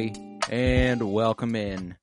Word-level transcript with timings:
everybody, 0.00 0.38
and 0.48 1.12
welcome 1.12 1.54
in 1.54 1.96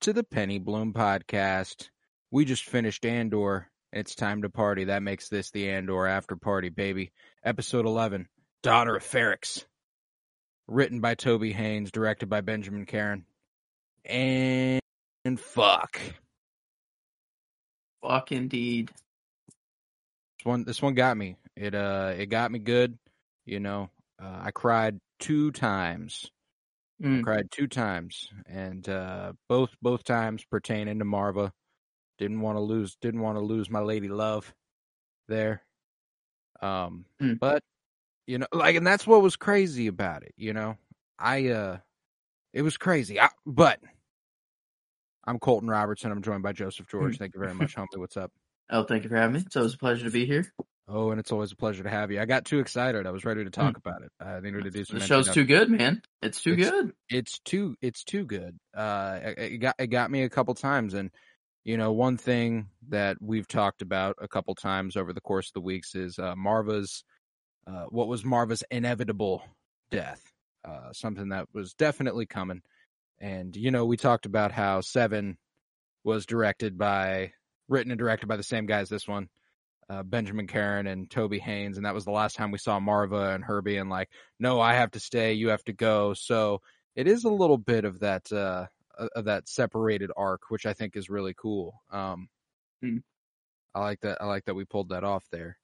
to 0.00 0.12
the 0.12 0.24
Penny 0.24 0.58
Bloom 0.58 0.92
podcast. 0.94 1.90
We 2.30 2.44
just 2.44 2.64
finished 2.64 3.04
Andor. 3.04 3.70
It's 3.92 4.14
time 4.14 4.42
to 4.42 4.48
party. 4.48 4.84
That 4.84 5.02
makes 5.02 5.28
this 5.28 5.50
the 5.50 5.70
Andor 5.70 6.06
after 6.06 6.36
party, 6.36 6.70
baby. 6.70 7.12
Episode 7.44 7.84
11, 7.84 8.28
Daughter 8.62 8.96
of 8.96 9.02
Ferrix. 9.02 9.64
Written 10.66 11.00
by 11.00 11.14
Toby 11.14 11.52
Haynes, 11.52 11.90
directed 11.90 12.28
by 12.28 12.40
Benjamin 12.40 12.86
Caron. 12.86 13.26
And, 14.04 14.80
fuck. 15.38 16.00
Fuck 18.02 18.32
indeed. 18.32 18.90
This 20.38 20.44
one, 20.44 20.64
this 20.64 20.82
one 20.82 20.94
got 20.94 21.16
me. 21.16 21.36
It, 21.54 21.74
uh, 21.74 22.14
it 22.16 22.26
got 22.26 22.50
me 22.50 22.60
good. 22.60 22.98
You 23.44 23.60
know, 23.60 23.90
uh, 24.22 24.38
I 24.44 24.50
cried 24.52 24.98
two 25.20 25.52
times. 25.52 26.30
Mm. 27.02 27.22
cried 27.22 27.50
two 27.50 27.66
times 27.66 28.28
and 28.46 28.88
uh 28.88 29.32
both 29.48 29.76
both 29.82 30.04
times 30.04 30.44
pertaining 30.44 30.98
to 31.00 31.04
marva. 31.04 31.52
Didn't 32.18 32.40
want 32.40 32.56
to 32.56 32.62
lose 32.62 32.96
didn't 33.00 33.20
want 33.22 33.36
to 33.38 33.42
lose 33.42 33.70
my 33.70 33.80
lady 33.80 34.08
love 34.08 34.54
there. 35.28 35.64
Um 36.62 37.06
Mm. 37.20 37.40
but 37.40 37.62
you 38.26 38.38
know 38.38 38.46
like 38.52 38.76
and 38.76 38.86
that's 38.86 39.06
what 39.06 39.22
was 39.22 39.36
crazy 39.36 39.86
about 39.88 40.24
it 40.24 40.34
you 40.36 40.52
know? 40.54 40.76
I 41.18 41.48
uh 41.48 41.78
it 42.54 42.62
was 42.62 42.76
crazy. 42.78 43.20
I, 43.20 43.30
but 43.46 43.80
i'm 45.24 45.38
colton 45.38 45.68
robertson. 45.68 46.10
I'm 46.12 46.22
joined 46.22 46.42
by 46.42 46.52
joseph 46.52 46.88
george. 46.88 47.18
Thank 47.18 47.34
you 47.34 47.40
very 47.40 47.54
much 47.54 47.74
homie. 47.76 47.86
What's 47.96 48.16
up? 48.16 48.32
Oh, 48.70 48.84
thank 48.84 49.04
you 49.04 49.08
for 49.08 49.16
having 49.16 49.34
me. 49.34 49.40
It's 49.46 49.56
always 49.56 49.74
a 49.74 49.78
pleasure 49.78 50.04
to 50.04 50.10
be 50.10 50.26
here. 50.26 50.52
Oh 50.88 51.10
and 51.10 51.18
it's 51.20 51.32
always 51.32 51.52
a 51.52 51.56
pleasure 51.56 51.82
to 51.82 51.90
have 51.90 52.10
you 52.10 52.20
i 52.20 52.24
got 52.24 52.44
too 52.44 52.58
excited 52.60 53.06
i 53.06 53.10
was 53.10 53.24
ready 53.24 53.42
to 53.44 53.50
talk 53.50 53.76
about 53.76 54.02
it 54.02 54.10
i 54.20 54.38
needed 54.40 54.64
to 54.64 54.70
do 54.70 54.84
some 54.84 54.98
The 54.98 55.04
show's 55.04 55.28
too 55.30 55.44
good, 55.44 55.70
man. 55.70 56.02
It's 56.22 56.40
too 56.42 56.52
It's- 56.52 56.70
good. 56.70 56.92
it's 57.08 57.38
too 57.40 57.76
it's 57.82 58.04
too 58.04 58.24
good. 58.24 58.56
Uh, 58.74 59.18
it, 59.36 59.58
got 59.58 59.74
it 59.78 59.86
got 59.88 60.10
me 60.10 60.22
a 60.22 60.28
couple 60.28 60.54
times, 60.54 60.94
and 60.94 61.10
you 61.64 61.76
know 61.76 61.92
one 61.92 62.16
thing 62.16 62.68
that 62.88 63.16
we've 63.20 63.48
talked 63.48 63.82
about 63.82 64.16
a 64.20 64.28
couple 64.28 64.54
times 64.54 64.96
over 64.96 65.12
the 65.12 65.20
course 65.20 65.48
of 65.48 65.54
the 65.54 65.60
weeks 65.60 65.94
is 65.94 66.18
uh, 66.18 66.34
Marva's 66.36 67.04
uh, 67.66 67.84
what 67.88 68.06
was 68.08 68.24
Marva's 68.24 68.62
inevitable 68.70 69.42
death, 69.90 70.22
uh, 70.64 70.92
something 70.92 71.30
that 71.30 71.46
was 71.52 71.74
definitely 71.74 72.26
coming. 72.26 72.62
And 73.20 73.56
you 73.56 73.70
know 73.70 73.84
we 73.86 73.96
talked 73.96 74.26
about 74.26 74.52
how 74.52 74.80
Seven 74.82 75.36
was 76.04 76.26
directed 76.26 76.78
by 76.78 77.32
written 77.68 77.90
and 77.90 77.98
directed 77.98 78.26
by 78.28 78.36
the 78.36 78.42
same 78.44 78.66
guys 78.66 78.88
this 78.88 79.08
one. 79.08 79.28
Uh, 79.88 80.02
Benjamin 80.02 80.46
Caron 80.48 80.88
and 80.88 81.08
Toby 81.08 81.38
Haynes, 81.38 81.76
and 81.76 81.86
that 81.86 81.94
was 81.94 82.04
the 82.04 82.10
last 82.10 82.34
time 82.34 82.50
we 82.50 82.58
saw 82.58 82.80
Marva 82.80 83.30
and 83.34 83.44
her 83.44 83.62
being 83.62 83.88
like, 83.88 84.10
"No, 84.40 84.60
I 84.60 84.74
have 84.74 84.90
to 84.92 85.00
stay, 85.00 85.34
you 85.34 85.50
have 85.50 85.62
to 85.64 85.72
go." 85.72 86.12
So 86.14 86.60
it 86.96 87.06
is 87.06 87.24
a 87.24 87.30
little 87.30 87.58
bit 87.58 87.84
of 87.84 88.00
that 88.00 88.32
uh 88.32 88.66
of 89.14 89.26
that 89.26 89.46
separated 89.46 90.10
arc 90.16 90.48
which 90.48 90.64
i 90.64 90.72
think 90.72 90.96
is 90.96 91.10
really 91.10 91.34
cool 91.34 91.82
um 91.92 92.28
Hmm. 92.82 92.96
i 93.74 93.80
like 93.80 94.00
that 94.00 94.22
i 94.22 94.24
like 94.24 94.46
that 94.46 94.54
we 94.54 94.64
pulled 94.64 94.88
that 94.88 95.04
off 95.04 95.24
there 95.30 95.58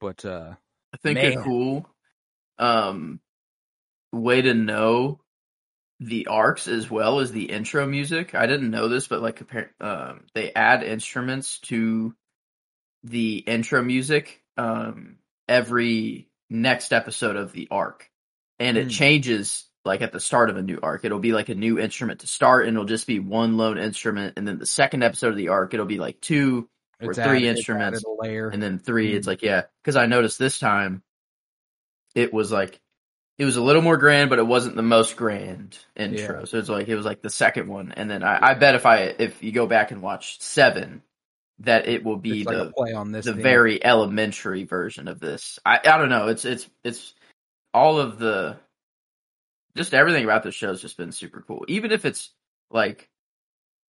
but 0.00 0.24
uh 0.24 0.54
I 0.92 0.96
think 0.96 1.18
Man. 1.18 1.32
a 1.38 1.42
cool 1.42 1.86
um 2.58 3.20
way 4.12 4.42
to 4.42 4.54
know 4.54 5.20
the 6.00 6.26
arcs 6.28 6.68
as 6.68 6.90
well 6.90 7.20
as 7.20 7.32
the 7.32 7.44
intro 7.44 7.86
music. 7.86 8.34
I 8.34 8.46
didn't 8.46 8.70
know 8.70 8.88
this, 8.88 9.08
but 9.08 9.22
like 9.22 9.42
um, 9.80 10.26
they 10.34 10.52
add 10.52 10.82
instruments 10.82 11.60
to 11.60 12.14
the 13.04 13.36
intro 13.38 13.82
music 13.82 14.42
um, 14.56 15.16
every 15.48 16.28
next 16.50 16.92
episode 16.92 17.36
of 17.36 17.52
the 17.52 17.68
arc, 17.70 18.10
and 18.58 18.76
it 18.76 18.84
Hmm. 18.84 18.88
changes 18.90 19.64
like 19.84 20.00
at 20.00 20.12
the 20.12 20.20
start 20.20 20.48
of 20.50 20.56
a 20.56 20.62
new 20.62 20.78
arc. 20.82 21.04
It'll 21.04 21.18
be 21.18 21.32
like 21.32 21.50
a 21.50 21.54
new 21.54 21.78
instrument 21.78 22.20
to 22.20 22.26
start, 22.26 22.66
and 22.66 22.74
it'll 22.74 22.86
just 22.86 23.06
be 23.06 23.18
one 23.18 23.56
lone 23.58 23.76
instrument, 23.78 24.34
and 24.36 24.48
then 24.48 24.58
the 24.58 24.66
second 24.66 25.02
episode 25.02 25.28
of 25.28 25.36
the 25.36 25.48
arc, 25.48 25.74
it'll 25.74 25.84
be 25.86 25.98
like 25.98 26.20
two 26.20 26.68
Or 27.02 27.10
it's 27.10 27.18
three 27.18 27.38
added- 27.38 27.56
instruments, 27.58 28.02
and 28.22 28.62
then 28.62 28.78
three 28.78 29.12
Mm. 29.12 29.16
it's 29.16 29.26
like 29.26 29.42
yeah 29.42 29.62
because 29.82 29.96
i 29.96 30.06
noticed 30.06 30.38
this 30.38 30.58
time 30.58 31.02
it 32.14 32.32
was 32.32 32.50
like 32.52 32.80
it 33.36 33.44
was 33.44 33.56
a 33.56 33.62
little 33.62 33.82
more 33.82 33.96
grand 33.98 34.30
but 34.30 34.38
it 34.38 34.46
wasn't 34.46 34.76
the 34.76 34.82
most 34.82 35.16
grand 35.16 35.76
intro 35.96 36.38
Yeah. 36.40 36.44
so 36.46 36.56
it's 36.58 36.68
like 36.68 36.88
it 36.88 36.94
was 36.96 37.04
like 37.04 37.20
the 37.20 37.28
second 37.30 37.68
one 37.68 37.92
and 37.92 38.08
then 38.08 38.22
i, 38.22 38.50
I 38.50 38.54
bet 38.54 38.76
if 38.76 38.86
i 38.86 38.98
if 39.18 39.42
you 39.42 39.50
go 39.52 39.66
back 39.66 39.90
and 39.90 40.00
watch 40.00 40.40
seven 40.40 41.02
that 41.60 41.86
it 41.88 42.04
will 42.04 42.16
be 42.16 42.40
it's 42.40 42.46
like 42.46 42.56
the 42.56 42.72
play 42.72 42.92
on 42.92 43.12
this 43.12 43.24
the 43.26 43.32
theme. 43.32 43.42
very 43.42 43.84
elementary 43.84 44.64
version 44.64 45.06
of 45.08 45.20
this 45.20 45.58
i 45.64 45.78
i 45.84 45.96
don't 45.98 46.08
know 46.08 46.28
it's 46.28 46.44
it's 46.44 46.68
it's 46.82 47.14
all 47.72 48.00
of 48.00 48.18
the 48.18 48.56
just 49.76 49.94
everything 49.94 50.24
about 50.24 50.42
this 50.42 50.54
show 50.54 50.68
has 50.68 50.80
just 50.80 50.96
been 50.96 51.12
super 51.12 51.44
cool 51.46 51.64
even 51.68 51.92
if 51.92 52.04
it's 52.04 52.32
like 52.70 53.08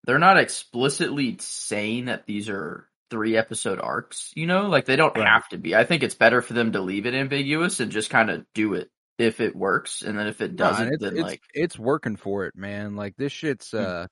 they're 0.06 0.20
not 0.20 0.38
explicitly 0.38 1.38
saying 1.40 2.06
that 2.06 2.26
these 2.26 2.48
are 2.50 2.88
three 3.10 3.38
episode 3.38 3.80
arcs, 3.80 4.32
you 4.36 4.46
know, 4.48 4.68
like 4.68 4.86
they 4.86 4.96
don't 4.96 5.16
Right. 5.16 5.28
have 5.28 5.48
to 5.50 5.58
be. 5.58 5.76
I 5.76 5.84
think 5.84 6.04
it's 6.04 6.16
better 6.16 6.42
for 6.42 6.54
them 6.54 6.74
to 6.74 6.82
leave 6.82 7.06
it 7.06 7.14
ambiguous 7.14 7.80
and 7.80 7.92
just 7.92 8.10
kind 8.10 8.30
of 8.30 8.46
do 8.54 8.74
it 8.76 8.90
if 9.18 9.40
it 9.40 9.56
works, 9.56 10.02
and 10.02 10.18
then 10.18 10.28
if 10.28 10.42
it 10.42 10.56
doesn't, 10.56 10.94
it's, 10.94 11.04
then 11.04 11.14
it's, 11.14 11.24
like 11.24 11.42
it's 11.54 11.80
working 11.80 12.18
for 12.18 12.46
it 12.46 12.56
man 12.56 12.96
like 12.96 13.16
this 13.18 13.32
shit's 13.32 13.72
Hmm. 13.72 13.78
uh 13.78 14.08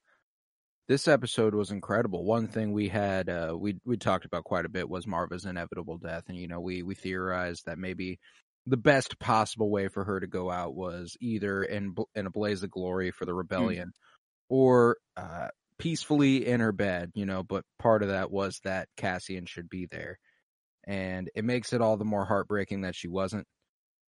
this 0.87 1.07
episode 1.07 1.55
was 1.55 1.71
incredible. 1.71 2.25
One 2.25 2.47
thing 2.47 2.71
we 2.73 2.89
had 2.89 3.29
uh 3.29 3.55
we 3.57 3.75
we 3.85 3.97
talked 3.97 4.25
about 4.25 4.43
quite 4.43 4.65
a 4.65 4.69
bit 4.69 4.89
was 4.89 5.07
marva's 5.07 5.45
inevitable 5.45 5.97
death 5.97 6.23
and 6.27 6.37
you 6.37 6.47
know 6.47 6.59
we 6.59 6.83
we 6.83 6.95
theorized 6.95 7.65
that 7.65 7.77
maybe 7.77 8.19
the 8.65 8.77
best 8.77 9.19
possible 9.19 9.69
way 9.69 9.87
for 9.89 10.03
her 10.03 10.19
to 10.19 10.27
go 10.27 10.49
out 10.49 10.75
was 10.75 11.17
either 11.21 11.63
in 11.63 11.95
in 12.15 12.25
a 12.25 12.31
blaze 12.31 12.63
of 12.63 12.71
glory 12.71 13.11
for 13.11 13.25
the 13.25 13.33
rebellion 13.33 13.91
or 14.49 14.97
uh 15.17 15.47
peacefully 15.77 16.45
in 16.47 16.59
her 16.59 16.71
bed 16.71 17.11
you 17.13 17.25
know 17.25 17.43
but 17.43 17.65
part 17.79 18.03
of 18.03 18.09
that 18.09 18.31
was 18.31 18.59
that 18.63 18.87
cassian 18.97 19.45
should 19.45 19.69
be 19.69 19.87
there. 19.89 20.17
And 20.85 21.29
it 21.33 21.45
makes 21.45 21.71
it 21.71 21.81
all 21.81 21.95
the 21.95 22.03
more 22.03 22.25
heartbreaking 22.25 22.81
that 22.81 22.93
she 22.93 23.07
wasn't. 23.07 23.47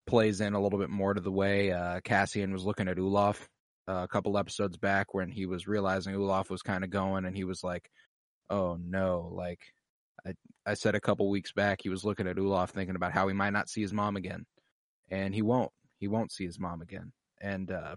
Plays 0.09 0.41
in 0.41 0.55
a 0.55 0.61
little 0.61 0.81
bit 0.81 0.91
more 0.91 1.15
to 1.15 1.21
the 1.21 1.33
way 1.33 1.73
uh 1.73 2.01
cassian 2.01 2.53
was 2.53 2.65
looking 2.65 2.89
at 2.89 2.97
Ulaf 2.97 3.47
a 3.87 4.09
couple 4.09 4.39
episodes 4.39 4.77
back 4.77 5.15
when 5.15 5.31
he 5.31 5.47
was 5.47 5.67
realizing 5.67 6.15
Ulaf 6.15 6.51
was 6.51 6.63
kind 6.63 6.85
of 6.85 6.91
going 6.91 7.25
and 7.25 7.37
he 7.37 7.45
was 7.45 7.63
like 7.63 7.91
oh 8.51 8.79
no 8.83 9.31
like 9.33 9.61
I 10.27 10.35
I 10.67 10.75
said 10.75 10.95
a 10.95 11.01
couple 11.01 11.29
weeks 11.29 11.53
back 11.53 11.81
he 11.83 11.89
was 11.89 12.05
looking 12.05 12.27
at 12.27 12.37
Ulaf 12.37 12.71
thinking 12.71 12.97
about 12.97 13.13
how 13.13 13.29
he 13.29 13.35
might 13.35 13.53
not 13.53 13.69
see 13.69 13.83
his 13.83 13.93
mom 13.93 14.17
again. 14.17 14.47
And 15.11 15.35
he 15.35 15.43
won't. 15.43 15.71
He 15.99 16.09
won't 16.09 16.33
see 16.33 16.47
his 16.47 16.59
mom 16.59 16.81
again. 16.83 17.13
And 17.41 17.71
uh 17.71 17.97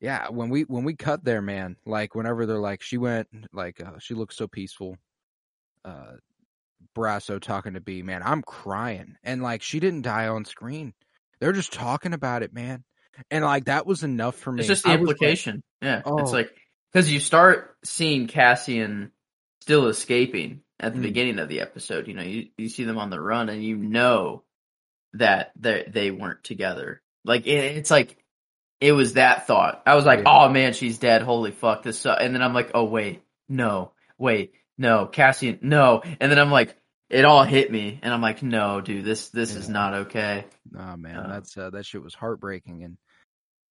yeah 0.00 0.28
when 0.28 0.48
we 0.48 0.62
when 0.62 0.84
we 0.84 0.94
cut 0.94 1.24
there 1.24 1.42
man 1.42 1.76
like 1.84 2.14
whenever 2.14 2.46
they're 2.46 2.58
like 2.58 2.82
she 2.82 2.98
went 2.98 3.26
like 3.52 3.80
uh, 3.80 3.98
she 3.98 4.14
looks 4.14 4.36
so 4.36 4.46
peaceful 4.46 4.96
uh 5.84 6.12
brasso 6.96 7.40
talking 7.40 7.74
to 7.74 7.80
b 7.80 8.02
man 8.02 8.22
i'm 8.24 8.42
crying. 8.42 9.16
And 9.24 9.42
like 9.42 9.62
she 9.62 9.80
didn't 9.80 10.02
die 10.02 10.28
on 10.28 10.44
screen. 10.44 10.92
They're 11.40 11.52
just 11.52 11.72
talking 11.72 12.12
about 12.12 12.42
it 12.42 12.52
man 12.52 12.84
and 13.30 13.44
like 13.44 13.66
that 13.66 13.86
was 13.86 14.02
enough 14.04 14.36
for 14.36 14.52
me 14.52 14.60
it's 14.60 14.68
just 14.68 14.84
the 14.84 14.90
I 14.90 14.96
was 14.96 15.08
like, 15.08 15.14
implication. 15.16 15.62
yeah, 15.82 15.98
it's 15.98 16.08
Oh. 16.08 16.14
like 16.24 16.50
because 16.92 17.10
you 17.10 17.20
start 17.20 17.76
seeing 17.84 18.26
Cassian 18.28 19.12
still 19.62 19.88
escaping 19.88 20.60
at 20.80 20.92
the 20.94 21.00
Mm. 21.00 21.02
beginning 21.02 21.38
of 21.38 21.48
the 21.48 21.60
episode. 21.60 22.08
You 22.08 22.14
know, 22.14 22.22
you 22.22 22.48
you 22.56 22.68
see 22.68 22.84
them 22.84 22.98
on 22.98 23.10
the 23.10 23.20
run, 23.20 23.48
and 23.48 23.62
you 23.62 23.76
know 23.76 24.44
that 25.14 25.52
they 25.58 25.84
they 25.88 26.10
weren't 26.10 26.44
together. 26.44 27.02
Like 27.24 27.46
it, 27.46 27.76
it's 27.76 27.90
like 27.90 28.16
it 28.80 28.92
was 28.92 29.14
that 29.14 29.46
thought. 29.46 29.82
I 29.86 29.94
was 29.96 30.04
like, 30.06 30.20
Yeah. 30.20 30.24
oh 30.46 30.48
man, 30.48 30.72
she's 30.72 30.98
dead. 30.98 31.22
Holy 31.22 31.50
fuck, 31.50 31.82
this. 31.82 31.98
Sucks. 32.00 32.22
And 32.22 32.34
then 32.34 32.42
I'm 32.42 32.54
like, 32.54 32.70
oh 32.74 32.84
wait, 32.84 33.22
no, 33.48 33.92
wait, 34.18 34.52
no, 34.78 35.06
Cassian, 35.06 35.58
no. 35.62 36.02
And 36.20 36.30
then 36.30 36.38
I'm 36.38 36.50
like, 36.52 36.76
it 37.10 37.24
all 37.24 37.42
hit 37.42 37.72
me, 37.72 37.98
and 38.02 38.12
I'm 38.14 38.20
like, 38.20 38.42
no, 38.42 38.80
dude, 38.80 39.04
this 39.04 39.30
this 39.30 39.54
is 39.54 39.68
not 39.68 39.94
okay. 39.94 40.44
Oh 40.78 40.96
man, 40.96 41.16
Uh, 41.16 41.28
that's 41.28 41.56
uh, 41.56 41.70
that 41.70 41.84
shit 41.86 42.02
was 42.02 42.14
heartbreaking, 42.14 42.84
and 42.84 42.96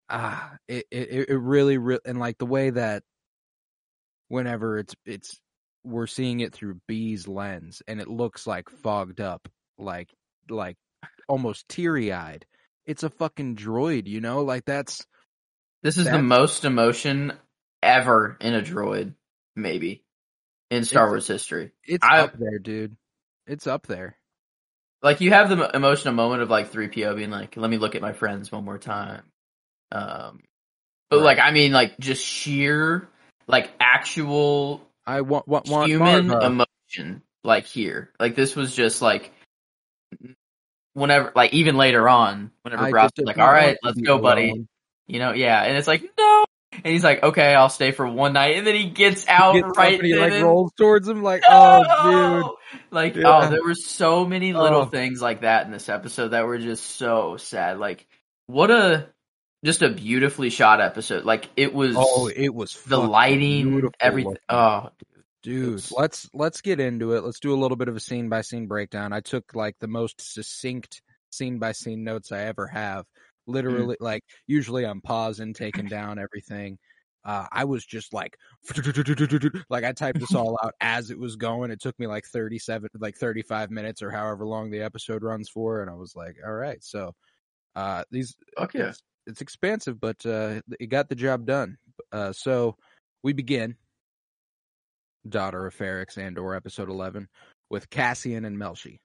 ah, 0.10 0.58
it 0.68 0.86
it 0.92 1.30
it 1.30 1.38
really, 1.38 1.78
really, 1.78 2.02
and 2.06 2.20
like 2.20 2.38
the 2.38 2.46
way 2.46 2.70
that 2.72 3.04
whenever 4.30 4.78
it's 4.78 4.96
it's 5.06 5.40
we're 5.84 6.08
seeing 6.08 6.42
it 6.42 6.54
through 6.54 6.82
B's 6.88 7.28
lens 7.28 7.82
and 7.88 8.02
it 8.02 8.08
looks 8.10 8.46
like 8.46 8.70
fogged 8.70 9.22
up, 9.22 9.48
like 9.78 10.10
like 10.50 10.78
almost 11.30 11.68
teary 11.70 12.12
eyed. 12.12 12.46
It's 12.86 13.04
a 13.04 13.10
fucking 13.10 13.56
droid, 13.56 14.08
you 14.08 14.22
know? 14.22 14.44
Like 14.44 14.66
that's 14.66 15.06
This 15.84 15.98
is 15.98 16.06
the 16.06 16.22
most 16.22 16.66
emotion 16.66 17.34
ever 17.84 18.38
in 18.42 18.54
a 18.54 18.62
droid, 18.62 19.14
maybe 19.56 20.04
in 20.72 20.84
Star 20.84 21.04
It's- 21.04 21.12
Wars 21.12 21.28
history. 21.28 21.72
it's 21.86 22.06
I- 22.06 22.20
up 22.22 22.38
there, 22.38 22.60
dude. 22.60 22.98
It's 23.46 23.68
up 23.68 23.88
there. 23.88 24.18
Like 25.02 25.22
you 25.22 25.32
have 25.32 25.50
the 25.50 25.70
emotional 25.76 26.14
moment 26.16 26.42
of 26.42 26.50
like 26.50 26.70
three 26.72 26.88
PO 26.90 27.16
being 27.16 27.30
like, 27.30 27.56
"Let 27.56 27.70
me 27.70 27.78
look 27.78 27.96
at 27.96 28.02
my 28.02 28.12
friends 28.14 28.52
one 28.52 28.66
more 28.66 28.80
time." 28.80 29.22
Um, 29.92 30.42
but 31.10 31.18
Right. 31.18 31.24
like 31.26 31.40
I 31.40 31.52
mean, 31.52 31.72
like 31.72 31.98
just 32.00 32.24
sheer 32.26 33.08
like 33.48 33.72
actual 33.80 34.82
I 35.06 35.22
want 35.22 35.48
want, 35.48 35.70
want 35.70 35.88
human 35.90 36.32
emotion 36.32 37.22
like 37.44 37.66
here. 37.66 38.12
Like 38.20 38.36
this 38.36 38.56
was 38.56 38.76
just 38.76 39.02
like 39.02 39.32
whenever 40.94 41.32
like 41.36 41.54
even 41.54 41.78
later 41.78 42.08
on, 42.10 42.52
whenever 42.64 42.90
Brock's 42.90 43.14
like, 43.20 43.38
All 43.38 43.52
right, 43.52 43.78
let's 43.84 44.00
go, 44.02 44.18
buddy. 44.20 44.50
alone. 44.50 44.68
You 45.08 45.20
know, 45.20 45.32
yeah. 45.32 45.64
And 45.64 45.78
it's 45.78 45.88
like, 45.88 46.04
no 46.18 46.44
and 46.74 46.86
he's 46.94 47.04
like, 47.04 47.24
Okay, 47.24 47.56
I'll 47.56 47.70
stay 47.70 47.92
for 47.92 48.06
one 48.08 48.34
night 48.34 48.58
and 48.58 48.68
then 48.68 48.76
he 48.76 48.90
gets 48.90 49.26
out 49.28 49.56
He 49.56 49.62
gets 49.62 49.78
right 49.78 50.00
and 50.00 50.14
then 50.14 50.20
like 50.20 50.44
rolls 50.44 50.74
towards 50.78 51.08
him 51.08 51.24
like, 51.24 51.42
No! 51.50 51.84
oh 51.90 52.58
dude. 52.72 52.80
Like, 52.92 53.16
Yeah. 53.16 53.24
oh, 53.46 53.50
there 53.50 53.64
were 53.64 53.74
so 53.76 54.26
many 54.26 54.52
little 54.54 54.82
Oh. 54.82 54.86
things 54.86 55.22
like 55.22 55.42
that 55.42 55.66
in 55.66 55.72
this 55.72 55.88
episode 55.90 56.30
that 56.30 56.46
were 56.46 56.58
just 56.58 56.86
so 56.98 57.38
sad. 57.38 57.80
Like, 57.80 58.06
what 58.48 58.70
a 58.70 59.08
just 59.64 59.82
a 59.82 59.90
beautifully 59.90 60.50
shot 60.50 60.82
episode. 60.82 61.26
Like, 61.26 61.50
it 61.56 61.74
was 61.74 61.96
Oh, 61.98 62.28
it 62.28 62.54
was 62.54 62.82
the 62.84 62.98
lighting, 62.98 63.90
everything. 64.00 64.30
looking. 64.32 64.42
Oh, 64.50 64.90
Dude, 65.44 65.74
was- 65.74 65.92
let's 65.92 66.30
let's 66.34 66.62
get 66.62 66.80
into 66.80 67.14
it. 67.14 67.24
Let's 67.24 67.40
do 67.40 67.54
a 67.54 67.60
little 67.60 67.78
bit 67.78 67.88
of 67.88 67.96
a 67.96 68.00
scene 68.00 68.28
by 68.30 68.42
scene 68.42 68.68
breakdown. 68.68 69.14
I 69.14 69.22
took 69.22 69.56
like 69.56 69.76
the 69.80 69.88
most 69.88 70.20
succinct 70.34 71.02
scene 71.30 71.60
by 71.60 71.72
scene 71.72 72.04
notes 72.04 72.32
I 72.32 72.42
ever 72.46 72.68
have. 72.68 73.06
Literally, 73.46 73.96
like 74.02 74.24
usually 74.46 74.86
I'm 74.86 75.00
pausing, 75.02 75.54
taking 75.54 75.86
down 75.86 76.20
everything. 76.20 76.80
Uh, 77.24 77.46
I 77.52 77.66
was 77.66 77.86
just 77.86 78.14
like, 78.14 78.38
like 79.70 79.84
I 79.84 79.92
typed 79.94 80.20
this 80.20 80.34
all 80.36 80.58
out 80.64 80.74
as 80.82 81.12
it 81.12 81.20
was 81.20 81.36
going. 81.36 81.72
It 81.72 81.82
took 81.82 81.98
me 82.00 82.08
like 82.08 82.26
37, 82.26 82.90
like 83.00 83.16
35 83.16 83.70
minutes 83.72 84.02
or 84.02 84.12
however 84.12 84.46
long 84.46 84.70
the 84.70 84.82
episode 84.82 85.24
runs 85.24 85.50
for, 85.50 85.82
and 85.82 85.90
I 85.90 85.94
was 85.94 86.16
like, 86.16 86.38
all 86.46 86.54
right, 86.54 86.84
so 86.84 87.14
uh, 87.76 88.04
these 88.12 88.36
yeah. 88.76 88.92
It's, 89.28 89.42
expensive, 89.42 90.00
but 90.00 90.26
uh, 90.26 90.62
it 90.80 90.88
got 90.88 91.10
the 91.10 91.16
job 91.16 91.46
done. 91.46 91.78
Uh, 92.12 92.32
so 92.32 92.76
we 93.24 93.34
begin 93.34 93.76
Daughter 95.28 95.68
of 95.68 95.76
Ferrix 95.76 96.18
and 96.18 96.38
or 96.38 96.56
episode 96.56 96.90
11 96.90 97.28
with 97.70 97.90
Cassian 97.90 98.46
and 98.46 98.58
Melshi 98.58 99.00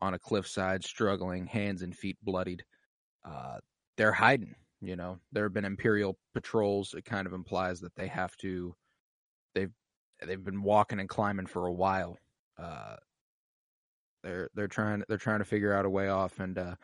on 0.00 0.14
a 0.14 0.18
cliffside 0.18 0.84
struggling, 0.84 1.46
hands 1.46 1.82
and 1.82 1.96
feet 1.96 2.16
bloodied. 2.22 2.64
Uh, 3.24 3.58
they're 3.96 4.12
hiding, 4.12 4.54
you 4.80 4.96
know. 4.96 5.18
There 5.30 5.44
have 5.44 5.52
been 5.52 5.64
imperial 5.64 6.18
patrols. 6.34 6.94
It 6.96 7.04
kind 7.04 7.26
of 7.26 7.32
implies 7.32 7.80
that 7.80 7.94
they 7.94 8.08
have 8.08 8.36
to 8.38 8.74
they've 9.54 9.70
they've 10.26 10.44
been 10.44 10.62
walking 10.62 10.98
and 10.98 11.08
climbing 11.08 11.46
for 11.46 11.66
a 11.66 11.72
while. 11.72 12.18
Uh, 12.58 12.96
they're 14.22 14.48
they're 14.54 14.68
trying 14.68 15.02
they're 15.08 15.18
trying 15.18 15.40
to 15.40 15.44
figure 15.44 15.72
out 15.72 15.84
a 15.84 15.90
way 15.90 16.08
off 16.08 16.38
and 16.38 16.58
uh 16.58 16.74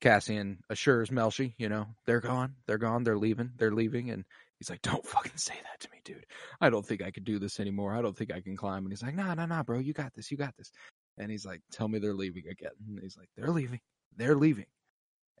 Cassian 0.00 0.58
assures 0.70 1.10
Melshi, 1.10 1.54
you 1.58 1.68
know, 1.68 1.86
they're 2.06 2.20
gone, 2.20 2.54
they're 2.66 2.78
gone, 2.78 3.04
they're 3.04 3.18
leaving, 3.18 3.50
they're 3.56 3.72
leaving, 3.72 4.10
and 4.10 4.24
he's 4.58 4.70
like, 4.70 4.82
"Don't 4.82 5.06
fucking 5.06 5.36
say 5.36 5.54
that 5.62 5.80
to 5.80 5.90
me, 5.90 6.00
dude. 6.04 6.24
I 6.60 6.70
don't 6.70 6.86
think 6.86 7.02
I 7.02 7.10
could 7.10 7.24
do 7.24 7.38
this 7.38 7.60
anymore. 7.60 7.94
I 7.94 8.02
don't 8.02 8.16
think 8.16 8.32
I 8.32 8.40
can 8.40 8.56
climb." 8.56 8.84
And 8.84 8.92
he's 8.92 9.02
like, 9.02 9.14
"Nah, 9.14 9.34
nah, 9.34 9.46
nah, 9.46 9.62
bro, 9.62 9.78
you 9.78 9.92
got 9.92 10.14
this, 10.14 10.30
you 10.30 10.36
got 10.36 10.56
this." 10.56 10.70
And 11.18 11.30
he's 11.30 11.44
like, 11.44 11.60
"Tell 11.70 11.88
me 11.88 11.98
they're 11.98 12.14
leaving 12.14 12.44
again." 12.48 12.72
And 12.88 12.98
he's 13.02 13.16
like, 13.16 13.28
"They're 13.36 13.50
leaving, 13.50 13.80
they're 14.16 14.36
leaving," 14.36 14.66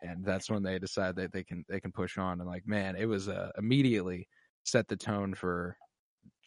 and 0.02 0.24
that's 0.24 0.50
when 0.50 0.62
they 0.62 0.78
decide 0.78 1.16
that 1.16 1.32
they 1.32 1.44
can 1.44 1.64
they 1.68 1.80
can 1.80 1.92
push 1.92 2.18
on. 2.18 2.40
And 2.40 2.48
like, 2.48 2.66
man, 2.66 2.96
it 2.96 3.06
was 3.06 3.28
uh, 3.28 3.50
immediately 3.58 4.28
set 4.64 4.88
the 4.88 4.96
tone 4.96 5.34
for 5.34 5.76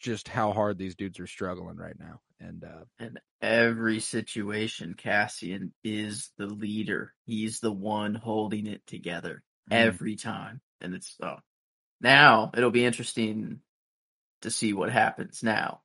just 0.00 0.28
how 0.28 0.52
hard 0.52 0.78
these 0.78 0.94
dudes 0.96 1.18
are 1.20 1.26
struggling 1.26 1.76
right 1.76 1.98
now. 1.98 2.20
And 2.40 2.62
uh, 2.64 2.84
In 3.04 3.18
every 3.40 4.00
situation, 4.00 4.94
Cassian 4.94 5.72
is 5.82 6.30
the 6.36 6.46
leader. 6.46 7.12
He's 7.24 7.60
the 7.60 7.72
one 7.72 8.14
holding 8.14 8.66
it 8.66 8.86
together 8.86 9.42
Mm. 9.70 9.76
every 9.76 10.16
time. 10.16 10.60
And 10.82 10.94
it's, 10.94 11.16
oh, 11.22 11.36
now 12.00 12.50
it'll 12.54 12.70
be 12.70 12.84
interesting 12.84 13.60
to 14.42 14.50
see 14.50 14.74
what 14.74 14.90
happens 14.92 15.42
now. 15.42 15.80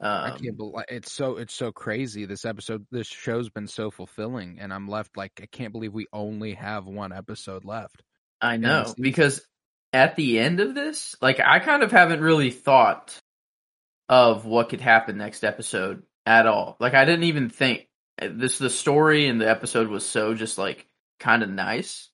I 0.00 0.30
Um, 0.30 0.38
can't 0.38 0.56
believe 0.56 0.84
it's 0.88 1.12
so 1.12 1.36
it's 1.36 1.54
so 1.54 1.70
crazy. 1.72 2.26
This 2.26 2.44
episode, 2.44 2.84
this 2.90 3.06
show's 3.06 3.48
been 3.48 3.68
so 3.68 3.90
fulfilling, 3.90 4.58
and 4.60 4.74
I'm 4.74 4.88
left 4.88 5.16
like 5.16 5.32
I 5.40 5.46
can't 5.46 5.72
believe 5.72 5.94
we 5.94 6.06
only 6.12 6.54
have 6.54 6.84
one 6.86 7.12
episode 7.12 7.64
left. 7.64 8.02
I 8.40 8.56
know 8.58 8.92
because 8.98 9.40
at 9.92 10.16
the 10.16 10.38
end 10.38 10.60
of 10.60 10.74
this, 10.74 11.14
like 11.22 11.40
I 11.40 11.60
kind 11.60 11.82
of 11.82 11.92
haven't 11.92 12.20
really 12.20 12.50
thought 12.50 13.18
of 14.08 14.44
what 14.44 14.68
could 14.68 14.80
happen 14.80 15.18
next 15.18 15.44
episode 15.44 16.02
at 16.24 16.46
all. 16.46 16.76
Like 16.80 16.94
I 16.94 17.04
didn't 17.04 17.24
even 17.24 17.48
think 17.50 17.88
this 18.20 18.58
the 18.58 18.70
story 18.70 19.26
and 19.28 19.40
the 19.40 19.48
episode 19.50 19.88
was 19.88 20.04
so 20.06 20.34
just 20.34 20.58
like 20.58 20.86
kind 21.20 21.42
of 21.42 21.50
nice 21.50 22.08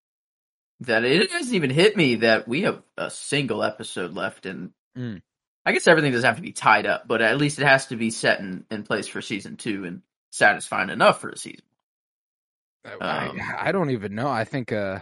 that 0.80 1.04
it 1.04 1.30
doesn't 1.30 1.54
even 1.54 1.70
hit 1.70 1.96
me 1.96 2.16
that 2.16 2.48
we 2.48 2.62
have 2.62 2.82
a 2.96 3.10
single 3.10 3.62
episode 3.62 4.14
left 4.14 4.46
and 4.46 4.70
Mm. 4.96 5.22
I 5.64 5.72
guess 5.72 5.86
everything 5.86 6.12
doesn't 6.12 6.26
have 6.26 6.36
to 6.36 6.42
be 6.42 6.52
tied 6.52 6.84
up, 6.84 7.08
but 7.08 7.22
at 7.22 7.38
least 7.38 7.58
it 7.58 7.64
has 7.64 7.86
to 7.86 7.96
be 7.96 8.10
set 8.10 8.40
in, 8.40 8.66
in 8.70 8.82
place 8.82 9.06
for 9.08 9.22
season 9.22 9.56
two 9.56 9.84
and 9.86 10.02
satisfying 10.30 10.90
enough 10.90 11.20
for 11.20 11.30
a 11.30 11.36
season. 11.38 11.64
Um, 12.84 12.98
I, 13.00 13.54
I 13.68 13.72
don't 13.72 13.90
even 13.90 14.14
know. 14.14 14.28
I 14.28 14.44
think, 14.44 14.72
uh, 14.72 14.98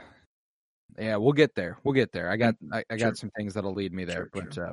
yeah, 0.98 1.16
we'll 1.16 1.32
get 1.32 1.54
there. 1.54 1.78
We'll 1.82 1.94
get 1.94 2.12
there. 2.12 2.30
I 2.30 2.36
got, 2.36 2.54
I, 2.72 2.84
I 2.90 2.96
got 2.96 3.00
Sure. 3.00 3.14
some 3.14 3.30
things 3.36 3.54
that'll 3.54 3.72
lead 3.74 3.92
me 3.92 4.04
there, 4.04 4.28
Sure, 4.32 4.44
but 4.44 4.58
uh, 4.58 4.72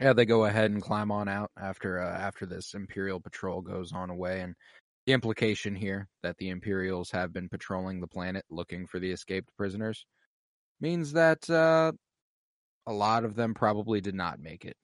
yeah, 0.00 0.12
they 0.12 0.24
go 0.24 0.44
ahead 0.44 0.70
and 0.70 0.82
climb 0.82 1.10
on 1.10 1.28
out 1.28 1.50
after 1.56 2.00
uh, 2.00 2.18
after 2.18 2.46
this 2.46 2.74
Imperial 2.74 3.20
patrol 3.20 3.60
goes 3.60 3.92
on 3.92 4.10
away, 4.10 4.40
and 4.40 4.54
the 5.06 5.12
implication 5.12 5.74
here 5.74 6.08
that 6.22 6.36
the 6.38 6.48
Imperials 6.48 7.10
have 7.10 7.32
been 7.32 7.48
patrolling 7.48 8.00
the 8.00 8.06
planet 8.06 8.44
looking 8.50 8.86
for 8.86 8.98
the 8.98 9.10
escaped 9.10 9.50
prisoners 9.56 10.06
means 10.80 11.12
that 11.12 11.48
uh, 11.50 11.92
a 12.86 12.92
lot 12.92 13.24
of 13.24 13.34
them 13.34 13.54
probably 13.54 14.00
did 14.00 14.14
not 14.14 14.40
make 14.40 14.64
it. 14.64 14.76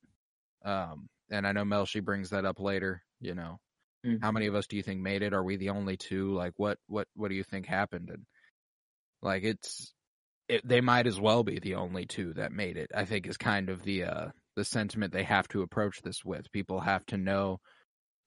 Um, 0.64 1.08
and 1.30 1.46
I 1.46 1.52
know 1.52 1.64
Melshi 1.64 2.04
brings 2.04 2.30
that 2.30 2.44
up 2.44 2.60
later. 2.60 3.02
You 3.20 3.34
know, 3.34 3.58
how 4.22 4.30
many 4.32 4.46
of 4.46 4.54
us 4.54 4.66
do 4.66 4.76
you 4.76 4.82
think 4.82 5.00
made 5.00 5.22
it? 5.22 5.32
Are 5.32 5.42
we 5.42 5.56
the 5.56 5.70
only 5.70 5.96
two? 5.96 6.34
Like, 6.34 6.52
what, 6.56 6.78
what, 6.86 7.06
what 7.14 7.28
do 7.28 7.34
you 7.34 7.44
think 7.44 7.66
happened? 7.66 8.10
And 8.10 8.24
like, 9.22 9.42
it's, 9.42 9.92
it, 10.48 10.66
they 10.66 10.80
might 10.80 11.06
as 11.06 11.20
well 11.20 11.44
be 11.44 11.58
the 11.58 11.76
only 11.76 12.06
two 12.06 12.34
that 12.34 12.52
made 12.52 12.76
it. 12.76 12.90
I 12.94 13.04
think 13.04 13.26
is 13.26 13.36
kind 13.36 13.68
of 13.68 13.82
the, 13.82 14.04
uh, 14.04 14.28
the 14.60 14.64
sentiment 14.66 15.10
they 15.10 15.22
have 15.22 15.48
to 15.48 15.62
approach 15.62 16.02
this 16.02 16.22
with. 16.22 16.52
People 16.52 16.80
have 16.80 17.04
to 17.06 17.16
know 17.16 17.60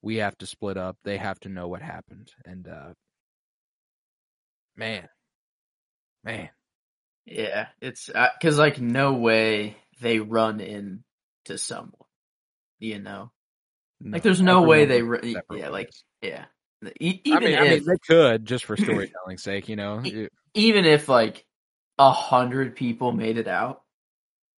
we 0.01 0.15
have 0.15 0.35
to 0.39 0.47
split 0.47 0.77
up. 0.77 0.97
They 1.03 1.17
have 1.17 1.39
to 1.41 1.49
know 1.49 1.67
what 1.67 1.83
happened. 1.83 2.31
And, 2.43 2.67
uh, 2.67 2.93
man, 4.75 5.07
man, 6.23 6.49
Yeah, 7.27 7.67
it's 7.81 8.09
because 8.41 8.57
like 8.57 8.81
no 8.81 9.13
way 9.13 9.77
they 10.01 10.17
run 10.17 10.59
into 10.59 11.57
someone, 11.57 11.93
you 12.79 12.97
know. 12.97 13.31
Like, 14.11 14.23
there's 14.23 14.41
no 14.41 14.63
way 14.63 14.85
they 14.85 15.03
re- 15.03 15.35
yeah, 15.51 15.69
like. 15.69 15.91
Yeah, 16.23 16.45
E- 16.99 17.21
I 17.25 17.39
even 17.39 17.43
mean, 17.43 17.53
if 17.53 17.59
I 17.61 17.69
mean, 17.69 17.85
they 17.85 17.97
could 18.07 18.45
just 18.45 18.65
for 18.65 18.75
storytelling 18.77 19.37
sake, 19.37 19.69
you 19.69 19.75
know. 19.75 20.01
Even 20.55 20.85
if 20.85 21.07
like 21.07 21.45
a 21.99 22.11
hundred 22.11 22.75
people 22.75 23.11
made 23.11 23.37
it 23.37 23.47
out, 23.47 23.82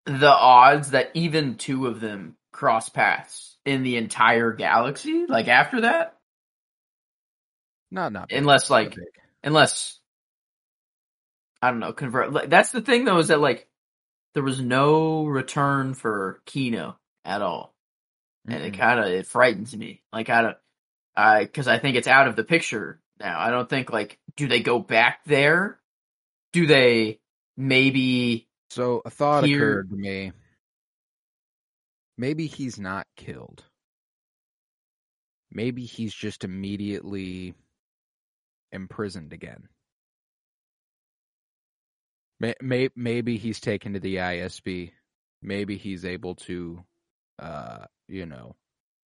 the 0.05 0.29
odds 0.31 0.91
that 0.91 1.11
even 1.13 1.57
two 1.57 1.87
of 1.87 1.99
them 1.99 2.37
cross 2.51 2.89
paths 2.89 3.57
in 3.65 3.83
the 3.83 3.97
entire 3.97 4.51
galaxy, 4.53 5.25
like 5.27 5.47
after 5.47 5.81
that, 5.81 6.17
Not 7.91 8.11
not 8.13 8.31
big, 8.31 8.45
unless 8.45 8.69
like 8.69 8.99
unless 9.43 9.99
I 11.61 11.71
don't 11.71 11.79
know, 11.79 11.93
convert. 11.93 12.31
Like, 12.31 12.49
that's 12.49 12.71
the 12.71 12.81
thing 12.81 13.05
though 13.05 13.17
is 13.19 13.29
that 13.29 13.39
like 13.39 13.67
there 14.33 14.43
was 14.43 14.61
no 14.61 15.25
return 15.25 15.93
for 15.93 16.41
Kino 16.45 16.97
at 17.25 17.41
all. 17.41 17.75
and 18.49 18.63
it 18.63 18.73
Mm-mm. 18.73 18.77
kind 18.77 18.99
of 18.99 19.07
it 19.07 19.27
frightens 19.27 19.75
me. 19.75 20.03
Like 20.13 20.29
I 20.29 20.41
don't, 20.43 20.57
I 21.15 21.43
because 21.45 21.67
I 21.67 21.79
think 21.79 21.97
it's 21.97 22.07
out 22.07 22.27
of 22.27 22.35
the 22.35 22.43
picture 22.43 23.01
now. 23.19 23.39
I 23.39 23.51
don't 23.51 23.69
think 23.69 23.91
like 23.91 24.19
do 24.37 24.47
they 24.47 24.61
go 24.61 24.79
back 24.79 25.21
there? 25.25 25.79
Do 26.53 26.67
they 26.67 27.19
maybe? 27.57 28.47
So 28.75 29.01
a 29.05 29.09
thought 29.09 29.45
Here- 29.45 29.57
occurred 29.57 29.89
to 29.91 29.95
me. 29.95 30.33
Maybe 32.17 32.45
he's 32.45 32.77
not 32.77 33.07
killed. 33.15 33.63
Maybe 35.49 35.85
he's 35.85 36.13
just 36.13 36.43
immediately 36.43 37.53
imprisoned 38.73 39.31
again. 39.31 39.69
May, 42.41 42.55
may, 42.61 42.89
maybe 42.97 43.37
he's 43.37 43.61
taken 43.61 43.93
to 43.93 44.01
the 44.01 44.17
ISB. 44.17 44.91
Maybe 45.41 45.77
he's 45.77 46.03
able 46.03 46.35
to 46.35 46.83
uh, 47.39 47.85
you 48.09 48.25
know, 48.25 48.57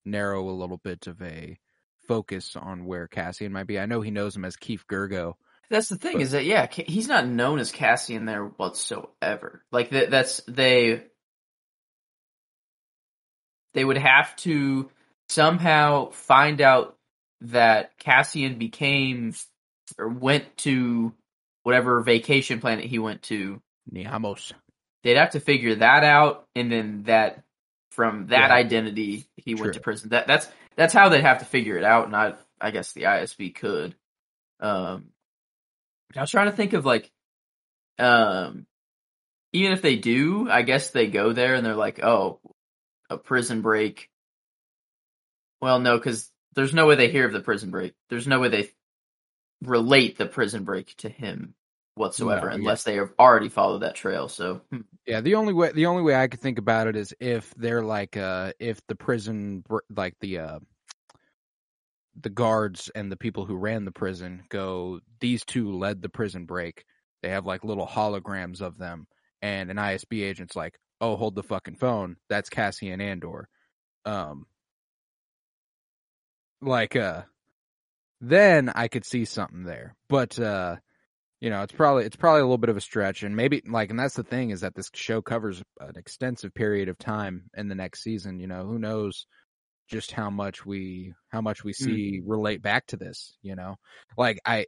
narrow 0.06 0.48
a 0.48 0.50
little 0.50 0.78
bit 0.78 1.06
of 1.08 1.20
a 1.20 1.58
focus 2.06 2.56
on 2.56 2.86
where 2.86 3.06
Cassian 3.06 3.52
might 3.52 3.66
be. 3.66 3.78
I 3.78 3.84
know 3.84 4.00
he 4.00 4.10
knows 4.10 4.34
him 4.34 4.46
as 4.46 4.56
Keef 4.56 4.86
Girgo. 4.86 5.34
That's 5.70 5.88
the 5.88 5.96
thing 5.96 6.14
But- 6.14 6.22
is 6.22 6.30
that 6.32 6.44
yeah, 6.44 6.66
he's 6.70 7.08
not 7.08 7.26
known 7.26 7.58
as 7.58 7.70
Cassian 7.72 8.24
there 8.24 8.44
whatsoever. 8.44 9.62
Like 9.70 9.90
that, 9.90 10.10
that's 10.10 10.40
they 10.48 11.02
they 13.74 13.84
would 13.84 13.98
have 13.98 14.34
to 14.36 14.90
somehow 15.28 16.10
find 16.10 16.60
out 16.60 16.96
that 17.42 17.96
Cassian 17.98 18.58
became 18.58 19.34
or 19.98 20.08
went 20.08 20.56
to 20.58 21.12
whatever 21.62 22.00
vacation 22.00 22.60
planet 22.60 22.86
he 22.86 22.98
went 22.98 23.22
to. 23.24 23.60
Niamos. 23.92 24.52
They'd 25.04 25.16
have 25.16 25.30
to 25.30 25.40
figure 25.40 25.76
that 25.76 26.02
out, 26.02 26.46
and 26.54 26.72
then 26.72 27.02
that 27.04 27.44
from 27.92 28.28
that 28.28 28.50
Yeah. 28.50 28.54
identity 28.56 29.26
he 29.36 29.54
went 29.54 29.74
to 29.74 29.80
prison. 29.80 30.10
That 30.10 30.26
that's 30.26 30.48
that's 30.76 30.94
how 30.94 31.08
they'd 31.08 31.20
have 31.22 31.38
to 31.40 31.44
figure 31.44 31.76
it 31.76 31.84
out. 31.84 32.10
Not 32.10 32.40
I 32.60 32.70
guess 32.70 32.92
the 32.92 33.02
ISB 33.04 33.54
could. 33.54 33.94
Um, 34.60 35.12
I 36.16 36.20
was 36.20 36.30
trying 36.30 36.50
to 36.50 36.56
think 36.56 36.72
of 36.72 36.86
like, 36.86 37.10
um, 37.98 38.66
even 39.52 39.72
if 39.72 39.82
they 39.82 39.96
do, 39.96 40.48
I 40.50 40.62
guess 40.62 40.90
they 40.90 41.06
go 41.08 41.32
there 41.32 41.54
and 41.54 41.64
they're 41.64 41.74
like, 41.74 42.02
oh, 42.02 42.40
a 43.10 43.18
prison 43.18 43.62
break. 43.62 44.10
Well, 45.60 45.80
no, 45.80 45.96
because 45.96 46.30
there's 46.54 46.74
no 46.74 46.86
way 46.86 46.94
they 46.94 47.10
hear 47.10 47.26
of 47.26 47.32
the 47.32 47.40
prison 47.40 47.70
break. 47.70 47.94
There's 48.10 48.26
no 48.26 48.40
way 48.40 48.48
they 48.48 48.70
relate 49.62 50.18
the 50.18 50.26
prison 50.26 50.64
break 50.64 50.94
to 50.98 51.08
him 51.08 51.54
whatsoever, 51.94 52.46
No, 52.46 52.52
yeah. 52.52 52.58
unless 52.58 52.84
they 52.84 52.96
have 52.96 53.12
already 53.18 53.48
followed 53.48 53.80
that 53.80 53.96
trail. 53.96 54.28
So, 54.28 54.62
hmm. 54.70 54.80
Yeah, 55.06 55.20
the 55.20 55.34
only 55.34 55.52
way 55.52 55.72
the 55.72 55.86
only 55.86 56.02
way 56.02 56.14
I 56.14 56.28
could 56.28 56.40
think 56.40 56.58
about 56.58 56.86
it 56.86 56.96
is 56.96 57.14
if 57.18 57.52
they're 57.54 57.82
like 57.82 58.16
uh 58.16 58.52
if 58.58 58.80
the 58.86 58.94
prison 58.94 59.64
like 59.94 60.14
the 60.20 60.38
uh 60.38 60.58
the 62.22 62.30
guards 62.30 62.90
and 62.94 63.10
the 63.10 63.16
people 63.16 63.44
who 63.44 63.56
ran 63.56 63.84
the 63.84 63.92
prison 63.92 64.42
go 64.48 65.00
these 65.20 65.44
two 65.44 65.72
led 65.72 66.02
the 66.02 66.08
prison 66.08 66.44
break. 66.44 66.84
They 67.22 67.30
have 67.30 67.46
like 67.46 67.64
little 67.64 67.86
holograms 67.86 68.60
of 68.60 68.78
them 68.78 69.06
and 69.42 69.70
an 69.70 69.76
ISB 69.76 70.22
agent's 70.22 70.56
like, 70.56 70.78
"Oh, 71.00 71.16
hold 71.16 71.34
the 71.34 71.42
fucking 71.42 71.76
phone. 71.76 72.16
That's 72.28 72.48
Cassian 72.50 73.00
Andor." 73.00 73.48
Um 74.04 74.46
like 76.60 76.96
uh 76.96 77.22
then 78.20 78.68
I 78.74 78.88
could 78.88 79.04
see 79.04 79.24
something 79.24 79.64
there. 79.64 79.96
But 80.08 80.38
uh 80.38 80.76
you 81.40 81.50
know, 81.50 81.62
it's 81.62 81.72
probably 81.72 82.04
it's 82.04 82.16
probably 82.16 82.40
a 82.40 82.44
little 82.44 82.58
bit 82.58 82.70
of 82.70 82.76
a 82.76 82.80
stretch, 82.80 83.22
and 83.22 83.36
maybe 83.36 83.62
like, 83.66 83.90
and 83.90 83.98
that's 83.98 84.16
the 84.16 84.24
thing 84.24 84.50
is 84.50 84.62
that 84.62 84.74
this 84.74 84.90
show 84.92 85.22
covers 85.22 85.62
an 85.80 85.96
extensive 85.96 86.52
period 86.52 86.88
of 86.88 86.98
time 86.98 87.44
in 87.56 87.68
the 87.68 87.76
next 87.76 88.02
season. 88.02 88.40
You 88.40 88.48
know, 88.48 88.64
who 88.64 88.78
knows 88.78 89.26
just 89.88 90.12
how 90.12 90.30
much 90.30 90.64
we 90.64 91.14
how 91.28 91.40
much 91.40 91.64
we 91.64 91.72
see 91.72 92.20
relate 92.24 92.62
back 92.62 92.86
to 92.88 92.96
this. 92.96 93.36
You 93.42 93.56
know, 93.56 93.76
like 94.16 94.38
I 94.44 94.66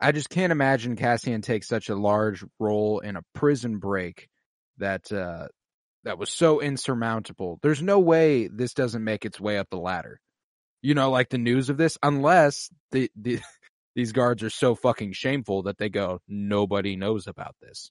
I 0.00 0.12
just 0.12 0.30
can't 0.30 0.52
imagine 0.52 0.96
Cassian 0.96 1.42
takes 1.42 1.68
such 1.68 1.88
a 1.88 1.96
large 1.96 2.44
role 2.58 3.00
in 3.00 3.16
a 3.16 3.22
prison 3.34 3.78
break 3.78 4.28
that 4.78 5.10
uh 5.12 5.48
that 6.04 6.18
was 6.18 6.30
so 6.30 6.60
insurmountable. 6.60 7.58
There's 7.62 7.82
no 7.82 7.98
way 7.98 8.48
this 8.48 8.74
doesn't 8.74 9.04
make 9.04 9.24
its 9.24 9.40
way 9.40 9.58
up 9.58 9.68
the 9.70 9.78
ladder. 9.78 10.20
You 10.82 10.94
know, 10.94 11.10
like 11.10 11.28
the 11.28 11.38
news 11.38 11.68
of 11.68 11.76
this, 11.76 11.98
unless 12.02 12.70
the 12.90 13.10
the 13.16 13.40
these 13.94 14.12
guards 14.12 14.42
are 14.42 14.50
so 14.50 14.74
fucking 14.74 15.12
shameful 15.12 15.64
that 15.64 15.78
they 15.78 15.88
go, 15.88 16.20
nobody 16.28 16.96
knows 16.96 17.26
about 17.26 17.56
this. 17.60 17.90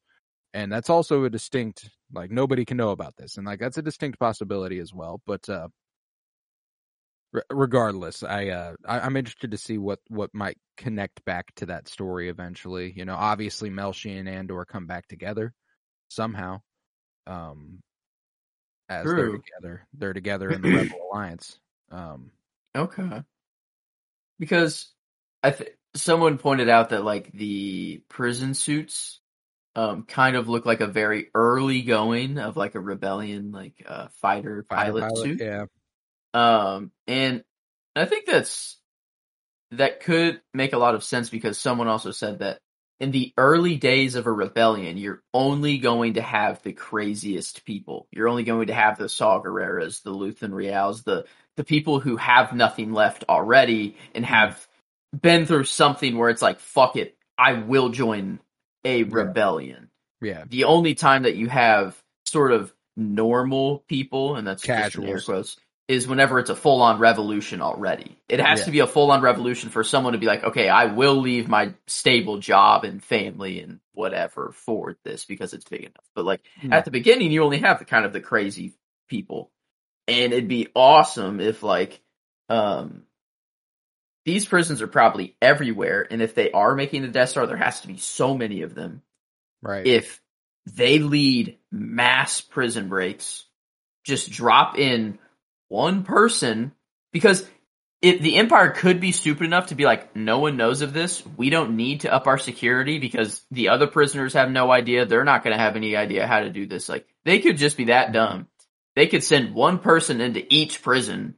And 0.53 0.71
that's 0.71 0.89
also 0.89 1.23
a 1.25 1.29
distinct, 1.29 1.89
like, 2.11 2.31
nobody 2.31 2.65
can 2.65 2.77
know 2.77 2.89
about 2.89 3.15
this. 3.17 3.37
And, 3.37 3.45
like, 3.45 3.59
that's 3.59 3.77
a 3.77 3.83
distinct 3.83 4.19
possibility 4.19 4.79
as 4.79 4.91
well. 4.93 5.21
But, 5.27 5.47
uh, 5.47 5.67
re- 7.31 7.41
regardless, 7.49 8.23
I, 8.23 8.47
uh, 8.49 8.73
I, 8.85 8.99
I'm 8.99 9.17
interested 9.17 9.51
to 9.51 9.57
see 9.57 9.77
what, 9.77 9.99
what 10.07 10.33
might 10.33 10.57
connect 10.77 11.23
back 11.25 11.53
to 11.55 11.67
that 11.67 11.87
story 11.87 12.29
eventually. 12.29 12.93
You 12.95 13.05
know, 13.05 13.15
obviously 13.15 13.69
Melshi 13.69 14.19
and 14.19 14.29
Andor 14.29 14.65
come 14.65 14.87
back 14.87 15.07
together 15.07 15.53
somehow. 16.09 16.61
Um, 17.27 17.79
as 18.87 19.05
they're 19.05 19.31
together, 19.31 19.87
they're 19.93 20.13
together 20.13 20.49
in 20.49 20.61
the 20.61 20.69
Rebel 20.75 20.99
Alliance. 21.11 21.59
Um, 21.91 22.31
Okay. 22.75 23.23
Because 24.39 24.91
I 25.43 25.51
th- 25.51 25.71
someone 25.95 26.37
pointed 26.37 26.69
out 26.69 26.89
that 26.89 27.03
like 27.03 27.31
the 27.31 28.03
prison 28.09 28.53
suits 28.53 29.19
um 29.75 30.03
kind 30.03 30.35
of 30.35 30.49
look 30.49 30.65
like 30.65 30.81
a 30.81 30.87
very 30.87 31.29
early 31.33 31.81
going 31.81 32.37
of 32.37 32.57
like 32.57 32.75
a 32.75 32.79
rebellion 32.79 33.51
like 33.51 33.83
uh 33.87 34.07
fighter 34.21 34.65
fighter 34.69 34.91
pilot, 34.99 35.17
suit. 35.17 35.39
yeah, 35.39 35.65
Um 36.33 36.91
and 37.07 37.43
I 37.95 38.05
think 38.05 38.25
that's 38.25 38.77
that 39.71 40.01
could 40.01 40.41
make 40.53 40.73
a 40.73 40.77
lot 40.77 40.95
of 40.95 41.03
sense 41.03 41.29
because 41.29 41.57
someone 41.57 41.87
also 41.87 42.11
said 42.11 42.39
that 42.39 42.59
in 42.99 43.11
the 43.11 43.33
early 43.37 43.77
days 43.77 44.15
of 44.15 44.27
a 44.27 44.31
rebellion, 44.31 44.97
you're 44.97 45.21
only 45.33 45.77
going 45.77 46.15
to 46.15 46.21
have 46.21 46.61
the 46.63 46.73
craziest 46.73 47.63
people. 47.65 48.07
You're 48.11 48.27
only 48.27 48.43
going 48.43 48.67
to 48.67 48.73
have 48.73 48.97
the 48.97 49.07
Saw 49.07 49.41
Gerreras, 49.41 50.03
the 50.03 50.13
Luthen 50.13 50.53
Raels, 50.53 51.03
the 51.03 51.25
the 51.55 51.63
people 51.63 51.99
who 51.99 52.17
have 52.17 52.53
nothing 52.53 52.93
left 52.93 53.25
already 53.27 53.97
and 54.15 54.25
have 54.25 54.65
been 55.19 55.45
through 55.45 55.65
something 55.65 56.17
where 56.17 56.29
it's 56.29 56.41
like, 56.41 56.59
fuck 56.59 56.95
it, 56.95 57.17
I 57.37 57.53
will 57.53 57.89
join 57.89 58.39
a 58.85 59.03
rebellion. 59.03 59.89
yeah, 60.21 60.45
The 60.47 60.65
only 60.65 60.95
time 60.95 61.23
that 61.23 61.35
you 61.35 61.47
have 61.49 62.01
sort 62.25 62.51
of 62.51 62.73
normal 62.95 63.83
people, 63.89 64.35
and 64.35 64.47
that's 64.47 64.63
air 65.05 65.19
quotes, 65.19 65.57
is 65.89 66.07
whenever 66.07 66.37
it's 66.37 66.51
a 66.51 66.55
full 66.55 66.83
on 66.83 66.99
revolution 66.99 67.61
already. 67.63 68.15
It 68.29 68.39
has 68.39 68.59
Yeah. 68.59 68.65
to 68.65 68.71
be 68.71 68.79
a 68.79 68.87
full 68.87 69.09
on 69.09 69.21
revolution 69.21 69.71
for 69.71 69.83
someone 69.83 70.13
to 70.13 70.19
be 70.19 70.27
like, 70.27 70.43
okay, 70.43 70.69
I 70.69 70.85
will 70.85 71.15
leave 71.15 71.49
my 71.49 71.73
stable 71.87 72.37
job 72.37 72.83
and 72.83 73.03
family 73.03 73.59
and 73.59 73.79
whatever 73.93 74.51
for 74.53 74.97
this 75.03 75.25
because 75.25 75.51
it's 75.55 75.65
big 75.65 75.81
enough. 75.81 76.05
But 76.13 76.25
like 76.25 76.41
Hmm. 76.61 76.71
at 76.73 76.85
the 76.85 76.91
beginning, 76.91 77.31
you 77.31 77.43
only 77.43 77.57
have 77.57 77.79
the 77.79 77.85
kind 77.85 78.05
of 78.05 78.13
the 78.13 78.21
crazy 78.21 78.75
people. 79.07 79.51
And 80.07 80.31
it'd 80.31 80.47
be 80.47 80.67
awesome 80.75 81.39
if 81.41 81.63
like, 81.63 81.99
um, 82.49 83.07
these 84.25 84.45
prisons 84.45 84.83
are 84.83 84.87
probably 84.87 85.35
everywhere. 85.41 86.05
And 86.07 86.21
if 86.21 86.35
they 86.35 86.51
are 86.51 86.75
making 86.75 87.01
the 87.01 87.07
Death 87.07 87.29
Star, 87.29 87.47
there 87.47 87.57
has 87.57 87.81
to 87.81 87.87
be 87.87 87.97
so 87.97 88.37
many 88.37 88.61
of 88.61 88.75
them 88.75 89.01
right. 89.63 89.87
if 89.87 90.21
they 90.67 90.99
lead 90.99 91.57
mass 91.71 92.41
prison 92.41 92.89
breaks, 92.89 93.45
just 94.03 94.29
drop 94.29 94.77
in 94.77 95.17
one 95.69 96.03
person 96.03 96.73
because 97.13 97.47
if 98.01 98.21
the 98.21 98.37
Empire 98.37 98.69
could 98.71 98.99
be 99.01 99.11
stupid 99.11 99.43
enough 99.43 99.67
to 99.67 99.75
be 99.75 99.83
like, 99.83 100.15
no 100.15 100.39
one 100.39 100.55
knows 100.55 100.81
of 100.81 100.93
this. 100.93 101.21
We 101.37 101.49
don't 101.49 101.75
need 101.75 102.01
to 102.01 102.13
up 102.13 102.27
our 102.27 102.37
security 102.37 102.97
because 102.97 103.41
the 103.51 103.69
other 103.69 103.87
prisoners 103.87 104.33
have 104.33 104.49
no 104.51 104.71
idea. 104.71 105.05
They're 105.05 105.25
not 105.25 105.43
going 105.43 105.55
to 105.55 105.61
have 105.61 105.75
any 105.75 105.95
idea 105.95 106.25
how 106.25 106.39
to 106.41 106.49
do 106.49 106.65
this. 106.65 106.87
Like 106.87 107.05
they 107.25 107.39
could 107.39 107.57
just 107.57 107.75
be 107.77 107.85
that 107.85 108.13
dumb. 108.13 108.47
They 108.95 109.07
could 109.07 109.23
send 109.23 109.53
one 109.53 109.79
person 109.79 110.21
into 110.21 110.45
each 110.53 110.81
prison, 110.81 111.35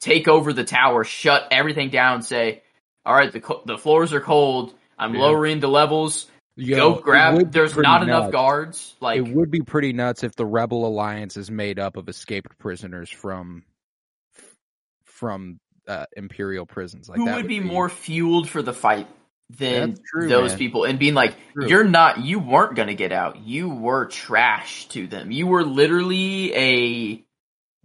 take 0.00 0.28
over 0.28 0.52
the 0.52 0.64
tower, 0.64 1.04
shut 1.04 1.48
everything 1.50 1.90
down, 1.90 2.22
say, 2.22 2.62
all 3.04 3.14
right, 3.14 3.32
the, 3.32 3.40
co- 3.40 3.62
the 3.64 3.78
floors 3.78 4.12
are 4.12 4.20
cold. 4.20 4.74
I'm 4.98 5.14
Yeah. 5.14 5.22
lowering 5.22 5.60
the 5.60 5.68
levels 5.68 6.26
Yo, 6.56 6.94
go 6.94 7.00
grab. 7.00 7.50
There's 7.50 7.76
not 7.76 8.02
enough 8.02 8.30
guards. 8.30 8.94
Like 9.00 9.18
it 9.18 9.34
would 9.34 9.50
be 9.50 9.60
pretty 9.60 9.92
nuts 9.92 10.22
if 10.22 10.36
the 10.36 10.44
Rebel 10.44 10.86
Alliance 10.86 11.36
is 11.36 11.50
made 11.50 11.78
up 11.78 11.96
of 11.96 12.08
escaped 12.08 12.58
prisoners 12.58 13.08
from 13.08 13.64
from 15.04 15.60
uh, 15.88 16.06
Imperial 16.16 16.66
prisons. 16.66 17.08
Like 17.08 17.18
who 17.18 17.26
that 17.26 17.36
would 17.36 17.48
be, 17.48 17.60
more 17.60 17.88
fueled 17.88 18.48
for 18.48 18.62
the 18.62 18.74
fight 18.74 19.08
than 19.50 19.96
true, 20.12 20.28
those 20.28 20.50
man. 20.50 20.58
people? 20.58 20.84
And 20.84 20.98
being 20.98 21.14
like, 21.14 21.34
you're 21.56 21.84
not. 21.84 22.22
You 22.22 22.38
weren't 22.38 22.76
gonna 22.76 22.94
get 22.94 23.12
out. 23.12 23.38
You 23.38 23.70
were 23.70 24.06
trash 24.06 24.88
to 24.88 25.06
them. 25.06 25.30
You 25.30 25.46
were 25.46 25.64
literally 25.64 26.54
a 26.54 27.24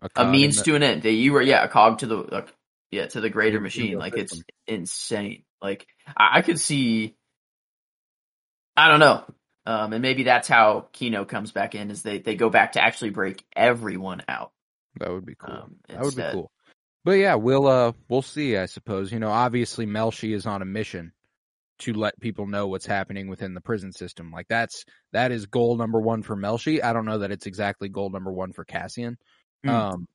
a 0.02 0.24
in 0.24 0.32
means 0.32 0.58
the- 0.58 0.64
to 0.66 0.76
an 0.76 0.84
end. 0.84 1.04
That 1.04 1.12
you 1.12 1.34
were 1.34 1.42
yeah 1.42 1.64
a 1.64 1.70
cog 1.70 2.00
to 2.00 2.08
the 2.08 2.18
uh, 2.18 2.46
yeah 2.92 3.08
to 3.08 3.22
the 3.22 3.30
greater 3.30 3.62
machine. 3.62 3.98
Like 3.98 4.18
it's 4.18 4.42
insane. 4.68 5.44
Like 5.62 5.88
I, 6.18 6.40
I 6.40 6.42
could 6.42 6.60
see. 6.60 7.16
I 8.78 8.88
don't 8.90 9.00
know. 9.00 9.24
Um, 9.66 9.92
and 9.92 10.02
maybe 10.02 10.24
that's 10.24 10.48
how 10.48 10.88
Kino 10.94 11.26
comes 11.26 11.52
back 11.52 11.76
in 11.76 11.92
is 11.92 12.02
they, 12.02 12.20
they 12.20 12.36
go 12.36 12.50
back 12.50 12.74
to 12.74 12.82
actually 12.82 13.10
break 13.10 13.44
everyone 13.54 14.22
out. 14.30 14.54
That 15.00 15.12
would 15.12 15.26
be 15.26 15.36
cool. 15.36 15.54
Um, 15.54 15.76
that 15.90 16.02
would 16.02 16.16
be 16.16 16.24
cool. 16.32 16.52
But 17.04 17.14
yeah, 17.14 17.36
we'll 17.36 17.68
uh 17.68 17.92
we'll 18.10 18.22
see. 18.22 18.58
I 18.58 18.66
suppose 18.66 19.12
you 19.12 19.20
know. 19.20 19.30
Obviously, 19.30 19.86
Melshi 19.86 20.34
is 20.34 20.46
on 20.46 20.62
a 20.62 20.66
mission 20.66 21.12
to 21.80 21.94
let 21.94 22.20
people 22.20 22.48
know 22.48 22.68
what's 22.68 22.86
happening 22.86 23.28
within 23.28 23.54
the 23.54 23.62
prison 23.62 23.92
system. 23.92 24.32
Like 24.32 24.48
that's 24.48 24.84
that 25.14 25.32
is 25.32 25.46
goal 25.46 25.78
number 25.78 26.00
one 26.00 26.24
for 26.24 26.36
Melshi. 26.36 26.84
I 26.84 26.94
don't 26.94 27.06
know 27.06 27.20
that 27.20 27.32
it's 27.32 27.46
exactly 27.46 27.90
goal 27.90 28.10
number 28.10 28.32
one 28.32 28.52
for 28.52 28.66
Cassian. 28.66 29.18
Hmm. 29.64 29.70
Um, 29.70 30.08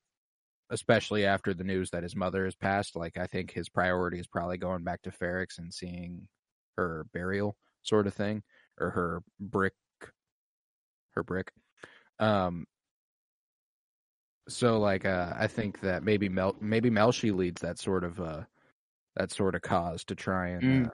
especially 0.71 1.27
after 1.27 1.53
the 1.53 1.65
news 1.65 1.91
that 1.91 2.03
his 2.03 2.17
mother 2.17 2.45
has 2.45 2.55
passed. 2.55 2.97
Like 2.97 3.17
I 3.19 3.27
think 3.27 3.53
his 3.53 3.69
priority 3.69 4.19
is 4.19 4.27
probably 4.27 4.57
going 4.57 4.83
back 4.83 5.03
to 5.03 5.11
Ferrix 5.11 5.59
and 5.59 5.73
seeing 5.73 6.27
her 6.77 7.07
burial, 7.13 7.57
sort 7.83 8.07
of 8.07 8.15
thing, 8.15 8.43
or 8.81 8.91
her 8.91 9.23
brick, 9.41 9.75
her 11.15 11.23
brick. 11.23 11.53
Um, 12.19 12.67
So 14.49 14.79
like 14.81 15.05
uh 15.05 15.33
I 15.37 15.47
think 15.47 15.81
that 15.81 16.03
maybe 16.03 16.29
Mel 16.29 16.57
maybe 16.61 16.91
Melshi 16.91 17.35
leads 17.35 17.63
that 17.63 17.79
sort 17.79 18.05
of 18.05 18.21
uh 18.21 18.43
that 19.17 19.31
sort 19.31 19.55
of 19.55 19.63
cause 19.63 20.05
to 20.05 20.15
try 20.15 20.49
and 20.49 20.63
Mm. 20.63 20.87
uh, 20.89 20.91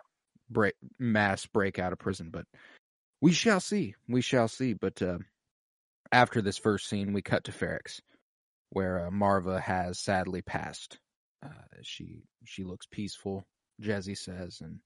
break 0.50 0.74
mass 0.98 1.46
break 1.46 1.78
out 1.78 1.92
of 1.92 1.98
prison, 1.98 2.30
but 2.30 2.44
we 3.20 3.32
shall 3.32 3.60
see. 3.60 3.94
We 4.08 4.20
shall 4.20 4.48
see. 4.48 4.74
But 4.74 5.00
uh, 5.02 5.18
after 6.12 6.40
this 6.42 6.58
first 6.58 6.88
scene, 6.88 7.12
we 7.12 7.22
cut 7.22 7.44
to 7.44 7.52
Ferrix, 7.52 8.00
where 8.70 9.06
uh, 9.06 9.10
Marva 9.10 9.60
has 9.60 9.98
sadly 9.98 10.42
passed. 10.42 10.98
Uh, 11.44 11.48
she 11.82 12.22
she 12.44 12.64
looks 12.64 12.86
peaceful, 12.90 13.44
Jesse 13.80 14.14
says, 14.14 14.60
and 14.60 14.80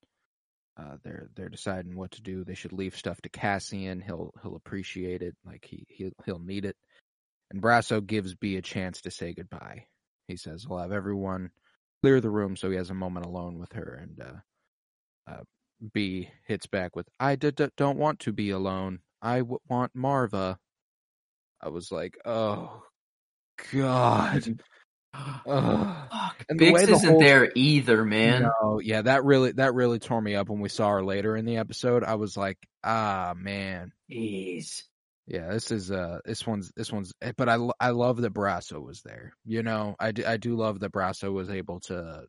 uh, 0.78 0.96
they're 1.04 1.28
they're 1.36 1.48
deciding 1.48 1.96
what 1.96 2.12
to 2.12 2.22
do. 2.22 2.44
They 2.44 2.54
should 2.54 2.72
leave 2.72 2.96
stuff 2.96 3.20
to 3.22 3.28
Cassian. 3.28 4.00
He'll 4.00 4.32
he'll 4.42 4.56
appreciate 4.56 5.22
it. 5.22 5.36
Like 5.44 5.64
he 5.68 5.84
he'll, 5.88 6.12
he'll 6.24 6.38
need 6.38 6.64
it. 6.64 6.76
And 7.50 7.62
Brasso 7.62 8.04
gives 8.04 8.34
B 8.34 8.56
a 8.56 8.62
chance 8.62 9.02
to 9.02 9.10
say 9.10 9.34
goodbye. 9.34 9.86
He 10.28 10.36
says 10.36 10.64
he'll 10.66 10.78
have 10.78 10.92
everyone 10.92 11.50
clear 12.02 12.20
the 12.20 12.30
room 12.30 12.56
so 12.56 12.70
he 12.70 12.76
has 12.76 12.90
a 12.90 12.94
moment 12.94 13.26
alone 13.26 13.58
with 13.58 13.72
her. 13.74 14.00
And 14.00 14.20
uh, 14.20 14.54
uh, 15.32 15.42
B 15.92 16.30
hits 16.46 16.66
back 16.66 16.96
with, 16.96 17.08
"I 17.20 17.36
d- 17.36 17.50
d- 17.50 17.68
don't 17.76 17.98
want 17.98 18.20
to 18.20 18.32
be 18.32 18.50
alone. 18.50 19.00
I 19.20 19.38
w- 19.38 19.58
want 19.68 19.94
Marva." 19.94 20.58
I 21.60 21.68
was 21.68 21.92
like, 21.92 22.18
"Oh 22.24 22.82
God." 23.72 24.60
Fuck. 25.14 26.44
And 26.48 26.58
the 26.58 26.72
Bix 26.72 26.86
the 26.86 26.92
isn't 26.92 27.10
whole- 27.10 27.20
there 27.20 27.50
either, 27.54 28.04
man. 28.04 28.42
No, 28.62 28.80
yeah, 28.80 29.02
that 29.02 29.24
really 29.24 29.52
that 29.52 29.74
really 29.74 29.98
tore 29.98 30.20
me 30.20 30.34
up 30.34 30.48
when 30.48 30.60
we 30.60 30.68
saw 30.68 30.88
her 30.90 31.04
later 31.04 31.36
in 31.36 31.44
the 31.44 31.58
episode. 31.58 32.04
I 32.04 32.14
was 32.14 32.36
like, 32.36 32.58
ah, 32.82 33.34
man, 33.36 33.92
Jeez. 34.10 34.82
yeah, 35.26 35.50
this 35.52 35.70
is 35.70 35.90
uh, 35.90 36.20
this 36.24 36.46
one's 36.46 36.72
this 36.76 36.90
one's. 36.92 37.12
eh, 37.20 37.32
But 37.36 37.48
I 37.48 37.58
I 37.78 37.90
love 37.90 38.22
that 38.22 38.32
Brasso 38.34 38.82
was 38.84 39.02
there. 39.02 39.34
You 39.44 39.62
know, 39.62 39.96
I 40.00 40.12
do, 40.12 40.24
I 40.26 40.36
do 40.38 40.56
love 40.56 40.80
that 40.80 40.92
Brasso 40.92 41.32
was 41.32 41.50
able 41.50 41.80
to 41.80 42.24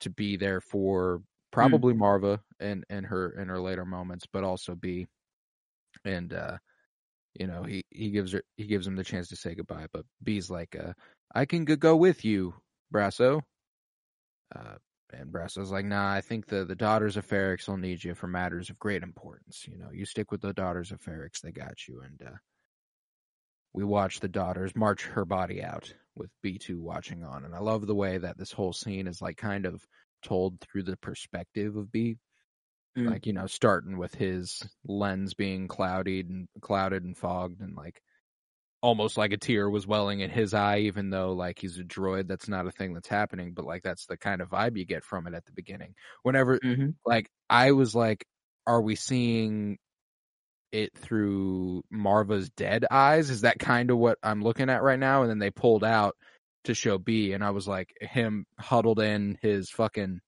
to 0.00 0.10
be 0.10 0.36
there 0.36 0.60
for 0.60 1.22
probably 1.52 1.94
Marva 1.94 2.40
and 2.58 2.84
and 2.90 3.06
her 3.06 3.30
in 3.30 3.48
her 3.48 3.60
later 3.60 3.84
moments, 3.84 4.26
but 4.32 4.42
also 4.44 4.74
be 4.74 5.06
and 6.04 6.32
uh, 6.34 6.58
you 7.38 7.46
know, 7.46 7.62
he 7.62 7.84
he 7.90 8.10
gives 8.10 8.32
her 8.32 8.42
he 8.56 8.66
gives 8.66 8.86
him 8.86 8.96
the 8.96 9.04
chance 9.04 9.28
to 9.28 9.36
say 9.36 9.54
goodbye, 9.54 9.86
but 9.92 10.04
B's 10.22 10.50
like, 10.50 10.76
uh, 10.76 10.92
I 11.34 11.46
can 11.46 11.64
go 11.64 11.96
with 11.96 12.24
you, 12.24 12.54
Brasso. 12.92 13.42
Uh, 14.54 14.76
and 15.12 15.32
Brasso's 15.32 15.70
like, 15.70 15.84
nah, 15.84 16.12
I 16.12 16.20
think 16.20 16.46
the, 16.46 16.64
the 16.64 16.74
daughters 16.74 17.16
of 17.16 17.26
Ferrix 17.26 17.68
will 17.68 17.76
need 17.76 18.02
you 18.02 18.14
for 18.14 18.26
matters 18.26 18.70
of 18.70 18.78
great 18.78 19.02
importance. 19.02 19.66
You 19.68 19.78
know, 19.78 19.90
you 19.92 20.06
stick 20.06 20.30
with 20.30 20.40
the 20.40 20.52
daughters 20.52 20.92
of 20.92 21.00
Ferrix, 21.00 21.40
they 21.40 21.52
got 21.52 21.88
you. 21.88 22.02
And 22.02 22.22
uh, 22.28 22.36
we 23.72 23.84
watch 23.84 24.20
the 24.20 24.28
daughters 24.28 24.74
march 24.76 25.04
her 25.06 25.24
body 25.24 25.62
out 25.62 25.92
with 26.16 26.30
B2 26.44 26.78
watching 26.78 27.24
on. 27.24 27.44
And 27.44 27.54
I 27.54 27.58
love 27.58 27.86
the 27.86 27.94
way 27.94 28.18
that 28.18 28.38
this 28.38 28.52
whole 28.52 28.72
scene 28.72 29.06
is 29.06 29.20
like 29.20 29.36
kind 29.36 29.66
of 29.66 29.84
told 30.22 30.60
through 30.60 30.84
the 30.84 30.96
perspective 30.96 31.76
of 31.76 31.90
B. 31.90 32.16
Mm. 32.96 33.10
Like, 33.10 33.26
you 33.26 33.32
know, 33.32 33.46
starting 33.46 33.98
with 33.98 34.14
his 34.14 34.62
lens 34.86 35.34
being 35.34 35.66
clouded 35.66 36.28
and 36.28 36.48
clouded 36.60 37.02
and 37.02 37.16
fogged 37.16 37.60
and 37.60 37.76
like 37.76 38.00
almost 38.84 39.16
like 39.16 39.32
a 39.32 39.38
tear 39.38 39.70
was 39.70 39.86
welling 39.86 40.20
in 40.20 40.28
his 40.28 40.52
eye, 40.52 40.80
even 40.80 41.08
though 41.08 41.32
like 41.32 41.58
he's 41.58 41.78
a 41.78 41.82
droid. 41.82 42.28
That's 42.28 42.48
not 42.48 42.66
a 42.66 42.70
thing 42.70 42.92
that's 42.92 43.08
happening, 43.08 43.54
but 43.54 43.64
like 43.64 43.82
that's 43.82 44.04
the 44.04 44.18
kind 44.18 44.42
of 44.42 44.50
vibe 44.50 44.76
you 44.76 44.84
get 44.84 45.04
from 45.04 45.26
it 45.26 45.32
at 45.32 45.46
the 45.46 45.52
beginning. 45.52 45.94
Whenever 46.22 46.60
hmm 46.62 46.90
like 47.06 47.30
I 47.48 47.72
was 47.72 47.94
like, 47.94 48.26
are 48.66 48.82
we 48.82 48.94
seeing 48.94 49.78
it 50.70 50.94
through 50.98 51.82
Marva's 51.90 52.50
dead 52.50 52.84
eyes? 52.90 53.30
Is 53.30 53.40
that 53.40 53.58
kind 53.58 53.90
of 53.90 53.96
what 53.96 54.18
I'm 54.22 54.42
looking 54.42 54.68
at 54.68 54.82
right 54.82 54.98
now? 54.98 55.22
And 55.22 55.30
then 55.30 55.38
they 55.38 55.50
pulled 55.50 55.82
out 55.82 56.14
to 56.64 56.74
show 56.74 56.98
B, 56.98 57.32
and 57.32 57.42
I 57.42 57.50
was 57.50 57.66
like, 57.66 57.88
him 58.02 58.44
huddled 58.58 59.00
in 59.00 59.38
his 59.40 59.70
fucking 59.70 60.20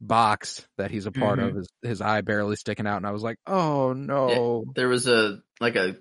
box 0.00 0.66
that 0.78 0.90
he's 0.90 1.04
a 1.04 1.12
part 1.12 1.40
of, 1.40 1.54
his 1.56 1.68
his 1.82 2.00
eye 2.00 2.22
barely 2.22 2.56
sticking 2.56 2.86
out, 2.86 2.96
and 2.96 3.06
I 3.06 3.10
was 3.10 3.22
like, 3.22 3.36
oh 3.46 3.92
no, 3.92 4.64
There 4.74 4.88
was 4.88 5.06
a 5.08 5.42
like 5.60 5.76
a 5.76 5.96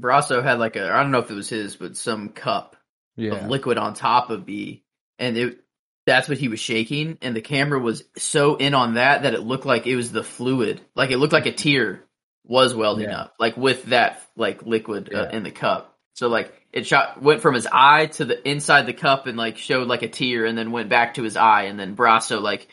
Brasso 0.00 0.42
had 0.42 0.58
like 0.58 0.76
a 0.76 0.90
I 0.90 1.02
don't 1.02 1.10
know 1.12 1.18
if 1.18 1.30
it 1.30 1.34
was 1.34 1.48
his, 1.48 1.76
but 1.76 1.96
some 1.96 2.30
cup 2.30 2.76
yeah, 3.16 3.32
of 3.34 3.48
liquid 3.50 3.78
on 3.78 3.94
top 3.94 4.30
of 4.30 4.46
B, 4.46 4.82
and 5.18 5.36
it 5.36 5.60
that's 6.06 6.28
what 6.28 6.38
he 6.38 6.48
was 6.48 6.58
shaking, 6.60 7.18
and 7.22 7.36
the 7.36 7.40
camera 7.42 7.78
was 7.78 8.04
so 8.16 8.56
in 8.56 8.74
on 8.74 8.94
that 8.94 9.22
that 9.22 9.34
it 9.34 9.40
looked 9.42 9.66
like 9.66 9.86
it 9.86 9.96
was 9.96 10.10
the 10.10 10.22
fluid, 10.24 10.80
like 10.94 11.10
it 11.10 11.18
looked 11.18 11.32
like 11.32 11.46
a 11.46 11.52
tear 11.52 12.02
was 12.46 12.74
welding 12.74 13.08
Yeah. 13.08 13.20
up, 13.20 13.34
like 13.38 13.56
with 13.56 13.84
that 13.86 14.22
like 14.36 14.62
liquid 14.62 15.12
uh, 15.14 15.28
Yeah. 15.30 15.36
in 15.36 15.42
the 15.42 15.50
cup. 15.50 15.96
So 16.14 16.28
like 16.28 16.52
it 16.72 16.86
shot 16.86 17.22
went 17.22 17.42
from 17.42 17.54
his 17.54 17.68
eye 17.70 18.06
to 18.06 18.24
the 18.24 18.48
inside 18.48 18.86
the 18.86 18.92
cup 18.92 19.26
and 19.26 19.36
like 19.36 19.58
showed 19.58 19.86
like 19.88 20.02
a 20.02 20.08
tear, 20.08 20.46
and 20.46 20.56
then 20.56 20.72
went 20.72 20.88
back 20.88 21.14
to 21.14 21.22
his 21.22 21.36
eye, 21.36 21.64
and 21.64 21.78
then 21.78 21.94
Brasso 21.96 22.40
like 22.40 22.66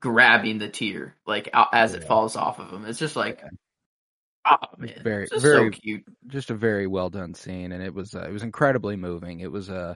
grabbing 0.00 0.58
the 0.58 0.68
tear 0.68 1.16
like 1.26 1.48
as 1.72 1.94
it 1.94 2.04
falls 2.04 2.36
off 2.36 2.60
of 2.60 2.70
him. 2.72 2.84
It's 2.84 2.98
just 2.98 3.16
like. 3.16 3.42
Oh 4.50 4.56
man, 4.78 5.00
Very- 5.02 5.26
very- 5.38 5.40
so 5.74 5.78
cute. 5.80 6.04
just 6.26 6.50
a 6.50 6.54
very 6.54 6.86
well 6.86 7.10
done 7.10 7.34
scene, 7.34 7.72
and 7.72 7.82
it 7.82 7.92
was 7.94 8.14
uh, 8.14 8.20
it 8.28 8.32
was 8.32 8.42
incredibly 8.42 8.96
moving. 8.96 9.40
It 9.40 9.50
was 9.52 9.68
uh 9.70 9.94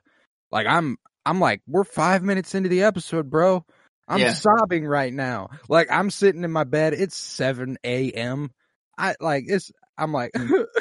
like 0.51 0.67
I'm 0.67 0.97
I'm 1.25 1.41
like 1.41 1.63
we're 1.67 1.85
five 1.85 2.23
minutes 2.23 2.55
into 2.55 2.69
the 2.69 2.83
episode, 2.83 3.31
bro. 3.31 3.65
I'm 4.09 4.19
Yeah. 4.21 4.33
sobbing 4.33 4.85
right 4.87 5.13
now. 5.13 5.51
Like 5.69 5.89
I'm 5.91 6.11
sitting 6.11 6.45
in 6.45 6.51
my 6.51 6.65
bed. 6.65 6.93
It's 6.95 7.17
seven 7.17 7.79
a.m. 7.85 8.51
I 8.99 9.15
like 9.21 9.45
it's. 9.47 9.71
I'm 9.97 10.13
like, 10.13 10.33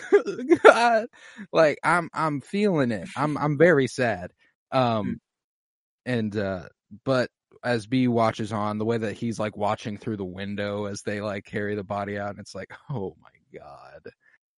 God, 0.63 1.05
like 1.53 1.77
I'm 1.83 2.09
I'm 2.13 2.41
feeling 2.41 2.91
it. 2.91 3.07
I'm 3.15 3.37
I'm 3.37 3.57
very 3.57 3.87
sad. 3.87 4.31
Um, 4.71 5.19
and 6.05 6.35
uh, 6.35 6.63
but 7.05 7.29
as 7.63 7.85
B 7.87 8.07
watches 8.07 8.51
on, 8.51 8.79
the 8.79 8.85
way 8.85 8.97
that 8.97 9.13
he's 9.13 9.39
like 9.39 9.55
watching 9.55 9.97
through 9.97 10.17
the 10.17 10.25
window 10.25 10.85
as 10.85 11.01
they 11.03 11.21
like 11.21 11.45
carry 11.45 11.75
the 11.75 11.83
body 11.83 12.17
out, 12.17 12.31
and 12.31 12.39
it's 12.39 12.55
like, 12.55 12.71
oh 12.89 13.15
my 13.21 13.29
god, 13.53 14.11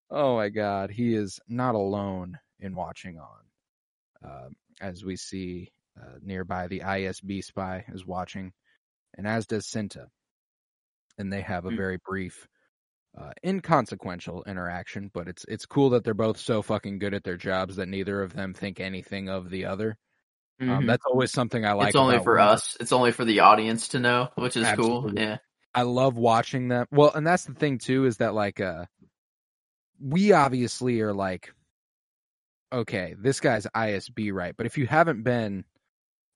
oh 0.10 0.36
my 0.36 0.50
god, 0.50 0.92
he 0.92 1.16
is 1.16 1.40
not 1.48 1.76
alone 1.76 2.38
in 2.60 2.76
watching 2.76 3.20
on. 3.20 3.40
Um, 4.24 4.54
as 4.82 5.04
we 5.04 5.16
see 5.18 5.72
uh, 6.02 6.18
nearby, 6.22 6.68
the 6.68 6.82
ISB 6.82 7.44
spy 7.44 7.86
is 7.94 8.06
watching, 8.06 8.54
and 9.18 9.28
as 9.28 9.46
does 9.46 9.68
Cinta, 9.68 10.08
and 11.18 11.32
they 11.32 11.42
have 11.42 11.66
a 11.66 11.70
Hmm. 11.70 11.78
very 11.78 11.98
brief. 12.06 12.48
Uh, 13.16 13.32
inconsequential 13.46 14.44
interaction, 14.48 15.12
but 15.14 15.28
it's 15.28 15.46
it's 15.48 15.68
cool 15.68 15.92
that 15.92 16.04
they're 16.04 16.16
both 16.16 16.40
so 16.40 16.64
fucking 16.64 16.98
good 16.98 17.14
at 17.14 17.24
their 17.24 17.38
jobs 17.38 17.76
that 17.76 17.88
neither 17.88 18.24
of 18.24 18.34
them 18.34 18.56
think 18.56 18.80
anything 18.80 19.30
of 19.30 19.52
the 19.52 19.66
other. 19.66 19.96
Um, 20.60 20.68
Mhm. 20.82 20.88
that's 20.88 21.06
always 21.06 21.32
something 21.32 21.64
I 21.64 21.74
like. 21.74 21.90
it's 21.90 21.96
only 21.96 22.18
for 22.20 22.40
us. 22.40 22.76
It's 22.80 22.92
only 22.92 23.12
for 23.12 23.24
the 23.24 23.42
audience 23.42 23.90
to 23.90 24.00
know, 24.00 24.30
which 24.36 24.58
is 24.58 24.68
cool. 24.72 25.14
Yeah. 25.14 25.38
I 25.76 25.84
love 25.84 26.18
watching 26.18 26.68
them. 26.68 26.88
Well, 26.92 27.12
and 27.14 27.26
that's 27.26 27.46
the 27.46 27.54
thing 27.54 27.78
too 27.80 28.06
is 28.06 28.18
that 28.18 28.34
like 28.34 28.62
uh 28.62 28.86
we 30.00 30.34
obviously 30.34 31.02
are 31.02 31.14
like 31.14 31.54
okay, 32.72 33.16
this 33.20 33.40
guy's 33.40 33.68
ISB 33.68 34.34
right, 34.34 34.56
but 34.58 34.66
if 34.66 34.78
you 34.78 34.88
haven't 34.88 35.24
been 35.24 35.64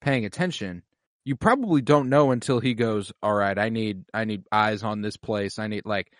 paying 0.01 0.25
attention, 0.25 0.83
you 1.25 1.35
probably 1.35 1.81
don't 1.81 2.09
know 2.09 2.31
until 2.31 2.59
he 2.59 2.73
goes, 2.73 3.11
"All 3.23 3.33
right, 3.33 3.57
I 3.57 3.69
need 3.69 4.05
I 4.13 4.25
need 4.25 4.43
eyes 4.51 4.83
on 4.83 5.01
this 5.01 5.17
place. 5.17 5.59
I 5.59 5.67
need 5.67 5.85
like 5.85 6.13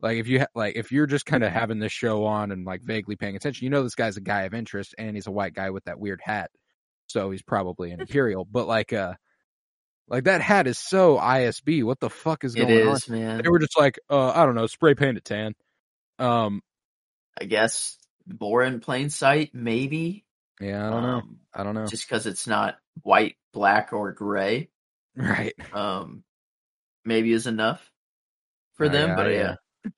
like 0.00 0.18
if 0.18 0.28
you 0.28 0.40
ha- 0.40 0.46
like 0.54 0.76
if 0.76 0.92
you're 0.92 1.06
just 1.06 1.26
kind 1.26 1.42
of 1.44 1.52
having 1.52 1.78
this 1.78 1.92
show 1.92 2.24
on 2.26 2.52
and 2.52 2.64
like 2.66 2.82
vaguely 2.82 3.16
paying 3.16 3.36
attention, 3.36 3.64
you 3.64 3.70
know 3.70 3.82
this 3.82 3.94
guy's 3.94 4.16
a 4.16 4.20
guy 4.20 4.42
of 4.42 4.54
interest 4.54 4.94
and 4.98 5.16
he's 5.16 5.26
a 5.26 5.32
white 5.32 5.54
guy 5.54 5.70
with 5.70 5.84
that 5.84 5.98
weird 5.98 6.20
hat. 6.22 6.50
So 7.06 7.30
he's 7.30 7.42
probably 7.42 7.90
an 7.92 8.00
imperial, 8.00 8.44
but 8.44 8.66
like 8.68 8.92
uh 8.92 9.14
like 10.08 10.24
that 10.24 10.40
hat 10.40 10.66
is 10.66 10.78
so 10.78 11.16
ISB. 11.18 11.82
What 11.84 12.00
the 12.00 12.10
fuck 12.10 12.44
is 12.44 12.54
It 12.54 12.66
going 12.66 12.88
on? 12.88 12.98
man. 13.08 13.40
They 13.42 13.48
were 13.48 13.58
just 13.58 13.78
like, 13.78 13.98
uh, 14.10 14.30
I 14.30 14.44
don't 14.46 14.54
know, 14.54 14.66
spray 14.66 14.94
paint 14.94 15.16
it 15.18 15.24
tan. 15.24 15.54
Um, 16.18 16.62
I 17.40 17.44
guess 17.46 17.98
more 18.40 18.62
in 18.62 18.80
plain 18.80 19.10
sight, 19.10 19.50
maybe. 19.54 20.24
yeah, 20.60 20.86
I 20.86 20.90
don't 20.90 21.02
know. 21.02 21.08
Um, 21.18 21.38
I 21.54 21.64
don't 21.64 21.74
know. 21.74 21.86
Just 21.86 22.08
because 22.08 22.26
it's 22.26 22.46
not 22.46 22.76
white, 23.02 23.36
black, 23.52 23.92
or 23.92 24.12
gray, 24.12 24.68
right. 25.16 25.54
um, 25.72 26.22
maybe 27.04 27.32
is 27.32 27.46
enough 27.46 27.90
for 28.74 28.86
Oh, 28.86 28.88
them. 28.88 29.10
yeah, 29.10 29.16
but 29.16 29.30
yeah. 29.32 29.54
yeah, 29.84 29.90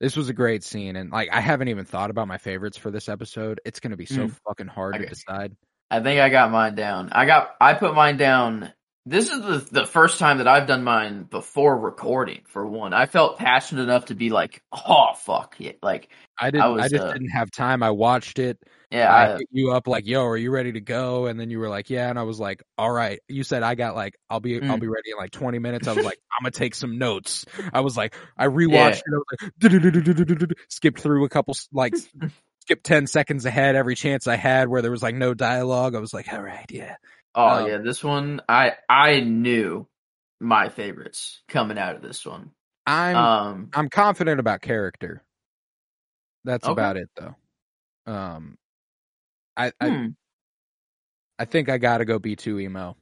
This 0.00 0.16
was 0.16 0.28
a 0.28 0.32
great 0.34 0.64
scene, 0.64 0.96
and 0.96 1.10
like 1.10 1.28
I 1.32 1.40
haven't 1.40 1.68
even 1.68 1.84
thought 1.84 2.10
about 2.10 2.28
my 2.28 2.38
favorites 2.38 2.76
for 2.76 2.90
this 2.90 3.08
episode. 3.08 3.60
It's 3.64 3.80
gonna 3.80 3.96
be 3.96 4.06
so 4.06 4.26
Mm. 4.28 4.36
fucking 4.46 4.66
hard 4.68 4.94
to 4.94 5.06
decide. 5.06 5.56
I 5.90 6.00
think 6.00 6.20
I 6.20 6.28
got 6.28 6.50
mine 6.50 6.74
down. 6.74 7.10
I 7.12 7.26
got 7.26 7.54
I 7.60 7.74
put 7.74 7.94
mine 7.94 8.16
down. 8.16 8.72
This 9.06 9.30
is 9.30 9.40
the 9.40 9.80
the 9.80 9.86
first 9.86 10.18
time 10.18 10.38
that 10.38 10.48
I've 10.48 10.66
done 10.66 10.84
mine 10.84 11.22
before 11.22 11.78
recording. 11.78 12.42
For 12.46 12.66
one, 12.66 12.92
I 12.92 13.06
felt 13.06 13.38
passionate 13.38 13.82
enough 13.82 14.06
to 14.06 14.14
be 14.14 14.28
like, 14.28 14.62
"Oh 14.72 15.14
fuck 15.16 15.58
it!" 15.58 15.78
Like, 15.82 16.10
I 16.38 16.50
didn't. 16.50 16.64
I, 16.64 16.68
was, 16.68 16.90
just 16.90 17.04
uh, 17.04 17.12
didn't 17.14 17.30
have 17.30 17.50
time. 17.50 17.82
I 17.82 17.92
watched 17.92 18.38
it. 18.38 18.58
yeah, 18.90 19.10
I 19.10 19.32
I, 19.32 19.38
hit 19.38 19.48
you 19.52 19.70
up 19.72 19.88
like, 19.88 20.06
"Yo, 20.06 20.22
are 20.26 20.36
you 20.36 20.50
ready 20.50 20.72
to 20.72 20.82
go?" 20.82 21.26
And 21.26 21.40
then 21.40 21.48
you 21.48 21.60
were 21.60 21.70
like, 21.70 21.88
"Yeah," 21.88 22.10
and 22.10 22.18
I 22.18 22.24
was 22.24 22.38
like, 22.38 22.62
"All 22.76 22.90
right." 22.90 23.20
You 23.26 23.42
said 23.42 23.62
I 23.62 23.74
got 23.74 23.94
like, 23.94 24.16
"I'll 24.28 24.40
be, 24.40 24.56
I'll 24.56 24.76
Mm. 24.76 24.80
be 24.80 24.88
ready 24.88 25.12
in 25.12 25.16
like 25.16 25.30
20 25.30 25.58
minutes." 25.58 25.88
I 25.88 25.94
was 25.94 26.04
like, 26.04 26.18
"I'm 26.38 26.44
gonna 26.44 26.50
take 26.50 26.74
some 26.74 26.98
notes." 26.98 27.46
I 27.72 27.80
was 27.80 27.96
like, 27.96 28.14
I 28.36 28.48
rewatched 28.48 28.98
it. 28.98 29.14
I 29.14 29.16
was 29.16 30.40
like, 30.42 30.52
skipped 30.68 31.00
through 31.00 31.24
a 31.24 31.28
couple 31.30 31.56
like 31.72 31.94
skip 32.60 32.82
10 32.82 33.06
seconds 33.06 33.46
ahead 33.46 33.76
every 33.76 33.94
chance 33.94 34.26
I 34.26 34.36
had 34.36 34.68
where 34.68 34.82
there 34.82 34.90
was 34.90 35.02
like 35.02 35.14
no 35.14 35.32
dialogue. 35.32 35.94
I 35.94 36.00
was 36.00 36.12
like, 36.12 36.30
all 36.30 36.42
right, 36.42 36.66
yeah. 36.70 36.96
Oh 37.34 37.64
Um, 37.64 37.68
yeah, 37.68 37.78
this 37.78 38.02
one 38.02 38.40
I 38.48 38.74
I 38.88 39.20
knew 39.20 39.86
my 40.40 40.68
favorites 40.68 41.42
coming 41.48 41.78
out 41.78 41.96
of 41.96 42.02
this 42.02 42.24
one. 42.26 42.50
I'm 42.86 43.16
Um, 43.16 43.70
I'm 43.74 43.88
confident 43.88 44.40
about 44.40 44.62
character. 44.62 45.22
That's 46.44 46.64
Okay. 46.64 46.72
about 46.72 46.96
it 46.96 47.08
though. 47.16 47.36
Um 48.12 48.56
I 49.56 49.72
I, 49.80 49.88
hmm, 49.90 50.06
I 51.38 51.44
think 51.44 51.68
I 51.68 51.78
got 51.78 51.98
to 51.98 52.04
go 52.04 52.18
B2EMO. 52.18 52.96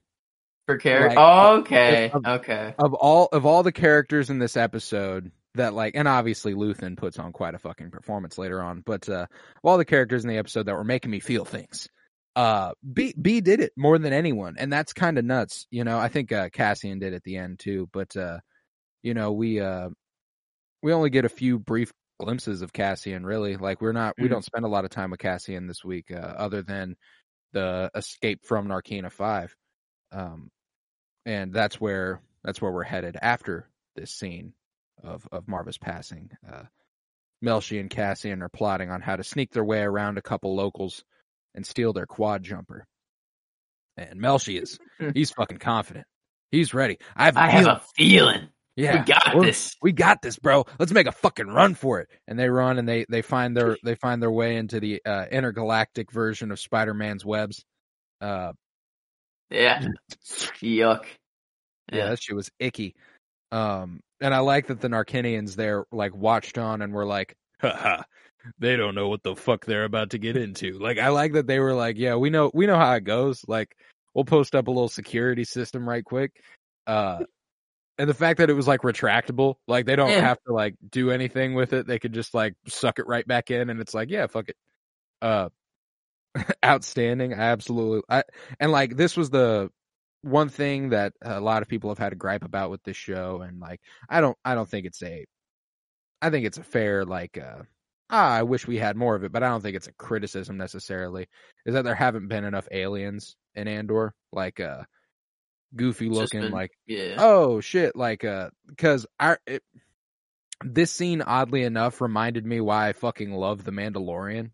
for 0.66 0.76
character. 0.76 1.08
like, 1.08 1.18
oh, 1.18 1.56
okay, 1.60 2.10
of- 2.10 2.26
okay. 2.26 2.74
Of 2.78 2.94
all 2.94 3.28
of 3.32 3.46
all 3.46 3.62
the 3.62 3.72
characters 3.72 4.28
in 4.30 4.38
this 4.38 4.56
episode 4.56 5.30
that 5.54 5.72
like 5.74 5.94
and 5.96 6.06
obviously 6.06 6.54
Luthen 6.54 6.96
puts 6.96 7.18
on 7.18 7.32
quite 7.32 7.54
a 7.54 7.58
fucking 7.58 7.90
performance 7.90 8.36
later 8.38 8.62
on, 8.62 8.82
but 8.84 9.08
uh 9.08 9.22
of 9.22 9.64
all 9.64 9.78
the 9.78 9.84
characters 9.84 10.24
in 10.24 10.28
the 10.28 10.36
episode 10.38 10.66
that 10.66 10.74
were 10.74 10.84
making 10.84 11.10
me 11.10 11.20
feel 11.20 11.44
things. 11.44 11.88
Uh 12.36 12.72
B 12.92 13.14
B 13.20 13.40
did 13.40 13.60
it 13.60 13.72
more 13.76 13.98
than 13.98 14.12
anyone 14.12 14.56
and 14.58 14.72
that's 14.72 14.92
kind 14.92 15.18
of 15.18 15.24
nuts, 15.24 15.66
you 15.70 15.84
know. 15.84 15.98
I 15.98 16.08
think 16.08 16.30
uh 16.32 16.50
Cassian 16.50 16.98
did 17.00 17.14
at 17.14 17.24
the 17.24 17.36
end 17.36 17.58
too, 17.58 17.88
but 17.92 18.16
uh 18.16 18.40
you 19.02 19.14
know, 19.14 19.32
we 19.32 19.60
uh 19.60 19.90
we 20.82 20.92
only 20.92 21.10
get 21.10 21.24
a 21.26 21.28
few 21.30 21.58
brief 21.58 21.92
glimpses 22.20 22.62
of 22.62 22.72
Cassian 22.72 23.26
really. 23.26 23.56
Like 23.56 23.80
we're 23.82 23.92
not 23.92 24.16
we 24.18 24.28
Mhm. 24.28 24.30
don't 24.30 24.44
spend 24.44 24.64
a 24.64 24.68
lot 24.68 24.84
of 24.84 24.90
time 24.90 25.10
with 25.10 25.20
Cassian 25.20 25.66
this 25.68 25.84
week 25.84 26.10
uh, 26.12 26.16
other 26.16 26.62
than 26.62 26.96
the 27.52 27.90
escape 27.94 28.44
from 28.46 28.68
Narkina 28.68 29.12
5. 29.12 29.56
Um 30.12 30.50
and 31.26 31.52
that's 31.52 31.80
where 31.80 32.22
that's 32.44 32.62
where 32.62 32.72
we're 32.72 32.84
headed 32.84 33.16
after 33.22 33.70
this 33.96 34.12
scene 34.12 34.54
of 35.02 35.28
of 35.32 35.48
Marva's 35.48 35.78
passing. 35.78 36.30
Uh 36.48 36.64
Melshi 37.44 37.80
and 37.80 37.90
Cassian 37.90 38.42
are 38.42 38.48
plotting 38.48 38.90
on 38.90 39.00
how 39.00 39.16
to 39.16 39.24
sneak 39.24 39.52
their 39.52 39.64
way 39.64 39.82
around 39.82 40.18
a 40.18 40.22
couple 40.22 40.54
locals 40.56 41.04
and 41.58 41.66
steal 41.66 41.92
their 41.92 42.06
quad 42.06 42.42
jumper. 42.42 42.86
And 43.96 44.20
Melshi 44.20 44.62
is 44.62 44.78
he's 45.14 45.32
fucking 45.32 45.58
confident. 45.58 46.06
He's 46.50 46.72
ready. 46.72 46.98
I 47.14 47.26
have 47.26 47.36
a 47.36 47.40
I 47.40 47.48
have 47.50 47.66
a 47.66 47.82
feeling 47.96 48.48
yeah, 48.78 49.00
we 49.00 49.06
got 49.06 49.42
this. 49.42 49.74
we 49.82 49.90
got 49.90 50.22
this, 50.22 50.38
bro. 50.38 50.64
Let's 50.78 50.92
make 50.92 51.08
a 51.08 51.12
fucking 51.12 51.48
run 51.48 51.74
for 51.74 51.98
it. 51.98 52.08
And 52.28 52.38
they 52.38 52.48
run 52.48 52.78
and 52.78 52.88
they 52.88 53.06
they 53.08 53.22
find 53.22 53.56
their 53.56 53.76
they 53.82 53.96
find 53.96 54.22
their 54.22 54.30
way 54.30 54.54
into 54.54 54.78
the 54.78 55.02
uh, 55.04 55.24
intergalactic 55.32 56.12
version 56.12 56.52
of 56.52 56.60
Spider-Man's 56.60 57.24
webs. 57.24 57.64
Uh, 58.20 58.52
Yeah, 59.50 59.84
yuck. 60.62 61.06
yeah, 61.92 62.10
that 62.10 62.22
shit 62.22 62.36
was 62.36 62.52
icky. 62.60 62.94
Um, 63.50 63.98
and 64.20 64.32
I 64.32 64.38
like 64.38 64.68
that 64.68 64.80
the 64.80 64.88
Narkinians 64.88 65.56
there 65.56 65.84
like 65.90 66.14
watched 66.14 66.56
on 66.56 66.80
and 66.80 66.92
were 66.92 67.06
like, 67.06 67.34
haha, 67.60 68.02
they 68.58 68.76
don't 68.76 68.94
know 68.94 69.08
what 69.08 69.22
the 69.22 69.36
fuck 69.36 69.64
they're 69.64 69.84
about 69.84 70.10
to 70.10 70.18
get 70.18 70.36
into. 70.36 70.78
Like, 70.78 70.98
I 70.98 71.08
like 71.08 71.32
that 71.34 71.46
they 71.46 71.58
were 71.58 71.74
like, 71.74 71.98
yeah, 71.98 72.16
we 72.16 72.30
know 72.30 72.50
we 72.54 72.66
know 72.66 72.76
how 72.78 72.94
it 72.94 73.04
goes. 73.04 73.44
Like, 73.48 73.76
we'll 74.14 74.24
post 74.24 74.54
up 74.54 74.68
a 74.68 74.70
little 74.70 74.88
security 74.88 75.44
system 75.44 75.88
right 75.88 76.04
quick. 76.04 76.40
Uh. 76.86 77.24
And 78.00 78.08
the 78.08 78.14
fact 78.14 78.38
that 78.38 78.48
it 78.48 78.52
was 78.54 78.68
like 78.68 78.82
retractable, 78.82 79.56
like 79.66 79.84
they 79.84 79.96
don't 79.96 80.10
Yeah. 80.10 80.20
have 80.20 80.38
to 80.46 80.52
like 80.52 80.76
do 80.88 81.10
anything 81.10 81.54
with 81.54 81.72
it. 81.72 81.86
They 81.88 81.98
could 81.98 82.12
just 82.12 82.32
like 82.32 82.54
suck 82.68 83.00
it 83.00 83.08
right 83.08 83.26
back 83.26 83.50
in 83.50 83.70
and 83.70 83.80
it's 83.80 83.92
like, 83.92 84.08
yeah, 84.08 84.28
fuck 84.28 84.48
it. 84.48 84.56
Uh 85.20 85.48
outstanding. 86.64 87.34
I 87.34 87.38
absolutely 87.50 88.02
I 88.08 88.22
and 88.60 88.70
like 88.70 88.96
this 88.96 89.16
was 89.16 89.30
the 89.30 89.70
one 90.22 90.48
thing 90.48 90.90
that 90.90 91.12
a 91.22 91.40
lot 91.40 91.62
of 91.62 91.68
people 91.68 91.90
have 91.90 91.98
had 91.98 92.12
a 92.12 92.16
gripe 92.16 92.44
about 92.44 92.70
with 92.70 92.82
this 92.84 92.96
show 92.96 93.40
and 93.40 93.58
like 93.60 93.80
I 94.08 94.20
don't 94.20 94.38
I 94.44 94.54
don't 94.54 94.68
think 94.68 94.86
it's 94.86 95.02
a 95.02 95.26
I 96.22 96.30
think 96.30 96.46
it's 96.46 96.58
a 96.58 96.62
fair 96.64 97.04
like 97.04 97.36
uh 97.36 97.62
ah, 98.10 98.30
I 98.30 98.42
wish 98.42 98.66
we 98.66 98.78
had 98.78 98.96
more 98.96 99.14
of 99.14 99.24
it, 99.24 99.32
but 99.32 99.42
I 99.42 99.48
don't 99.48 99.60
think 99.62 99.76
it's 99.76 99.86
a 99.88 99.92
criticism 99.92 100.56
necessarily. 100.56 101.28
Is 101.66 101.74
that 101.74 101.84
there 101.84 101.94
haven't 101.94 102.28
been 102.28 102.44
enough 102.44 102.68
aliens 102.70 103.36
in 103.54 103.68
Andor, 103.68 104.14
like 104.32 104.60
uh 104.60 104.82
goofy 105.76 106.08
looking 106.08 106.40
been- 106.40 106.52
like 106.52 106.70
Yeah. 106.86 107.16
oh 107.18 107.60
shit 107.60 107.94
like 107.94 108.24
uh 108.24 108.48
because 108.66 109.06
i 109.20 109.36
it, 109.46 109.62
this 110.64 110.90
scene 110.90 111.20
oddly 111.20 111.62
enough 111.62 112.00
reminded 112.00 112.46
me 112.46 112.62
why 112.62 112.88
i 112.88 112.92
fucking 112.94 113.32
love 113.32 113.64
the 113.64 113.70
mandalorian 113.70 114.52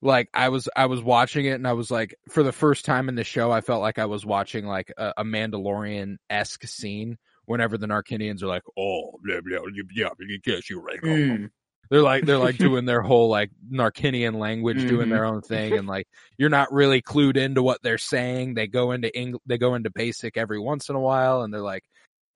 like 0.00 0.28
i 0.32 0.50
was 0.50 0.68
i 0.76 0.86
was 0.86 1.02
watching 1.02 1.46
it 1.46 1.54
and 1.54 1.66
i 1.66 1.72
was 1.72 1.90
like 1.90 2.14
for 2.28 2.44
the 2.44 2.52
first 2.52 2.84
time 2.84 3.08
in 3.08 3.16
the 3.16 3.24
show 3.24 3.50
i 3.50 3.60
felt 3.60 3.82
like 3.82 3.98
i 3.98 4.04
was 4.06 4.24
watching 4.24 4.64
like 4.66 4.92
a, 4.96 5.14
a 5.18 5.24
mandalorian-esque 5.24 6.64
scene 6.68 7.18
whenever 7.46 7.76
the 7.76 7.88
narkinians 7.88 8.40
are 8.42 8.46
like 8.46 8.62
oh 8.78 9.18
blah, 9.24 9.40
blah, 9.44 9.58
blah, 9.58 9.82
blah, 9.96 10.10
blah, 10.16 10.36
guess 10.44 10.70
you're 10.70 10.80
right 10.80 11.00
Mm. 11.02 11.50
They're 11.90 12.02
like 12.02 12.24
they're 12.24 12.38
like 12.38 12.58
doing 12.58 12.84
their 12.84 13.02
whole 13.02 13.28
like 13.28 13.50
Narkinian 13.70 14.38
language, 14.38 14.86
doing 14.86 15.08
Mhm. 15.08 15.10
their 15.10 15.24
own 15.24 15.42
thing, 15.42 15.76
and 15.76 15.86
like 15.88 16.06
you're 16.36 16.50
not 16.50 16.72
really 16.72 17.02
clued 17.02 17.36
into 17.36 17.62
what 17.62 17.82
they're 17.82 17.98
saying. 17.98 18.54
They 18.54 18.66
go 18.66 18.92
into 18.92 19.14
Eng- 19.16 19.38
they 19.46 19.58
go 19.58 19.74
into 19.74 19.90
basic 19.90 20.36
every 20.36 20.58
once 20.58 20.88
in 20.88 20.96
a 20.96 21.00
while, 21.00 21.42
and 21.42 21.52
they're 21.52 21.60
like, 21.60 21.84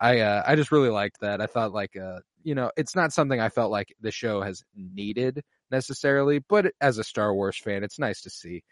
I 0.01 0.21
uh, 0.21 0.43
I 0.47 0.57
just 0.57 0.73
really 0.73 0.91
liked 0.91 1.21
that. 1.21 1.41
I 1.41 1.47
thought 1.47 1.73
like 1.73 1.97
uh 1.97 2.21
you 2.45 2.55
know 2.55 2.71
it's 2.77 2.97
not 2.97 3.13
something 3.13 3.41
I 3.41 3.49
felt 3.51 3.71
like 3.71 3.95
the 4.01 4.11
show 4.11 4.43
has 4.43 4.63
needed 4.75 5.43
necessarily, 5.71 6.41
but 6.49 6.73
as 6.81 6.99
a 6.99 7.05
Star 7.05 7.35
Wars 7.35 7.59
fan, 7.59 7.85
it's 7.85 7.99
nice 7.99 8.23
to 8.23 8.31
see 8.31 8.63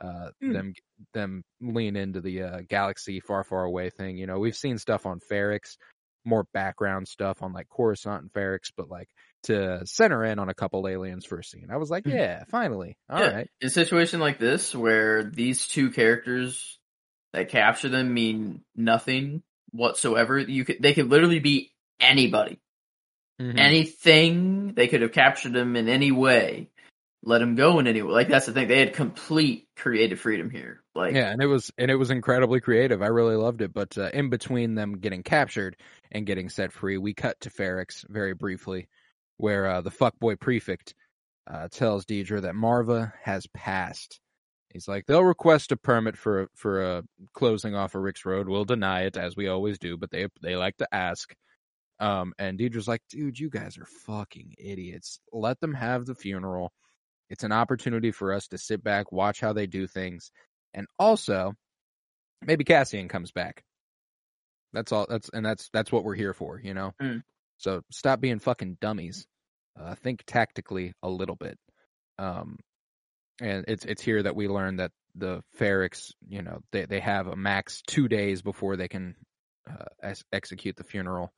uh 0.00 0.28
Hmm. 0.42 0.52
them 0.52 0.74
them 1.14 1.42
lean 1.60 1.96
into 1.96 2.20
the 2.20 2.42
uh, 2.42 2.60
galaxy 2.68 3.20
far 3.20 3.42
far 3.44 3.64
away 3.64 3.90
thing. 3.90 4.16
You 4.18 4.26
know, 4.26 4.38
we've 4.38 4.56
seen 4.56 4.78
stuff 4.78 5.06
on 5.06 5.20
Ferrix, 5.20 5.76
more 6.26 6.44
background 6.52 7.08
stuff 7.08 7.42
on 7.42 7.52
like 7.52 7.68
Coruscant 7.68 8.22
and 8.22 8.32
Ferrix, 8.32 8.72
but 8.76 8.90
like 8.90 9.08
to 9.44 9.80
center 9.86 10.24
in 10.24 10.38
on 10.38 10.48
a 10.48 10.54
couple 10.54 10.86
aliens 10.88 11.24
for 11.24 11.38
a 11.38 11.44
scene. 11.44 11.68
I 11.70 11.76
was 11.76 11.88
like, 11.90 12.04
Hmm. 12.04 12.10
yeah, 12.10 12.44
finally. 12.50 12.98
all 13.08 13.20
right. 13.20 13.32
Yeah. 13.60 13.62
In 13.62 13.66
a 13.68 13.70
situation 13.70 14.20
like 14.20 14.38
this, 14.38 14.74
where 14.74 15.22
these 15.24 15.68
two 15.68 15.90
characters 15.90 16.78
that 17.32 17.48
capture 17.48 17.88
them 17.88 18.12
mean 18.12 18.62
nothing 18.74 19.42
whatsoever, 19.70 20.38
you 20.38 20.64
could 20.64 20.78
they 20.80 20.94
could 20.94 21.08
literally 21.10 21.38
be 21.38 21.70
anybody, 22.00 22.58
Mhm. 23.40 23.58
anything. 23.58 24.74
They 24.74 24.88
could 24.88 25.02
have 25.02 25.12
captured 25.12 25.52
them 25.52 25.76
in 25.76 25.88
any 25.88 26.10
way, 26.12 26.70
let 27.26 27.38
them 27.40 27.56
go 27.56 27.80
in 27.80 27.88
any 27.88 28.00
way. 28.00 28.12
Like 28.12 28.28
that's 28.28 28.46
the 28.46 28.52
thing; 28.52 28.68
they 28.68 28.78
had 28.78 28.94
complete 28.94 29.68
creative 29.76 30.20
freedom 30.20 30.48
here. 30.48 30.82
Like, 30.94 31.12
yeah, 31.12 31.30
and 31.30 31.42
it 31.42 31.46
was 31.46 31.72
and 31.76 31.90
it 31.90 31.96
was 31.96 32.10
incredibly 32.10 32.60
creative. 32.60 33.02
I 33.02 33.08
really 33.08 33.34
loved 33.34 33.60
it. 33.60 33.74
But 33.74 33.98
uh, 33.98 34.10
in 34.14 34.30
between 34.30 34.76
them 34.76 34.98
getting 34.98 35.24
captured 35.24 35.76
and 36.10 36.24
getting 36.24 36.48
set 36.48 36.72
free, 36.72 36.96
we 36.96 37.12
cut 37.12 37.40
to 37.40 37.50
Ferrix 37.50 38.08
very 38.08 38.32
briefly, 38.32 38.88
where 39.36 39.66
uh, 39.66 39.80
the 39.80 39.90
fuckboy 39.90 40.38
prefect 40.38 40.94
uh, 41.50 41.68
tells 41.68 42.06
Dedra 42.06 42.42
that 42.42 42.54
Marva 42.54 43.12
has 43.22 43.46
passed. 43.48 44.20
He's 44.72 44.86
like, 44.86 45.06
they'll 45.06 45.24
request 45.24 45.72
a 45.72 45.76
permit 45.76 46.16
for 46.16 46.48
for 46.54 46.82
uh, 46.82 47.02
closing 47.34 47.74
off 47.74 47.96
a 47.96 47.98
Rix 47.98 48.24
Road. 48.24 48.48
We'll 48.48 48.64
deny 48.64 49.02
it 49.02 49.16
as 49.16 49.36
we 49.36 49.48
always 49.48 49.80
do, 49.80 49.96
but 49.96 50.12
they 50.12 50.28
they 50.42 50.54
like 50.54 50.76
to 50.76 50.94
ask. 50.94 51.34
Um, 51.98 52.34
and 52.38 52.58
Dedra's 52.58 52.86
like, 52.86 53.02
dude, 53.10 53.38
you 53.38 53.50
guys 53.50 53.78
are 53.78 53.86
fucking 53.86 54.54
idiots. 54.58 55.18
Let 55.32 55.60
them 55.60 55.74
have 55.74 56.06
the 56.06 56.14
funeral. 56.14 56.72
It's 57.28 57.44
an 57.44 57.52
opportunity 57.52 58.10
for 58.10 58.32
us 58.32 58.48
to 58.48 58.58
sit 58.58 58.82
back, 58.82 59.12
watch 59.12 59.40
how 59.40 59.52
they 59.52 59.66
do 59.66 59.86
things, 59.86 60.30
and 60.74 60.86
also 60.98 61.54
maybe 62.44 62.64
Cassian 62.64 63.08
comes 63.08 63.32
back. 63.32 63.64
That's 64.72 64.92
all. 64.92 65.06
That's 65.08 65.28
and 65.30 65.44
that's 65.44 65.68
that's 65.72 65.90
what 65.90 66.04
we're 66.04 66.14
here 66.14 66.34
for, 66.34 66.60
you 66.62 66.74
know. 66.74 66.92
Mm. 67.00 67.22
So 67.58 67.82
stop 67.90 68.20
being 68.20 68.38
fucking 68.38 68.78
dummies. 68.80 69.26
Uh, 69.78 69.94
think 69.94 70.22
tactically 70.26 70.94
a 71.02 71.08
little 71.08 71.36
bit. 71.36 71.58
Um, 72.18 72.58
and 73.40 73.64
it's 73.68 73.84
it's 73.84 74.02
here 74.02 74.22
that 74.22 74.36
we 74.36 74.48
learn 74.48 74.76
that 74.76 74.92
the 75.14 75.42
Ferrix, 75.58 76.12
you 76.28 76.42
know, 76.42 76.60
they 76.72 76.86
they 76.86 77.00
have 77.00 77.26
a 77.26 77.36
max 77.36 77.82
two 77.86 78.08
days 78.08 78.42
before 78.42 78.76
they 78.76 78.88
can 78.88 79.14
uh, 79.68 79.84
ex- 80.02 80.24
execute 80.32 80.76
the 80.76 80.84
funeral, 80.84 81.32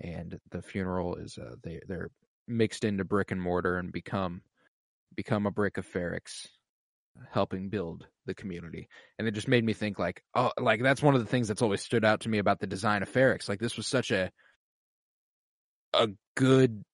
and 0.00 0.38
the 0.50 0.62
funeral 0.62 1.16
is 1.16 1.38
uh, 1.38 1.54
they 1.62 1.80
they're 1.86 2.10
mixed 2.46 2.84
into 2.84 3.04
brick 3.04 3.30
and 3.30 3.40
mortar 3.40 3.78
and 3.78 3.92
become 3.92 4.42
become 5.18 5.46
a 5.46 5.50
brick 5.50 5.78
of 5.78 5.84
Ferrix, 5.92 6.46
helping 7.32 7.70
build 7.70 8.06
the 8.24 8.34
community. 8.34 8.88
And 9.18 9.26
it 9.26 9.32
just 9.32 9.48
made 9.48 9.64
me 9.64 9.72
think 9.72 9.98
like, 9.98 10.22
oh, 10.36 10.52
like 10.56 10.80
that's 10.80 11.02
one 11.02 11.16
of 11.16 11.20
the 11.20 11.26
things 11.26 11.48
that's 11.48 11.60
always 11.60 11.82
stood 11.82 12.04
out 12.04 12.20
to 12.20 12.28
me 12.28 12.38
about 12.38 12.60
the 12.60 12.68
design 12.68 13.02
of 13.02 13.10
Ferrix. 13.12 13.48
Like 13.48 13.58
this 13.58 13.76
was 13.76 13.88
such 13.88 14.12
a 14.12 14.30
a 15.92 16.06
good 16.36 16.84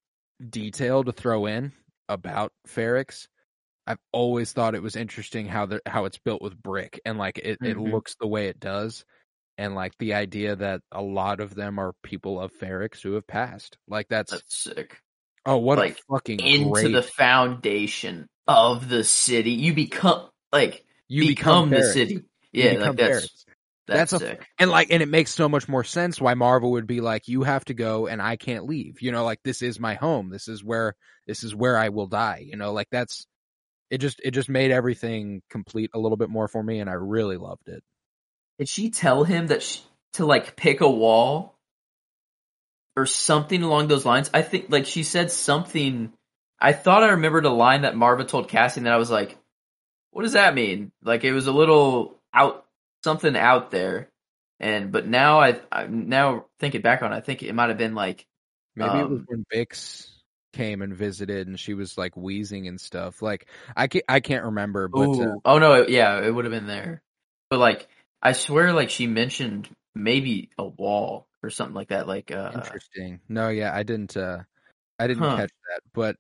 detail 0.48 1.04
to 1.04 1.12
throw 1.12 1.44
in 1.44 1.72
about 2.08 2.52
Ferrix. 2.66 3.26
I've 3.86 3.98
always 4.10 4.52
thought 4.54 4.74
it 4.74 4.82
was 4.82 4.96
interesting 4.96 5.46
how 5.46 5.66
the 5.66 5.82
how 5.84 6.06
it's 6.06 6.18
built 6.18 6.40
with 6.40 6.56
brick 6.56 6.98
and 7.04 7.18
like 7.18 7.36
it, 7.36 7.58
it 7.62 7.76
Mhm. 7.76 7.92
looks 7.92 8.14
the 8.18 8.26
way 8.26 8.48
it 8.48 8.58
does. 8.58 9.04
And 9.58 9.74
like 9.74 9.92
the 9.98 10.14
idea 10.14 10.56
that 10.56 10.80
a 10.90 11.02
lot 11.02 11.40
of 11.40 11.54
them 11.54 11.78
are 11.78 11.92
people 12.02 12.40
of 12.40 12.52
Ferrix 12.54 13.02
who 13.02 13.12
have 13.12 13.26
passed. 13.26 13.76
Like 13.86 14.08
that's, 14.08 14.32
that's 14.32 14.56
sick. 14.58 15.02
Oh 15.46 15.58
what 15.58 15.78
like, 15.78 15.98
a 15.98 16.12
fucking 16.12 16.40
Into 16.40 16.70
great 16.70 16.92
the 16.92 17.02
foundation 17.02 18.28
of 18.46 18.88
the 18.88 19.04
city, 19.04 19.52
you 19.52 19.74
become 19.74 20.28
like 20.52 20.84
you 21.08 21.28
become, 21.28 21.70
the 21.70 21.82
city. 21.82 22.24
Yeah, 22.52 22.72
like 22.72 22.96
that's 22.96 23.44
that's, 23.86 24.12
That's 24.12 24.12
a- 24.14 24.18
sick. 24.26 24.46
and 24.58 24.70
like 24.70 24.88
and 24.90 25.02
it 25.02 25.08
makes 25.08 25.30
so 25.30 25.48
much 25.48 25.68
more 25.68 25.84
sense 25.84 26.20
why 26.20 26.34
Marvel 26.34 26.72
would 26.72 26.86
be 26.86 27.00
like 27.02 27.28
you 27.28 27.42
have 27.42 27.64
to 27.66 27.74
go 27.74 28.06
and 28.06 28.22
I 28.22 28.36
can't 28.36 28.64
leave. 28.64 29.02
You 29.02 29.12
know 29.12 29.24
like 29.24 29.40
this 29.44 29.60
is 29.60 29.78
my 29.78 29.94
home. 29.94 30.30
This 30.30 30.48
is 30.48 30.64
where 30.64 30.94
this 31.26 31.44
is 31.44 31.54
where 31.54 31.76
I 31.76 31.90
will 31.90 32.06
die. 32.06 32.44
You 32.46 32.56
know 32.56 32.72
like 32.72 32.88
that's 32.90 33.26
it 33.90 33.98
just 33.98 34.20
it 34.24 34.30
just 34.30 34.48
made 34.48 34.70
everything 34.70 35.42
complete 35.50 35.90
a 35.92 35.98
little 35.98 36.16
bit 36.16 36.30
more 36.30 36.48
for 36.48 36.62
me, 36.62 36.80
and 36.80 36.88
I 36.88 36.94
really 36.94 37.36
loved 37.36 37.68
it. 37.68 37.82
Did 38.58 38.68
she 38.68 38.90
tell 38.90 39.24
him 39.24 39.48
that 39.48 39.62
she, 39.62 39.80
to 40.14 40.24
like 40.24 40.56
pick 40.56 40.80
a 40.80 40.90
wall 40.90 41.53
or 42.96 43.06
something 43.06 43.62
along 43.62 43.88
those 43.88 44.04
lines? 44.04 44.30
I 44.34 44.42
think 44.42 44.66
like 44.70 44.86
she 44.86 45.02
said 45.02 45.30
something. 45.30 46.12
I 46.60 46.72
thought 46.72 47.02
I 47.02 47.10
remembered 47.10 47.44
a 47.46 47.50
line 47.50 47.82
that 47.82 47.96
Marva 47.96 48.24
told 48.24 48.48
Cassie, 48.48 48.80
and 48.80 48.88
I 48.88 48.96
was 48.96 49.10
like, 49.10 49.36
"What 50.12 50.22
does 50.22 50.32
that 50.32 50.54
mean?" 50.54 50.92
Like 51.02 51.24
it 51.24 51.32
was 51.32 51.46
a 51.46 51.52
little 51.52 52.20
out, 52.32 52.66
something 53.04 53.36
out 53.36 53.70
there. 53.70 54.10
And 54.60 54.92
but 54.92 55.06
now 55.06 55.40
I, 55.40 55.60
I 55.72 55.86
now 55.86 56.46
thinking 56.60 56.80
back 56.80 57.02
on, 57.02 57.12
it, 57.12 57.16
I 57.16 57.20
think 57.20 57.42
it 57.42 57.54
might 57.54 57.68
have 57.68 57.78
been 57.78 57.94
like 57.94 58.26
Maybe 58.76 58.98
it 59.00 59.08
was 59.08 59.20
Um, 59.20 59.26
when 59.26 59.44
Bix 59.52 60.10
came 60.52 60.82
and 60.82 60.94
visited, 60.94 61.46
and 61.46 61.58
she 61.58 61.74
was 61.74 61.96
like 61.96 62.16
wheezing 62.16 62.66
and 62.68 62.80
stuff. 62.80 63.22
Like 63.22 63.46
I 63.76 63.86
can't 63.86 64.04
I 64.08 64.20
can't 64.20 64.44
remember, 64.44 64.88
but 64.88 65.18
uh, 65.18 65.34
oh 65.44 65.58
no, 65.58 65.86
yeah, 65.86 66.20
it 66.20 66.30
would 66.30 66.44
have 66.44 66.52
been 66.52 66.66
there. 66.66 67.02
But 67.50 67.58
like, 67.60 67.88
I 68.22 68.32
swear, 68.32 68.72
like 68.72 68.90
she 68.90 69.06
mentioned 69.06 69.68
maybe 69.94 70.50
a 70.58 70.64
wall 70.64 71.26
or 71.44 71.50
something 71.50 71.74
like 71.74 71.88
that. 71.88 72.08
Like, 72.08 72.30
uh, 72.30 72.50
interesting. 72.54 73.20
No, 73.28 73.48
yeah, 73.48 73.74
I 73.74 73.82
didn't. 73.82 74.16
uh 74.16 74.38
I 74.98 75.06
didn't 75.08 75.24
Huh. 75.24 75.36
catch 75.36 75.52
that, 75.70 75.80
but 75.92 76.16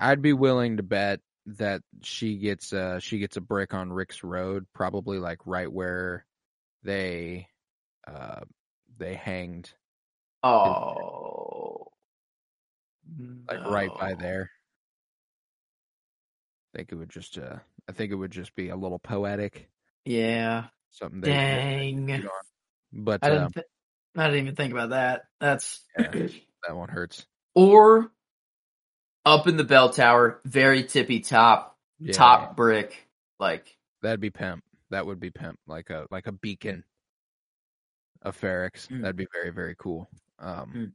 I'd 0.00 0.22
be 0.22 0.32
willing 0.32 0.78
to 0.78 0.82
bet 0.82 1.20
that 1.46 1.82
she 2.02 2.38
gets 2.38 2.72
uh 2.72 2.98
she 3.00 3.18
gets 3.18 3.36
a 3.36 3.40
brick 3.40 3.74
on 3.74 3.92
Rix 3.92 4.22
road, 4.24 4.66
probably 4.74 5.18
like 5.18 5.46
right 5.46 5.70
where 5.70 6.26
they 6.82 7.48
uh 8.06 8.40
they 8.98 9.14
hanged, 9.14 9.72
oh, 10.42 11.88
like 13.48 13.66
right 13.66 13.90
by 13.98 14.14
there. 14.14 14.50
I 16.74 16.78
think 16.78 16.92
it 16.92 16.96
would 16.96 17.10
just 17.10 17.38
uh 17.38 17.58
I 17.88 17.92
think 17.92 18.10
it 18.12 18.16
would 18.16 18.30
just 18.32 18.54
be 18.54 18.70
a 18.70 18.76
little 18.76 18.98
poetic, 18.98 19.68
Yeah, 20.04 20.68
something 20.90 21.20
dang. 21.20 22.28
but 22.92 23.22
I 23.22 23.28
uh, 23.28 23.30
didn't. 23.30 23.52
Th- 23.54 23.66
I 24.16 24.26
didn't 24.26 24.42
even 24.42 24.56
think 24.56 24.72
about 24.72 24.90
that. 24.90 25.24
That's 25.40 25.80
Yeah. 25.98 26.10
that 26.66 26.76
one 26.76 26.88
hurts. 26.88 27.26
or 27.54 28.10
up 29.24 29.46
in 29.48 29.56
the 29.56 29.64
bell 29.64 29.90
tower, 29.90 30.40
very 30.44 30.84
tippy 30.84 31.20
top, 31.20 31.78
Yeah, 31.98 32.12
top 32.12 32.56
brick. 32.56 33.08
Like, 33.38 33.76
That'd 34.02 34.20
be 34.20 34.30
pimp. 34.30 34.62
That 34.90 35.06
would 35.06 35.18
be 35.20 35.30
pimp. 35.30 35.58
Like 35.66 35.90
a 35.90 36.06
like 36.10 36.26
a 36.26 36.32
beacon 36.32 36.84
of 38.22 38.38
Ferrix. 38.40 38.88
Mm. 38.88 39.00
That'd 39.02 39.16
be 39.16 39.26
very 39.32 39.50
very 39.50 39.74
cool. 39.78 40.08
Um, 40.38 40.72
Mm. 40.74 40.92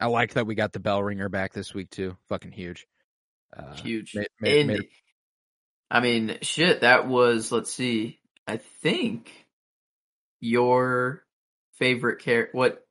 I 0.00 0.06
like 0.06 0.34
that 0.34 0.46
we 0.46 0.54
got 0.54 0.72
the 0.72 0.80
bell 0.80 1.02
ringer 1.02 1.28
back 1.28 1.52
this 1.52 1.72
week 1.74 1.90
too. 1.90 2.16
Fucking 2.28 2.52
huge. 2.52 2.86
Uh, 3.56 3.74
huge. 3.74 4.14
made- 4.14 4.28
made- 4.40 4.58
And, 4.58 4.68
made- 4.68 4.88
I 5.90 6.00
mean, 6.00 6.38
shit, 6.42 6.82
that 6.82 7.06
was, 7.08 7.50
let's 7.50 7.72
see, 7.72 8.20
I 8.46 8.58
think 8.58 9.46
your 10.40 11.24
favorite 11.78 12.20
character, 12.20 12.56
what 12.56 12.84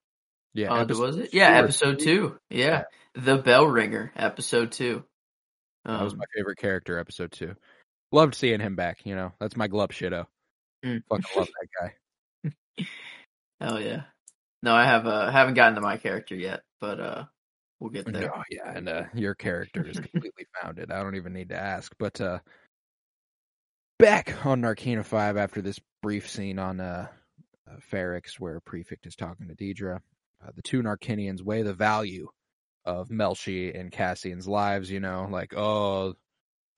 yeah, 0.53 0.71
uh, 0.71 0.81
episode 0.81 1.01
was 1.01 1.17
it? 1.17 1.33
Yeah, 1.33 1.49
two 1.49 1.63
episode 1.63 1.99
two. 1.99 2.37
Yeah. 2.49 2.83
The 3.15 3.37
Bell 3.37 3.65
Ringer, 3.65 4.11
episode 4.15 4.71
two. 4.71 5.03
That 5.85 6.03
was 6.03 6.13
Um, 6.13 6.19
my 6.19 6.25
favorite 6.35 6.57
character. 6.57 6.99
Episode 6.99 7.31
two. 7.31 7.55
Loved 8.11 8.35
seeing 8.35 8.59
him 8.59 8.75
back. 8.75 9.05
You 9.05 9.15
know, 9.15 9.33
that's 9.39 9.55
my 9.57 9.67
glove 9.67 9.89
shitto. 9.89 10.25
Mm. 10.85 11.01
Fucking 11.09 11.25
love 11.35 11.47
that 11.47 11.91
guy. 12.45 12.85
hell 13.59 13.79
yeah. 13.81 14.03
No, 14.63 14.73
I 14.73 14.85
have, 14.85 15.05
uh, 15.05 15.31
haven't 15.31 15.53
gotten 15.53 15.75
to 15.75 15.81
my 15.81 15.97
character 15.97 16.35
yet, 16.35 16.61
but, 16.81 16.99
uh, 16.99 17.25
we'll 17.79 17.91
get 17.91 18.11
there. 18.11 18.21
No, 18.23 18.43
yeah, 18.49 18.71
and 18.75 18.89
uh, 18.89 19.03
your 19.13 19.35
character 19.35 19.87
is 19.87 19.99
completely 19.99 20.47
founded. 20.61 20.91
I 20.91 21.01
don't 21.03 21.15
even 21.15 21.33
need 21.33 21.49
to 21.49 21.57
ask. 21.57 21.93
But 21.99 22.19
uh 22.19 22.39
back 23.99 24.45
on 24.45 24.61
Narkina 24.61 25.05
Five 25.05 25.37
after 25.37 25.61
this 25.61 25.79
brief 26.01 26.29
scene 26.29 26.59
on 26.59 26.79
uh, 26.79 27.07
uh 27.69 27.77
Ferrix 27.91 28.39
where 28.39 28.59
Prefect 28.59 29.05
is 29.05 29.15
talking 29.15 29.47
to 29.47 29.55
Dedra, 29.55 29.97
uh, 30.45 30.51
the 30.55 30.61
two 30.61 30.81
Narkinians 30.81 31.41
weigh 31.41 31.61
the 31.63 31.73
value 31.73 32.27
of 32.85 33.09
Melshi 33.09 33.77
and 33.77 33.91
Cassian's 33.91 34.47
lives. 34.47 34.89
You 34.91 34.99
know, 34.99 35.27
like 35.29 35.53
oh, 35.55 36.13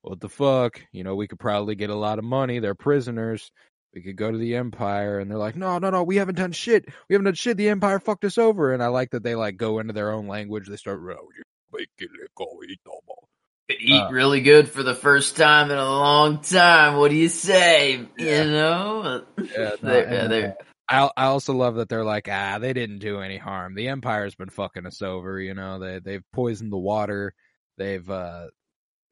what 0.02 0.20
the 0.20 0.30
fuck? 0.30 0.82
You 0.92 1.04
know, 1.04 1.16
we 1.16 1.28
could 1.28 1.40
probably 1.40 1.76
get 1.76 1.90
a 1.90 1.96
lot 1.96 2.20
of 2.20 2.26
money. 2.26 2.60
They're 2.60 2.76
prisoners. 2.76 3.52
We 3.94 4.02
could 4.04 4.18
go 4.18 4.32
to 4.32 4.38
the 4.38 4.56
Empire, 4.56 5.20
and 5.20 5.32
they're 5.32 5.38
like, 5.40 5.56
no, 5.56 5.80
no, 5.80 5.90
no, 5.90 6.04
we 6.04 6.18
haven't 6.18 6.36
done 6.36 6.52
shit. 6.52 6.86
We 7.10 7.16
haven't 7.16 7.26
done 7.26 7.34
shit. 7.34 7.58
The 7.58 7.70
Empire 7.70 8.00
fucked 8.00 8.24
us 8.24 8.38
over. 8.38 8.72
And 8.72 8.84
I 8.84 8.88
like 8.88 9.10
that 9.12 9.24
they 9.24 9.34
like 9.34 9.58
go 9.58 9.80
into 9.80 9.94
their 9.94 10.12
own 10.12 10.28
language. 10.28 10.68
They 10.70 10.76
start, 10.78 11.00
"Oh, 11.02 11.28
you 11.36 11.44
make 11.74 11.90
it 11.98 12.10
go 12.36 12.46
eat 12.70 12.80
the 12.86 12.92
ball." 13.08 13.28
Eat 13.72 14.02
Uh, 14.02 14.10
really 14.12 14.42
good 14.42 14.70
for 14.70 14.82
the 14.84 14.94
first 14.96 15.38
time 15.38 15.70
in 15.72 15.78
a 15.78 15.84
long 15.84 16.40
time. 16.42 16.98
What 16.98 17.10
do 17.10 17.16
you 17.18 17.30
say? 17.30 18.08
Yeah. 18.18 18.44
You 18.44 18.52
know? 18.52 19.24
Yeah, 19.38 19.44
no, 19.82 19.90
They're- 19.90 20.28
they're- 20.28 20.58
I 20.90 21.10
I 21.16 21.26
also 21.26 21.54
love 21.54 21.76
that 21.76 21.88
they're 21.90 22.04
like, 22.04 22.28
ah, 22.32 22.58
they 22.60 22.74
didn't 22.74 23.00
do 23.00 23.20
any 23.22 23.38
harm. 23.38 23.76
The 23.76 23.88
Empire's 23.90 24.36
been 24.36 24.50
fucking 24.50 24.86
us 24.86 25.02
over, 25.02 25.40
you 25.40 25.54
know. 25.54 25.80
They 25.80 26.00
they've 26.00 26.24
poisoned 26.34 26.72
the 26.72 26.78
water. 26.78 27.34
They've 27.78 28.10
uh 28.10 28.48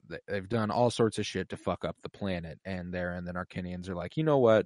they- 0.10 0.18
they've 0.28 0.48
done 0.50 0.72
all 0.72 0.90
sorts 0.90 1.20
of 1.20 1.26
shit 1.26 1.50
to 1.50 1.58
fuck 1.58 1.84
up 1.86 1.96
the 2.02 2.10
planet. 2.10 2.60
And 2.66 2.94
there 2.94 3.12
and 3.13 3.28
the 3.28 3.34
Narkinians 3.34 3.90
are 3.90 3.96
like, 3.96 4.18
you 4.18 4.24
know 4.24 4.38
what? 4.40 4.66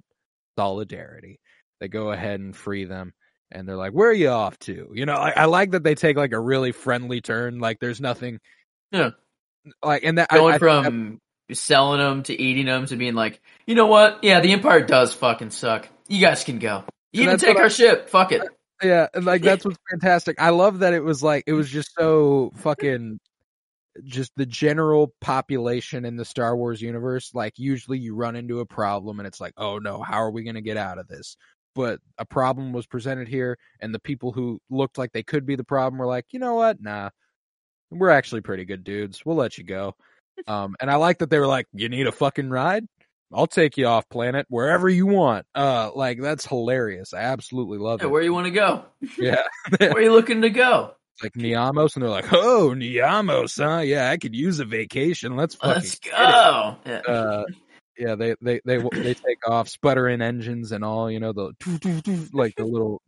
Solidarity. 0.58 1.40
They 1.80 1.88
go 1.88 2.12
ahead 2.12 2.40
and 2.40 2.54
free 2.56 2.84
them. 2.84 3.12
And 3.50 3.68
they're 3.68 3.76
like, 3.76 3.92
where 3.92 4.08
are 4.08 4.12
you 4.14 4.28
off 4.30 4.58
to? 4.60 4.90
You 4.94 5.04
know, 5.04 5.14
I, 5.14 5.30
I 5.30 5.44
like 5.46 5.72
that 5.72 5.82
they 5.82 5.94
take 5.94 6.16
like 6.16 6.32
a 6.32 6.40
really 6.40 6.72
friendly 6.72 7.20
turn. 7.20 7.58
Like 7.58 7.78
there's 7.80 8.00
nothing. 8.00 8.38
Yeah. 8.92 9.10
Like 9.82 10.04
and 10.04 10.18
that 10.18 10.28
I- 10.30 10.36
going 10.38 10.54
I 10.54 10.58
that- 10.58 10.84
from 10.84 11.18
selling 11.52 12.00
them 12.00 12.22
to 12.22 12.40
eating 12.40 12.66
them 12.66 12.86
to 12.86 12.96
being 12.96 13.14
like, 13.14 13.40
you 13.66 13.74
know 13.74 13.86
what? 13.86 14.20
Yeah, 14.24 14.40
the 14.40 14.52
Empire 14.52 14.80
does 14.80 15.12
fucking 15.12 15.50
suck. 15.50 15.88
You 16.08 16.20
guys 16.20 16.44
can 16.44 16.58
go. 16.58 16.84
You 17.12 17.26
can 17.26 17.38
take 17.38 17.58
our 17.58 17.66
I- 17.66 17.68
ship. 17.68 18.08
Fuck 18.08 18.32
it. 18.32 18.42
Yeah, 18.82 19.06
and 19.14 19.24
like 19.24 19.42
that's 19.42 19.64
what's 19.64 19.78
fantastic. 19.90 20.40
I 20.40 20.50
love 20.50 20.80
that 20.80 20.92
it 20.92 21.04
was 21.04 21.22
like 21.22 21.44
it 21.46 21.52
was 21.52 21.70
just 21.70 21.94
so 21.96 22.50
fucking 22.56 23.20
just 24.04 24.32
the 24.36 24.46
general 24.46 25.14
population 25.20 26.04
in 26.04 26.16
the 26.16 26.24
Star 26.24 26.56
Wars 26.56 26.82
universe. 26.82 27.30
Like 27.32 27.58
usually 27.58 27.98
you 27.98 28.16
run 28.16 28.34
into 28.34 28.58
a 28.60 28.66
problem 28.66 29.20
and 29.20 29.26
it's 29.26 29.40
like, 29.40 29.52
oh 29.56 29.78
no, 29.78 30.02
how 30.02 30.16
are 30.16 30.32
we 30.32 30.42
gonna 30.42 30.60
get 30.62 30.76
out 30.76 30.98
of 30.98 31.06
this? 31.06 31.36
But 31.74 32.00
a 32.18 32.24
problem 32.24 32.72
was 32.72 32.86
presented 32.86 33.28
here, 33.28 33.56
and 33.80 33.94
the 33.94 34.00
people 34.00 34.32
who 34.32 34.60
looked 34.68 34.98
like 34.98 35.12
they 35.12 35.22
could 35.22 35.46
be 35.46 35.54
the 35.54 35.64
problem 35.64 35.98
were 35.98 36.06
like, 36.06 36.26
you 36.30 36.40
know 36.40 36.54
what? 36.54 36.80
Nah, 36.82 37.10
we're 37.90 38.10
actually 38.10 38.40
pretty 38.40 38.64
good 38.64 38.82
dudes. 38.82 39.24
We'll 39.24 39.36
let 39.36 39.58
you 39.58 39.64
go. 39.64 39.94
Um, 40.46 40.74
and 40.80 40.90
I 40.90 40.96
like 40.96 41.18
that 41.18 41.28
they 41.28 41.38
were 41.38 41.46
like, 41.46 41.66
you 41.74 41.90
need 41.90 42.06
a 42.06 42.10
fucking 42.12 42.48
ride? 42.48 42.86
I'll 43.34 43.46
take 43.46 43.76
you 43.76 43.86
off 43.86 44.08
planet 44.08 44.46
wherever 44.48 44.88
you 44.88 45.06
want. 45.06 45.46
Uh, 45.54 45.90
like 45.94 46.20
that's 46.20 46.46
hilarious. 46.46 47.14
I 47.14 47.20
absolutely 47.20 47.78
love 47.78 48.00
Yeah, 48.00 48.06
it. 48.08 48.10
where 48.10 48.22
you 48.22 48.32
want 48.32 48.46
to 48.46 48.50
go? 48.52 48.84
Yeah. 49.18 49.42
Where 49.78 49.92
are 49.92 50.00
you 50.02 50.12
looking 50.12 50.42
to 50.42 50.50
go? 50.50 50.94
It's 51.14 51.22
like 51.24 51.32
Niamos, 51.34 51.94
and 51.94 52.02
they're 52.02 52.10
like, 52.10 52.32
"Oh, 52.32 52.72
Niamos, 52.74 53.62
huh? 53.62 53.80
Yeah, 53.80 54.10
I 54.10 54.16
could 54.16 54.34
use 54.34 54.60
a 54.60 54.64
vacation. 54.64 55.36
Let's 55.36 55.54
fucking 55.56 55.74
Let's 55.74 55.98
go. 55.98 56.76
Yeah. 56.86 57.00
Uh, 57.06 57.44
yeah, 57.98 58.14
they 58.14 58.34
they 58.40 58.60
they 58.64 58.78
they 58.78 59.14
take 59.14 59.46
off, 59.46 59.68
sputtering 59.68 60.22
engines 60.22 60.72
and 60.72 60.82
all. 60.82 61.10
You 61.10 61.20
know, 61.20 61.32
the 61.32 61.52
doo, 61.60 61.78
doo, 61.78 62.00
doo, 62.00 62.26
like 62.32 62.54
the 62.56 62.64
little 62.64 63.02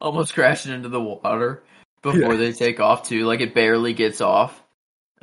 Almost 0.00 0.34
crashing 0.34 0.72
into 0.72 0.88
the 0.88 1.00
water 1.00 1.62
before 2.02 2.20
Yeah. 2.32 2.36
they 2.36 2.52
take 2.52 2.78
off 2.80 3.08
too. 3.08 3.24
Like 3.24 3.40
it 3.40 3.54
barely 3.54 3.92
gets 3.94 4.20
off. 4.20 4.62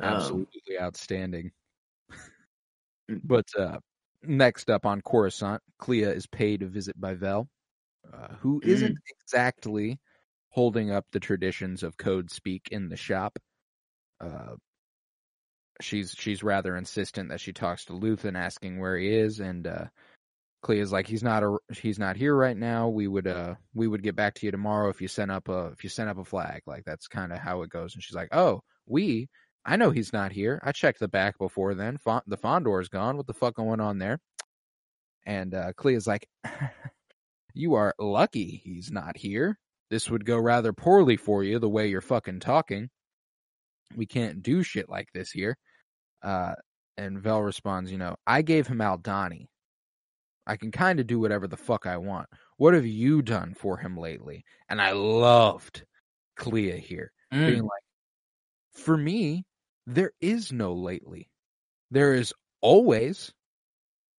Um, 0.00 0.14
absolutely 0.14 0.78
outstanding. 0.80 1.50
Mm. 3.10 3.20
But 3.24 3.46
uh, 3.58 3.78
next 4.22 4.70
up 4.70 4.86
on 4.86 5.00
Coruscant, 5.00 5.62
Kleya 5.80 6.14
is 6.14 6.26
paid 6.26 6.62
a 6.62 6.66
visit 6.66 7.00
by 7.00 7.14
Vel, 7.14 7.48
uh, 8.12 8.34
who 8.40 8.60
Mm. 8.60 8.68
isn't 8.68 8.98
exactly 9.20 9.98
holding 10.50 10.90
up 10.90 11.06
the 11.12 11.20
traditions 11.20 11.82
of 11.82 11.96
code 11.96 12.30
speak 12.30 12.68
in 12.70 12.88
the 12.88 12.96
shop. 12.96 13.38
Uh, 14.20 14.56
she's 15.80 16.12
she's 16.18 16.42
rather 16.42 16.76
insistent 16.76 17.28
that 17.30 17.40
she 17.40 17.52
talks 17.52 17.84
to 17.86 17.92
Luthen, 17.92 18.36
asking 18.36 18.78
where 18.80 18.96
he 18.96 19.14
is, 19.14 19.40
and 19.40 19.66
uh, 19.66 19.86
Kleya's 20.64 20.90
like, 20.92 21.06
he's 21.06 21.22
not 21.22 21.42
a, 21.44 21.56
he's 21.72 21.98
not 21.98 22.16
here 22.16 22.34
right 22.34 22.56
now. 22.56 22.88
We 22.88 23.06
would 23.06 23.26
uh 23.26 23.54
we 23.74 23.86
would 23.86 24.02
get 24.02 24.16
back 24.16 24.34
to 24.34 24.46
you 24.46 24.50
tomorrow 24.52 24.88
if 24.88 25.00
you 25.00 25.08
sent 25.08 25.30
up 25.30 25.48
a 25.48 25.66
if 25.66 25.84
you 25.84 25.90
sent 25.90 26.10
up 26.10 26.18
a 26.18 26.24
flag. 26.24 26.62
Like 26.66 26.84
that's 26.84 27.06
kind 27.06 27.32
of 27.32 27.38
how 27.38 27.62
it 27.62 27.70
goes. 27.70 27.94
And 27.94 28.02
she's 28.02 28.16
like, 28.16 28.30
oh, 28.32 28.62
we. 28.86 29.28
I 29.68 29.76
know 29.76 29.90
he's 29.90 30.14
not 30.14 30.32
here. 30.32 30.62
I 30.64 30.72
checked 30.72 30.98
the 30.98 31.08
back 31.08 31.36
before 31.36 31.74
then. 31.74 31.98
The 32.26 32.38
Fondor's 32.38 32.88
gone. 32.88 33.18
What 33.18 33.26
the 33.26 33.34
fuck 33.34 33.54
going 33.54 33.80
on 33.80 33.98
there? 33.98 34.18
And 35.26 35.52
uh, 35.52 35.74
Kleya's 35.74 36.06
like, 36.06 36.26
you 37.54 37.74
are 37.74 37.94
lucky 37.98 38.62
he's 38.64 38.90
not 38.90 39.18
here. 39.18 39.58
This 39.90 40.08
would 40.08 40.24
go 40.24 40.38
rather 40.38 40.72
poorly 40.72 41.18
for 41.18 41.44
you 41.44 41.58
the 41.58 41.68
way 41.68 41.86
you're 41.86 42.00
fucking 42.00 42.40
talking. 42.40 42.88
We 43.94 44.06
can't 44.06 44.42
do 44.42 44.62
shit 44.62 44.88
like 44.88 45.08
this 45.12 45.30
here. 45.30 45.58
Uh, 46.22 46.54
and 46.96 47.20
Vel 47.20 47.42
responds, 47.42 47.92
you 47.92 47.98
know, 47.98 48.16
I 48.26 48.40
gave 48.40 48.66
him 48.66 48.78
Aldhani. 48.78 49.48
I 50.46 50.56
can 50.56 50.72
kind 50.72 50.98
of 50.98 51.06
do 51.06 51.20
whatever 51.20 51.46
the 51.46 51.58
fuck 51.58 51.86
I 51.86 51.98
want. 51.98 52.26
What 52.56 52.72
have 52.72 52.86
you 52.86 53.20
done 53.20 53.52
for 53.52 53.76
him 53.76 53.98
lately? 53.98 54.46
And 54.70 54.80
I 54.80 54.92
loved 54.92 55.84
Kleya 56.38 56.78
here 56.78 57.12
mm, 57.34 57.46
being 57.46 57.62
like, 57.62 57.82
for 58.72 58.96
me, 58.96 59.44
there 59.88 60.12
is 60.20 60.52
no 60.52 60.74
lately. 60.74 61.28
There 61.90 62.14
is 62.14 62.32
always 62.60 63.32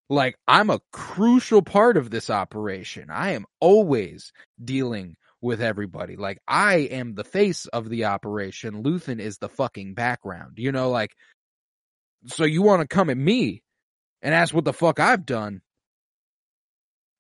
Like 0.10 0.36
I'm 0.48 0.70
a 0.72 0.80
crucial 0.92 1.62
part 1.62 1.96
of 1.98 2.10
this 2.10 2.30
operation. 2.32 3.10
I 3.12 3.32
am 3.34 3.46
always 3.60 4.34
dealing 4.64 5.16
with 5.42 5.62
everybody. 5.62 6.16
Like 6.18 6.40
I 6.48 6.78
am 6.92 7.14
the 7.14 7.24
face 7.24 7.68
of 7.68 7.88
the 7.90 8.06
operation. 8.06 8.84
Luthen 8.84 9.20
is 9.20 9.38
the 9.38 9.50
fucking 9.50 9.94
background. 9.94 10.54
You 10.58 10.72
know, 10.72 10.90
like 10.90 11.12
so 12.28 12.44
you 12.44 12.62
want 12.64 12.82
to 12.82 12.88
come 12.88 13.10
at 13.12 13.18
me 13.18 13.62
and 14.22 14.34
ask 14.34 14.54
what 14.54 14.66
the 14.66 14.74
fuck 14.74 15.00
I've 15.00 15.26
done? 15.26 15.62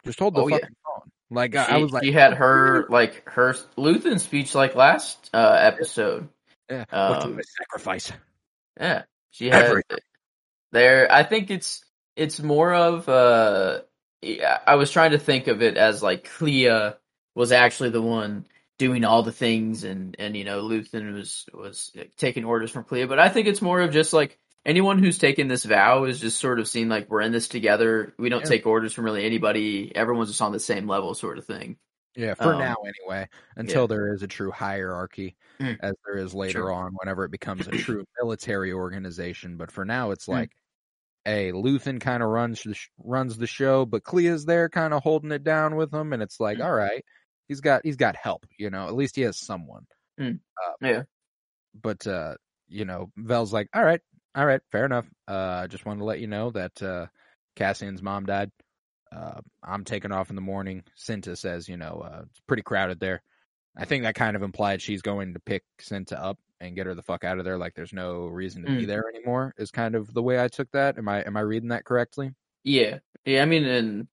Just 0.06 0.20
hold 0.20 0.34
the 0.36 0.42
Oh, 0.42 0.48
yeah. 0.48 0.56
fucking 0.58 0.76
phone. 0.84 1.12
Like 1.30 1.54
She, 1.54 1.58
I, 1.60 1.78
was 1.78 1.92
like, 1.92 2.04
she 2.04 2.12
had 2.12 2.34
her 2.34 2.88
like 2.90 3.30
her 3.30 3.54
Luthen 3.78 4.20
speech 4.20 4.56
like 4.56 4.74
last 4.76 5.30
uh 5.34 5.58
episode. 5.62 6.28
yeah, 6.70 6.86
um, 6.92 7.40
sacrifice? 7.60 8.12
Yeah, 8.80 9.04
she 9.32 9.50
had 9.50 9.66
Everything. 9.66 10.00
there. 10.72 11.12
I 11.12 11.24
think 11.24 11.52
it's 11.52 11.84
it's 12.16 12.40
more 12.40 12.74
of 12.74 13.08
uh. 13.10 13.82
I 14.68 14.76
was 14.76 14.92
trying 14.92 15.12
to 15.12 15.18
think 15.18 15.48
of 15.48 15.62
it 15.62 15.78
as 15.78 16.04
like 16.04 16.28
Kleya 16.28 16.98
was 17.36 17.54
actually 17.54 17.92
the 17.92 18.02
one 18.02 18.46
doing 18.78 19.06
all 19.06 19.24
the 19.24 19.32
things, 19.32 19.86
and 19.86 20.16
and 20.20 20.36
you 20.36 20.44
know 20.44 20.62
Luthen 20.64 21.14
was 21.14 21.46
was 21.54 21.92
taking 22.18 22.44
orders 22.44 22.70
from 22.72 22.84
Kleya. 22.84 23.08
But 23.08 23.20
I 23.20 23.30
think 23.30 23.48
it's 23.48 23.62
more 23.62 23.80
of 23.80 23.92
just 23.94 24.12
like 24.12 24.38
anyone 24.66 25.00
who's 25.00 25.18
taken 25.20 25.48
this 25.48 25.64
vow 25.64 26.04
is 26.04 26.20
just 26.20 26.38
sort 26.40 26.60
of 26.60 26.68
seen 26.68 26.90
like 26.90 27.10
we're 27.10 27.22
in 27.22 27.32
this 27.32 27.48
together. 27.48 28.14
We 28.20 28.28
don't 28.28 28.42
Yeah. 28.44 28.50
take 28.50 28.66
orders 28.68 28.92
from 28.94 29.06
really 29.06 29.26
anybody. 29.26 29.96
Everyone's 29.96 30.30
just 30.30 30.42
on 30.42 30.52
the 30.52 30.60
same 30.60 30.86
level, 30.86 31.14
sort 31.14 31.38
of 31.38 31.46
thing. 31.46 31.78
Yeah, 32.16 32.34
for 32.34 32.54
Um, 32.54 32.60
now 32.60 32.76
anyway, 32.86 33.30
until 33.56 33.88
there 33.88 34.14
is 34.14 34.24
a 34.24 34.28
true 34.28 34.52
hierarchy, 34.52 35.38
Mm. 35.60 35.78
as 35.82 35.94
there 36.06 36.18
is 36.18 36.34
later 36.34 36.60
Sure. 36.60 36.74
on, 36.74 36.94
whenever 36.96 37.24
it 37.24 37.32
becomes 37.32 37.68
a 37.68 37.72
true 37.72 38.04
military 38.22 38.74
organization. 38.74 39.58
But 39.58 39.72
for 39.72 39.86
now, 39.86 40.12
it's 40.12 40.26
Mm. 40.26 40.34
like, 40.34 40.52
hey, 41.26 41.52
Luthen 41.52 42.00
kind 42.02 42.24
of 42.24 42.30
runs 42.30 42.64
the 42.64 42.74
sh- 42.74 42.90
runs 42.98 43.38
the 43.38 43.48
show, 43.48 43.86
but 43.86 44.04
Kleya's 44.04 44.46
there, 44.46 44.70
kind 44.70 44.94
of 44.94 45.04
holding 45.04 45.32
it 45.32 45.44
down 45.44 45.76
with 45.76 45.94
him, 45.94 46.14
and 46.14 46.24
it's 46.24 46.40
like, 46.40 46.58
Mm. 46.58 46.66
all 46.66 46.74
right, 46.74 47.04
he's 47.48 47.62
got 47.62 47.86
he's 47.86 47.98
got 47.98 48.16
help, 48.16 48.46
you 48.58 48.70
know. 48.70 48.88
At 48.88 48.96
least 48.96 49.16
he 49.16 49.22
has 49.24 49.38
someone. 49.40 49.86
Mm. 50.20 50.40
Uh, 50.66 50.74
Yeah. 50.82 51.04
But 51.74 52.06
uh, 52.08 52.36
you 52.68 52.86
know, 52.86 53.12
Vel's 53.18 53.54
like, 53.54 53.70
all 53.74 53.84
right, 53.84 54.02
all 54.36 54.46
right, 54.46 54.62
fair 54.72 54.86
enough. 54.86 55.08
Uh, 55.28 55.62
I 55.64 55.68
just 55.68 55.86
wanted 55.86 56.00
to 56.00 56.06
let 56.06 56.20
you 56.20 56.28
know 56.28 56.52
that 56.52 56.82
uh, 56.82 57.08
Cassian's 57.56 58.02
mom 58.02 58.26
died. 58.26 58.52
Uh, 59.12 59.42
I'm 59.64 59.84
taking 59.84 60.12
off 60.12 60.30
in 60.30 60.36
the 60.36 60.42
morning. 60.42 60.84
Cinta 60.98 61.38
says, 61.38 61.68
you 61.68 61.78
know, 61.78 62.04
uh, 62.06 62.22
it's 62.30 62.40
pretty 62.48 62.64
crowded 62.64 63.00
there. 63.00 63.22
I 63.78 63.86
think 63.86 64.04
that 64.04 64.16
kind 64.16 64.36
of 64.36 64.44
implied 64.44 64.82
she's 64.82 65.02
going 65.02 65.34
to 65.34 65.40
pick 65.40 65.64
Cinta 65.80 66.14
up 66.14 66.38
and 66.60 66.76
get 66.76 66.86
her 66.86 66.94
the 66.96 67.02
fuck 67.02 67.24
out 67.24 67.40
of 67.40 67.46
there. 67.46 67.58
Like 67.58 67.74
there's 67.76 67.94
no 67.94 68.26
reason 68.28 68.64
to 68.64 68.68
be 68.70 68.84
Mm. 68.84 68.88
there 68.88 69.06
anymore. 69.14 69.54
Is 69.58 69.72
kind 69.72 69.96
of 69.96 70.14
the 70.14 70.22
way 70.22 70.42
I 70.42 70.48
took 70.48 70.70
that. 70.72 70.98
Am 70.98 71.08
I 71.08 71.22
am 71.22 71.38
I 71.38 71.42
reading 71.42 71.70
that 71.70 71.86
correctly? 71.86 72.32
Yeah, 72.64 73.00
yeah. 73.26 73.42
I 73.42 73.46
mean, 73.46 73.64
and 73.66 74.08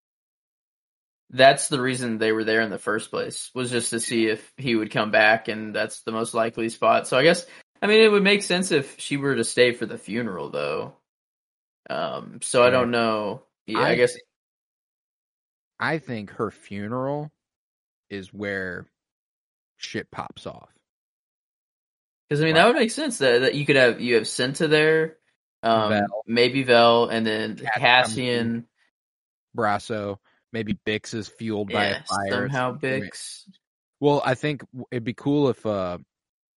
that's 1.31 1.69
the 1.69 1.81
reason 1.81 2.19
they 2.19 2.33
were 2.33 2.45
there 2.45 2.61
in 2.61 2.71
the 2.71 2.79
first 2.79 3.11
place 3.11 3.51
was 3.55 3.71
just 3.71 3.91
to 3.91 3.99
see 4.01 4.27
if 4.27 4.53
he 4.57 4.77
would 4.77 4.93
come 4.93 5.11
back, 5.11 5.49
and 5.49 5.75
that's 5.75 6.03
the 6.03 6.13
most 6.13 6.35
likely 6.35 6.69
spot. 6.69 7.09
So 7.09 7.19
I 7.19 7.25
guess, 7.25 7.45
I 7.83 7.89
mean, 7.89 8.01
it 8.01 8.09
would 8.09 8.23
make 8.23 8.43
sense 8.45 8.71
if 8.71 9.01
she 9.01 9.17
were 9.17 9.35
to 9.35 9.45
stay 9.45 9.73
for 9.73 9.87
the 9.87 9.99
funeral, 9.99 10.51
though. 10.51 10.95
Um, 11.91 12.39
so 12.43 12.63
I 12.63 12.71
don't 12.71 12.91
know. 12.93 13.43
Yeah, 13.67 13.81
I, 13.81 13.89
I 13.91 13.95
guess. 13.97 14.17
I 15.79 15.99
think 15.99 16.31
her 16.33 16.51
funeral 16.51 17.31
is 18.09 18.33
where 18.33 18.87
shit 19.77 20.11
pops 20.11 20.47
off. 20.47 20.71
Because 22.29 22.43
I 22.43 22.47
mean, 22.47 22.55
that 22.55 22.67
would 22.67 22.77
make 22.77 22.91
sense 22.91 23.19
that, 23.19 23.43
that 23.43 23.55
you 23.55 23.67
could 23.67 23.77
have 23.77 24.01
you 24.01 24.17
have 24.17 24.25
Cinta 24.25 24.69
there, 24.69 25.17
um, 25.63 25.91
Vel. 25.91 26.23
maybe 26.27 26.65
Vel, 26.65 27.09
and 27.09 27.27
then 27.27 27.57
Cass- 27.57 27.79
Cassian. 27.79 28.67
Brasso, 29.57 30.19
maybe 30.53 30.77
Bix 30.87 31.15
is 31.15 31.29
fueled 31.29 31.73
by 31.73 31.87
a 31.87 32.05
fire. 32.05 32.49
somehow. 32.49 32.77
Bix. 32.77 33.43
Well, 34.01 34.21
I 34.25 34.35
think 34.35 34.65
it'd 34.91 35.05
be 35.05 35.15
cool 35.15 35.49
if 35.49 35.65
uh 35.65 35.99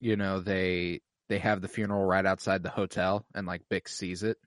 you 0.02 0.16
know 0.16 0.40
they 0.40 1.02
they 1.30 1.40
have 1.40 1.62
the 1.62 1.68
funeral 1.68 2.04
right 2.04 2.26
outside 2.26 2.64
the 2.64 2.70
hotel 2.70 3.26
and 3.34 3.48
like 3.48 3.62
Bix 3.72 3.90
sees 3.90 4.24
it 4.24 4.38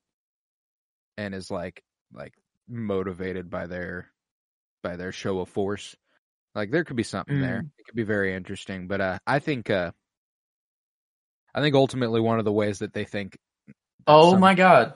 and 1.17 1.35
is 1.35 1.51
like 1.51 1.83
like 2.13 2.35
motivated 2.69 3.49
by 3.49 3.67
their 3.67 4.12
by 4.83 4.97
their 4.97 5.13
show 5.13 5.41
of 5.41 5.49
force. 5.49 5.97
Like 6.55 6.71
there 6.71 6.85
could 6.85 6.97
be 6.97 7.03
something 7.03 7.41
there. 7.41 7.61
It 7.79 7.87
could 7.87 7.97
be 7.97 8.03
very 8.03 8.35
interesting, 8.35 8.89
but 8.89 9.01
uh 9.01 9.19
I 9.27 9.39
think 9.39 9.71
uh 9.71 9.93
I 11.55 11.61
think 11.61 11.75
ultimately 11.75 12.21
one 12.21 12.39
of 12.39 12.45
the 12.45 12.53
ways 12.53 12.81
that 12.81 12.93
they 12.93 13.05
think 13.05 13.39
Oh 14.07 14.37
my 14.37 14.55
god. 14.55 14.95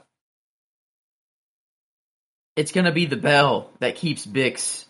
It's 2.57 2.73
gonna 2.73 2.93
be 2.93 3.07
the 3.07 3.17
bell 3.17 3.71
that 3.81 3.97
keeps 3.97 4.27
Bix 4.27 4.87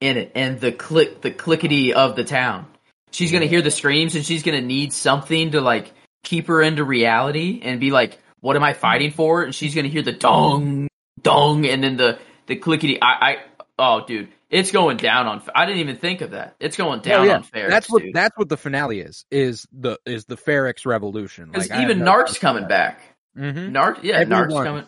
in 0.00 0.16
it 0.16 0.32
and 0.34 0.60
the 0.60 0.72
click 0.72 1.20
the 1.20 1.30
clickety 1.30 1.94
of 1.94 2.14
the 2.14 2.24
town. 2.24 2.66
She's 3.10 3.32
gonna 3.32 3.46
hear 3.46 3.62
the 3.62 3.70
screams 3.70 4.14
and 4.14 4.24
she's 4.24 4.42
gonna 4.42 4.60
need 4.60 4.92
something 4.92 5.52
to 5.52 5.60
like 5.60 5.92
keep 6.22 6.46
her 6.46 6.62
into 6.62 6.84
reality 6.84 7.60
and 7.62 7.80
be 7.80 7.90
like, 7.90 8.18
What 8.40 8.56
am 8.56 8.62
I 8.62 8.72
fighting 8.72 9.10
for? 9.10 9.42
And 9.42 9.54
she's 9.54 9.74
gonna 9.74 9.88
hear 9.88 10.02
the 10.02 10.12
dong 10.12 10.88
dong 11.22 11.66
and 11.66 11.82
then 11.82 11.96
the 11.96 12.18
the 12.46 12.56
clickety 12.56 13.00
I, 13.00 13.06
I 13.08 13.36
oh 13.78 14.04
dude, 14.06 14.28
it's 14.50 14.70
going 14.70 14.96
down 14.96 15.26
on 15.26 15.42
I 15.54 15.66
didn't 15.66 15.80
even 15.80 15.96
think 15.96 16.20
of 16.20 16.30
that. 16.32 16.56
It's 16.60 16.76
going 16.76 17.00
Oh, 17.00 17.02
down 17.02 17.26
yeah. 17.26 17.34
on 17.36 17.44
Ferrix. 17.44 17.70
That's 17.70 17.90
what 17.90 18.02
dude. 18.02 18.14
that's 18.14 18.36
what 18.36 18.48
the 18.48 18.56
finale 18.56 19.00
is. 19.00 19.24
Is 19.30 19.66
the 19.72 19.98
is 20.06 20.24
the 20.26 20.36
Ferrix 20.36 20.86
revolution. 20.86 21.50
because 21.52 21.70
Like, 21.70 21.80
even 21.80 22.00
no 22.00 22.12
Narc's 22.12 22.38
coming 22.38 22.66
back. 22.68 23.00
Mhm. 23.36 23.70
Narc 23.72 24.02
yeah, 24.02 24.22
Narc's 24.24 24.42
Everyone. 24.44 24.64
coming 24.64 24.84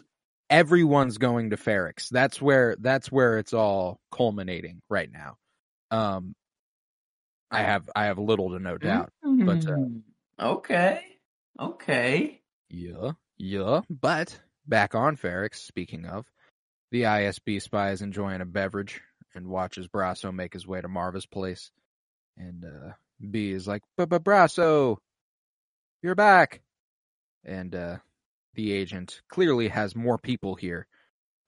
everyone's 0.49 1.18
going 1.18 1.51
to 1.51 1.57
Ferrix. 1.57 2.09
That's 2.09 2.40
where 2.40 2.77
that's 2.79 3.11
where 3.11 3.38
it's 3.38 3.53
all 3.53 3.99
culminating 4.12 4.81
right 4.88 5.11
now. 5.11 5.37
Um, 5.90 6.35
I 7.51 7.62
have 7.62 7.88
I 7.96 8.05
have 8.07 8.18
little 8.18 8.51
to 8.51 8.59
no 8.61 8.79
doubt. 8.79 9.11
but, 9.22 9.66
uh, 9.66 9.70
Mm, 9.72 10.03
okay, 10.40 11.03
okay. 11.59 12.40
Yeah, 12.70 13.12
yeah. 13.38 13.81
But 13.88 14.38
back 14.66 14.94
on 14.94 15.16
Ferrix. 15.16 15.57
Speaking 15.57 16.07
of, 16.07 16.27
the 16.97 17.03
ISB 17.03 17.61
spy 17.61 17.91
is 17.91 18.01
enjoying 18.01 18.41
a 18.41 18.47
beverage 18.47 19.03
and 19.35 19.47
watches 19.47 19.87
Brasso 19.87 20.33
make 20.33 20.55
his 20.55 20.67
way 20.67 20.81
to 20.81 20.89
Marva's 20.89 21.27
place, 21.27 21.71
and 22.39 22.65
uh, 22.65 22.93
B 23.31 23.51
is 23.51 23.69
like, 23.69 23.83
"But 23.99 24.09
Brasso, 24.09 24.97
you're 26.03 26.15
back," 26.15 26.63
and 27.45 27.75
uh, 27.75 27.97
the 28.55 28.73
agent 28.73 29.21
clearly 29.29 29.69
has 29.69 29.95
more 29.95 30.17
people 30.17 30.55
here. 30.55 30.87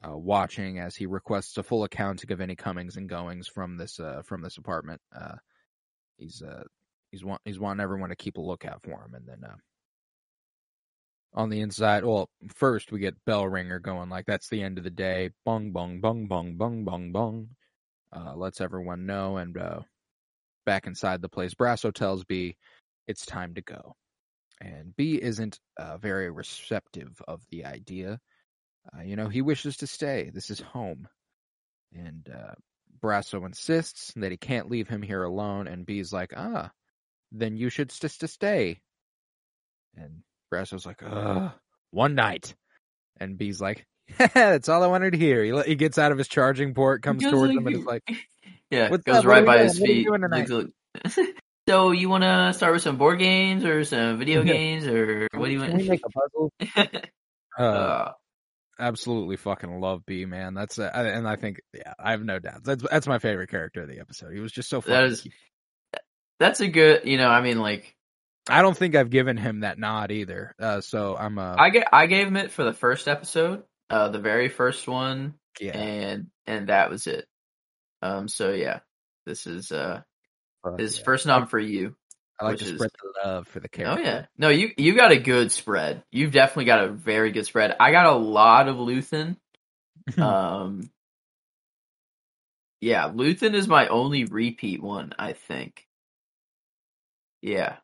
Uh, 0.06 0.16
watching 0.16 0.78
as 0.78 0.94
he 0.94 1.06
requests 1.06 1.56
a 1.56 1.62
full 1.62 1.82
accounting 1.82 2.30
of 2.30 2.40
any 2.40 2.54
comings 2.54 2.96
and 2.96 3.08
goings 3.08 3.48
from 3.48 3.78
this 3.78 3.98
uh, 3.98 4.20
from 4.26 4.42
this 4.42 4.58
apartment. 4.58 5.00
Uh, 5.18 5.36
he's 6.18 6.42
uh, 6.42 6.62
he's 7.10 7.24
want 7.24 7.40
he's 7.46 7.58
wanting 7.58 7.82
everyone 7.82 8.10
to 8.10 8.16
keep 8.16 8.36
a 8.36 8.40
lookout 8.40 8.82
for 8.82 9.02
him, 9.02 9.14
and 9.14 9.26
then 9.26 9.40
on 11.34 11.50
the 11.50 11.60
inside, 11.60 12.04
well, 12.04 12.28
first 12.54 12.90
we 12.90 13.00
get 13.00 13.24
bell 13.24 13.46
ringer 13.46 13.78
going 13.78 14.08
like 14.08 14.26
that's 14.26 14.48
the 14.48 14.62
end 14.62 14.78
of 14.78 14.84
the 14.84 14.90
day. 14.90 15.30
Bong 15.44 15.72
bong 15.72 16.00
bong 16.00 16.26
bong 16.26 16.56
bong 16.56 16.84
bong 16.84 17.12
bong. 17.12 17.48
Uh, 18.10 18.34
lets 18.34 18.62
everyone 18.62 19.04
know, 19.04 19.36
and 19.36 19.58
uh, 19.58 19.80
back 20.64 20.86
inside 20.86 21.20
the 21.20 21.28
place, 21.28 21.52
Brasso 21.52 21.92
tells 21.92 22.24
B 22.24 22.56
it's 23.06 23.26
time 23.26 23.54
to 23.54 23.60
go, 23.60 23.96
and 24.62 24.96
B 24.96 25.20
isn't 25.20 25.60
uh, 25.76 25.98
very 25.98 26.30
receptive 26.30 27.20
of 27.28 27.42
the 27.50 27.66
idea. 27.66 28.18
Uh, 28.96 29.02
you 29.02 29.16
know, 29.16 29.28
he 29.28 29.42
wishes 29.42 29.76
to 29.78 29.86
stay. 29.86 30.30
This 30.32 30.48
is 30.48 30.60
home. 30.60 31.06
And 31.92 32.28
uh, 32.34 32.54
Brasso 33.00 33.44
insists 33.44 34.12
that 34.16 34.30
he 34.30 34.36
can't 34.38 34.70
leave 34.70 34.88
him 34.88 35.02
here 35.02 35.22
alone, 35.22 35.68
and 35.68 35.86
B's 35.86 36.12
like, 36.12 36.32
ah, 36.36 36.70
then 37.30 37.56
you 37.56 37.68
should 37.68 37.92
st- 37.92 38.10
st- 38.10 38.30
stay. 38.30 38.80
And 39.96 40.22
Brasso's 40.50 40.86
like, 40.86 41.02
ugh, 41.04 41.52
one 41.90 42.14
night. 42.14 42.54
And 43.20 43.36
B's 43.38 43.60
like, 43.60 43.86
that's 44.34 44.68
all 44.68 44.82
I 44.82 44.86
wanted 44.86 45.12
to 45.12 45.18
hear. 45.18 45.42
He, 45.44 45.70
he 45.70 45.74
gets 45.74 45.98
out 45.98 46.12
of 46.12 46.18
his 46.18 46.28
charging 46.28 46.74
port, 46.74 47.02
comes 47.02 47.22
towards 47.22 47.52
like- 47.54 47.58
him, 47.58 47.66
and 47.66 47.76
is 47.76 47.84
like, 47.84 48.02
Yeah, 48.70 48.88
goes 48.90 49.16
up? 49.16 49.24
Right 49.24 49.46
by 49.46 49.58
his 49.64 49.78
doing? 49.78 49.80
What 49.80 49.88
are 49.88 49.92
we 49.92 49.94
feet. 49.94 50.06
doing 50.06 50.20
tonight? 50.20 50.48
looks 50.48 51.16
like- 51.18 51.34
so 51.68 51.90
you 51.90 52.08
want 52.08 52.22
to 52.24 52.52
start 52.54 52.72
with 52.72 52.82
some 52.82 52.96
board 52.96 53.18
games 53.18 53.64
or 53.64 53.84
some 53.84 54.18
video 54.18 54.42
Yeah. 54.42 54.52
games 54.52 54.86
or 54.86 55.28
what 55.34 55.46
do 55.46 55.52
you 55.52 55.60
Can 55.60 55.70
want? 55.72 55.82
we 55.82 55.88
make 55.88 56.00
a 56.04 56.10
puzzle? 56.10 56.52
Uh, 57.58 57.62
uh, 57.62 58.12
absolutely 58.78 59.36
fucking 59.36 59.80
love 59.80 60.04
B, 60.06 60.24
man. 60.24 60.54
That's 60.54 60.78
uh, 60.78 60.90
and 60.94 61.26
I 61.28 61.36
think 61.36 61.60
yeah, 61.74 61.92
I 61.98 62.12
have 62.12 62.22
no 62.24 62.38
doubt. 62.38 62.62
That's 62.64 62.82
that's 62.90 63.06
my 63.06 63.18
favorite 63.18 63.50
character 63.50 63.82
of 63.82 63.88
the 63.88 64.00
episode. 64.00 64.32
He 64.32 64.40
was 64.40 64.52
just 64.52 64.68
so 64.70 64.80
That 64.80 64.86
fucking. 64.86 65.10
is- 65.12 65.28
that's 66.40 66.60
a 66.60 66.68
good. 66.68 67.02
You 67.04 67.18
know, 67.18 67.28
I 67.28 67.40
mean, 67.42 67.58
like 67.58 67.94
I 68.48 68.62
don't 68.62 68.76
think 68.76 68.94
I've 68.94 69.10
given 69.10 69.36
him 69.36 69.60
that 69.60 69.78
nod 69.78 70.10
either. 70.10 70.54
Uh, 70.58 70.80
so 70.80 71.16
I'm 71.16 71.38
uh, 71.38 71.56
I 71.58 71.70
get, 71.70 71.88
I 71.92 72.06
gave 72.06 72.26
him 72.26 72.36
it 72.36 72.50
for 72.50 72.64
the 72.64 72.72
first 72.72 73.08
episode, 73.08 73.64
uh, 73.90 74.08
the 74.08 74.18
very 74.18 74.48
first 74.48 74.86
one, 74.88 75.34
yeah, 75.60 75.76
and 75.76 76.26
and 76.46 76.68
that 76.68 76.90
was 76.90 77.06
it. 77.06 77.26
Um, 78.02 78.28
so 78.28 78.52
yeah, 78.52 78.80
this 79.26 79.46
is 79.46 79.72
uh 79.72 80.02
fuck 80.62 80.78
his 80.78 80.98
yeah. 80.98 81.04
first 81.04 81.26
nom 81.26 81.46
for 81.46 81.58
you. 81.58 81.94
I 82.40 82.44
like 82.44 82.58
to 82.58 82.64
is- 82.64 82.74
spread 82.74 82.90
the 83.02 83.28
love 83.28 83.48
for 83.48 83.60
the 83.60 83.68
character. 83.68 84.00
Oh 84.00 84.04
yeah, 84.04 84.26
no, 84.36 84.48
you 84.48 84.70
you 84.76 84.94
got 84.94 85.12
a 85.12 85.18
good 85.18 85.50
spread. 85.50 86.04
You've 86.10 86.32
definitely 86.32 86.66
got 86.66 86.84
a 86.84 86.88
very 86.88 87.32
good 87.32 87.46
spread. 87.46 87.74
I 87.80 87.90
got 87.90 88.06
a 88.06 88.12
lot 88.12 88.68
of 88.68 88.76
Luthen, 88.76 89.36
um, 90.18 90.90
yeah, 92.80 93.10
Luthen 93.10 93.54
is 93.54 93.66
my 93.66 93.88
only 93.88 94.24
repeat 94.24 94.82
one, 94.82 95.12
I 95.18 95.32
think. 95.32 95.86
Yeah, 97.42 97.76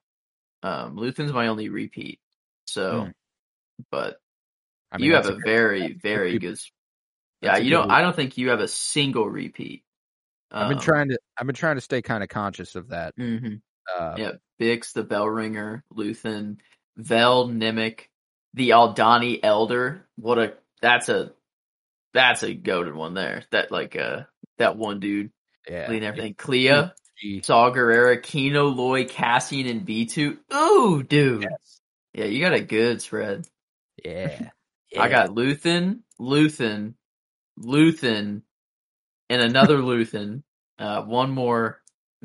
um, 0.65 0.97
Luthen's 0.97 1.33
my 1.33 1.47
only 1.49 1.69
repeat. 1.69 2.19
So, 2.67 3.05
Hmm. 3.05 3.11
but 3.91 4.19
I 4.91 4.99
mean, 4.99 5.07
you 5.07 5.15
have 5.15 5.27
a 5.27 5.33
good- 5.35 5.43
very, 5.45 5.89
good 5.89 6.03
very 6.03 6.39
good. 6.39 6.59
Yeah, 7.43 7.59
you 7.59 7.71
don't. 7.71 7.91
I 7.91 8.01
don't 8.01 8.17
think 8.17 8.39
you 8.39 8.49
have 8.51 8.61
a 8.61 8.69
single 8.69 9.29
repeat. 9.29 9.85
I've 10.51 10.69
been 10.69 10.79
Um, 10.79 10.85
trying 10.85 11.09
to 11.11 11.19
I've 11.37 11.47
been 11.47 11.55
trying 11.55 11.77
to 11.77 11.81
stay 11.83 12.01
kind 12.01 12.23
of 12.23 12.29
conscious 12.29 12.75
of 12.75 12.89
that. 12.89 13.15
Mm-hmm. 13.17 13.57
Uh, 13.95 14.15
Yeah, 14.17 14.33
Bix, 14.61 14.93
the 14.93 15.03
Bell 15.05 15.29
Ringer, 15.29 15.85
Luthen, 15.93 16.59
Vel, 16.97 17.49
Nemik, 17.49 18.09
the 18.55 18.71
Aldhani 18.71 19.41
Elder. 19.43 20.07
What 20.17 20.39
a 20.39 20.55
that's 20.81 21.09
a 21.09 21.33
that's 22.15 22.43
a 22.45 22.55
goaded 22.55 22.95
one 22.95 23.15
there. 23.15 23.45
That 23.51 23.71
like 23.71 23.97
uh 23.97 24.23
that 24.59 24.77
one 24.77 25.01
dude 25.01 25.33
yeah. 25.69 25.91
leading 25.91 26.09
everything. 26.09 26.35
Kleya, 26.35 26.93
Gee, 27.19 27.43
Saw 27.43 27.71
Gerrera, 27.71 28.23
Kino, 28.23 28.65
Loy, 28.67 29.05
Cassian, 29.05 29.67
and 29.67 29.85
B 29.85 30.07
two. 30.07 30.39
Ooh, 30.53 31.03
dude. 31.03 31.43
yes. 31.43 31.81
Yeah, 32.13 32.25
you 32.27 32.41
got 32.41 32.55
a 32.55 32.61
good 32.61 33.01
spread. 33.03 33.47
Yeah. 34.05 34.51
I 34.99 35.09
got 35.09 35.31
Luthen, 35.31 36.01
Luthen, 36.21 36.95
Luthen, 37.59 38.43
and 39.29 39.43
another 39.43 39.79
Luthen. 39.83 40.43
Uh, 40.79 41.03
one 41.03 41.31
more. 41.31 41.81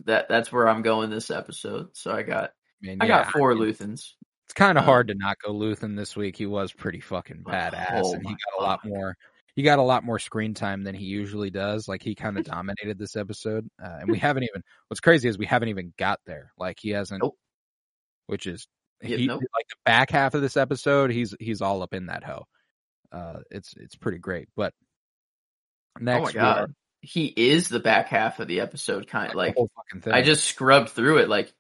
That 0.05 0.29
that's 0.29 0.51
where 0.51 0.67
I'm 0.67 0.81
going 0.81 1.09
this 1.09 1.29
episode. 1.31 1.89
So 1.97 2.11
I 2.11 2.23
got 2.23 2.51
Man, 2.81 2.97
I 3.01 3.05
yeah, 3.05 3.23
got 3.23 3.33
four 3.33 3.53
mean, 3.53 3.73
Luthens. 3.73 4.13
It's 4.45 4.53
kind 4.53 4.77
of 4.77 4.83
Um, 4.83 4.85
hard 4.85 5.07
to 5.09 5.15
not 5.15 5.37
go 5.43 5.53
Luthen 5.53 5.95
this 5.97 6.15
week. 6.15 6.37
He 6.37 6.45
was 6.45 6.71
pretty 6.71 7.01
fucking 7.01 7.43
badass, 7.43 8.01
Oh 8.03 8.13
and 8.13 8.25
he 8.25 8.29
got 8.33 8.59
a 8.59 8.63
lot 8.63 8.85
more. 8.85 9.17
He 9.59 9.63
got 9.63 9.77
a 9.79 9.81
lot 9.83 10.05
more 10.05 10.19
screen 10.19 10.53
time 10.53 10.83
than 10.85 10.95
he 10.95 11.03
usually 11.03 11.49
does. 11.49 11.85
Like 11.85 12.01
he 12.01 12.15
kind 12.15 12.37
of 12.39 12.45
dominated 12.45 12.97
this 12.97 13.17
episode, 13.17 13.67
uh, 13.83 13.97
and 13.99 14.09
we 14.09 14.17
haven't 14.17 14.43
even. 14.43 14.63
What's 14.87 15.01
crazy 15.01 15.27
is 15.27 15.37
we 15.37 15.45
haven't 15.47 15.67
even 15.67 15.93
got 15.97 16.21
there. 16.25 16.53
Like 16.57 16.77
he 16.79 16.91
hasn't, 16.91 17.21
Nope. 17.21 17.35
which 18.27 18.47
is 18.47 18.69
Yeah, 19.03 19.17
he 19.17 19.27
nope. 19.27 19.41
like 19.53 19.65
the 19.67 19.75
back 19.83 20.11
half 20.11 20.33
of 20.33 20.41
this 20.41 20.55
episode. 20.55 21.11
He's 21.11 21.35
he's 21.41 21.61
all 21.61 21.83
up 21.83 21.93
in 21.93 22.05
that 22.05 22.23
hoe. 22.23 22.45
Uh, 23.11 23.39
it's 23.51 23.73
it's 23.75 23.97
pretty 23.97 24.19
great. 24.19 24.47
But 24.55 24.73
next, 25.99 26.19
oh 26.19 26.23
my 26.23 26.29
are- 26.29 26.55
god, 26.61 26.73
he 27.01 27.25
is 27.25 27.67
the 27.67 27.81
back 27.81 28.07
half 28.07 28.39
of 28.39 28.47
the 28.47 28.61
episode. 28.61 29.07
Kind 29.09 29.31
of 29.31 29.35
like 29.35 29.55
whole 29.55 29.69
fucking 29.75 29.99
thing. 30.03 30.13
I 30.13 30.21
just 30.21 30.45
scrubbed 30.45 30.91
through 30.91 31.17
it. 31.17 31.27
Like 31.27 31.51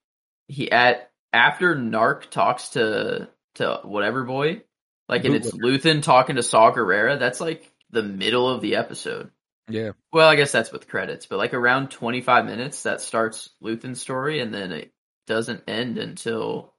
he 0.47 0.71
at 0.71 1.11
after 1.33 1.75
Narc 1.75 2.29
talks 2.29 2.69
to 2.69 3.27
to 3.55 3.81
whatever 3.83 4.23
boy, 4.23 4.61
like 5.09 5.25
and 5.25 5.35
it's 5.35 5.51
Luthen 5.51 6.01
talking 6.01 6.37
to 6.37 6.43
Saw 6.43 6.71
Gerrera. 6.71 7.19
That's 7.19 7.41
like 7.41 7.69
the 7.91 8.03
middle 8.03 8.47
of 8.49 8.61
the 8.61 8.75
episode. 8.75 9.31
yeah. 9.69 9.91
Well, 10.13 10.27
I 10.29 10.35
guess 10.35 10.51
that's 10.51 10.71
with 10.71 10.87
credits, 10.87 11.25
but 11.25 11.37
like 11.37 11.53
around 11.53 11.91
25 11.91 12.45
minutes 12.45 12.83
that 12.83 13.01
starts 13.01 13.49
Luthen's 13.61 14.01
story 14.01 14.39
and 14.41 14.53
then 14.53 14.71
it 14.71 14.91
doesn't 15.27 15.63
end 15.67 15.97
until 15.97 16.73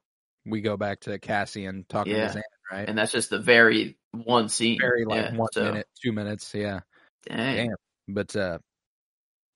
We 0.45 0.61
go 0.61 0.75
back 0.77 1.01
to 1.01 1.17
Cassian 1.19 1.85
talking 1.87 2.13
Yeah. 2.13 2.27
to 2.29 2.37
Xan, 2.39 2.41
right? 2.71 2.89
and 2.89 2.97
that's 2.97 3.11
just 3.11 3.29
the 3.29 3.39
very 3.39 3.97
one 4.11 4.49
scene. 4.49 4.77
Very 4.79 5.05
like 5.05 5.31
Yeah, 5.31 5.35
one 5.37 5.49
so, 5.53 5.63
minute, 5.63 5.87
two 6.03 6.11
minutes. 6.11 6.53
Yeah. 6.53 6.81
Dang. 7.27 7.67
Damn. 7.67 7.75
But 8.15 8.35
uh 8.35 8.59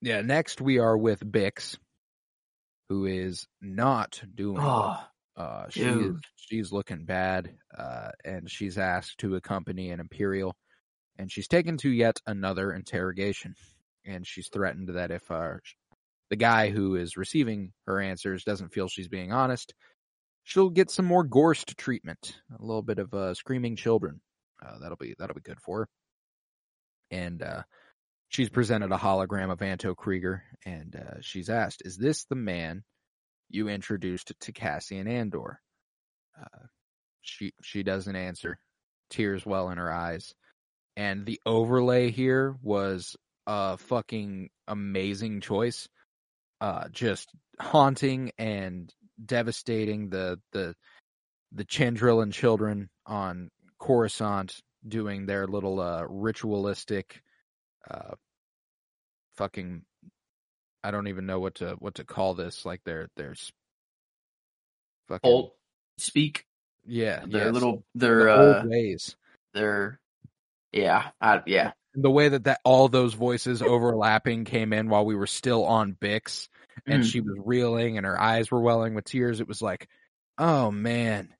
yeah, 0.02 0.20
next 0.20 0.60
we 0.60 0.78
are 0.78 0.96
with 0.96 1.20
Bix, 1.20 1.76
who 2.88 3.06
is 3.06 3.46
not 3.60 4.22
doing. 4.34 4.58
Oh, 4.60 4.96
Uh 5.36 5.68
she 5.70 5.82
is 5.82 6.16
she's 6.36 6.72
looking 6.72 7.04
bad. 7.04 7.54
Uh 7.76 8.10
and 8.24 8.50
she's 8.50 8.78
asked 8.78 9.18
to 9.18 9.34
accompany 9.36 9.90
an 9.90 10.00
Imperial 10.00 10.54
and 11.18 11.30
she's 11.30 11.48
taken 11.48 11.76
to 11.78 11.90
yet 11.90 12.20
another 12.26 12.72
interrogation. 12.72 13.54
And 14.04 14.26
she's 14.26 14.48
threatened 14.48 14.88
that 14.90 15.10
if 15.10 15.30
uh 15.30 15.54
the 16.30 16.36
guy 16.36 16.70
who 16.70 16.96
is 16.96 17.16
receiving 17.16 17.72
her 17.86 18.00
answers 18.00 18.44
doesn't 18.44 18.72
feel 18.72 18.88
she's 18.88 19.08
being 19.08 19.32
honest, 19.32 19.74
she'll 20.44 20.70
get 20.70 20.90
some 20.90 21.04
more 21.04 21.24
Gorst 21.24 21.76
treatment. 21.76 22.40
A 22.58 22.62
little 22.62 22.82
bit 22.82 22.98
of 22.98 23.12
uh 23.14 23.34
screaming 23.34 23.76
children. 23.76 24.20
Uh 24.64 24.78
that'll 24.80 24.96
be 24.96 25.14
that'll 25.18 25.34
be 25.34 25.40
good 25.40 25.60
for 25.60 25.80
her. 25.80 25.88
And 27.10 27.42
uh 27.42 27.62
she's 28.28 28.48
presented 28.48 28.92
a 28.92 28.98
hologram 28.98 29.50
of 29.52 29.62
Anto 29.62 29.94
Kreegyr, 29.94 30.40
and 30.64 30.94
uh, 30.96 31.20
she's 31.20 31.48
asked, 31.48 31.82
"Is 31.84 31.96
this 31.96 32.24
the 32.24 32.34
man 32.34 32.84
you 33.48 33.68
introduced 33.68 34.32
to 34.40 34.52
Cassian 34.52 35.06
Andor?" 35.08 35.60
Uh, 36.38 36.66
she 37.22 37.52
she 37.62 37.82
doesn't 37.82 38.16
answer. 38.16 38.58
Tears 39.10 39.46
well 39.46 39.70
in 39.70 39.78
her 39.78 39.92
eyes, 39.92 40.34
and 40.96 41.26
the 41.26 41.40
overlay 41.44 42.10
here 42.10 42.56
was 42.62 43.16
a 43.46 43.76
fucking 43.76 44.50
amazing 44.66 45.40
choice. 45.40 45.88
Uh, 46.60 46.88
just 46.90 47.30
haunting 47.60 48.32
and 48.38 48.92
devastating. 49.24 50.08
The 50.08 50.40
the 50.52 50.74
the 51.52 51.64
Chandrilan 51.64 52.32
children 52.32 52.88
on 53.06 53.50
Coruscant 53.78 54.60
doing 54.86 55.26
their 55.26 55.46
little 55.46 55.80
uh, 55.80 56.04
ritualistic 56.08 57.22
uh 57.90 58.14
fucking 59.36 59.82
I 60.82 60.90
don't 60.90 61.08
even 61.08 61.26
know 61.26 61.40
what 61.40 61.56
to 61.56 61.76
what 61.78 61.96
to 61.96 62.04
call 62.04 62.34
this 62.34 62.64
like 62.64 62.82
their 62.84 63.08
there's 63.16 63.52
fucking 65.08 65.30
Old 65.30 65.52
speak 65.98 66.46
yeah 66.84 67.24
their 67.26 67.46
yes, 67.46 67.54
little 67.54 67.84
their 67.94 68.28
old 68.28 68.56
uh 68.56 68.62
ways 68.64 69.16
their 69.54 70.00
yeah 70.76 71.08
I, 71.20 71.42
yeah 71.46 71.72
the 71.94 72.10
way 72.10 72.28
that 72.28 72.44
that 72.44 72.60
all 72.62 72.88
those 72.88 73.14
voices 73.14 73.62
overlapping 73.62 74.44
came 74.44 74.72
in 74.72 74.88
while 74.88 75.04
we 75.06 75.16
were 75.16 75.26
still 75.26 75.64
on 75.64 75.94
Bix 75.94 76.48
and 76.86 77.02
Mm. 77.02 77.10
she 77.10 77.20
was 77.20 77.36
reeling 77.44 77.96
and 77.96 78.06
her 78.06 78.20
eyes 78.20 78.50
were 78.50 78.60
welling 78.60 78.94
with 78.94 79.06
tears 79.06 79.40
it 79.40 79.48
was 79.48 79.62
like 79.62 79.88
oh 80.38 80.70
man 80.70 81.34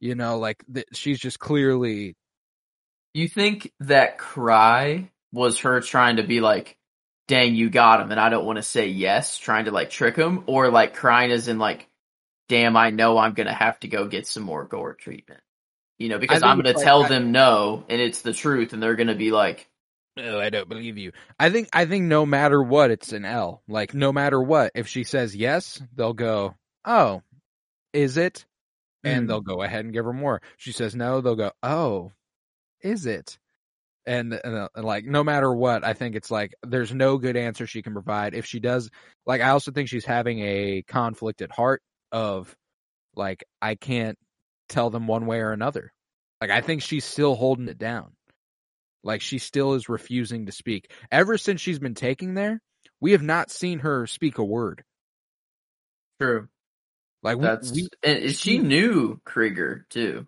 you 0.00 0.14
know 0.14 0.38
like 0.38 0.62
th- 0.72 0.86
she's 0.92 1.18
just 1.18 1.38
clearly 1.38 2.14
You 3.14 3.28
think 3.28 3.72
that 3.80 4.18
cry 4.18 5.10
was 5.32 5.60
her 5.60 5.80
trying 5.80 6.16
to 6.16 6.22
be 6.22 6.40
like, 6.40 6.76
dang, 7.28 7.54
you 7.54 7.70
got 7.70 8.00
him, 8.00 8.10
and 8.10 8.20
I 8.20 8.28
don't 8.28 8.44
want 8.44 8.56
to 8.56 8.62
say 8.62 8.88
yes, 8.88 9.38
trying 9.38 9.64
to 9.66 9.70
like 9.70 9.90
trick 9.90 10.16
him, 10.16 10.44
or 10.46 10.70
like 10.70 10.94
crying 10.94 11.30
as 11.30 11.48
in 11.48 11.58
like, 11.58 11.88
damn, 12.48 12.76
I 12.76 12.90
know 12.90 13.16
I'm 13.18 13.32
gonna 13.34 13.54
have 13.54 13.78
to 13.80 13.88
go 13.88 14.06
get 14.08 14.26
some 14.26 14.42
more 14.42 14.64
gore 14.64 14.94
treatment. 14.94 15.40
You 16.02 16.08
know, 16.08 16.18
because 16.18 16.42
I'm 16.42 16.56
gonna 16.58 16.70
it's 16.70 16.78
like- 16.78 16.84
tell 16.84 17.04
I- 17.04 17.08
them 17.08 17.32
no, 17.32 17.84
and 17.88 18.00
it's 18.00 18.22
the 18.22 18.32
truth, 18.32 18.72
and 18.72 18.82
they're 18.82 18.96
gonna 18.96 19.14
be 19.14 19.30
like, 19.30 19.68
No, 20.16 20.38
I 20.40 20.50
don't 20.50 20.68
believe 20.68 20.98
you. 20.98 21.12
I 21.40 21.48
think 21.50 21.68
I 21.72 21.86
think 21.86 22.04
no 22.04 22.26
matter 22.26 22.62
what, 22.62 22.90
it's 22.90 23.12
an 23.12 23.24
L. 23.24 23.62
Like 23.68 23.94
no 23.94 24.12
matter 24.12 24.40
what, 24.42 24.72
if 24.74 24.88
she 24.88 25.04
says 25.04 25.34
yes, 25.34 25.80
they'll 25.94 26.12
go, 26.12 26.54
"Oh, 26.84 27.22
is 27.94 28.16
it?" 28.18 28.44
And 29.04 29.24
Mm. 29.24 29.28
they'll 29.28 29.40
go 29.40 29.62
ahead 29.62 29.84
and 29.84 29.94
give 29.94 30.04
her 30.04 30.12
more. 30.12 30.42
She 30.58 30.72
says 30.72 30.94
no, 30.94 31.20
they'll 31.22 31.34
go, 31.36 31.52
"Oh, 31.62 32.12
is 32.82 33.06
it?" 33.06 33.38
And, 34.04 34.34
and, 34.44 34.54
uh, 34.56 34.68
like 34.76 35.04
no 35.04 35.22
matter 35.24 35.50
what, 35.54 35.84
I 35.84 35.92
think 35.94 36.14
it's 36.16 36.30
like 36.30 36.52
there's 36.62 36.92
no 36.92 37.16
good 37.18 37.36
answer 37.36 37.66
she 37.66 37.82
can 37.82 37.92
provide. 37.94 38.34
If 38.34 38.44
she 38.46 38.58
does, 38.60 38.90
like 39.26 39.40
I 39.40 39.50
also 39.50 39.70
think 39.72 39.88
she's 39.88 40.04
having 40.04 40.40
a 40.40 40.82
conflict 40.82 41.40
at 41.40 41.52
heart 41.52 41.80
of 42.10 42.54
like 43.14 43.44
I 43.62 43.76
can't 43.76 44.18
tell 44.72 44.90
them 44.90 45.06
one 45.06 45.26
way 45.26 45.38
or 45.38 45.52
another. 45.52 45.92
Like 46.40 46.50
I 46.50 46.60
think 46.60 46.82
she's 46.82 47.04
still 47.04 47.34
holding 47.34 47.68
it 47.68 47.78
down. 47.78 48.12
Like 49.04 49.20
she 49.20 49.38
still 49.38 49.74
is 49.74 49.88
refusing 49.88 50.46
to 50.46 50.52
speak. 50.52 50.90
Ever 51.10 51.38
since 51.38 51.60
she's 51.60 51.78
been 51.78 51.94
taking 51.94 52.34
there, 52.34 52.60
we 53.00 53.12
have 53.12 53.22
not 53.22 53.50
seen 53.50 53.80
her 53.80 54.06
speak 54.06 54.38
a 54.38 54.44
word. 54.44 54.84
true. 56.20 56.48
Like 57.22 57.40
That's 57.40 57.70
we 57.72 57.88
and 58.02 58.34
she 58.34 58.58
knew 58.58 59.20
Kreegyr 59.24 59.88
too. 59.88 60.26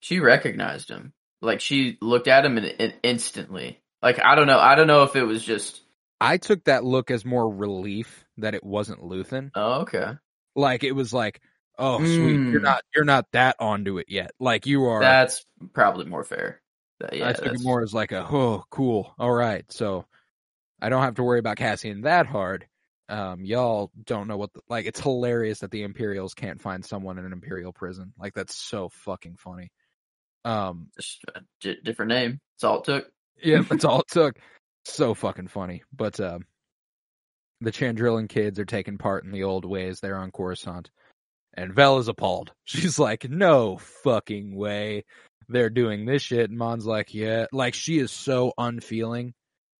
She 0.00 0.18
recognized 0.18 0.88
him. 0.88 1.12
Like 1.40 1.60
she 1.60 1.98
looked 2.00 2.28
at 2.28 2.44
him 2.44 2.58
and, 2.58 2.66
and 2.78 2.94
instantly. 3.02 3.80
Like 4.02 4.20
I 4.24 4.34
don't 4.34 4.46
know. 4.46 4.58
I 4.58 4.74
don't 4.74 4.86
know 4.86 5.04
if 5.04 5.14
it 5.16 5.22
was 5.22 5.44
just. 5.44 5.80
I 6.20 6.38
took 6.38 6.64
that 6.64 6.84
look 6.84 7.10
as 7.10 7.24
more 7.24 7.48
relief 7.48 8.24
that 8.38 8.54
it 8.54 8.64
wasn't 8.64 9.02
Luthen. 9.02 9.50
Oh, 9.54 9.82
okay. 9.82 10.12
Like 10.56 10.84
it 10.84 10.92
was 10.92 11.12
like, 11.12 11.40
oh 11.78 11.98
sweet, 12.04 12.40
you're 12.50 12.60
Mm. 12.60 12.64
not 12.64 12.82
you're 12.94 13.04
not 13.04 13.30
that 13.32 13.56
onto 13.58 13.98
it 13.98 14.06
yet. 14.08 14.32
Like 14.38 14.66
you 14.66 14.84
are. 14.84 15.00
That's 15.00 15.44
probably 15.72 16.06
more 16.06 16.24
fair. 16.24 16.60
Yeah, 17.12 17.28
I 17.28 17.32
took 17.32 17.46
it 17.54 17.60
more 17.60 17.82
as 17.82 17.92
like 17.92 18.12
a 18.12 18.26
oh 18.30 18.64
cool, 18.70 19.14
all 19.18 19.32
right. 19.32 19.64
So 19.70 20.06
I 20.80 20.88
don't 20.88 21.02
have 21.02 21.16
to 21.16 21.22
worry 21.22 21.38
about 21.38 21.56
Cassian 21.56 22.02
that 22.02 22.26
hard. 22.26 22.66
Um, 23.08 23.44
y'all 23.44 23.90
don't 24.04 24.28
know 24.28 24.36
what 24.36 24.52
the, 24.54 24.60
like. 24.68 24.86
It's 24.86 25.00
hilarious 25.00 25.58
that 25.60 25.70
the 25.70 25.82
Imperials 25.82 26.34
can't 26.34 26.60
find 26.60 26.84
someone 26.84 27.18
in 27.18 27.26
an 27.26 27.32
Imperial 27.32 27.72
prison. 27.72 28.14
Like 28.18 28.32
that's 28.34 28.54
so 28.54 28.88
fucking 28.88 29.36
funny. 29.36 29.70
Um, 30.44 30.88
just 30.96 31.24
a 31.64 31.74
different 31.82 32.10
name. 32.10 32.40
That's 32.54 32.64
all 32.64 32.78
it 32.78 32.84
took. 32.84 33.10
Yeah, 33.42 33.62
that's 33.68 33.84
all 33.84 34.00
it 34.00 34.08
took. 34.08 34.38
So 34.84 35.14
fucking 35.14 35.48
funny. 35.48 35.82
But 35.92 36.18
um 36.20 36.46
the 37.60 37.72
Chandrilan 37.72 38.28
kids 38.28 38.58
are 38.58 38.64
taking 38.64 38.98
part 38.98 39.24
in 39.24 39.32
the 39.32 39.44
old 39.44 39.64
ways 39.64 40.00
there 40.00 40.16
on 40.16 40.30
Coruscant. 40.30 40.90
And 41.56 41.72
Vel 41.72 41.98
is 41.98 42.08
appalled. 42.08 42.52
She's 42.64 42.98
like, 42.98 43.28
no 43.30 43.78
fucking 44.02 44.56
way. 44.56 45.04
they're 45.48 45.70
doing 45.70 46.04
this 46.06 46.22
shit. 46.22 46.50
And 46.50 46.58
Mon's 46.58 46.86
like, 46.86 47.14
yeah, 47.14 47.46
like 47.52 47.74
she 47.74 47.98
is 47.98 48.10
so 48.10 48.52
unfeeling, 48.58 49.34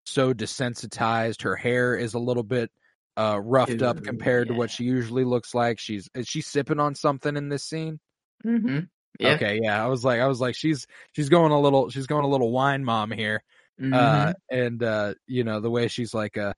so 0.05 0.33
desensitized. 0.33 1.41
Her 1.43 1.55
hair 1.55 1.95
is 1.95 2.13
a 2.13 2.19
little 2.19 2.43
bit 2.43 2.71
uh 3.17 3.39
roughed 3.41 3.81
up 3.81 3.97
Ew, 3.97 4.01
compared 4.01 4.49
to 4.49 4.53
what 4.53 4.69
she 4.69 4.83
usually 4.83 5.23
looks 5.23 5.53
like. 5.53 5.79
She's 5.79 6.09
is 6.13 6.27
she 6.27 6.41
sipping 6.41 6.79
on 6.79 6.95
something 6.95 7.35
in 7.35 7.49
this 7.49 7.63
scene? 7.63 7.99
Mm-hmm. 8.45 8.79
Yeah. 9.19 9.29
Okay, 9.35 9.59
yeah. 9.63 9.83
I 9.83 9.87
was 9.87 10.03
like, 10.03 10.19
I 10.19 10.27
was 10.27 10.41
like, 10.41 10.55
she's 10.55 10.85
she's 11.13 11.29
going 11.29 11.51
a 11.53 11.59
little, 11.59 11.89
she's 11.89 12.07
going 12.07 12.25
a 12.25 12.29
little 12.29 12.51
wine 12.51 12.83
mom 12.83 13.11
here. 13.11 13.43
Mhm. 13.81 13.93
Uh, 13.93 14.33
and 14.51 14.83
uh, 14.83 15.13
you 15.27 15.43
know 15.45 15.59
the 15.61 15.69
way 15.71 15.87
she's 15.87 16.13
like, 16.13 16.37
uh, 16.37 16.53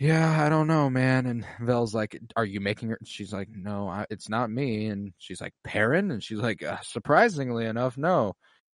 yeah, 0.00 0.42
I 0.44 0.48
don't 0.48 0.66
know, 0.66 0.88
man. 0.88 1.26
And 1.26 1.44
Vel's 1.60 1.94
like, 1.94 2.18
are 2.34 2.44
you 2.46 2.58
making 2.58 2.88
her? 2.88 2.98
She's 3.04 3.34
like, 3.34 3.48
no, 3.54 3.86
I, 3.86 4.06
it's 4.08 4.30
not 4.30 4.50
me. 4.50 4.86
And 4.86 5.12
she's 5.18 5.42
like, 5.42 5.52
Perrin, 5.62 6.10
and 6.10 6.22
she's 6.24 6.38
like, 6.38 6.62
uh, 6.64 6.78
surprisingly 6.82 7.66
enough, 7.66 7.98
no, 7.98 8.32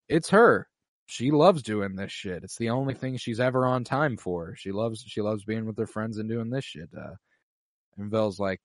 it's 0.07 0.29
her. 0.29 0.67
She 1.07 1.31
loves 1.31 1.63
doing 1.63 1.95
this 1.95 2.11
shit. 2.11 2.43
It's 2.43 2.57
the 2.57 2.69
only 2.69 2.93
thing 2.93 3.17
she's 3.17 3.39
ever 3.39 3.65
on 3.65 3.83
time 3.83 4.17
for. 4.17 4.55
She 4.55 4.71
loves 4.71 5.03
she 5.07 5.21
loves 5.21 5.43
being 5.43 5.65
with 5.65 5.77
her 5.79 5.87
friends 5.87 6.19
and 6.19 6.29
doing 6.29 6.51
this 6.51 6.65
shit. 6.65 6.89
Uh, 6.95 7.15
and 7.97 8.11
Vel's 8.11 8.39
like, 8.39 8.59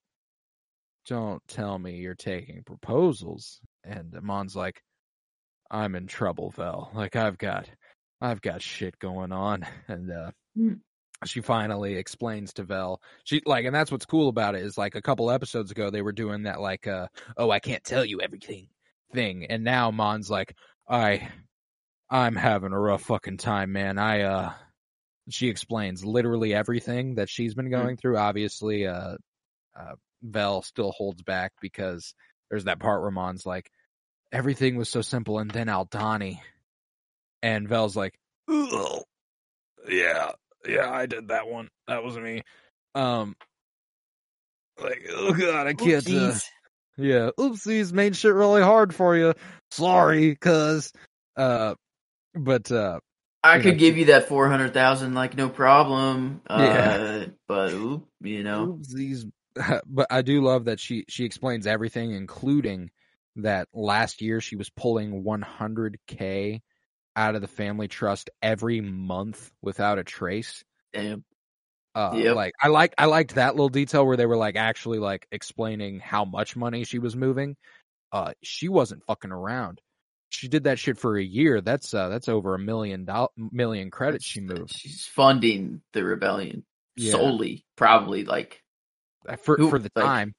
don't 1.06 1.42
tell 1.48 1.78
me 1.78 1.96
you're 1.96 2.14
taking 2.14 2.62
proposals. 2.64 3.60
And 3.84 4.14
Mon's 4.22 4.54
like, 4.54 4.82
I'm 5.70 5.94
in 5.94 6.06
trouble, 6.06 6.50
Vel. 6.50 6.90
Like 6.94 7.16
I've 7.16 7.38
got, 7.38 7.70
I've 8.20 8.42
got 8.42 8.60
shit 8.62 8.98
going 8.98 9.32
on. 9.32 9.66
And 9.88 10.10
uh, 10.10 10.30
Hmm. 10.56 10.74
She 11.24 11.40
finally 11.40 11.96
explains 11.96 12.54
to 12.54 12.64
Vel. 12.64 13.00
She 13.24 13.42
like, 13.44 13.64
and 13.64 13.74
that's 13.74 13.92
what's 13.92 14.06
cool 14.06 14.28
about 14.28 14.54
it 14.54 14.62
is 14.62 14.78
like 14.78 14.94
a 14.94 15.02
couple 15.02 15.30
episodes 15.30 15.70
ago 15.70 15.90
they 15.90 16.02
were 16.02 16.12
doing 16.12 16.44
that 16.44 16.60
like, 16.60 16.86
uh, 16.86 17.08
oh, 17.36 17.50
I 17.50 17.58
can't 17.58 17.84
tell 17.84 18.04
you 18.04 18.20
everything 18.20 18.68
thing, 19.12 19.46
and 19.46 19.64
now 19.64 19.90
Mon's 19.90 20.30
like, 20.30 20.56
I, 20.88 21.28
I'm 22.08 22.36
having 22.36 22.72
a 22.72 22.78
rough 22.80 23.02
fucking 23.02 23.38
time, 23.38 23.72
man. 23.72 23.98
I 23.98 24.22
uh. 24.22 24.52
She 25.28 25.48
explains 25.48 26.04
literally 26.04 26.54
everything 26.54 27.14
that 27.14 27.28
she's 27.28 27.54
been 27.54 27.70
going 27.70 27.96
through. 27.96 28.16
Obviously, 28.18 28.84
uh, 28.88 29.14
uh, 29.78 29.94
Vel 30.22 30.62
still 30.62 30.90
holds 30.90 31.22
back 31.22 31.52
because 31.60 32.14
there's 32.48 32.64
that 32.64 32.80
part 32.80 33.00
where 33.00 33.12
Mon's 33.12 33.46
like, 33.46 33.70
everything 34.32 34.76
was 34.76 34.88
so 34.88 35.02
simple, 35.02 35.38
and 35.38 35.48
then 35.48 35.68
Aldhani, 35.68 36.40
and 37.44 37.68
Vel's 37.68 37.94
like, 37.94 38.18
Ugh. 38.48 39.02
yeah, 39.88 40.32
yeah, 40.68 40.90
I 40.90 41.06
did 41.06 41.28
that 41.28 41.48
one. 41.48 41.68
That 41.88 42.02
was 42.04 42.16
me. 42.16 42.42
Um, 42.94 43.34
like, 44.80 45.06
oh 45.10 45.32
god, 45.32 45.66
I 45.66 45.74
can't. 45.74 46.06
Uh, 46.06 46.34
Oopsies. 46.34 46.44
yeah, 46.96 47.30
oopsies, 47.38 47.92
made 47.92 48.16
shit 48.16 48.34
really 48.34 48.62
hard 48.62 48.94
for 48.94 49.16
you. 49.16 49.34
Sorry, 49.70 50.36
cuz. 50.36 50.92
Uh, 51.36 51.74
but 52.34 52.70
uh, 52.70 53.00
I 53.42 53.58
could 53.58 53.74
know, 53.74 53.78
give 53.78 53.96
you 53.98 54.06
that 54.06 54.28
four 54.28 54.48
hundred 54.48 54.74
thousand, 54.74 55.14
like 55.14 55.36
no 55.36 55.48
problem. 55.48 56.42
Uh, 56.48 56.64
Yeah. 56.64 57.26
but 57.48 57.72
oop, 57.72 58.06
you 58.20 58.42
know, 58.42 58.78
Oopsies. 58.78 59.30
but 59.86 60.06
I 60.10 60.22
do 60.22 60.42
love 60.42 60.66
that 60.66 60.80
she 60.80 61.04
she 61.08 61.24
explains 61.24 61.66
everything, 61.66 62.12
including 62.12 62.90
that 63.36 63.68
last 63.72 64.20
year 64.20 64.40
she 64.40 64.56
was 64.56 64.70
pulling 64.70 65.24
100k 65.24 66.60
out 67.20 67.34
of 67.34 67.42
the 67.42 67.48
family 67.48 67.86
trust 67.86 68.30
every 68.42 68.80
month 68.80 69.50
without 69.62 69.98
a 69.98 70.04
trace. 70.04 70.64
damn. 70.92 71.24
Uh, 71.94 72.12
Yep. 72.14 72.36
like 72.36 72.52
I 72.62 72.68
like 72.68 72.94
I 72.98 73.06
liked 73.06 73.34
that 73.34 73.54
little 73.56 73.68
detail 73.68 74.06
where 74.06 74.16
they 74.16 74.24
were 74.26 74.36
like 74.36 74.54
actually 74.56 74.98
like 75.00 75.26
explaining 75.32 75.98
how 75.98 76.24
much 76.24 76.54
money 76.56 76.84
she 76.84 77.00
was 77.00 77.16
moving. 77.16 77.56
Uh, 78.12 78.32
she 78.42 78.68
wasn't 78.68 79.04
fucking 79.06 79.32
around. 79.32 79.80
She 80.28 80.46
did 80.46 80.64
that 80.64 80.78
shit 80.78 80.98
for 80.98 81.18
a 81.18 81.22
year. 81.22 81.60
That's 81.60 81.92
uh 81.92 82.08
that's 82.08 82.28
over 82.28 82.54
a 82.54 82.58
million 82.60 83.04
dollar 83.04 83.28
million 83.36 83.90
credits 83.90 84.24
she 84.24 84.40
moved 84.40 84.70
She's 84.72 85.04
funding 85.04 85.82
the 85.92 86.04
rebellion 86.04 86.64
Yeah. 86.96 87.12
solely, 87.12 87.64
probably 87.76 88.24
like 88.24 88.62
Uh, 89.28 89.34
for 89.36 89.56
Who- 89.56 89.68
for 89.70 89.80
the 89.80 89.90
like, 89.96 90.04
time. 90.04 90.34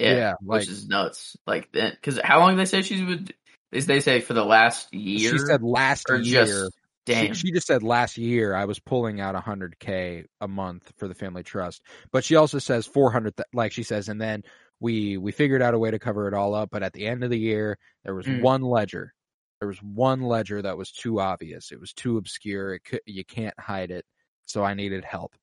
yeah, 0.00 0.14
Yeah, 0.16 0.34
like 0.44 0.60
which 0.62 0.68
is 0.68 0.88
nuts. 0.88 1.36
Like 1.46 1.70
then, 1.72 1.92
because 1.92 2.18
how 2.22 2.40
long 2.40 2.56
they 2.56 2.64
say 2.64 2.82
she 2.82 3.04
would? 3.04 3.32
They 3.72 3.80
they 3.80 4.00
say 4.00 4.20
for 4.20 4.34
the 4.34 4.44
last 4.44 4.92
year. 4.94 5.32
she 5.32 5.38
said 5.38 5.62
last 5.62 6.06
year. 6.10 6.22
just 6.22 6.72
She, 7.08 7.12
damn. 7.14 7.34
she 7.34 7.52
just 7.52 7.66
said 7.66 7.82
last 7.82 8.16
year 8.18 8.54
I 8.54 8.66
was 8.66 8.78
pulling 8.78 9.20
out 9.20 9.34
100k 9.34 10.26
a 10.40 10.46
month 10.48 10.92
for 10.98 11.08
the 11.08 11.14
family 11.14 11.42
trust, 11.42 11.82
but 12.12 12.22
she 12.22 12.36
also 12.36 12.58
says 12.58 12.86
400. 12.86 13.34
Like 13.52 13.72
she 13.72 13.82
says, 13.82 14.08
and 14.08 14.20
then 14.20 14.44
we 14.78 15.16
we 15.16 15.32
figured 15.32 15.62
out 15.62 15.74
a 15.74 15.78
way 15.78 15.90
to 15.90 15.98
cover 15.98 16.28
it 16.28 16.34
all 16.34 16.54
up. 16.54 16.68
But 16.70 16.82
at 16.82 16.92
the 16.92 17.06
end 17.06 17.24
of 17.24 17.30
the 17.30 17.38
year, 17.38 17.78
there 18.04 18.14
was 18.14 18.26
Mm. 18.26 18.42
one 18.42 18.62
ledger. 18.62 19.14
There 19.60 19.68
was 19.68 19.82
one 19.82 20.22
ledger 20.22 20.60
that 20.60 20.76
was 20.76 20.90
too 20.92 21.20
obvious. 21.20 21.70
It 21.72 21.80
was 21.80 21.92
too 21.92 22.18
obscure. 22.18 22.74
It 22.74 22.84
could, 22.84 23.00
you 23.06 23.24
can't 23.24 23.58
hide 23.58 23.90
it. 23.90 24.04
So 24.44 24.62
I 24.64 24.74
needed 24.74 25.04
help. 25.04 25.34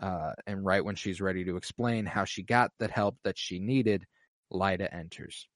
Uh, 0.00 0.32
and 0.46 0.64
right 0.64 0.84
when 0.84 0.94
she's 0.94 1.20
ready 1.20 1.44
to 1.44 1.56
explain 1.56 2.06
how 2.06 2.24
she 2.24 2.42
got 2.42 2.70
that 2.78 2.90
help 2.90 3.16
that 3.24 3.36
she 3.38 3.58
needed, 3.58 4.04
Leida 4.52 4.88
enters, 4.92 5.48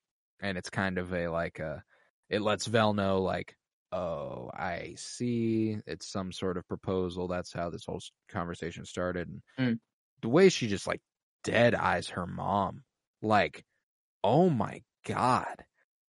and 0.42 0.58
it's 0.58 0.70
kind 0.70 0.98
of 0.98 1.12
a 1.14 1.28
like 1.28 1.58
a. 1.60 1.82
It 2.30 2.40
lets 2.42 2.66
Vel 2.66 2.94
know 2.94 3.20
like 3.22 3.56
oh, 3.92 4.48
I 4.54 4.94
see. 4.96 5.76
It's 5.84 6.06
some 6.06 6.30
sort 6.30 6.56
of 6.56 6.68
proposal. 6.68 7.26
That's 7.26 7.52
how 7.52 7.70
this 7.70 7.84
whole 7.84 8.00
conversation 8.28 8.84
started. 8.84 9.28
And 9.28 9.42
Mm. 9.58 9.80
the 10.22 10.28
way 10.28 10.48
she 10.48 10.68
just 10.68 10.86
like 10.86 11.00
dead 11.42 11.74
eyes 11.74 12.08
her 12.10 12.24
mom, 12.24 12.84
like, 13.20 13.64
oh 14.22 14.48
my 14.48 14.82
god, 15.04 15.64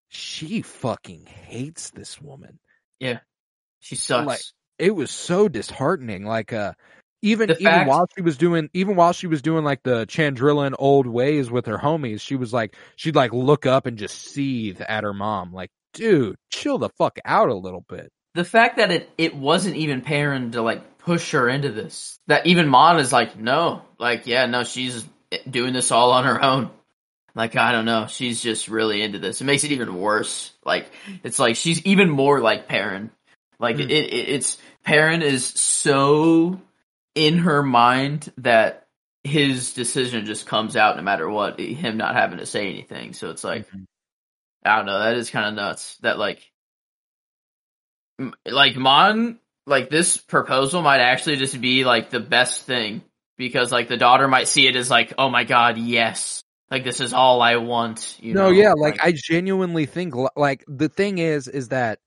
she 0.09 0.61
fucking 0.61 1.26
hates 1.26 1.89
this 1.89 2.22
woman. 2.22 2.59
Yeah, 2.99 3.22
she 3.80 3.95
sucks. 3.95 4.28
like, 4.28 4.41
It 4.78 4.91
was 4.95 5.09
so 5.09 5.47
disheartening. 5.49 6.24
Like, 6.26 6.53
uh, 6.53 6.74
even 7.24 7.47
The 7.47 7.55
even 7.55 7.65
fact- 7.65 7.89
while 7.89 8.07
she 8.15 8.22
was 8.22 8.38
doing 8.38 8.69
even 8.74 8.95
while 8.95 9.13
she 9.13 9.26
was 9.28 9.41
doing 9.41 9.63
like 9.63 9.82
the 9.82 10.05
Chandrilan 10.05 10.76
old 10.78 11.07
ways 11.07 11.49
with 11.49 11.65
her 11.65 11.80
homies, 11.80 12.22
she 12.22 12.36
was 12.36 12.53
like 12.53 12.76
she'd 12.95 13.15
like 13.15 13.34
look 13.34 13.65
up 13.65 13.88
and 13.88 13.97
just 13.97 14.17
seethe 14.22 14.82
at 14.82 15.03
her 15.03 15.13
mom, 15.15 15.51
like, 15.51 15.72
dude, 15.93 16.35
chill 16.51 16.77
the 16.77 16.89
fuck 16.89 17.17
out 17.25 17.49
a 17.49 17.55
little 17.55 17.85
bit. 17.87 18.09
the 18.35 18.43
fact 18.45 18.77
that 18.77 18.91
it 18.91 19.09
it 19.17 19.35
wasn't 19.35 19.75
even 19.75 20.01
Perrin 20.01 20.51
to 20.51 20.61
like 20.61 20.97
push 20.99 21.31
her 21.31 21.49
into 21.49 21.71
this. 21.71 22.17
That 22.27 22.45
even 22.45 22.67
Mon 22.67 22.99
is 22.99 23.11
like, 23.11 23.37
no, 23.37 23.81
like 23.99 24.27
yeah, 24.27 24.45
no, 24.45 24.63
she's 24.63 25.05
doing 25.49 25.73
this 25.73 25.91
all 25.91 26.11
on 26.11 26.25
her 26.25 26.41
own. 26.43 26.69
Like 27.33 27.55
I 27.55 27.71
don't 27.71 27.85
know, 27.85 28.07
she's 28.07 28.41
just 28.41 28.67
really 28.67 29.01
into 29.01 29.17
this. 29.19 29.41
It 29.41 29.45
makes 29.45 29.63
it 29.63 29.71
even 29.71 29.95
worse. 29.95 30.51
Like 30.65 30.91
it's 31.23 31.39
like 31.39 31.55
she's 31.55 31.81
even 31.85 32.09
more 32.09 32.39
like 32.41 32.67
Perrin. 32.67 33.09
Like 33.59 33.75
Hmm. 33.77 33.83
it, 33.83 33.91
it, 33.91 34.29
it's 34.29 34.57
Perrin 34.83 35.21
is 35.21 35.45
so 35.45 36.59
in 37.15 37.37
her 37.39 37.63
mind 37.63 38.31
that 38.37 38.87
his 39.23 39.73
decision 39.73 40.25
just 40.25 40.45
comes 40.47 40.75
out 40.75 40.97
no 40.97 41.03
matter 41.03 41.29
what. 41.29 41.59
Him 41.59 41.97
not 41.97 42.15
having 42.15 42.39
to 42.39 42.45
say 42.45 42.67
anything. 42.69 43.13
So 43.13 43.29
it's 43.29 43.43
like 43.43 43.69
Mhm. 43.71 43.85
I 44.64 44.78
don't 44.78 44.86
know. 44.86 44.99
That 44.99 45.16
is 45.16 45.30
kind 45.30 45.47
of 45.47 45.53
nuts. 45.55 45.97
That 46.01 46.18
like, 46.18 46.39
m- 48.20 48.34
like 48.45 48.76
Mon, 48.76 49.39
like 49.66 49.89
this 49.89 50.18
proposal 50.18 50.82
might 50.82 50.99
actually 51.01 51.38
just 51.38 51.59
be 51.59 51.84
like 51.84 52.09
the 52.09 52.20
best 52.20 52.64
thing 52.64 53.03
because 53.38 53.72
like 53.72 53.88
the 53.88 53.97
daughter 53.97 54.28
might 54.28 54.47
see 54.47 54.68
it 54.68 54.76
as 54.76 54.89
like, 54.89 55.14
oh 55.18 55.30
my 55.30 55.43
god, 55.43 55.78
yes, 55.78 56.43
like 56.70 56.84
this 56.84 56.99
is 56.99 57.14
all 57.14 57.41
I 57.41 57.57
want. 57.57 58.18
You 58.20 58.34
no, 58.34 58.45
know? 58.45 58.51
yeah, 58.51 58.74
like 58.74 59.03
I 59.03 59.14
genuinely 59.16 59.86
think 59.86 60.14
like 60.36 60.64
the 60.68 60.89
thing 60.89 61.18
is 61.18 61.47
is 61.47 61.70
that 61.70 61.99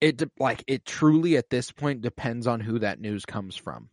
it 0.00 0.22
like 0.38 0.62
it 0.66 0.84
truly 0.84 1.36
at 1.36 1.50
this 1.50 1.70
point 1.70 2.02
depends 2.02 2.46
on 2.46 2.60
who 2.60 2.78
that 2.80 3.00
news 3.00 3.24
comes 3.24 3.56
from. 3.56 3.88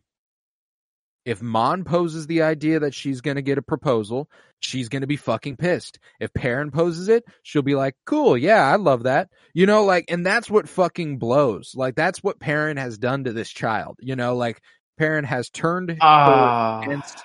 If 1.24 1.40
Mon 1.40 1.84
poses 1.84 2.26
the 2.26 2.42
idea 2.42 2.80
that 2.80 2.94
she's 2.94 3.20
going 3.20 3.36
to 3.36 3.42
get 3.42 3.58
a 3.58 3.62
proposal, 3.62 4.28
she's 4.60 4.88
going 4.88 5.00
to 5.00 5.06
be 5.06 5.16
fucking 5.16 5.56
pissed. 5.56 5.98
If 6.20 6.32
Perrin 6.34 6.70
poses 6.70 7.08
it, 7.08 7.24
she'll 7.42 7.62
be 7.62 7.74
like, 7.74 7.94
"Cool, 8.04 8.36
yeah, 8.36 8.62
I 8.62 8.76
love 8.76 9.04
that." 9.04 9.30
You 9.54 9.66
know, 9.66 9.84
like 9.84 10.06
and 10.08 10.24
that's 10.26 10.50
what 10.50 10.68
fucking 10.68 11.18
blows. 11.18 11.72
Like 11.74 11.94
that's 11.94 12.22
what 12.22 12.38
Perrin 12.40 12.76
has 12.76 12.98
done 12.98 13.24
to 13.24 13.32
this 13.32 13.50
child. 13.50 13.96
You 14.00 14.16
know, 14.16 14.36
like 14.36 14.60
Perrin 14.98 15.24
has 15.24 15.48
turned 15.48 15.90
her 15.90 15.96
Ah, 16.00 16.80
against 16.82 17.24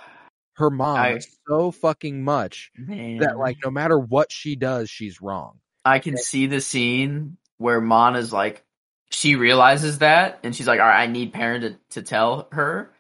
her 0.54 0.70
mom 0.70 0.98
I- 0.98 1.20
so 1.48 1.72
fucking 1.72 2.24
much 2.24 2.72
man, 2.78 3.18
that 3.20 3.38
like 3.38 3.58
no 3.64 3.72
matter 3.72 3.98
what 3.98 4.32
she 4.32 4.56
does, 4.56 4.90
she's 4.90 5.22
wrong. 5.22 5.60
I 5.86 6.00
can 6.00 6.18
see 6.18 6.48
the 6.48 6.62
scene 6.62 7.38
where 7.58 7.80
Mon 7.82 8.16
is 8.16 8.32
like, 8.34 8.64
she 9.10 9.36
realizes 9.36 10.00
that, 10.00 10.40
and 10.44 10.56
she's 10.56 10.68
like, 10.68 10.80
all 10.80 10.86
right, 10.86 11.02
I 11.04 11.08
need 11.08 11.34
Perrin 11.34 11.62
to, 11.62 11.76
to 11.92 12.02
tell 12.02 12.48
her. 12.52 12.92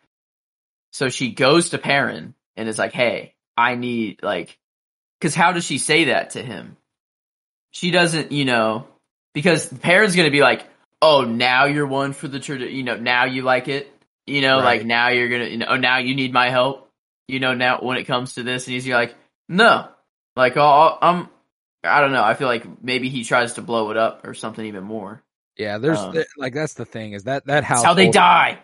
So 0.91 1.09
she 1.09 1.31
goes 1.31 1.69
to 1.69 1.77
Perrin 1.77 2.33
and 2.55 2.67
is 2.69 2.79
like, 2.79 2.93
hey, 2.93 3.35
I 3.57 3.75
need, 3.75 4.21
like, 4.23 4.57
cause 5.21 5.35
how 5.35 5.51
does 5.51 5.65
she 5.65 5.77
say 5.77 6.05
that 6.05 6.31
to 6.31 6.41
him? 6.43 6.77
She 7.71 7.91
doesn't, 7.91 8.31
you 8.31 8.45
know, 8.45 8.87
because 9.33 9.67
Perrin's 9.71 10.15
gonna 10.15 10.31
be 10.31 10.41
like, 10.41 10.65
oh, 11.01 11.23
now 11.23 11.65
you're 11.65 11.87
one 11.87 12.13
for 12.13 12.27
the 12.27 12.39
tradition, 12.39 12.75
you 12.75 12.83
know, 12.83 12.95
now 12.97 13.25
you 13.25 13.41
like 13.43 13.67
it, 13.67 13.93
you 14.25 14.41
know, 14.41 14.57
Right. 14.57 14.79
like 14.79 14.85
now 14.85 15.09
you're 15.09 15.29
gonna, 15.29 15.45
you 15.45 15.57
know, 15.57 15.67
oh, 15.69 15.77
now 15.77 15.97
you 15.99 16.15
need 16.15 16.33
my 16.33 16.49
help, 16.49 16.89
you 17.27 17.39
know, 17.39 17.53
now 17.53 17.79
when 17.81 17.97
it 17.97 18.05
comes 18.05 18.33
to 18.35 18.43
this, 18.43 18.65
and 18.67 18.73
he's 18.73 18.87
like, 18.87 19.15
no, 19.47 19.87
like, 20.35 20.57
oh, 20.57 20.97
I'm, 21.01 21.29
I 21.83 22.01
don't 22.01 22.11
know. 22.11 22.23
I 22.23 22.33
feel 22.33 22.47
like 22.47 22.83
maybe 22.83 23.09
he 23.09 23.23
tries 23.23 23.53
to 23.53 23.61
blow 23.61 23.91
it 23.91 23.97
up 23.97 24.27
or 24.27 24.33
something 24.33 24.65
even 24.65 24.83
more. 24.83 25.23
Yeah, 25.57 25.77
there's 25.77 25.99
Um, 25.99 26.23
like 26.37 26.53
that's 26.53 26.73
the 26.73 26.85
thing 26.85 27.13
is 27.13 27.23
that 27.25 27.45
that 27.47 27.63
house 27.63 27.83
how 27.83 27.93
they 27.93 28.09
die. 28.09 28.59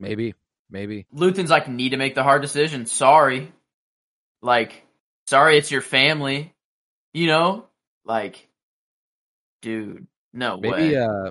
Maybe, 0.00 0.34
maybe. 0.70 1.06
Luthen's 1.12 1.50
like 1.50 1.68
need 1.68 1.90
to 1.90 1.96
make 1.96 2.14
the 2.14 2.22
hard 2.22 2.42
decision. 2.42 2.86
Sorry, 2.86 3.52
like 4.42 4.84
sorry, 5.26 5.58
it's 5.58 5.70
your 5.70 5.82
family. 5.82 6.54
You 7.14 7.26
know, 7.26 7.66
like, 8.04 8.48
dude, 9.62 10.06
no 10.32 10.58
Maybe 10.58 10.94
way. 10.94 10.96
uh 10.96 11.30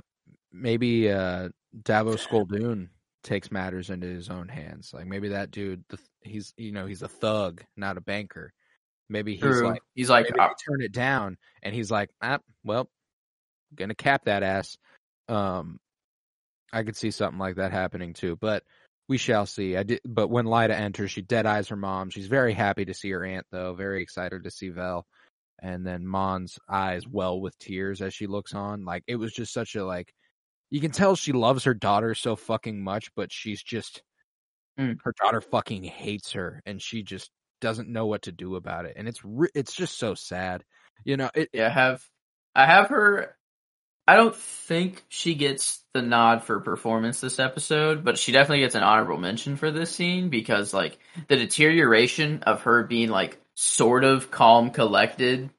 maybe 0.51 1.11
uh 1.11 1.49
Davos 1.83 2.25
Sculdun 2.25 2.89
takes 3.23 3.51
matters 3.51 3.89
into 3.89 4.07
his 4.07 4.29
own 4.29 4.47
hands. 4.47 4.91
Like 4.93 5.05
maybe 5.05 5.29
that 5.29 5.51
dude 5.51 5.83
the, 5.89 5.99
he's 6.21 6.53
you 6.57 6.71
know, 6.71 6.85
he's 6.85 7.03
a 7.03 7.07
thug, 7.07 7.63
not 7.75 7.97
a 7.97 8.01
banker. 8.01 8.53
Maybe 9.09 9.33
he's 9.33 9.41
True. 9.41 9.67
like 9.67 9.81
He's 9.93 10.09
like, 10.09 10.27
uh, 10.37 10.49
turn 10.67 10.81
it 10.81 10.91
down 10.91 11.37
and 11.61 11.73
he's 11.73 11.91
like, 11.91 12.09
ah, 12.21 12.39
well, 12.63 12.89
gonna 13.75 13.95
cap 13.95 14.25
that 14.25 14.43
ass. 14.43 14.77
Um 15.29 15.79
I 16.73 16.83
could 16.83 16.97
see 16.97 17.11
something 17.11 17.39
like 17.39 17.55
that 17.55 17.71
happening 17.71 18.13
too, 18.13 18.35
but 18.35 18.63
we 19.07 19.17
shall 19.17 19.45
see. 19.45 19.77
I 19.77 19.83
did 19.83 20.01
but 20.05 20.29
when 20.29 20.45
Leida 20.45 20.71
enters, 20.71 21.11
she 21.11 21.21
dead 21.21 21.45
eyes 21.45 21.69
her 21.69 21.75
mom. 21.75 22.09
She's 22.09 22.27
very 22.27 22.53
happy 22.53 22.85
to 22.85 22.93
see 22.93 23.09
her 23.11 23.23
aunt 23.23 23.45
though, 23.51 23.73
very 23.73 24.01
excited 24.01 24.43
to 24.43 24.51
see 24.51 24.69
Vel. 24.69 25.05
And 25.61 25.85
then 25.85 26.05
Mon's 26.05 26.59
eyes 26.69 27.07
well 27.07 27.39
with 27.41 27.57
tears 27.57 28.01
as 28.01 28.13
she 28.13 28.27
looks 28.27 28.53
on. 28.53 28.85
Like 28.85 29.03
it 29.07 29.15
was 29.15 29.33
just 29.33 29.53
such 29.53 29.75
a 29.75 29.85
like 29.85 30.13
you 30.69 30.81
can 30.81 30.91
tell 30.91 31.15
she 31.15 31.31
loves 31.31 31.63
her 31.63 31.73
daughter 31.73 32.13
so 32.13 32.35
fucking 32.35 32.81
much, 32.81 33.09
but 33.15 33.31
she's 33.31 33.63
just 33.63 34.01
Mm. 34.79 34.97
her 35.03 35.13
daughter 35.23 35.41
fucking 35.41 35.83
hates 35.83 36.33
her 36.33 36.61
and 36.67 36.79
she 36.79 37.01
just 37.01 37.31
doesn't 37.61 37.89
know 37.89 38.05
what 38.05 38.21
to 38.23 38.31
do 38.31 38.55
about 38.55 38.85
it. 38.85 38.93
And 38.95 39.07
it's 39.07 39.25
re- 39.25 39.49
it's 39.55 39.73
just 39.73 39.97
so 39.97 40.13
sad. 40.13 40.63
You 41.03 41.17
know, 41.17 41.31
it, 41.33 41.49
yeah, 41.51 41.65
I 41.67 41.69
have 41.69 42.03
I 42.53 42.65
have 42.67 42.89
her. 42.89 43.35
I 44.07 44.15
don't 44.15 44.35
think 44.35 45.03
she 45.09 45.35
gets 45.35 45.81
the 45.93 46.01
nod 46.01 46.43
for 46.43 46.61
performance 46.61 47.19
this 47.19 47.39
episode, 47.39 48.05
but 48.05 48.17
she 48.17 48.31
definitely 48.31 48.61
gets 48.61 48.75
an 48.75 48.83
honorable 48.83 49.17
mention 49.17 49.57
for 49.57 49.69
this 49.69 49.91
scene 49.91 50.29
because 50.29 50.73
like 50.73 50.97
the 51.27 51.35
deterioration 51.35 52.43
of 52.43 52.61
her 52.61 52.83
being 52.83 53.09
like 53.09 53.37
sort 53.55 54.05
of 54.05 54.31
calm, 54.31 54.69
collected, 54.69 55.49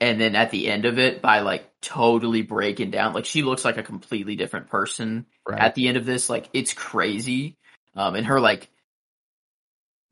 and 0.00 0.20
then 0.20 0.36
at 0.36 0.50
the 0.50 0.68
end 0.68 0.84
of 0.84 0.98
it 0.98 1.22
by 1.22 1.40
like 1.40 1.68
totally 1.80 2.42
breaking 2.42 2.90
down. 2.90 3.14
Like 3.14 3.24
she 3.24 3.42
looks 3.42 3.64
like 3.64 3.78
a 3.78 3.82
completely 3.82 4.36
different 4.36 4.68
person 4.68 5.24
right. 5.48 5.58
at 5.58 5.74
the 5.74 5.88
end 5.88 5.96
of 5.96 6.04
this. 6.04 6.28
Like 6.28 6.50
it's 6.52 6.74
crazy. 6.74 7.56
Um, 7.96 8.16
and 8.16 8.26
her 8.26 8.38
like, 8.38 8.68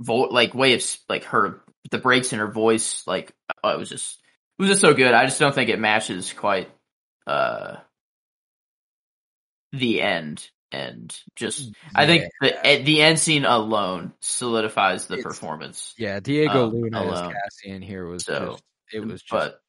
vo- 0.00 0.30
like 0.30 0.54
way 0.54 0.72
of 0.74 0.82
like 1.10 1.24
her 1.24 1.60
the 1.90 1.98
breaks 1.98 2.32
in 2.32 2.38
her 2.38 2.50
voice. 2.50 3.06
Like 3.06 3.34
oh, 3.62 3.68
it 3.68 3.78
was 3.78 3.90
just 3.90 4.18
it 4.58 4.62
was 4.62 4.70
just 4.70 4.80
so 4.80 4.94
good. 4.94 5.12
I 5.12 5.26
just 5.26 5.38
don't 5.38 5.54
think 5.54 5.68
it 5.68 5.78
matches 5.78 6.32
quite 6.32 6.70
uh 7.26 7.76
the 9.72 10.00
end. 10.02 10.48
And 10.72 11.16
just 11.36 11.72
I 11.94 12.06
think 12.06 12.24
the 12.40 12.82
the 12.84 13.00
end 13.00 13.18
scene 13.20 13.44
alone 13.44 14.12
solidifies 14.20 15.06
the 15.06 15.14
It's- 15.14 15.24
performance. 15.24 15.94
Yeah, 15.96 16.18
Diego 16.20 16.66
um, 16.66 16.72
Luna 16.74 17.04
as. 17.04 17.32
Cassian 17.32 17.82
here 17.82 18.04
was 18.06 18.24
So, 18.24 18.50
just 18.52 18.64
it 18.92 19.00
was 19.00 19.22
just 19.22 19.30
but 19.30 19.60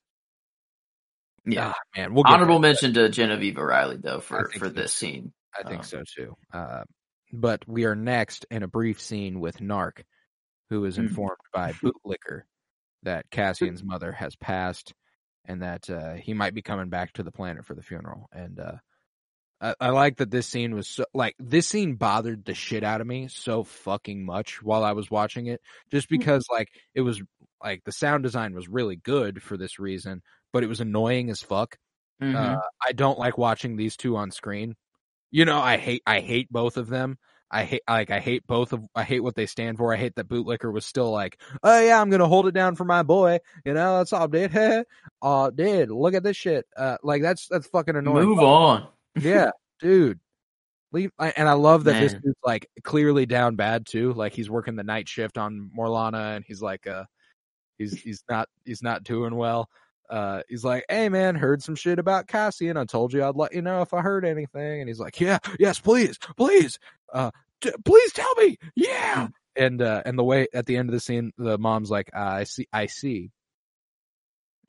yeah, 1.45 1.73
ah, 1.75 1.79
man. 1.95 2.13
We'll 2.13 2.23
honorable 2.27 2.59
mention 2.59 2.93
to 2.95 3.09
Genevieve 3.09 3.57
O'Reilly 3.57 3.97
though 3.97 4.19
for 4.19 4.49
for 4.49 4.65
so, 4.65 4.69
this 4.69 4.91
too. 4.99 5.05
scene. 5.05 5.33
I 5.57 5.63
think 5.63 5.79
um, 5.79 5.83
so 5.85 6.03
too. 6.15 6.35
Uh, 6.51 6.83
but 7.31 7.67
we 7.67 7.85
are 7.85 7.95
next 7.95 8.45
in 8.49 8.63
a 8.63 8.67
brief 8.67 8.99
scene 8.99 9.39
with 9.39 9.59
Nark, 9.59 10.03
who 10.71 10.83
is 10.85 10.97
Mm. 10.97 11.09
informed 11.09 11.37
by 11.53 11.73
Bootlicker 11.73 12.41
that 13.03 13.29
Cassian's 13.29 13.83
mother 13.83 14.11
has 14.11 14.35
passed 14.35 14.93
and 15.47 15.61
that 15.61 15.89
uh, 15.89 16.13
he 16.13 16.33
might 16.33 16.53
be 16.53 16.61
coming 16.61 16.89
back 16.89 17.13
to 17.13 17.23
the 17.23 17.31
planet 17.31 17.65
for 17.65 17.73
the 17.73 17.81
funeral. 17.81 18.27
And 18.31 18.59
uh, 18.59 18.75
I, 19.59 19.75
I 19.79 19.89
like 19.89 20.17
that 20.17 20.29
this 20.29 20.47
scene 20.47 20.75
was 20.75 20.87
so 20.87 21.05
like 21.13 21.35
this 21.39 21.67
scene 21.67 21.95
bothered 21.95 22.45
the 22.45 22.53
shit 22.53 22.83
out 22.83 23.01
of 23.01 23.07
me 23.07 23.27
so 23.27 23.63
fucking 23.63 24.25
much 24.25 24.61
while 24.61 24.83
I 24.83 24.91
was 24.91 25.09
watching 25.09 25.47
it, 25.47 25.61
just 25.91 26.09
because 26.09 26.45
like 26.51 26.69
it 26.93 27.01
was 27.01 27.21
like 27.63 27.83
the 27.83 27.91
sound 27.91 28.23
design 28.23 28.53
was 28.53 28.67
really 28.67 28.95
good 28.95 29.41
for 29.41 29.57
this 29.57 29.79
reason, 29.79 30.21
but 30.53 30.63
it 30.63 30.67
was 30.67 30.81
annoying 30.81 31.29
as 31.29 31.41
fuck. 31.41 31.77
Mhm. 32.21 32.35
Uh, 32.35 32.61
I 32.85 32.91
don't 32.91 33.19
like 33.19 33.37
watching 33.37 33.75
these 33.75 33.97
two 33.97 34.15
on 34.17 34.31
screen. 34.31 34.75
You 35.31 35.45
know, 35.45 35.59
I 35.59 35.77
hate 35.77 36.03
I 36.05 36.19
hate 36.19 36.51
both 36.51 36.77
of 36.77 36.87
them. 36.87 37.17
I 37.49 37.63
hate 37.63 37.81
like 37.87 38.11
I 38.11 38.19
hate 38.19 38.45
both 38.45 38.73
of 38.73 38.83
I 38.93 39.03
hate 39.03 39.21
what 39.21 39.35
they 39.35 39.45
stand 39.45 39.77
for. 39.77 39.93
I 39.93 39.97
hate 39.97 40.15
that 40.15 40.27
Bootlicker 40.27 40.71
was 40.71 40.85
still 40.85 41.11
like, 41.11 41.39
oh 41.63 41.79
yeah, 41.79 42.01
I'm 42.01 42.09
gonna 42.09 42.27
hold 42.27 42.47
it 42.47 42.53
down 42.53 42.75
for 42.75 42.83
my 42.83 43.03
boy. 43.03 43.39
You 43.65 43.73
know, 43.73 43.97
that's 43.97 44.11
all, 44.13 44.27
dude. 44.27 44.55
uh, 45.21 45.49
dude, 45.51 45.89
look 45.89 46.13
at 46.13 46.23
this 46.23 46.37
shit. 46.37 46.65
Uh, 46.75 46.97
like 47.03 47.21
that's 47.21 47.47
that's 47.47 47.67
fucking 47.67 47.95
annoying. 47.95 48.25
Move 48.27 48.39
on. 48.39 48.87
Yeah, 49.19 49.49
dude. 49.79 50.19
Leave. 50.91 51.09
I, 51.17 51.33
and 51.35 51.49
I 51.49 51.53
love 51.53 51.85
that 51.85 51.99
this 51.99 52.13
Man. 52.13 52.21
dude's 52.21 52.37
like 52.45 52.69
clearly 52.83 53.25
down 53.25 53.55
bad 53.55 53.87
too. 53.87 54.13
Like 54.13 54.33
he's 54.33 54.47
working 54.47 54.75
the 54.75 54.83
night 54.83 55.09
shift 55.09 55.39
on 55.39 55.71
Morlana, 55.75 56.35
and 56.35 56.45
he's 56.47 56.61
like, 56.61 56.85
uh, 56.85 57.05
he's 57.79 57.99
he's 57.99 58.23
not 58.29 58.47
he's 58.63 58.83
not 58.83 59.03
doing 59.03 59.33
well. 59.33 59.69
Uh, 60.09 60.41
he's 60.47 60.63
like, 60.63 60.85
hey 60.89 61.09
man, 61.09 61.35
heard 61.35 61.61
some 61.61 61.75
shit 61.75 61.99
about 61.99 62.27
Cassian. 62.27 62.77
I 62.77 62.85
told 62.85 63.13
you 63.13 63.23
I'd 63.23 63.35
let 63.35 63.53
you 63.53 63.61
know 63.61 63.81
if 63.81 63.93
I 63.93 64.01
heard 64.01 64.23
anything. 64.23 64.79
And 64.79 64.87
he's 64.87 64.99
like, 64.99 65.19
yeah, 65.19 65.39
yes, 65.59 65.79
please, 65.79 66.17
please, 66.37 66.79
uh, 67.13 67.31
please 67.85 68.13
tell 68.13 68.33
me, 68.35 68.57
yeah. 68.75 69.27
And 69.55 69.81
uh, 69.81 70.03
and 70.05 70.17
the 70.19 70.23
way 70.23 70.47
at 70.53 70.65
the 70.65 70.77
end 70.77 70.89
of 70.89 70.93
the 70.93 70.99
scene, 70.99 71.31
the 71.37 71.57
mom's 71.57 71.89
like, 71.89 72.09
uh, 72.15 72.19
I 72.19 72.43
see, 72.43 72.67
I 72.71 72.85
see, 72.87 73.31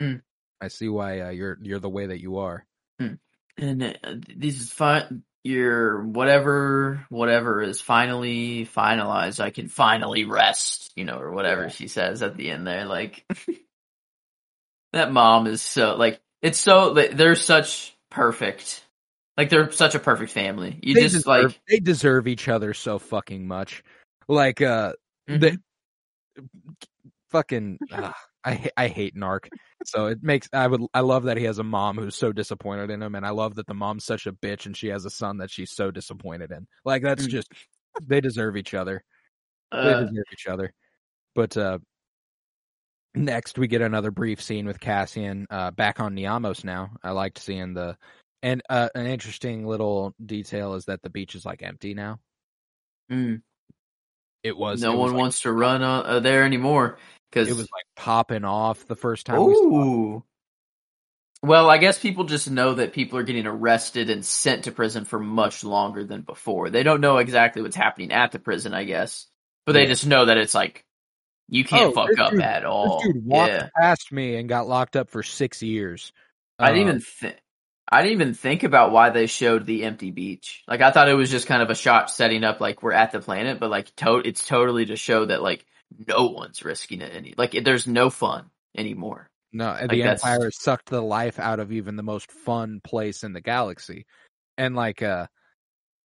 Mm. 0.00 0.22
I 0.60 0.68
see 0.68 0.88
why 0.88 1.20
uh, 1.20 1.30
you're 1.30 1.58
you're 1.60 1.80
the 1.80 1.88
way 1.88 2.06
that 2.06 2.20
you 2.20 2.38
are. 2.38 2.64
and 3.00 3.82
uh, 3.82 3.92
this 4.36 4.60
is 4.60 4.72
fine. 4.72 5.24
Your 5.44 6.04
whatever, 6.04 7.04
whatever 7.10 7.62
is 7.62 7.80
finally 7.80 8.66
finalized. 8.66 9.40
I 9.40 9.50
can 9.50 9.68
finally 9.68 10.24
rest, 10.24 10.92
you 10.96 11.04
know, 11.04 11.18
or 11.18 11.32
whatever 11.32 11.62
Yeah. 11.62 11.68
she 11.68 11.88
says 11.88 12.22
at 12.22 12.36
the 12.36 12.50
end 12.50 12.66
there. 12.66 12.84
Like 12.84 13.24
that 14.92 15.12
mom 15.12 15.46
is 15.46 15.62
so 15.62 15.96
like 15.96 16.20
it's 16.42 16.58
so 16.58 16.94
they're 16.94 17.34
such 17.34 17.96
perfect, 18.10 18.84
like 19.38 19.50
they're 19.50 19.70
such 19.70 19.94
a 19.94 20.00
perfect 20.00 20.32
family. 20.32 20.78
You 20.82 20.94
they 20.94 21.02
just 21.02 21.14
deserve, 21.14 21.44
like 21.44 21.60
they 21.68 21.78
deserve 21.78 22.26
each 22.26 22.48
other 22.48 22.74
so 22.74 22.98
fucking 22.98 23.46
much. 23.46 23.84
Like 24.26 24.60
uh, 24.60 24.94
mhm. 25.30 25.40
they 25.40 25.56
fucking 27.30 27.78
ah, 27.92 28.14
I 28.44 28.68
I 28.76 28.88
hate 28.88 29.14
Narc. 29.14 29.48
So 29.84 30.06
it 30.06 30.18
makes 30.22 30.48
I 30.52 30.66
would 30.66 30.82
I 30.92 31.00
love 31.00 31.24
that 31.24 31.36
he 31.36 31.44
has 31.44 31.60
a 31.60 31.64
mom 31.64 31.96
who's 31.96 32.16
so 32.16 32.32
disappointed 32.32 32.90
in 32.90 33.00
him, 33.00 33.14
and 33.14 33.24
I 33.24 33.30
love 33.30 33.54
that 33.54 33.68
the 33.68 33.74
mom's 33.74 34.04
such 34.04 34.26
a 34.26 34.32
bitch 34.32 34.66
and 34.66 34.76
she 34.76 34.88
has 34.88 35.04
a 35.04 35.10
son 35.10 35.38
that 35.38 35.50
she's 35.50 35.70
so 35.70 35.92
disappointed 35.92 36.50
in. 36.50 36.66
Like 36.84 37.02
that's 37.02 37.26
Mm. 37.26 37.30
just 37.30 37.52
they 38.02 38.20
deserve 38.20 38.56
each 38.56 38.74
other. 38.74 39.04
They 39.70 39.78
uh, 39.78 40.00
deserve 40.00 40.24
each 40.32 40.48
other. 40.48 40.72
But 41.36 41.56
uh 41.56 41.78
next 43.14 43.56
we 43.56 43.68
get 43.68 43.82
another 43.82 44.10
brief 44.10 44.42
scene 44.42 44.66
with 44.66 44.80
Cassian 44.80 45.46
uh 45.48 45.70
back 45.70 46.00
on 46.00 46.16
Niamos 46.16 46.64
now. 46.64 46.90
I 47.04 47.12
liked 47.12 47.38
seeing 47.38 47.74
the 47.74 47.96
and 48.42 48.62
uh 48.68 48.88
an 48.94 49.06
interesting 49.06 49.66
little 49.66 50.14
detail 50.24 50.74
is 50.74 50.84
that 50.86 51.02
the 51.02 51.10
beach 51.10 51.34
is 51.34 51.44
like 51.44 51.62
empty 51.62 51.94
now. 51.94 52.18
mm, 53.10 53.42
It 54.42 54.56
was 54.56 54.82
no 54.82 54.92
it 54.92 54.96
was 54.96 55.00
one 55.00 55.12
like, 55.12 55.20
wants 55.20 55.40
to 55.42 55.52
run 55.52 55.82
on, 55.82 56.06
uh, 56.06 56.20
there 56.20 56.44
anymore 56.44 56.98
because 57.30 57.48
it 57.48 57.52
was 57.56 57.68
like 57.72 57.84
popping 57.96 58.44
off 58.44 58.86
the 58.86 58.96
first 58.96 59.26
time 59.26 59.44
we. 59.44 59.52
Ooh. 59.52 60.24
Well, 61.40 61.70
I 61.70 61.78
guess 61.78 62.00
people 62.00 62.24
just 62.24 62.50
know 62.50 62.74
that 62.74 62.92
people 62.92 63.16
are 63.18 63.22
getting 63.22 63.46
arrested 63.46 64.10
and 64.10 64.24
sent 64.26 64.64
to 64.64 64.72
prison 64.72 65.04
for 65.04 65.20
much 65.20 65.62
longer 65.62 66.02
than 66.04 66.22
before. 66.22 66.68
They 66.68 66.82
don't 66.82 67.00
know 67.00 67.18
exactly 67.18 67.62
what's 67.62 67.76
happening 67.76 68.10
at 68.10 68.32
the 68.32 68.40
prison, 68.40 68.74
I 68.74 68.82
guess, 68.82 69.26
but 69.64 69.72
they 69.72 69.82
Yeah. 69.82 69.88
just 69.90 70.06
know 70.06 70.24
that 70.24 70.36
it's 70.36 70.54
like 70.54 70.84
you 71.48 71.64
can't 71.64 71.90
Oh, 71.90 71.94
fuck 71.94 72.18
up 72.18 72.32
dude- 72.32 72.42
at 72.42 72.64
all. 72.64 73.02
Dude 73.02 73.24
walked 73.24 73.52
yeah, 73.52 73.68
past 73.76 74.10
me 74.10 74.34
and 74.36 74.48
got 74.48 74.66
locked 74.66 74.96
up 74.96 75.10
for 75.10 75.22
six 75.22 75.62
years. 75.62 76.12
I 76.58 76.72
didn't 76.72 76.80
Uh, 76.80 76.88
even 76.88 77.00
think. 77.00 77.36
I 77.90 78.02
didn't 78.02 78.20
even 78.20 78.34
think 78.34 78.64
about 78.64 78.92
why 78.92 79.10
they 79.10 79.26
showed 79.26 79.64
the 79.66 79.84
empty 79.84 80.10
beach. 80.10 80.62
Like 80.68 80.80
I 80.82 80.90
thought 80.90 81.08
it 81.08 81.14
was 81.14 81.30
just 81.30 81.46
kind 81.46 81.62
of 81.62 81.70
a 81.70 81.74
shot 81.74 82.10
setting 82.10 82.44
up 82.44 82.60
like 82.60 82.82
we're 82.82 82.92
at 82.92 83.12
the 83.12 83.20
planet, 83.20 83.58
but 83.60 83.70
like 83.70 83.94
to- 83.96 84.22
it's 84.24 84.46
totally 84.46 84.86
to 84.86 84.96
show 84.96 85.24
that 85.26 85.42
like 85.42 85.64
no 86.06 86.26
one's 86.26 86.62
risking 86.64 87.00
it 87.00 87.12
any. 87.14 87.34
Like 87.36 87.52
there's 87.64 87.86
no 87.86 88.10
fun 88.10 88.50
anymore. 88.76 89.30
No, 89.52 89.70
and 89.70 89.88
Like, 89.88 89.90
the 89.90 90.02
that's- 90.02 90.22
Empire 90.24 90.50
sucked 90.50 90.90
the 90.90 91.00
life 91.00 91.38
out 91.38 91.60
of 91.60 91.72
even 91.72 91.96
the 91.96 92.02
most 92.02 92.30
fun 92.30 92.80
place 92.84 93.24
in 93.24 93.32
the 93.32 93.40
galaxy. 93.40 94.04
And 94.58 94.76
like 94.76 95.02
uh 95.02 95.26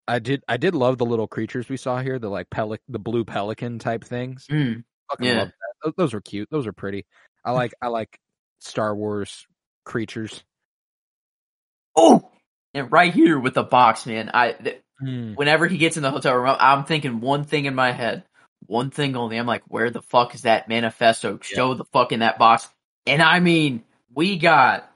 I 0.08 0.20
did 0.20 0.44
I 0.48 0.58
did 0.58 0.76
love 0.76 0.98
the 0.98 1.06
little 1.06 1.28
creatures 1.28 1.68
we 1.68 1.78
saw 1.78 2.00
here, 2.00 2.20
the 2.20 2.30
like 2.30 2.50
pelic 2.50 2.80
the 2.88 3.00
blue 3.00 3.26
pelican 3.26 3.80
type 3.80 4.06
things. 4.06 4.46
Mm. 4.50 4.84
Fucking 5.12 5.26
Yeah. 5.28 5.38
love 5.40 5.48
that. 5.50 5.54
Those, 5.84 5.94
those 5.98 6.14
are 6.14 6.22
cute. 6.22 6.50
Those 6.50 6.66
are 6.68 6.74
pretty. 6.74 7.06
I 7.44 7.52
like 7.52 7.74
I 7.82 7.88
like 7.88 8.18
Star 8.60 8.96
Wars 8.96 9.46
creatures. 9.86 10.44
Oh, 11.96 12.30
and 12.74 12.92
right 12.92 13.14
here 13.14 13.40
with 13.40 13.54
the 13.54 13.64
box, 13.64 14.06
man. 14.06 14.30
I 14.34 14.54
th- 14.54 14.80
Mm. 15.02 15.36
whenever 15.36 15.68
he 15.68 15.78
gets 15.78 15.98
in 15.98 16.04
the 16.04 16.12
hotel 16.12 16.36
room, 16.36 16.56
I'm 16.60 16.86
thinking 16.86 17.20
one 17.20 17.44
thing 17.44 17.66
in 17.66 17.74
my 17.76 17.92
head, 17.92 18.24
one 18.68 18.90
thing 18.92 19.16
only. 19.18 19.38
I'm 19.38 19.48
like, 19.48 19.64
where 19.68 19.90
the 19.90 20.04
fuck 20.04 20.34
is 20.36 20.44
that 20.44 20.70
manifesto? 20.70 21.40
Show 21.42 21.74
the 21.74 21.84
fuck 21.86 22.12
in 22.12 22.20
that 22.20 22.38
box. 22.38 22.68
And 23.08 23.22
I 23.22 23.40
mean, 23.40 23.84
we 24.14 24.38
got. 24.38 24.90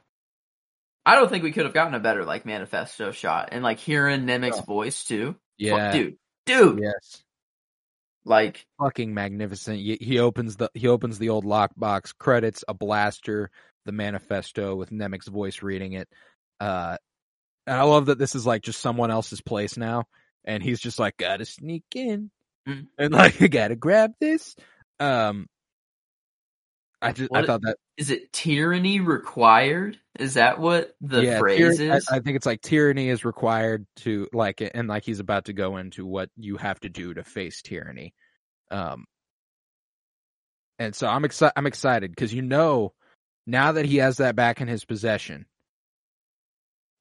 I 1.05 1.15
don't 1.15 1.29
think 1.29 1.43
we 1.43 1.51
could 1.51 1.65
have 1.65 1.73
gotten 1.73 1.93
a 1.95 1.99
better 1.99 2.23
like 2.25 2.45
manifesto 2.45 3.11
shot, 3.11 3.49
and 3.51 3.63
like 3.63 3.79
hearing 3.79 4.25
Nemik's 4.25 4.59
voice 4.61 5.03
too. 5.03 5.35
Yeah, 5.57 5.91
dude, 5.91 6.17
dude, 6.45 6.79
yes, 6.79 7.23
like 8.23 8.65
fucking 8.79 9.13
magnificent. 9.13 9.79
He, 9.79 9.97
he 9.99 10.19
opens 10.19 10.57
the 10.57 10.69
he 10.73 10.87
opens 10.87 11.17
the 11.17 11.29
old 11.29 11.43
lockbox, 11.43 12.13
credits 12.17 12.63
a 12.67 12.73
blaster, 12.73 13.49
the 13.85 13.91
manifesto 13.91 14.75
with 14.75 14.91
Nemik's 14.91 15.27
voice 15.27 15.61
reading 15.63 15.93
it. 15.93 16.07
Uh, 16.59 16.97
and 17.65 17.77
I 17.77 17.83
love 17.83 18.07
that 18.07 18.17
this 18.17 18.35
is 18.35 18.45
like 18.45 18.63
just 18.63 18.79
someone 18.81 19.11
else's 19.11 19.41
place 19.41 19.77
now, 19.77 20.05
and 20.45 20.63
he's 20.63 20.79
just 20.79 20.99
like, 20.99 21.17
gotta 21.17 21.45
sneak 21.45 21.83
in, 21.95 22.31
Mm. 22.67 22.87
and 22.97 23.13
like, 23.13 23.41
I 23.41 23.47
gotta 23.47 23.75
grab 23.75 24.11
this. 24.19 24.55
Um, 24.99 25.47
I 27.01 27.11
just 27.11 27.29
I 27.33 27.45
thought 27.45 27.61
that 27.61 27.77
is 27.97 28.09
it 28.09 28.33
tyranny 28.33 28.99
required? 28.99 29.99
Is 30.19 30.33
that 30.33 30.59
what 30.59 30.95
the 30.99 31.23
yeah, 31.23 31.39
phrase 31.39 31.77
tyr- 31.77 31.93
I- 31.93 31.97
is? 31.97 32.07
I, 32.09 32.19
think 32.19 32.37
it's 32.37 32.45
like 32.45 32.61
tyranny 32.61 33.09
is 33.09 33.23
required 33.23 33.85
to 33.97 34.27
like, 34.33 34.61
and 34.73 34.87
like 34.87 35.03
he's 35.05 35.19
about 35.19 35.45
to 35.45 35.53
go 35.53 35.77
into 35.77 36.05
what 36.05 36.29
you 36.37 36.57
have 36.57 36.79
to 36.81 36.89
do 36.89 37.13
to 37.13 37.23
face 37.23 37.61
tyranny. 37.61 38.13
Um, 38.71 39.05
and 40.79 40.95
so 40.95 41.07
I'm 41.07 41.23
excited. 41.25 41.53
I'm 41.55 41.67
excited 41.67 42.11
because 42.11 42.33
you 42.33 42.41
know 42.41 42.93
now 43.45 43.73
that 43.73 43.85
he 43.85 43.97
has 43.97 44.17
that 44.17 44.35
back 44.35 44.59
in 44.61 44.67
his 44.67 44.83
possession, 44.85 45.45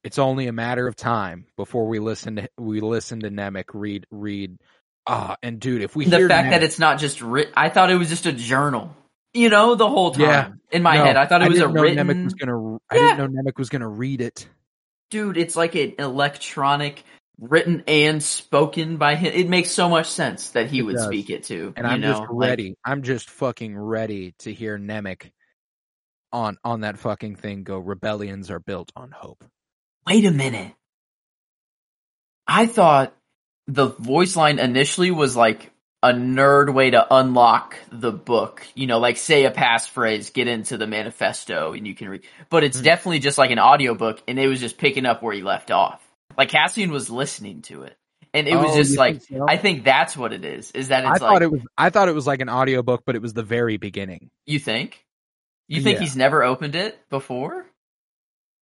it's 0.03 0.19
only 0.19 0.47
a 0.47 0.53
matter 0.53 0.87
of 0.87 0.95
time 0.95 1.45
before 1.57 1.87
we 1.87 1.99
listen 1.99 2.37
to 2.37 2.49
we 2.57 2.79
listen 2.81 3.19
to 3.21 3.29
Nemik 3.29 3.65
read 3.73 4.05
read. 4.11 4.57
Ah, 5.05 5.37
and 5.41 5.59
dude, 5.59 5.81
if 5.81 5.95
we 5.95 6.05
the 6.05 6.27
fact 6.27 6.51
that 6.51 6.63
it's 6.63 6.79
not 6.79 6.99
just 6.99 7.21
writ. 7.21 7.49
I 7.55 7.69
thought 7.69 7.89
it 7.89 7.95
was 7.95 8.09
just 8.09 8.25
a 8.25 8.33
journal. 8.33 8.93
You 9.33 9.49
know, 9.49 9.75
the 9.75 9.87
whole 9.89 10.11
time 10.11 10.21
Yeah. 10.21 10.49
in 10.71 10.83
my 10.83 10.97
No, 10.97 11.05
head, 11.05 11.15
I 11.17 11.25
thought 11.27 11.41
it 11.43 11.49
was 11.49 11.59
a 11.59 11.67
written. 11.67 12.07
Nemik 12.07 12.23
was 12.25 12.33
gonna. 12.33 12.75
I 12.89 12.95
Yeah. 12.95 13.15
didn't 13.15 13.33
know 13.33 13.41
Nemik 13.43 13.57
was 13.57 13.69
gonna 13.69 13.87
read 13.89 14.21
it. 14.21 14.49
Dude, 15.09 15.37
it's 15.37 15.55
like 15.55 15.75
an 15.75 15.93
electronic, 15.99 17.03
written 17.39 17.83
and 17.87 18.21
spoken 18.21 18.97
by 18.97 19.15
him. 19.15 19.31
It 19.33 19.47
makes 19.47 19.71
so 19.71 19.87
much 19.89 20.07
sense 20.07 20.49
that 20.51 20.67
he 20.69 20.79
It 20.79 20.81
would 20.81 20.95
does. 20.95 21.05
speak 21.05 21.29
it 21.29 21.43
too. 21.43 21.71
and 21.77 21.85
you 21.85 21.91
I'm 21.93 22.01
know? 22.01 22.07
just 22.11 22.21
like- 22.21 22.29
ready. 22.49 22.75
I'm 22.83 23.03
just 23.03 23.29
fucking 23.29 23.77
ready 23.77 24.33
to 24.39 24.53
hear 24.53 24.77
Nemik 24.77 25.31
on 26.33 26.57
on 26.65 26.81
that 26.81 26.97
fucking 26.97 27.35
thing 27.37 27.63
go. 27.63 27.77
Rebellions 27.77 28.51
are 28.51 28.59
built 28.59 28.91
on 28.95 29.11
hope. 29.11 29.43
Wait 30.07 30.25
a 30.25 30.31
minute. 30.31 30.73
I 32.47 32.67
thought 32.67 33.15
the 33.67 33.87
voice 33.87 34.35
line 34.37 34.59
initially 34.59 35.11
was 35.11 35.35
like 35.35 35.71
a 36.03 36.13
nerd 36.13 36.73
way 36.73 36.91
to 36.91 37.07
unlock 37.15 37.77
the 37.91 38.11
book. 38.13 38.65
You 38.75 38.87
know, 38.87 38.99
like 38.99 39.17
say 39.17 39.45
a 39.45 39.51
passphrase, 39.51 40.33
get 40.33 40.47
into 40.47 40.77
the 40.77 40.87
manifesto 40.87 41.73
and 41.73 41.87
you 41.87 41.95
can 41.95 42.09
read. 42.09 42.23
But 42.49 42.63
it's 42.65 42.79
Hmm. 42.79 42.83
definitely 42.83 43.19
just 43.19 43.37
like 43.39 43.51
an 43.51 43.59
audiobook 43.59 44.21
and 44.27 44.39
it 44.39 44.47
was 44.47 44.61
just 44.61 44.77
picking 44.79 45.05
up 45.07 45.23
where 45.23 45.35
he 45.35 45.43
left 45.43 45.71
off. 45.71 46.03
Like 46.37 46.49
Cassian 46.49 46.91
was 46.91 47.09
listening 47.09 47.63
to 47.63 47.83
it. 47.83 47.97
And 48.33 48.47
it 48.47 48.57
was 48.57 48.73
Oh, 48.73 48.75
just 48.75 48.97
like 48.97 49.19
think 49.19 49.23
so? 49.23 49.47
I 49.47 49.57
think 49.57 49.85
that's 49.85 50.17
what 50.17 50.33
it 50.33 50.45
is. 50.45 50.71
Is 50.71 50.89
that 50.89 51.05
I 51.05 51.11
it's 51.11 51.19
thought 51.19 51.41
like 51.41 51.43
it 51.43 51.51
was. 51.51 51.61
I 51.77 51.91
thought 51.91 52.09
it 52.09 52.15
was 52.15 52.27
like 52.27 52.41
an 52.41 52.49
audiobook, 52.49 53.03
but 53.05 53.15
it 53.15 53.21
was 53.23 53.33
the 53.33 53.43
very 53.43 53.77
beginning. 53.77 54.31
you 54.47 54.59
think? 54.59 55.05
You 55.69 55.81
think 55.81 55.97
Yeah. 55.97 55.99
he's 55.99 56.17
never 56.17 56.43
opened 56.43 56.75
it 56.75 56.99
before? 57.11 57.66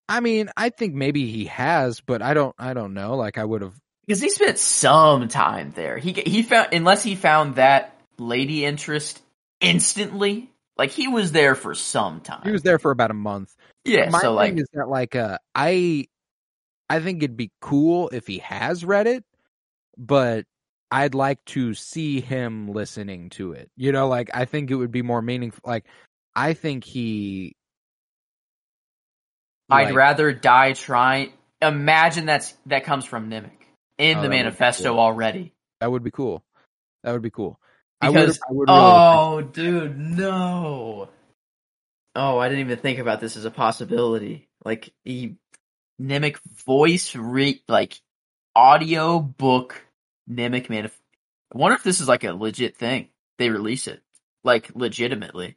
I 0.08 0.20
mean, 0.20 0.50
I 0.56 0.68
think 0.70 0.94
maybe 0.94 1.30
he 1.30 1.46
has, 1.46 2.00
but 2.00 2.22
I 2.22 2.34
don't. 2.34 2.54
I 2.58 2.74
don't 2.74 2.94
know. 2.94 3.16
Like 3.16 3.38
I 3.38 3.44
would 3.44 3.62
have. 3.62 3.74
Because 4.06 4.20
he 4.20 4.28
spent 4.28 4.58
some 4.58 5.28
time 5.28 5.72
there. 5.74 5.96
He 5.96 6.12
he 6.12 6.42
found 6.42 6.68
unless 6.72 7.02
he 7.02 7.14
found 7.14 7.56
that 7.56 7.98
lady 8.18 8.64
interest 8.64 9.20
instantly. 9.60 10.50
Like 10.76 10.90
he 10.90 11.08
was 11.08 11.32
there 11.32 11.54
for 11.54 11.74
some 11.74 12.20
time. 12.20 12.42
He 12.44 12.50
was 12.50 12.62
there 12.62 12.78
for 12.78 12.90
about 12.90 13.10
a 13.10 13.14
month. 13.14 13.54
yeah. 13.84 14.10
My 14.10 14.20
so 14.20 14.36
thing 14.36 14.56
like, 14.56 14.56
is 14.56 14.68
that 14.74 14.88
like 14.88 15.14
uh, 15.14 15.38
I, 15.54 16.06
I 16.90 17.00
think 17.00 17.22
it'd 17.22 17.36
be 17.36 17.52
cool 17.60 18.08
if 18.10 18.26
he 18.26 18.38
has 18.38 18.84
read 18.84 19.06
it, 19.06 19.24
but 19.96 20.44
I'd 20.90 21.14
like 21.14 21.44
to 21.46 21.74
see 21.74 22.20
him 22.20 22.68
listening 22.68 23.30
to 23.30 23.52
it. 23.52 23.70
You 23.76 23.92
know, 23.92 24.08
like 24.08 24.30
I 24.34 24.44
think 24.44 24.70
it 24.70 24.74
would 24.74 24.92
be 24.92 25.02
more 25.02 25.22
meaningful. 25.22 25.62
Like 25.64 25.86
I 26.34 26.54
think 26.54 26.84
he. 26.84 27.56
I'd 29.70 29.84
like- 29.86 29.94
rather 29.94 30.32
die 30.32 30.72
trying. 30.72 31.32
Imagine 31.62 32.26
that's 32.26 32.54
that 32.66 32.84
comes 32.84 33.04
from 33.04 33.30
Nemik 33.30 33.50
in 33.98 34.18
Oh, 34.18 34.22
the 34.22 34.22
that 34.22 34.22
would 34.22 34.30
be 34.30 34.36
manifesto 34.36 34.90
cool. 34.90 35.00
already. 35.00 35.52
That 35.80 35.90
would 35.90 36.04
be 36.04 36.10
cool. 36.10 36.44
That 37.02 37.12
would 37.12 37.22
be 37.22 37.30
cool. 37.30 37.58
I 38.00 38.10
would. 38.10 38.20
Because 38.20 38.40
I 38.48 38.52
would 38.52 38.68
really 38.68 38.80
oh, 38.82 39.40
dude, 39.40 39.98
no. 39.98 41.08
Oh, 42.14 42.38
I 42.38 42.48
didn't 42.48 42.66
even 42.66 42.78
think 42.78 42.98
about 42.98 43.20
this 43.20 43.36
as 43.36 43.44
a 43.44 43.50
possibility. 43.50 44.48
Like 44.64 44.92
he 45.04 45.36
Nemik 46.00 46.38
voice 46.66 47.14
re 47.16 47.62
like 47.68 48.00
audio 48.54 49.20
book 49.20 49.84
Nemik 50.30 50.66
manif. 50.68 50.90
I 51.54 51.58
wonder 51.58 51.76
if 51.76 51.82
this 51.82 52.00
is 52.00 52.08
like 52.08 52.24
a 52.24 52.32
legit 52.32 52.76
thing. 52.76 53.08
They 53.38 53.48
release 53.48 53.86
it 53.88 54.02
like 54.44 54.70
legitimately, 54.74 55.56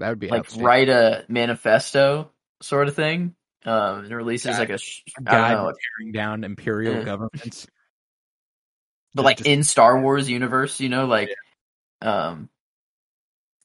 that 0.00 0.08
would 0.10 0.18
be 0.18 0.28
like 0.28 0.46
write 0.56 0.88
a 0.88 1.24
manifesto 1.28 2.30
sort 2.60 2.88
of 2.88 2.96
thing. 2.96 3.35
Um, 3.66 4.04
and 4.04 4.14
releases 4.14 4.58
like 4.58 4.70
a 4.70 4.78
sh- 4.78 5.02
I 5.26 5.54
know, 5.54 5.72
tearing 5.98 6.12
down 6.12 6.44
imperial 6.44 6.94
Yeah. 6.94 7.02
governments. 7.04 7.66
but 9.14 9.24
like 9.24 9.38
just- 9.38 9.48
in 9.48 9.64
Star 9.64 10.00
Wars 10.00 10.28
universe, 10.30 10.78
you 10.80 10.88
know, 10.88 11.06
like, 11.06 11.30
um, 12.00 12.48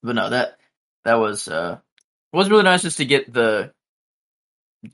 but 0.01 0.15
no, 0.15 0.29
that 0.31 0.57
that 1.05 1.15
was 1.15 1.47
uh, 1.47 1.77
it 2.33 2.35
was 2.35 2.49
really 2.49 2.63
nice 2.63 2.81
just 2.81 2.97
to 2.97 3.05
get 3.05 3.31
the, 3.31 3.71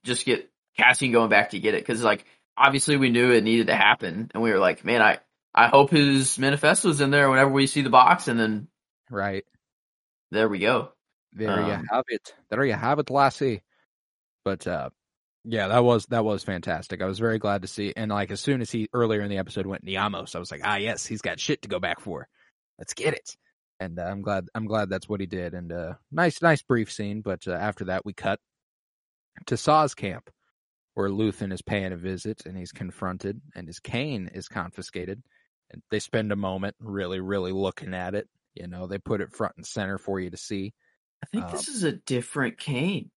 just 0.04 0.26
get 0.26 0.50
Cassian 0.78 1.12
going 1.14 1.30
back 1.30 1.52
to 1.52 1.60
get 1.60 1.74
it 1.74 1.82
because 1.86 2.04
like 2.04 2.26
obviously 2.58 2.98
we 2.98 3.10
knew 3.10 3.32
it 3.32 3.44
needed 3.44 3.68
to 3.68 3.76
happen 3.76 4.30
and 4.34 4.44
we 4.44 4.52
were 4.52 4.60
like, 4.60 4.84
man, 4.84 5.02
I 5.02 5.20
I 5.56 5.68
hope 5.68 5.90
his 5.92 6.38
manifesto's 6.38 7.00
in 7.02 7.12
there 7.12 7.30
whenever 7.30 7.52
we 7.52 7.66
see 7.68 7.82
the 7.82 7.90
box 7.90 8.28
and 8.28 8.38
then 8.40 8.68
right. 9.10 9.46
there 10.32 10.50
we 10.50 10.60
go. 10.60 10.92
There 11.34 11.56
you 11.66 11.74
Um, 11.74 11.86
have 11.92 12.04
it. 12.10 12.34
There 12.50 12.66
you 12.66 12.74
have 12.74 13.00
it, 13.00 13.10
Lassie. 13.10 13.62
But 14.48 14.66
uh 14.66 14.90
yeah, 15.44 15.68
that 15.68 15.84
was 15.84 16.06
that 16.06 16.24
was 16.24 16.42
fantastic. 16.46 17.02
I 17.02 17.06
was 17.06 17.20
very 17.20 17.38
glad 17.38 17.64
to 17.64 17.68
see 17.68 17.92
and 17.98 18.10
like 18.12 18.32
as 18.32 18.40
soon 18.40 18.62
as 18.62 18.72
he 18.72 18.88
earlier 18.94 19.20
in 19.20 19.30
the 19.30 19.40
episode 19.40 19.66
went 19.66 19.84
Niamos, 19.84 20.38
I 20.38 20.40
was 20.40 20.52
like, 20.52 20.62
"Ah, 20.64 20.78
yes, 20.78 21.06
he's 21.06 21.22
got 21.22 21.38
shit 21.38 21.64
to 21.64 21.68
go 21.68 21.82
back 21.82 22.00
for. 22.00 22.30
Let's 22.80 22.94
get 22.94 23.14
it." 23.14 23.36
And 23.82 24.00
uh, 24.00 24.04
I'm 24.04 24.22
glad 24.22 24.48
I'm 24.56 24.68
glad 24.68 24.90
that's 24.90 25.10
what 25.10 25.20
he 25.20 25.26
did 25.26 25.54
and 25.54 25.74
uh 25.74 25.96
nice 26.14 26.42
nice 26.42 26.62
brief 26.62 26.90
scene, 26.94 27.20
but 27.20 27.46
uh, 27.46 27.52
after 27.52 27.84
that 27.86 28.06
we 28.06 28.14
cut 28.14 28.40
to 29.48 29.58
Saw's 29.58 29.94
camp 29.94 30.30
where 30.94 31.10
Luthen 31.10 31.52
is 31.52 31.62
paying 31.62 31.92
a 31.92 31.98
visit 31.98 32.46
and 32.46 32.58
he's 32.58 32.72
confronted 32.72 33.42
and 33.54 33.68
his 33.68 33.80
cane 33.80 34.32
is 34.34 34.48
confiscated. 34.48 35.22
And 35.72 35.82
they 35.92 36.00
spend 36.00 36.32
a 36.32 36.38
moment 36.38 36.78
really 36.80 37.20
really 37.20 37.52
looking 37.52 37.94
at 37.94 38.16
it. 38.16 38.30
You 38.56 38.68
know, 38.68 38.88
they 38.88 38.98
put 38.98 39.20
it 39.20 39.34
front 39.34 39.56
and 39.58 39.66
center 39.66 39.98
for 39.98 40.22
you 40.22 40.30
to 40.30 40.38
see. 40.38 40.74
I 41.22 41.26
think 41.26 41.46
Um, 41.48 41.52
this 41.52 41.68
is 41.68 41.84
a 41.84 41.92
different 41.92 42.58
cane. 42.58 43.12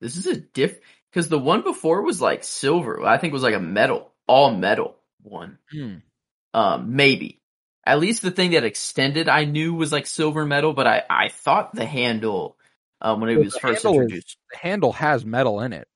This 0.00 0.16
is 0.16 0.26
a 0.26 0.36
diff 0.36 0.78
because 1.10 1.28
the 1.28 1.38
one 1.38 1.62
before 1.62 2.02
was 2.02 2.20
like 2.20 2.44
silver. 2.44 3.04
I 3.04 3.18
think 3.18 3.32
it 3.32 3.34
was 3.34 3.42
like 3.42 3.54
a 3.54 3.60
metal, 3.60 4.10
all 4.26 4.54
metal 4.54 4.96
one. 5.22 5.58
Hmm. 5.70 5.96
Um, 6.54 6.96
maybe. 6.96 7.40
At 7.86 7.98
least 8.00 8.22
the 8.22 8.30
thing 8.30 8.52
that 8.52 8.64
extended 8.64 9.28
I 9.28 9.44
knew 9.44 9.74
was 9.74 9.92
like 9.92 10.06
silver 10.06 10.44
metal, 10.46 10.72
but 10.72 10.86
I, 10.86 11.02
I 11.08 11.28
thought 11.28 11.74
the 11.74 11.84
handle, 11.86 12.56
um, 13.00 13.20
when 13.20 13.30
it 13.30 13.34
Well, 13.36 13.44
was 13.44 13.56
first 13.56 13.82
handle 13.82 14.00
is- 14.00 14.04
introduced. 14.04 14.36
the 14.52 14.58
handle 14.58 14.92
has 14.92 15.24
metal 15.24 15.60
in 15.60 15.72
it. 15.72 15.88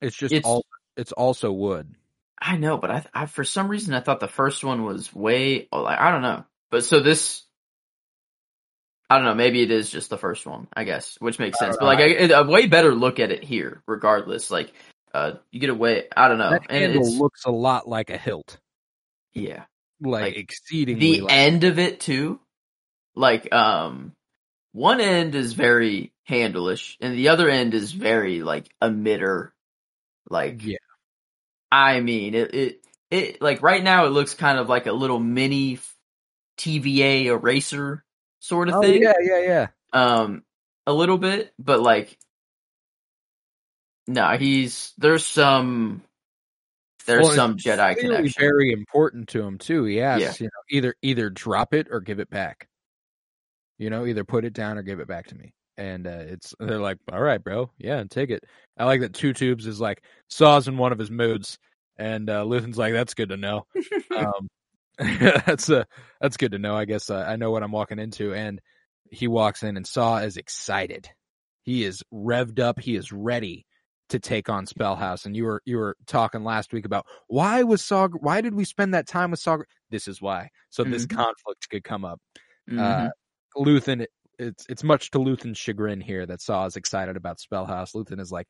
It's 0.00 0.16
just 0.16 0.32
It's- 0.34 0.48
all 0.48 0.64
it's 0.96 1.12
also 1.12 1.52
wood. 1.52 1.94
I 2.40 2.56
know, 2.56 2.76
but 2.76 2.90
I, 2.90 3.04
I, 3.14 3.26
for 3.26 3.42
some 3.44 3.68
reason 3.68 3.94
I 3.94 4.00
thought 4.00 4.20
the 4.20 4.28
first 4.28 4.62
one 4.62 4.84
was 4.84 5.12
way, 5.14 5.68
like, 5.72 5.98
I 5.98 6.10
don't 6.12 6.22
know. 6.22 6.44
But 6.70 6.84
so 6.84 7.00
this, 7.00 7.42
I 9.10 9.16
don't 9.16 9.24
know, 9.24 9.34
maybe 9.34 9.62
it 9.62 9.70
is 9.70 9.90
just 9.90 10.10
the 10.10 10.18
first 10.18 10.46
one, 10.46 10.68
I 10.76 10.84
guess, 10.84 11.16
which 11.20 11.38
makes 11.38 11.58
sense. 11.58 11.76
But 11.78 11.86
like, 11.86 11.98
know. 12.28 12.40
a, 12.40 12.44
way 12.44 12.66
better 12.66 12.94
look 12.94 13.20
at 13.20 13.30
it 13.30 13.42
here, 13.42 13.82
regardless. 13.86 14.50
Like, 14.50 14.72
uh, 15.14 15.34
you 15.50 15.60
get 15.60 15.70
away, 15.70 16.08
I 16.16 16.28
don't 16.28 16.38
know. 16.38 16.50
that 16.50 16.66
And 16.68 16.92
handle 16.92 17.06
it's, 17.06 17.16
looks 17.16 17.44
a 17.44 17.50
lot 17.50 17.88
like 17.88 18.10
a 18.10 18.18
hilt, 18.18 18.58
yeah. 19.32 19.64
like, 20.00 20.22
Like, 20.22 20.36
exceedingly. 20.36 21.00
the 21.16 21.20
like, 21.22 21.32
end 21.32 21.64
of 21.64 21.78
it 21.78 22.00
too 22.00 22.40
like 23.18 23.52
um 23.52 24.12
one 24.72 25.00
end 25.00 25.34
is 25.34 25.52
very 25.52 26.12
handleish 26.30 26.96
and 27.00 27.14
the 27.14 27.28
other 27.28 27.48
end 27.48 27.74
is 27.74 27.92
very 27.92 28.42
like 28.42 28.68
emitter 28.82 29.50
like 30.30 30.62
Yeah. 30.64 30.76
i 31.72 32.00
mean 32.00 32.34
it 32.34 32.54
it, 32.54 32.80
it 33.10 33.42
like 33.42 33.60
right 33.62 33.82
now 33.82 34.06
it 34.06 34.10
looks 34.10 34.34
kind 34.34 34.58
of 34.58 34.68
like 34.68 34.86
a 34.86 34.92
little 34.92 35.18
mini 35.18 35.80
tva 36.58 37.24
eraser 37.24 38.04
sort 38.40 38.68
of 38.68 38.76
oh 38.76 38.82
thing 38.82 39.02
yeah, 39.02 39.12
yeah, 39.20 39.40
yeah. 39.40 39.66
um 39.92 40.42
a 40.86 40.92
little 40.92 41.18
bit 41.18 41.52
but 41.58 41.80
like 41.80 42.18
no 44.06 44.36
he's 44.38 44.92
there's 44.98 45.24
some 45.26 46.02
there's 47.06 47.26
Well, 47.26 47.34
some 47.34 47.56
jedi 47.56 47.94
Clearly 47.94 48.16
connection 48.16 48.40
very 48.40 48.70
important 48.72 49.28
to 49.28 49.42
him 49.42 49.56
too. 49.56 49.84
He 49.84 50.00
asks, 50.02 50.40
Yeah. 50.40 50.44
you 50.44 50.46
know, 50.46 50.60
either 50.70 50.94
either 51.00 51.30
drop 51.30 51.72
it 51.72 51.86
or 51.90 52.00
give 52.00 52.20
it 52.20 52.28
back. 52.28 52.68
You 53.78 53.88
know, 53.88 54.04
either 54.04 54.24
put 54.24 54.44
it 54.44 54.52
down 54.52 54.76
or 54.76 54.82
give 54.82 55.00
it 55.00 55.08
back 55.08 55.28
to 55.28 55.34
me. 55.34 55.54
and 55.78 56.06
uh, 56.06 56.24
it's 56.26 56.54
they're 56.58 56.80
like, 56.80 56.98
"All 57.10 57.20
right, 57.22 57.42
bro, 57.42 57.70
yeah, 57.78 58.02
take 58.10 58.28
it." 58.30 58.44
I 58.76 58.84
like 58.84 59.00
that 59.00 59.14
Two 59.14 59.32
Tubes 59.32 59.66
is 59.66 59.80
like 59.80 60.02
Saw's 60.28 60.68
in 60.68 60.76
one 60.76 60.92
of 60.92 60.98
his 60.98 61.10
moods, 61.10 61.58
and 61.96 62.28
uh, 62.28 62.42
Luthen's 62.44 62.76
like, 62.76 62.92
"That's 62.92 63.14
good 63.14 63.30
to 63.30 63.36
know." 63.38 63.64
um, 64.16 64.48
that's 65.46 65.70
uh, 65.70 65.84
that's 66.20 66.36
good 66.36 66.52
to 66.52 66.58
know. 66.58 66.74
I 66.74 66.84
guess 66.84 67.10
uh, 67.10 67.24
I 67.26 67.36
know 67.36 67.50
what 67.50 67.62
I'm 67.62 67.72
walking 67.72 67.98
into, 67.98 68.34
and 68.34 68.60
he 69.10 69.28
walks 69.28 69.62
in, 69.62 69.76
and 69.76 69.86
Saw 69.86 70.18
is 70.18 70.36
excited. 70.36 71.08
He 71.62 71.84
is 71.84 72.02
revved 72.12 72.60
up. 72.60 72.80
He 72.80 72.96
is 72.96 73.12
ready 73.12 73.66
to 74.08 74.18
take 74.18 74.48
on 74.48 74.66
Spellhaus. 74.66 75.26
And 75.26 75.36
you 75.36 75.44
were 75.44 75.62
you 75.64 75.76
were 75.76 75.96
talking 76.06 76.44
last 76.44 76.72
week 76.72 76.84
about 76.84 77.06
why 77.26 77.62
was 77.62 77.84
Saw? 77.84 78.08
Why 78.08 78.40
did 78.40 78.54
we 78.54 78.64
spend 78.64 78.94
that 78.94 79.06
time 79.06 79.30
with 79.30 79.40
Saw? 79.40 79.58
This 79.90 80.08
is 80.08 80.20
why, 80.20 80.50
so 80.70 80.82
mm-hmm. 80.82 80.92
this 80.92 81.06
conflict 81.06 81.68
could 81.70 81.84
come 81.84 82.04
up. 82.04 82.20
Mm-hmm. 82.68 82.78
Uh, 82.78 83.08
Luthen, 83.56 84.06
it's 84.38 84.66
it's 84.68 84.84
much 84.84 85.10
to 85.12 85.18
Luthen's 85.18 85.58
chagrin 85.58 86.00
here 86.00 86.26
that 86.26 86.40
Saw 86.40 86.66
is 86.66 86.76
excited 86.76 87.16
about 87.16 87.38
Spellhaus. 87.38 87.94
Luthen 87.94 88.20
is 88.20 88.32
like, 88.32 88.46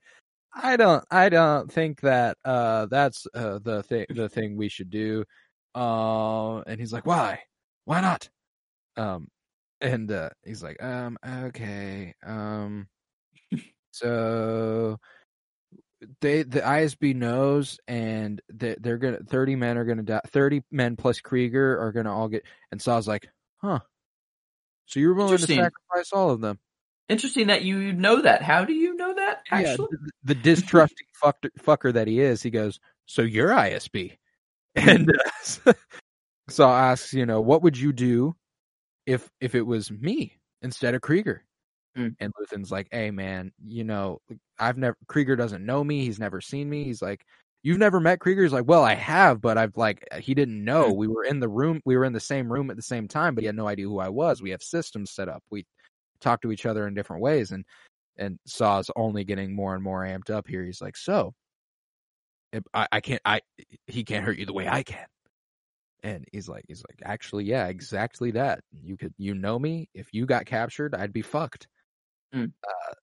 I 0.55 0.76
don't 0.76 1.05
I 1.11 1.28
don't 1.28 1.70
think 1.70 2.01
that 2.03 2.36
uh 2.44 2.86
that's 2.86 3.26
uh, 3.34 3.59
the 3.62 3.82
thing 3.82 4.07
the 4.11 4.28
thing 4.28 4.57
we 4.57 4.68
should 4.68 4.90
do. 4.90 5.24
Uh, 5.74 6.58
and 6.60 6.80
he's 6.80 6.92
like, 6.92 7.06
why? 7.06 7.40
Why 7.84 8.00
not? 8.00 8.28
Um, 8.96 9.28
and 9.80 10.10
uh, 10.10 10.30
he's 10.44 10.62
like, 10.62 10.82
um, 10.82 11.18
okay, 11.26 12.14
um, 12.26 12.88
so 13.92 14.98
they 16.20 16.42
the 16.42 16.60
ISB 16.60 17.14
knows, 17.14 17.78
and 17.86 18.40
they, 18.52 18.76
they're 18.80 18.98
gonna 18.98 19.18
thirty 19.18 19.56
men 19.56 19.78
are 19.78 19.84
gonna 19.84 20.02
die. 20.02 20.20
Thirty 20.28 20.62
men 20.70 20.96
plus 20.96 21.20
Kreegyr 21.20 21.80
are 21.80 21.92
gonna 21.92 22.14
all 22.14 22.28
get. 22.28 22.44
And 22.70 22.80
Saw's 22.80 23.08
like, 23.08 23.28
huh. 23.58 23.80
So 24.86 25.00
you're 25.00 25.14
willing 25.14 25.36
to 25.36 25.46
sacrifice 25.46 26.12
all 26.12 26.30
of 26.30 26.40
them? 26.40 26.58
Interesting 27.08 27.48
that 27.48 27.62
you 27.62 27.92
know 27.92 28.22
that. 28.22 28.42
How 28.42 28.64
do 28.64 28.72
you 28.72 28.94
know 28.94 29.14
that? 29.14 29.42
Actually, 29.50 29.88
yeah, 29.92 29.98
the, 30.24 30.34
the 30.34 30.34
distrusting 30.34 31.06
fucker, 31.22 31.50
fucker 31.60 31.92
that 31.92 32.06
he 32.06 32.20
is, 32.20 32.42
he 32.42 32.50
goes, 32.50 32.80
"So 33.06 33.22
you're 33.22 33.50
ISB," 33.50 34.18
and 34.74 35.10
uh, 35.66 35.72
Saw 36.48 36.78
asks, 36.78 37.12
you 37.12 37.26
know, 37.26 37.40
what 37.40 37.62
would 37.62 37.76
you 37.76 37.92
do 37.92 38.34
if 39.06 39.28
if 39.40 39.54
it 39.54 39.62
was 39.62 39.90
me 39.90 40.38
instead 40.62 40.94
of 40.94 41.00
Kreegyr? 41.02 41.40
Mm. 41.96 42.14
And 42.20 42.32
Luthen's 42.38 42.70
like, 42.70 42.88
"Hey, 42.90 43.10
man, 43.10 43.52
you 43.64 43.84
know, 43.84 44.20
I've 44.58 44.78
never 44.78 44.96
Kreegyr 45.06 45.36
doesn't 45.36 45.64
know 45.64 45.82
me. 45.82 46.04
He's 46.04 46.20
never 46.20 46.40
seen 46.40 46.68
me. 46.70 46.84
He's 46.84 47.02
like, 47.02 47.24
you've 47.62 47.78
never 47.78 48.00
met 48.00 48.20
Kreegyr. 48.20 48.42
He's 48.42 48.52
like, 48.52 48.68
well, 48.68 48.84
I 48.84 48.94
have, 48.94 49.40
but 49.40 49.58
I've 49.58 49.76
like, 49.76 50.06
he 50.20 50.34
didn't 50.34 50.64
know. 50.64 50.92
Mm. 50.92 50.96
We 50.96 51.08
were 51.08 51.24
in 51.24 51.40
the 51.40 51.48
room. 51.48 51.80
We 51.84 51.96
were 51.96 52.04
in 52.04 52.12
the 52.12 52.20
same 52.20 52.50
room 52.50 52.70
at 52.70 52.76
the 52.76 52.82
same 52.82 53.08
time, 53.08 53.34
but 53.34 53.42
he 53.42 53.46
had 53.46 53.56
no 53.56 53.68
idea 53.68 53.86
who 53.86 53.98
I 53.98 54.08
was. 54.08 54.42
We 54.42 54.50
have 54.50 54.62
systems 54.62 55.10
set 55.10 55.28
up. 55.28 55.42
We 55.50 55.66
talk 56.20 56.40
to 56.42 56.52
each 56.52 56.66
other 56.66 56.86
in 56.86 56.94
different 56.94 57.22
ways, 57.22 57.52
and 57.52 57.64
and 58.16 58.38
Saw's 58.46 58.90
only 58.96 59.24
getting 59.24 59.54
more 59.54 59.74
and 59.74 59.82
more 59.82 60.02
amped 60.04 60.30
up 60.30 60.48
here. 60.48 60.64
He's 60.64 60.80
like, 60.80 60.96
so, 60.96 61.34
I, 62.72 62.88
I 62.92 63.01
can't. 63.01 63.22
I 63.24 63.40
he 63.86 64.05
can't 64.05 64.24
hurt 64.24 64.38
you 64.38 64.46
the 64.46 64.53
way 64.53 64.68
I 64.68 64.82
can. 64.82 65.07
And 66.03 66.24
he's 66.32 66.49
like, 66.49 66.64
he's 66.68 66.84
like, 66.88 67.01
actually, 67.05 67.44
yeah, 67.44 67.66
exactly 67.66 68.32
that. 68.32 68.61
You 68.72 68.96
could, 68.96 69.14
you 69.18 69.34
know 69.34 69.59
me. 69.59 69.88
If 69.94 70.09
you 70.12 70.26
got 70.26 70.46
captured, 70.46 70.94
I'd 70.94 71.12
be 71.12 71.22
fucked. 71.22 71.66
Mm. 72.34 72.53
Uh, 72.62 72.94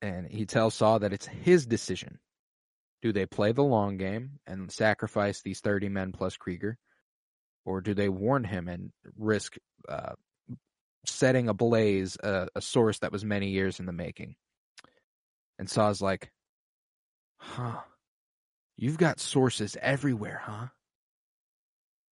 and 0.00 0.26
he 0.30 0.46
tells 0.46 0.74
Saw 0.74 0.98
that 0.98 1.12
it's 1.12 1.26
his 1.26 1.66
decision. 1.66 2.18
Do 3.02 3.12
they 3.12 3.26
play 3.26 3.52
the 3.52 3.62
long 3.62 3.98
game 3.98 4.38
and 4.46 4.72
sacrifice 4.72 5.42
these 5.42 5.60
30 5.60 5.90
men 5.90 6.12
plus 6.12 6.36
Kreegyr? 6.38 6.76
Or 7.66 7.80
do 7.80 7.94
they 7.94 8.08
warn 8.08 8.44
him 8.44 8.68
and 8.68 8.90
risk 9.18 9.56
uh, 9.88 10.14
setting 11.06 11.48
ablaze 11.48 12.16
a, 12.22 12.48
a 12.54 12.60
source 12.62 12.98
that 13.00 13.12
was 13.12 13.24
many 13.24 13.50
years 13.50 13.80
in 13.80 13.86
the 13.86 13.92
making? 13.92 14.36
And 15.58 15.68
Saw's 15.68 16.00
like, 16.00 16.30
huh, 17.36 17.80
you've 18.76 18.98
got 18.98 19.20
sources 19.20 19.76
everywhere, 19.80 20.40
huh? 20.42 20.66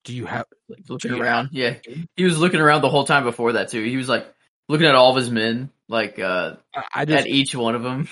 Do 0.04 0.14
you 0.14 0.26
have 0.26 0.46
like 0.68 0.88
looking 0.88 1.12
around? 1.12 1.50
Yeah, 1.52 1.76
he 2.16 2.24
was 2.24 2.38
looking 2.38 2.60
around 2.60 2.82
the 2.82 2.88
whole 2.88 3.04
time 3.04 3.24
before 3.24 3.52
that 3.52 3.68
too. 3.68 3.82
He 3.84 3.96
was 3.96 4.08
like 4.08 4.26
looking 4.68 4.86
at 4.86 4.96
all 4.96 5.10
of 5.10 5.16
his 5.16 5.30
men, 5.30 5.70
like 5.88 6.18
uh, 6.18 6.56
I 6.92 7.04
just, 7.04 7.20
at 7.20 7.26
each 7.28 7.54
one 7.54 7.76
of 7.76 7.82
them. 7.82 8.08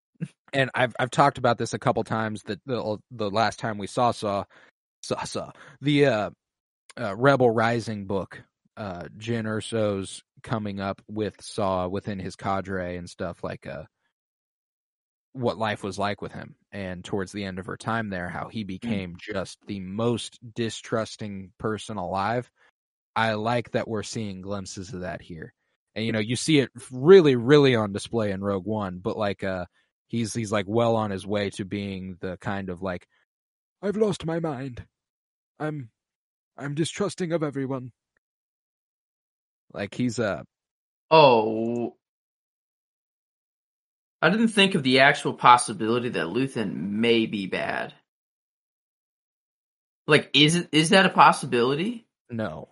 and 0.54 0.70
I've 0.74 0.94
I've 0.98 1.10
talked 1.10 1.36
about 1.36 1.58
this 1.58 1.74
a 1.74 1.78
couple 1.78 2.02
times. 2.04 2.42
That 2.44 2.60
the 2.64 2.98
the 3.10 3.30
last 3.30 3.58
time 3.58 3.76
we 3.76 3.86
saw 3.86 4.12
saw 4.12 4.44
saw 5.02 5.24
saw 5.24 5.52
the 5.82 6.06
uh, 6.06 6.30
uh, 6.98 7.14
Rebel 7.14 7.50
Rising 7.50 8.06
book, 8.06 8.42
uh, 8.78 9.04
Jyn 9.18 9.44
Erso's 9.44 10.22
coming 10.42 10.80
up 10.80 11.02
with 11.08 11.34
Saw 11.40 11.88
within 11.88 12.18
his 12.18 12.36
cadre 12.36 12.96
and 12.96 13.08
stuff 13.08 13.42
like 13.42 13.66
uh 13.66 13.84
what 15.34 15.58
life 15.58 15.82
was 15.82 15.98
like 15.98 16.22
with 16.22 16.32
him 16.32 16.54
and 16.70 17.04
towards 17.04 17.32
the 17.32 17.44
end 17.44 17.58
of 17.58 17.66
her 17.66 17.76
time 17.76 18.08
there 18.08 18.28
how 18.28 18.48
he 18.48 18.64
mm. 18.64 18.68
became 18.68 19.16
just 19.18 19.58
the 19.66 19.80
most 19.80 20.38
distrusting 20.54 21.50
person 21.58 21.96
alive. 21.96 22.50
I 23.16 23.34
like 23.34 23.72
that 23.72 23.88
we're 23.88 24.04
seeing 24.04 24.42
glimpses 24.42 24.94
of 24.94 25.00
that 25.00 25.20
here. 25.20 25.52
And 25.94 26.06
you 26.06 26.12
know 26.12 26.20
you 26.20 26.36
see 26.36 26.58
it 26.60 26.70
really 26.90 27.36
really 27.36 27.76
on 27.76 27.92
display 27.92 28.32
in 28.32 28.42
rogue 28.42 28.66
one 28.66 28.98
but 28.98 29.16
like 29.16 29.44
uh 29.44 29.66
he's 30.08 30.34
he's 30.34 30.50
like 30.50 30.66
well 30.68 30.96
on 30.96 31.10
his 31.10 31.26
way 31.26 31.50
to 31.50 31.64
being 31.64 32.16
the 32.20 32.36
kind 32.38 32.68
of 32.68 32.82
like 32.82 33.06
i've 33.82 33.96
lost 33.96 34.24
my 34.24 34.40
mind. 34.40 34.84
I'm 35.58 35.90
i'm 36.56 36.74
distrusting 36.74 37.32
of 37.32 37.42
everyone. 37.42 37.92
Like 39.72 39.94
he's 39.94 40.18
uh 40.18 40.42
oh 41.10 41.96
I 44.24 44.30
didn't 44.30 44.48
think 44.48 44.74
of 44.74 44.82
the 44.82 45.00
actual 45.00 45.34
possibility 45.34 46.08
that 46.08 46.28
Luthen 46.28 46.92
may 46.92 47.26
be 47.26 47.44
bad. 47.46 47.92
Like, 50.06 50.30
is 50.32 50.56
it 50.56 50.70
is 50.72 50.88
that 50.88 51.04
a 51.04 51.10
possibility? 51.10 52.06
No. 52.30 52.70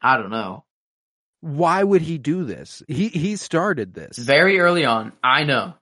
I 0.00 0.16
don't 0.16 0.30
know. 0.30 0.62
Why 1.40 1.82
would 1.82 2.02
he 2.02 2.18
do 2.18 2.44
this? 2.44 2.84
He 2.86 3.08
he 3.08 3.34
started 3.34 3.94
this 3.94 4.16
very 4.16 4.60
early 4.60 4.84
on. 4.84 5.12
I 5.24 5.42
know. 5.42 5.74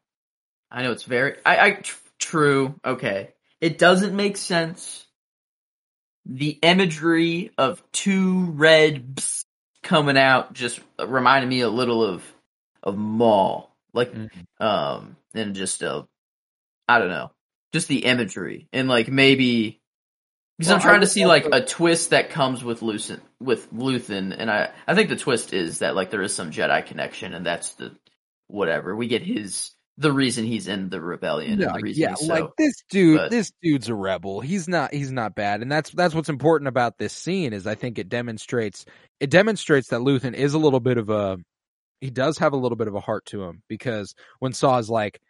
I 0.71 0.83
know 0.83 0.93
it's 0.93 1.05
very. 1.05 1.37
I, 1.45 1.67
I 1.67 1.71
tr- 1.73 1.99
true. 2.19 2.81
Okay, 2.83 3.35
it 3.61 3.77
doesn't 3.77 4.17
make 4.17 4.39
sense. 4.39 5.07
The 6.25 6.59
imagery 6.63 7.51
of 7.59 7.83
two 7.93 8.53
red 8.53 9.23
coming 9.83 10.17
out 10.17 10.55
just 10.55 10.81
reminded 10.99 11.51
me 11.51 11.61
a 11.61 11.69
little 11.69 12.03
of 12.03 12.25
of 12.87 12.97
Maul, 12.97 13.77
like 13.93 14.13
mm-hmm. 14.13 14.65
um, 14.65 15.17
and 15.35 15.55
just 15.55 15.83
uh, 15.83 16.05
I 16.89 16.99
don't 16.99 17.09
know, 17.09 17.33
just 17.73 17.89
the 17.89 18.05
imagery 18.05 18.69
and 18.73 18.89
like 18.89 19.09
maybe 19.09 19.81
because 20.57 20.71
well, 20.71 20.77
I'm 20.77 20.83
trying 20.83 21.01
to 21.03 21.07
see 21.07 21.27
like 21.27 21.47
a 21.53 21.63
twist 21.63 22.11
that 22.11 22.31
comes 22.31 22.65
with 22.65 22.81
Luthen 22.81 23.21
with 23.41 23.71
Luthen, 23.73 24.35
and 24.39 24.51
I 24.51 24.71
I 24.87 24.95
think 24.95 25.11
the 25.11 25.17
twist 25.17 25.53
is 25.53 25.81
that 25.81 25.97
like 25.97 26.11
there 26.11 26.23
is 26.23 26.35
some 26.35 26.53
Jedi 26.53 26.87
connection, 26.87 27.35
and 27.35 27.45
that's 27.45 27.75
the 27.75 27.95
whatever 28.47 28.95
we 28.95 29.09
get 29.09 29.23
his 29.23 29.73
the 29.99 30.13
reason 30.13 30.45
he's 30.45 30.69
in 30.69 30.89
the 30.89 31.01
rebellion. 31.01 31.59
No, 31.59 31.73
the 31.81 31.91
yeah, 31.93 32.15
so, 32.15 32.27
like 32.27 32.51
this 32.57 32.75
dude, 32.91 33.19
but, 33.19 33.31
this 33.31 33.51
dude's 33.63 33.89
a 33.89 33.95
rebel. 33.95 34.41
He's 34.41 34.69
not. 34.69 34.95
He's 34.95 35.11
not 35.11 35.35
bad, 35.35 35.63
and 35.63 35.73
that's 35.73 35.91
that's 35.91 36.15
what's 36.15 36.29
important 36.29 36.69
about 36.69 36.99
this 36.99 37.13
scene 37.13 37.53
is 37.53 37.67
I 37.67 37.75
think 37.75 37.99
it 37.99 38.09
demonstrates 38.09 38.85
it 39.21 39.31
demonstrates 39.31 39.89
that 39.89 40.01
Luthen 40.01 40.35
is 40.35 40.55
a 40.55 40.59
little 40.59 40.81
bit 40.81 40.99
of 40.99 41.11
a 41.11 41.39
he 42.01 42.11
does 42.11 42.39
have 42.39 42.53
a 42.53 42.57
little 42.57 42.77
bit 42.77 42.89
of 42.89 42.95
a 42.95 43.01
heart 43.01 43.25
to 43.27 43.43
him 43.43 43.63
because 43.69 44.15
when 44.39 44.53
Saw 44.53 44.79
is 44.79 44.91
like, 44.91 45.21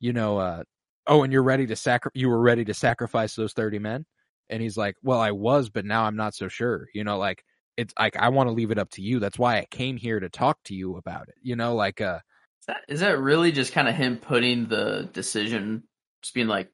you 0.00 0.12
know, 0.12 0.38
uh, 0.38 0.62
oh, 1.06 1.22
and 1.22 1.32
you're 1.32 1.42
ready 1.42 1.66
to 1.66 1.76
sacri- 1.76 2.10
you 2.14 2.28
were 2.28 2.40
ready 2.40 2.64
to 2.64 2.74
sacrifice 2.74 3.34
those 3.34 3.52
30 3.52 3.78
men. 3.78 4.04
And 4.48 4.62
he's 4.62 4.76
like, 4.76 4.96
well, 5.02 5.20
I 5.20 5.32
was, 5.32 5.70
but 5.70 5.84
now 5.84 6.04
I'm 6.04 6.16
not 6.16 6.34
so 6.34 6.48
sure. 6.48 6.88
You 6.94 7.04
know, 7.04 7.18
like 7.18 7.42
it's 7.76 7.92
like, 7.98 8.16
I 8.16 8.28
want 8.28 8.48
to 8.48 8.52
leave 8.52 8.70
it 8.70 8.78
up 8.78 8.90
to 8.92 9.02
you. 9.02 9.18
That's 9.18 9.38
why 9.38 9.58
I 9.58 9.66
came 9.70 9.96
here 9.96 10.20
to 10.20 10.28
talk 10.28 10.58
to 10.64 10.74
you 10.74 10.96
about 10.96 11.28
it. 11.28 11.34
You 11.42 11.56
know, 11.56 11.74
like, 11.74 12.00
uh, 12.00 12.20
is 12.60 12.66
that, 12.66 12.80
is 12.88 13.00
that 13.00 13.18
really 13.18 13.52
just 13.52 13.72
kind 13.72 13.88
of 13.88 13.94
him 13.94 14.16
putting 14.16 14.66
the 14.66 15.08
decision, 15.12 15.84
just 16.22 16.34
being 16.34 16.48
like, 16.48 16.70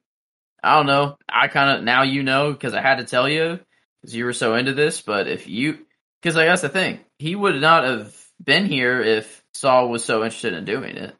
I 0.63 0.77
don't 0.77 0.85
know. 0.85 1.17
I 1.27 1.47
kind 1.47 1.77
of, 1.77 1.83
now 1.83 2.03
you 2.03 2.23
know, 2.23 2.53
because 2.53 2.73
I 2.73 2.81
had 2.81 2.99
to 2.99 3.05
tell 3.05 3.27
you 3.27 3.59
because 4.01 4.15
you 4.15 4.25
were 4.25 4.33
so 4.33 4.55
into 4.55 4.73
this. 4.73 5.01
But 5.01 5.27
if 5.27 5.47
you, 5.47 5.79
because 6.21 6.37
I 6.37 6.45
guess 6.45 6.61
the 6.61 6.69
thing, 6.69 6.99
he 7.17 7.35
would 7.35 7.59
not 7.59 7.83
have 7.83 8.15
been 8.41 8.65
here 8.65 9.01
if 9.01 9.42
Saw 9.53 9.85
was 9.85 10.03
so 10.03 10.23
interested 10.23 10.53
in 10.53 10.65
doing 10.65 10.97
it. 10.97 11.15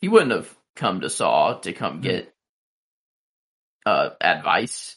He 0.00 0.08
wouldn't 0.08 0.32
have 0.32 0.54
come 0.76 1.00
to 1.00 1.10
Saw 1.10 1.58
to 1.60 1.72
come 1.72 1.96
hmm. 1.96 2.02
get 2.02 2.34
uh, 3.86 4.10
advice. 4.20 4.96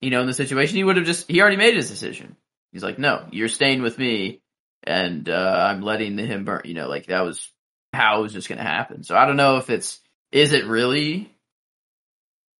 You 0.00 0.10
know, 0.10 0.20
in 0.20 0.26
the 0.26 0.34
situation, 0.34 0.76
he 0.76 0.84
would 0.84 0.96
have 0.96 1.06
just 1.06 1.28
he 1.30 1.40
already 1.40 1.56
made 1.56 1.74
his 1.74 1.88
decision. 1.88 2.36
He's 2.72 2.82
like, 2.82 2.98
no, 2.98 3.26
you're 3.32 3.48
staying 3.48 3.82
with 3.82 3.98
me, 3.98 4.42
and 4.84 5.28
uh, 5.28 5.66
I'm 5.70 5.80
letting 5.80 6.18
him 6.18 6.44
burn. 6.44 6.62
You 6.64 6.74
know, 6.74 6.88
like 6.88 7.06
that 7.06 7.24
was 7.24 7.50
how 7.92 8.18
it 8.18 8.22
was 8.22 8.32
just 8.32 8.48
going 8.48 8.58
to 8.58 8.64
happen. 8.64 9.02
So 9.02 9.16
I 9.16 9.24
don't 9.24 9.36
know 9.36 9.56
if 9.56 9.70
it's 9.70 10.00
is 10.32 10.52
it 10.52 10.66
really, 10.66 11.34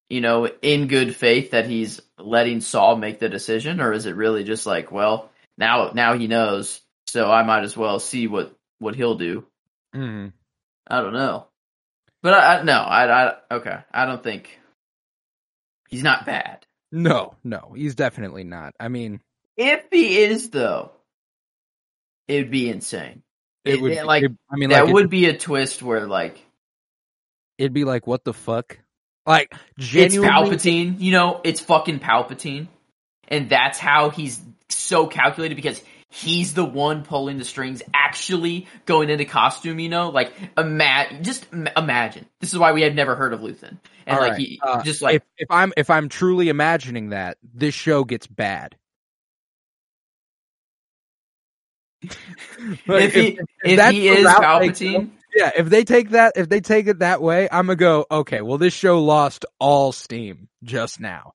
you 0.08 0.20
know, 0.22 0.46
in 0.46 0.86
good 0.86 1.14
faith 1.14 1.50
that 1.50 1.66
he's 1.66 2.00
letting 2.18 2.60
Saw 2.62 2.94
make 2.94 3.18
the 3.18 3.28
decision, 3.28 3.80
or 3.80 3.92
is 3.92 4.06
it 4.06 4.16
really 4.16 4.44
just 4.44 4.66
like, 4.66 4.90
well, 4.90 5.30
now 5.58 5.90
now 5.94 6.16
he 6.16 6.26
knows, 6.26 6.80
so 7.06 7.30
I 7.30 7.42
might 7.42 7.64
as 7.64 7.76
well 7.76 8.00
see 8.00 8.26
what 8.26 8.56
what 8.78 8.94
he'll 8.94 9.16
do. 9.16 9.44
Mhm. 9.96 10.32
I 10.86 11.00
don't 11.00 11.12
know, 11.14 11.46
but 12.22 12.34
I, 12.34 12.58
I 12.58 12.62
no, 12.62 12.74
I, 12.74 13.28
I 13.28 13.34
okay. 13.52 13.78
I 13.92 14.04
don't 14.06 14.22
think 14.22 14.58
he's 15.88 16.02
not 16.02 16.26
bad. 16.26 16.66
No, 16.92 17.34
no, 17.42 17.72
he's 17.74 17.94
definitely 17.94 18.44
not. 18.44 18.74
I 18.78 18.88
mean, 18.88 19.20
If 19.56 19.86
he 19.90 20.18
is 20.18 20.50
though, 20.50 20.92
it'd 22.28 22.50
be 22.50 22.68
insane. 22.68 23.22
it 23.64 23.74
It- 23.74 23.80
would 23.80 23.92
it, 23.92 24.04
like, 24.06 24.22
it- 24.24 24.32
I 24.50 24.56
mean, 24.56 24.70
that 24.70 24.84
like, 24.84 24.94
would 24.94 25.10
be 25.10 25.26
a 25.26 25.36
twist 25.36 25.82
where 25.82 26.06
like 26.06 26.38
it'd 27.58 27.72
be 27.72 27.84
like, 27.84 28.06
what 28.06 28.22
the 28.24 28.34
fuck? 28.34 28.78
Like, 29.26 29.52
genuinely... 29.78 30.54
it's 30.54 30.64
Palpatine, 30.64 31.00
you 31.00 31.10
know, 31.10 31.40
it's 31.42 31.60
fucking 31.60 31.98
Palpatine, 31.98 32.68
and 33.26 33.48
that's 33.48 33.78
how 33.78 34.10
he's 34.10 34.40
so 34.68 35.06
calculated 35.08 35.56
because 35.56 35.82
he's 36.16 36.54
the 36.54 36.64
one 36.64 37.04
pulling 37.04 37.38
the 37.38 37.44
strings, 37.44 37.82
actually 37.92 38.66
going 38.86 39.10
into 39.10 39.24
costume. 39.24 39.78
You 39.78 39.88
know, 39.88 40.08
like 40.10 40.32
ima- 40.56 41.06
just 41.22 41.46
imagine. 41.52 42.26
This 42.40 42.52
is 42.52 42.58
why 42.58 42.72
we 42.72 42.82
had 42.82 42.94
never 42.96 43.14
heard 43.14 43.32
of 43.32 43.40
Luthen, 43.40 43.78
and 44.06 44.16
All 44.16 44.20
like 44.20 44.32
right, 44.32 44.40
he 44.40 44.60
uh, 44.62 44.82
just 44.82 45.02
like 45.02 45.16
if, 45.16 45.22
if 45.38 45.50
I'm 45.50 45.72
if 45.76 45.90
I'm 45.90 46.08
truly 46.08 46.48
imagining 46.48 47.10
that, 47.10 47.38
this 47.42 47.74
show 47.74 48.04
gets 48.04 48.26
bad. 48.26 48.76
Like, 52.86 53.04
if 53.04 53.14
he 53.14 53.38
if, 53.64 53.76
that's 53.76 53.92
he 53.92 54.08
is 54.08 54.26
Palpatine, 54.26 55.10
Yeah, 55.34 55.50
if 55.56 55.68
they 55.68 55.84
take 55.84 56.10
that, 56.10 56.32
if 56.36 56.48
they 56.48 56.60
take 56.60 56.86
it 56.86 57.00
that 57.00 57.20
way, 57.20 57.48
I'm 57.50 57.66
gonna 57.66 57.76
go. 57.76 58.06
Okay, 58.10 58.40
well, 58.40 58.58
this 58.58 58.74
show 58.74 59.02
lost 59.02 59.44
all 59.58 59.92
steam 59.92 60.48
just 60.62 60.98
now. 61.00 61.32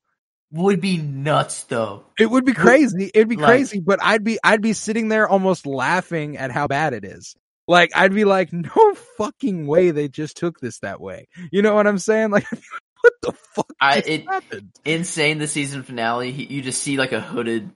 Would 0.52 0.82
be 0.82 0.97
nuts 0.97 1.64
though. 1.64 2.04
It 2.20 2.30
would 2.30 2.45
be 2.45 2.54
crazy. 2.54 3.10
It'd 3.14 3.30
be 3.30 3.36
Like- 3.38 3.45
crazy, 3.47 3.80
but 3.80 3.99
I'd 4.04 4.24
be, 4.24 4.38
I'd 4.43 4.62
be 4.62 4.74
sitting 4.74 5.08
there 5.08 5.28
almost 5.28 5.66
laughing 5.66 6.38
at 6.38 6.52
how 6.52 6.68
bad 6.68 6.93
it 6.93 7.06
is. 7.06 7.36
Like, 7.68 7.91
I'd 7.95 8.14
be 8.14 8.26
like, 8.26 8.52
no 8.54 8.93
fucking 9.18 9.66
way 9.68 9.91
they 9.91 10.08
just 10.10 10.38
took 10.38 10.60
this 10.60 10.80
that 10.80 10.99
way. 10.99 11.28
You 11.52 11.62
know 11.62 11.74
what 11.76 11.88
I'm 11.88 11.97
saying? 11.99 12.32
Like, 12.32 12.45
what 13.02 13.14
the 13.22 13.32
fuck 13.56 13.68
I- 13.80 14.04
it- 14.06 14.26
happened? 14.28 14.72
Insane. 14.86 15.38
The 15.39 15.47
season 15.47 15.84
finale, 15.84 16.32
he, 16.32 16.43
you 16.45 16.62
just 16.62 16.82
see 16.84 16.97
like 16.97 17.12
a 17.14 17.22
hooded 17.22 17.72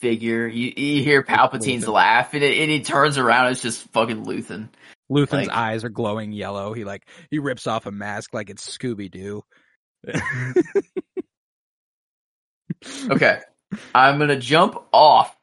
figure. 0.00 0.46
You, 0.46 0.72
you 0.76 1.02
hear 1.02 1.22
Palpatine's 1.22 1.84
Luthen. 1.84 1.92
laugh, 1.94 2.32
and, 2.34 2.42
it, 2.42 2.58
and 2.58 2.70
he 2.70 2.80
turns 2.80 3.18
around. 3.18 3.52
It's 3.52 3.62
just 3.62 3.82
fucking 3.92 4.24
Luthen. 4.24 4.68
Luthen's 5.10 5.48
like- 5.48 5.50
eyes 5.50 5.84
are 5.84 5.88
glowing 5.90 6.32
yellow. 6.32 6.72
He 6.72 6.84
like, 6.84 7.06
he 7.30 7.38
rips 7.38 7.66
off 7.66 7.86
a 7.86 7.92
mask 7.92 8.32
like 8.32 8.48
it's 8.50 8.66
Scooby 8.76 9.10
Doo. 9.10 9.42
Okay. 13.10 13.40
I'm 13.94 14.18
gonna 14.18 14.38
jump 14.38 14.76
off 14.92 15.36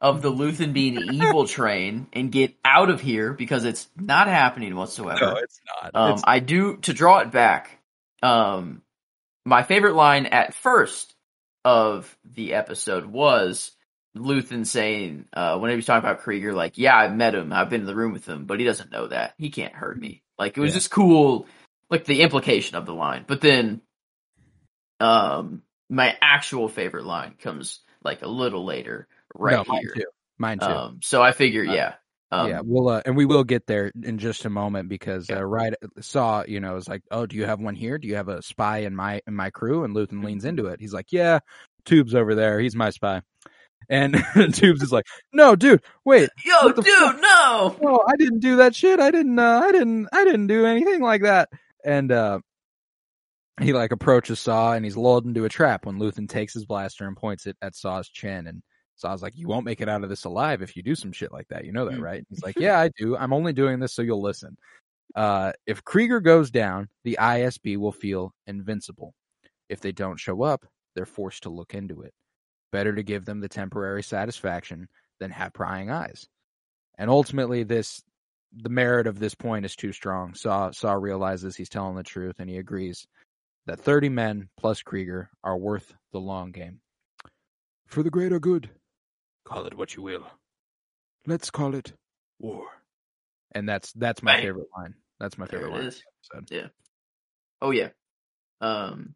of 0.00 0.22
the 0.22 0.30
Luthen 0.30 0.72
being 0.72 0.98
evil 1.14 1.46
train 1.46 2.06
and 2.12 2.30
get 2.30 2.54
out 2.64 2.90
of 2.90 3.00
here 3.00 3.32
because 3.32 3.64
it's 3.64 3.88
not 3.96 4.28
happening 4.28 4.76
whatsoever. 4.76 5.20
no, 5.20 5.36
it's 5.36 5.60
not. 5.82 5.90
um, 5.94 6.08
It's- 6.10 6.24
I 6.26 6.38
do 6.40 6.76
to 6.78 6.92
draw 6.92 7.18
it 7.20 7.30
back. 7.30 7.78
Um, 8.22 8.82
my 9.44 9.62
favorite 9.62 9.94
line 9.94 10.26
at 10.26 10.54
first 10.54 11.14
of 11.64 12.16
the 12.24 12.54
episode 12.54 13.06
was 13.06 13.72
Luthen 14.16 14.64
saying, 14.66 15.26
uh, 15.32 15.58
when 15.58 15.70
he 15.70 15.76
was 15.76 15.84
talking 15.86 16.08
about 16.08 16.22
Kreegyr, 16.22 16.54
like, 16.54 16.78
"Yeah, 16.78 16.96
I 16.96 17.08
met 17.08 17.34
him. 17.34 17.52
I've 17.52 17.68
been 17.70 17.82
in 17.82 17.86
the 17.86 17.94
room 17.94 18.12
with 18.12 18.26
him, 18.26 18.46
but 18.46 18.58
he 18.58 18.64
doesn't 18.64 18.90
know 18.92 19.08
that. 19.08 19.34
He 19.38 19.50
can't 19.50 19.74
hurt 19.74 19.98
me." 19.98 20.22
Like, 20.38 20.56
it 20.56 20.60
was 20.60 20.70
Yeah. 20.72 20.76
just 20.78 20.90
cool, 20.90 21.46
like 21.90 22.04
the 22.06 22.22
implication 22.22 22.76
of 22.76 22.86
the 22.86 22.94
line. 22.94 23.24
But 23.26 23.40
then, 23.42 23.82
um, 25.00 25.62
my 25.88 26.16
actual 26.20 26.68
favorite 26.68 27.04
line 27.04 27.34
comes 27.38 27.80
like 28.02 28.22
a 28.22 28.28
little 28.28 28.64
later, 28.64 29.08
right 29.34 29.52
no, 29.52 29.64
mine 29.66 29.82
here. 29.82 29.92
too. 29.94 30.04
Mine 30.38 30.58
too. 30.58 30.66
Um, 30.66 31.00
so 31.02 31.22
I 31.22 31.32
figure, 31.32 31.64
Uh, 31.66 31.72
yeah, 31.72 31.94
um, 32.32 32.50
yeah, 32.50 32.60
we'll 32.62 32.88
uh, 32.88 33.02
and 33.06 33.16
we 33.16 33.24
will 33.24 33.44
get 33.44 33.66
there 33.66 33.92
in 34.02 34.18
just 34.18 34.44
a 34.44 34.50
moment 34.50 34.88
because 34.88 35.28
Yeah. 35.30 35.38
uh, 35.38 35.42
right 35.42 35.74
saw 36.00 36.44
you 36.46 36.60
know 36.60 36.76
is 36.76 36.88
like, 36.88 37.02
oh, 37.10 37.26
do 37.26 37.36
you 37.36 37.44
have 37.46 37.60
one 37.60 37.74
here? 37.74 37.98
Do 37.98 38.08
you 38.08 38.16
have 38.16 38.28
a 38.28 38.42
spy 38.42 38.78
in 38.78 38.94
my 38.96 39.20
in 39.26 39.34
my 39.34 39.50
crew? 39.50 39.84
And 39.84 39.94
Luthen 39.94 40.24
leans 40.24 40.42
Mm-hmm. 40.42 40.48
into 40.58 40.66
it. 40.66 40.80
He's 40.80 40.92
like, 40.92 41.12
yeah, 41.12 41.38
Tubes 41.84 42.14
over 42.14 42.34
there. 42.34 42.58
He's 42.60 42.74
my 42.76 42.90
spy. 42.90 43.22
And 43.88 44.16
Tubes 44.52 44.82
is 44.82 44.90
like, 44.90 45.04
no, 45.32 45.54
dude, 45.54 45.82
wait, 46.04 46.28
Yo, 46.44 46.72
dude, 46.72 46.84
fuck? 46.84 47.20
no. 47.20 47.76
no, 47.80 48.04
I 48.08 48.16
didn't 48.16 48.40
do 48.40 48.56
that 48.56 48.74
shit. 48.74 48.98
I 48.98 49.10
didn't. 49.12 49.38
Uh, 49.38 49.60
I 49.64 49.70
didn't. 49.70 50.08
I 50.12 50.24
didn't 50.24 50.48
do 50.48 50.66
anything 50.66 51.00
like 51.00 51.22
that. 51.22 51.48
And 51.84 52.10
uh, 52.10 52.40
he 53.60 53.72
like 53.72 53.92
approaches 53.92 54.38
Saw 54.40 54.72
and 54.72 54.84
he's 54.84 54.96
lulled 54.96 55.24
into 55.26 55.44
a 55.44 55.48
trap 55.48 55.86
when 55.86 55.98
Luthen 55.98 56.28
takes 56.28 56.52
his 56.54 56.66
blaster 56.66 57.06
and 57.06 57.16
points 57.16 57.46
it 57.46 57.56
at 57.62 57.74
Saw's 57.74 58.08
chin. 58.08 58.46
And 58.46 58.62
Saw's 58.96 59.22
like, 59.22 59.36
"You 59.36 59.48
won't 59.48 59.64
make 59.64 59.80
it 59.80 59.88
out 59.88 60.02
of 60.04 60.08
this 60.10 60.24
alive 60.24 60.62
if 60.62 60.76
you 60.76 60.82
do 60.82 60.94
some 60.94 61.12
shit 61.12 61.32
like 61.32 61.48
that. 61.48 61.64
You 61.64 61.72
know 61.72 61.84
that, 61.86 61.98
Mm. 61.98 62.02
right?" 62.02 62.24
He's 62.30 62.42
like, 62.42 62.56
"Yeah, 62.58 62.78
I 62.80 62.90
do. 62.98 63.16
I'm 63.16 63.32
only 63.32 63.52
doing 63.52 63.78
this 63.80 63.92
so 63.94 64.02
you'll 64.02 64.22
listen." 64.22 64.56
Uh, 65.14 65.52
if 65.66 65.84
Kreegyr 65.84 66.22
goes 66.22 66.50
down, 66.50 66.88
the 67.04 67.16
ISB 67.20 67.76
will 67.78 67.92
feel 67.92 68.32
invincible. 68.46 69.14
If 69.68 69.80
they 69.80 69.92
don't 69.92 70.18
show 70.20 70.42
up, 70.42 70.66
they're 70.94 71.06
forced 71.06 71.44
to 71.44 71.50
look 71.50 71.74
into 71.74 72.02
it. 72.02 72.12
Better 72.72 72.94
to 72.94 73.02
give 73.02 73.24
them 73.24 73.40
the 73.40 73.48
temporary 73.48 74.02
satisfaction 74.02 74.88
than 75.20 75.30
have 75.30 75.52
prying 75.54 75.90
eyes. 75.90 76.26
And 76.98 77.08
ultimately, 77.10 77.62
this 77.62 78.02
the 78.52 78.68
merit 78.70 79.06
of 79.06 79.18
this 79.18 79.34
point 79.34 79.64
is 79.66 79.76
too 79.76 79.92
strong. 79.92 80.34
Saw 80.34 80.70
Saw 80.70 80.92
realizes 80.92 81.56
he's 81.56 81.68
telling 81.68 81.96
the 81.96 82.02
truth, 82.02 82.36
and 82.38 82.48
he 82.50 82.56
agrees 82.58 83.06
that 83.66 83.80
thirty 83.80 84.08
men 84.08 84.48
plus 84.58 84.82
Kreegyr 84.82 85.28
are 85.44 85.56
worth 85.56 85.94
the 86.12 86.20
long 86.20 86.52
game. 86.52 86.80
For 87.86 88.02
the 88.02 88.10
greater 88.10 88.40
good, 88.40 88.70
call 89.44 89.66
it 89.66 89.76
what 89.76 89.94
you 89.94 90.02
will. 90.02 90.26
Let's 91.26 91.50
call 91.50 91.74
it 91.74 91.92
war. 92.38 92.66
And 93.52 93.68
that's 93.68 93.92
that's 93.92 94.22
my 94.22 94.34
Bang. 94.34 94.42
favorite 94.42 94.68
line. 94.76 94.94
That's 95.20 95.38
my 95.38 95.46
There 95.46 95.60
favorite 95.60 95.74
it 95.74 95.78
line. 95.78 95.86
is. 95.86 96.02
of 96.32 96.46
the 96.46 96.56
episode. 96.56 96.70
Oh 97.62 97.70
yeah. 97.70 97.88
Um. 98.60 99.14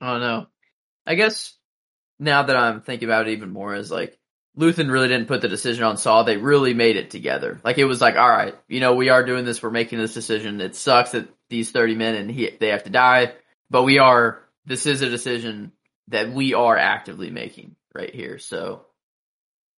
I 0.00 0.12
don't 0.12 0.20
know. 0.20 0.46
I 1.06 1.14
guess 1.14 1.56
now 2.18 2.42
that 2.44 2.56
I'm 2.56 2.80
thinking 2.82 3.08
about 3.08 3.28
it 3.28 3.32
even 3.32 3.50
more, 3.50 3.74
is 3.74 3.90
like 3.90 4.18
Luthen 4.56 4.90
really 4.90 5.08
didn't 5.08 5.28
put 5.28 5.40
the 5.40 5.48
decision 5.48 5.84
on 5.84 5.96
Saw. 5.96 6.22
They 6.22 6.36
really 6.36 6.74
made 6.74 6.96
it 6.96 7.10
together. 7.10 7.60
Like 7.64 7.78
it 7.78 7.84
was 7.84 8.00
like, 8.00 8.16
all 8.16 8.28
right, 8.28 8.54
you 8.68 8.80
know, 8.80 8.94
we 8.94 9.08
are 9.08 9.24
doing 9.24 9.44
this. 9.44 9.62
We're 9.62 9.70
making 9.70 9.98
this 9.98 10.14
decision. 10.14 10.60
It 10.60 10.74
sucks 10.76 11.12
that 11.12 11.28
these 11.48 11.70
30 11.70 11.94
men 11.94 12.14
and 12.14 12.30
he 12.30 12.50
they 12.58 12.68
have 12.68 12.84
to 12.84 12.90
die, 12.90 13.34
but 13.70 13.82
we 13.82 13.98
are. 13.98 14.40
This 14.66 14.84
is 14.84 15.00
a 15.00 15.08
decision 15.08 15.72
that 16.08 16.30
we 16.30 16.54
are 16.54 16.76
actively 16.76 17.30
making 17.30 17.76
right 17.94 18.14
here. 18.14 18.38
So. 18.38 18.84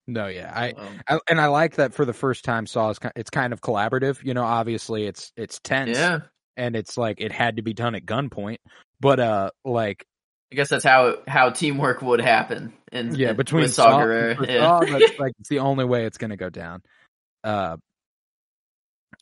No, 0.08 0.26
yeah, 0.26 0.52
I, 0.52 0.72
um, 0.72 1.00
I 1.08 1.20
and 1.30 1.40
I 1.40 1.48
like 1.48 1.76
that 1.76 1.94
for 1.94 2.04
the 2.04 2.14
first 2.14 2.44
time. 2.44 2.66
Saw 2.66 2.90
is 2.90 2.98
it's 3.16 3.30
kind 3.30 3.54
of 3.54 3.62
collaborative. 3.62 4.24
You 4.24 4.34
know, 4.34 4.44
obviously 4.44 5.06
it's 5.06 5.32
it's 5.36 5.60
tense. 5.60 5.98
yeah. 5.98 6.22
and 6.58 6.76
it's 6.76 6.98
like 6.98 7.22
it 7.22 7.32
had 7.32 7.58
to 7.58 7.62
be 7.62 7.74
done 7.74 7.94
at 7.94 8.08
gunpoint. 8.08 8.58
But 9.00 9.20
uh, 9.20 9.52
like 9.64 10.08
I 10.52 10.56
guess 10.56 10.70
that's 10.70 10.84
how 10.84 11.18
how 11.28 11.52
teamwork 11.52 12.02
would 12.02 12.22
happen. 12.22 12.74
In, 12.92 13.14
yeah, 13.14 13.34
between 13.34 13.68
Saw, 13.68 14.02
Saw. 14.02 14.44
Yeah. 14.44 14.60
Saw, 14.62 14.78
like 15.20 15.34
it's 15.40 15.50
the 15.50 15.60
only 15.60 15.86
way 15.86 16.06
it's 16.06 16.18
gonna 16.18 16.38
go 16.38 16.50
down. 16.50 16.82
Uh, 17.44 17.78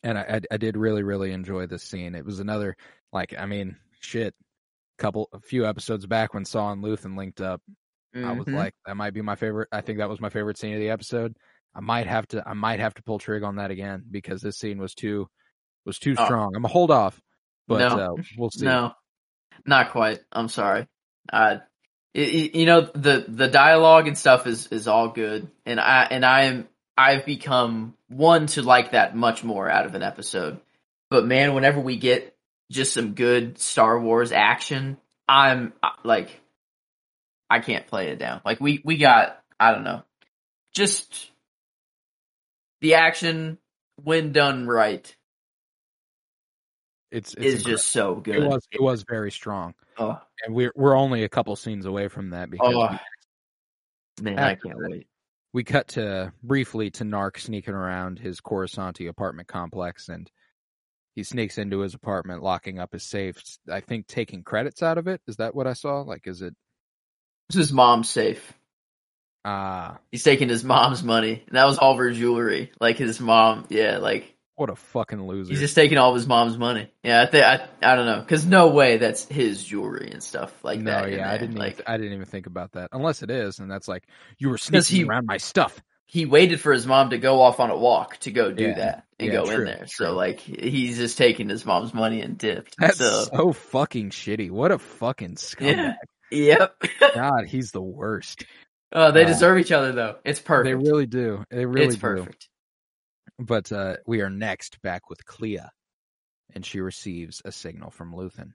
and 0.02 0.18
I, 0.18 0.22
I 0.22 0.40
I 0.52 0.56
did 0.56 0.76
really 0.76 1.02
really 1.02 1.32
enjoy 1.32 1.66
this 1.66 1.82
scene. 1.82 2.14
It 2.14 2.24
was 2.24 2.40
another 2.40 2.76
like 3.12 3.34
I 3.38 3.46
mean 3.46 3.76
shit, 4.00 4.34
couple 4.98 5.28
a 5.32 5.40
few 5.40 5.66
episodes 5.66 6.06
back 6.06 6.34
when 6.34 6.44
Saw 6.44 6.72
and 6.72 6.82
Luthen 6.84 7.16
linked 7.16 7.40
up. 7.40 7.60
I 8.14 8.32
was 8.32 8.46
Mhm. 8.46 8.54
like 8.56 8.74
that 8.86 8.96
might 8.96 9.12
be 9.14 9.22
my 9.22 9.36
favorite. 9.36 9.68
I 9.70 9.80
think 9.82 9.98
that 9.98 10.08
was 10.08 10.20
my 10.20 10.30
favorite 10.30 10.58
scene 10.58 10.74
of 10.74 10.80
the 10.80 10.90
episode. 10.90 11.36
I 11.74 11.80
might 11.80 12.06
have 12.06 12.26
to 12.28 12.42
I 12.46 12.54
might 12.54 12.80
have 12.80 12.94
to 12.94 13.02
pull 13.02 13.18
trig 13.18 13.42
on 13.42 13.56
that 13.56 13.70
again 13.70 14.02
because 14.10 14.40
this 14.40 14.56
scene 14.58 14.78
was 14.78 14.94
too 14.94 15.28
was 15.84 15.98
too 15.98 16.14
Oh. 16.18 16.24
strong. 16.24 16.56
I'm 16.56 16.64
a 16.64 16.68
hold 16.68 16.90
off, 16.90 17.20
but 17.68 17.78
No. 17.78 17.98
uh, 18.16 18.22
we'll 18.36 18.50
see. 18.50 18.64
No, 18.64 18.92
not 19.66 19.90
quite. 19.90 20.20
I'm 20.32 20.48
sorry. 20.48 20.86
Uh, 21.32 21.58
it- 22.14 22.54
you 22.56 22.64
know 22.66 22.80
the 22.80 23.24
the 23.28 23.48
dialogue 23.48 24.08
and 24.08 24.16
stuff 24.18 24.46
is 24.46 24.66
is 24.68 24.88
all 24.88 25.10
good, 25.10 25.50
and 25.66 25.78
I 25.78 26.04
and 26.10 26.24
I 26.24 26.44
am 26.44 26.68
I've 26.98 27.24
become 27.24 27.94
one 28.08 28.48
to 28.48 28.62
like 28.62 28.90
that 28.90 29.14
much 29.14 29.44
more 29.44 29.70
out 29.70 29.86
of 29.86 29.94
an 29.94 30.02
episode. 30.02 30.60
But 31.10 31.24
man, 31.24 31.54
whenever 31.54 31.78
we 31.78 31.96
get 31.96 32.36
just 32.72 32.92
some 32.92 33.14
good 33.14 33.58
Star 33.60 34.00
Wars 34.00 34.32
action, 34.32 34.98
I'm 35.28 35.72
uh, 35.80 35.90
like, 36.02 36.28
I 37.48 37.60
can't 37.60 37.86
play 37.86 38.08
it 38.08 38.18
down. 38.18 38.40
Like 38.44 38.60
we 38.60 38.82
we 38.84 38.96
got 38.96 39.40
I 39.60 39.70
don't 39.70 39.84
know, 39.84 40.02
just 40.74 41.30
the 42.80 42.94
action 42.94 43.58
when 44.02 44.32
done 44.32 44.66
right 44.66 45.14
It's, 47.12 47.32
it's 47.34 47.44
is 47.44 47.62
just 47.62 47.88
so 47.88 48.16
good. 48.16 48.36
it 48.36 48.48
was 48.48 48.66
it 48.72 48.82
was 48.82 49.04
very 49.08 49.30
strong. 49.30 49.74
oh, 49.98 50.20
and 50.44 50.52
we're 50.52 50.72
we're 50.74 50.96
only 50.96 51.22
a 51.22 51.28
couple 51.28 51.54
scenes 51.54 51.86
away 51.86 52.08
from 52.08 52.30
that 52.30 52.50
because 52.50 52.74
oh 52.74 52.98
we, 54.18 54.24
man, 54.24 54.38
I 54.40 54.56
can't 54.56 54.76
wait. 54.76 55.06
We 55.58 55.64
cut 55.64 55.88
to 55.88 56.32
briefly 56.40 56.88
to 56.88 57.02
Nark 57.02 57.36
sneaking 57.36 57.74
around 57.74 58.20
his 58.20 58.40
Coruscanti 58.40 59.08
apartment 59.08 59.48
complex, 59.48 60.08
and 60.08 60.30
he 61.16 61.24
sneaks 61.24 61.58
into 61.58 61.80
his 61.80 61.94
apartment, 61.94 62.44
locking 62.44 62.78
up 62.78 62.92
his 62.92 63.02
safe. 63.02 63.42
I 63.68 63.80
think 63.80 64.06
taking 64.06 64.44
credits 64.44 64.84
out 64.84 64.98
of 64.98 65.08
it. 65.08 65.20
Is 65.26 65.38
that 65.38 65.56
what 65.56 65.66
I 65.66 65.72
saw? 65.72 66.02
Like, 66.02 66.28
is 66.28 66.42
it? 66.42 66.54
This 67.48 67.56
is 67.56 67.72
mom's 67.72 68.08
safe. 68.08 68.52
Ah, 69.44 69.98
He's 70.12 70.22
taking 70.22 70.48
his 70.48 70.62
mom's 70.62 71.02
money. 71.02 71.42
And 71.48 71.56
that 71.56 71.64
was 71.64 71.78
all 71.78 71.90
of 71.90 71.98
her 71.98 72.12
jewelry. 72.12 72.70
Like 72.80 72.96
his 72.96 73.18
mom, 73.18 73.66
yeah, 73.68 73.98
like 73.98 74.36
what 74.58 74.70
a 74.70 74.76
fucking 74.76 75.26
loser. 75.26 75.50
he's 75.50 75.60
just 75.60 75.74
taking 75.74 75.96
all 75.98 76.10
of 76.10 76.16
his 76.16 76.26
mom's 76.26 76.58
money. 76.58 76.90
Yeah, 77.02 77.22
I 77.22 77.26
think 77.26 77.44
I 77.44 77.68
I 77.82 77.94
don't 77.96 78.06
know, 78.06 78.20
because 78.20 78.44
no 78.44 78.68
way 78.68 78.96
that's 78.98 79.24
his 79.26 79.62
jewelry 79.64 80.10
and 80.12 80.22
stuff 80.22 80.52
like 80.62 80.80
no, 80.80 80.90
that. 80.90 81.10
yeah, 81.12 81.30
I 81.30 81.38
didn't. 81.38 81.56
like 81.56 81.74
even, 81.74 81.84
I 81.86 81.96
didn't 81.96 82.12
even 82.14 82.26
think 82.26 82.46
about 82.46 82.72
that. 82.72 82.90
Unless 82.92 83.22
it 83.22 83.30
is, 83.30 83.58
and 83.60 83.70
that's 83.70 83.88
like 83.88 84.04
you 84.38 84.48
were 84.50 84.58
sneaking 84.58 84.96
he- 84.96 85.04
around 85.04 85.26
my 85.26 85.36
stuff. 85.38 85.80
he 86.06 86.26
waited 86.26 86.60
for 86.60 86.72
his 86.72 86.86
mom 86.86 87.10
to 87.10 87.18
go 87.18 87.40
off 87.40 87.60
on 87.60 87.70
a 87.70 87.76
walk 87.76 88.16
to 88.18 88.30
go 88.30 88.50
do 88.52 88.64
Yeah, 88.64 88.74
that 88.76 89.04
and 89.18 89.28
yeah, 89.28 89.34
go 89.34 89.44
true, 89.46 89.54
in 89.56 89.64
there. 89.66 89.76
true. 89.78 89.86
So 90.06 90.12
like 90.14 90.40
he's 90.40 90.96
just 90.98 91.16
taking 91.18 91.48
his 91.48 91.64
mom's 91.64 91.94
money 91.94 92.20
and 92.20 92.36
dipped. 92.36 92.76
That's 92.78 92.98
so 92.98 93.24
so 93.32 93.52
fucking 93.52 94.10
shitty. 94.10 94.50
What 94.50 94.72
a 94.72 94.78
fucking 94.78 95.36
scumbag. 95.36 95.94
yeah. 96.30 96.56
Yep. 96.60 96.82
God, 97.14 97.46
he's 97.46 97.70
the 97.72 97.80
worst. 97.82 98.44
oh, 98.92 99.12
they 99.12 99.24
Uh, 99.24 99.28
deserve 99.28 99.58
each 99.58 99.72
other 99.72 99.92
though. 99.92 100.16
It's 100.24 100.40
perfect. 100.40 100.66
They 100.82 100.90
really 100.90 101.06
do. 101.06 101.44
They 101.50 101.64
really 101.64 101.86
it's 101.86 101.94
do. 101.94 102.00
perfect. 102.00 102.48
But 103.38 103.70
uh, 103.70 103.96
we 104.06 104.20
are 104.20 104.30
next 104.30 104.82
back 104.82 105.08
with 105.08 105.24
Kleya, 105.24 105.68
and 106.54 106.66
she 106.66 106.80
receives 106.80 107.40
a 107.44 107.52
signal 107.52 107.90
from 107.90 108.12
Luthen, 108.12 108.52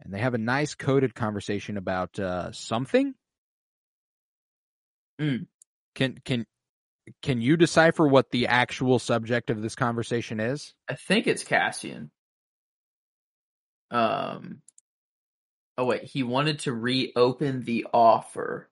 and 0.00 0.12
they 0.12 0.18
have 0.18 0.34
a 0.34 0.38
nice 0.38 0.74
coded 0.74 1.14
conversation 1.14 1.76
about 1.76 2.18
uh, 2.18 2.50
something. 2.50 3.14
Mm. 5.20 5.46
Can 5.94 6.18
can 6.24 6.46
can 7.22 7.40
you 7.40 7.56
decipher 7.56 8.06
what 8.06 8.30
the 8.30 8.48
actual 8.48 8.98
subject 8.98 9.50
of 9.50 9.62
this 9.62 9.74
conversation 9.74 10.40
is? 10.40 10.74
I 10.88 10.94
think 10.94 11.26
it's 11.26 11.44
Cassian. 11.44 12.10
Um. 13.90 14.62
Oh 15.78 15.84
wait, 15.84 16.04
he 16.04 16.22
wanted 16.22 16.60
to 16.60 16.72
reopen 16.72 17.62
the 17.62 17.86
offer. 17.92 18.68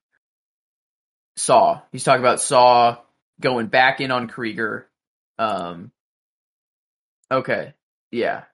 Saw. 1.36 1.80
He's 1.92 2.02
talking 2.02 2.22
about 2.22 2.40
Saw 2.40 2.98
going 3.40 3.68
back 3.68 4.00
in 4.00 4.10
on 4.10 4.28
Kreegyr. 4.28 4.84
Um. 5.38 5.92
Okay. 7.30 7.74
Yeah. 8.10 8.44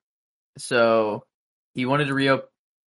So 0.58 1.24
he 1.74 1.86
wanted 1.86 2.06
to 2.06 2.14
reopen. 2.14 2.46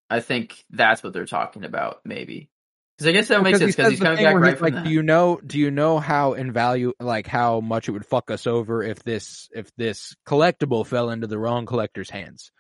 I 0.10 0.22
think 0.22 0.64
that's 0.70 1.04
what 1.04 1.14
they're 1.14 1.26
talking 1.26 1.66
about, 1.66 2.00
maybe. 2.06 2.50
Because 2.98 3.10
I 3.10 3.12
guess 3.12 3.28
that 3.28 3.44
makes 3.44 3.60
sense. 3.60 3.76
Because 3.76 3.92
he's 3.92 4.00
coming 4.00 4.24
back 4.24 4.36
right 4.36 4.50
he's 4.52 4.58
from 4.58 4.66
like, 4.66 4.74
that. 4.74 4.86
do 4.86 4.90
you 4.90 5.04
know? 5.04 5.40
Do 5.46 5.60
you 5.60 5.70
know 5.70 6.00
how 6.00 6.34
in 6.34 6.52
value, 6.52 6.94
like 7.00 7.28
how 7.28 7.60
much 7.60 7.88
it 7.88 7.92
would 7.92 8.06
fuck 8.06 8.32
us 8.32 8.48
over 8.48 8.82
if 8.82 9.04
this 9.04 9.50
if 9.54 9.70
this 9.76 10.16
collectible 10.26 10.86
fell 10.86 11.10
into 11.10 11.28
the 11.28 11.38
wrong 11.38 11.66
collector's 11.66 12.10
hands? 12.10 12.52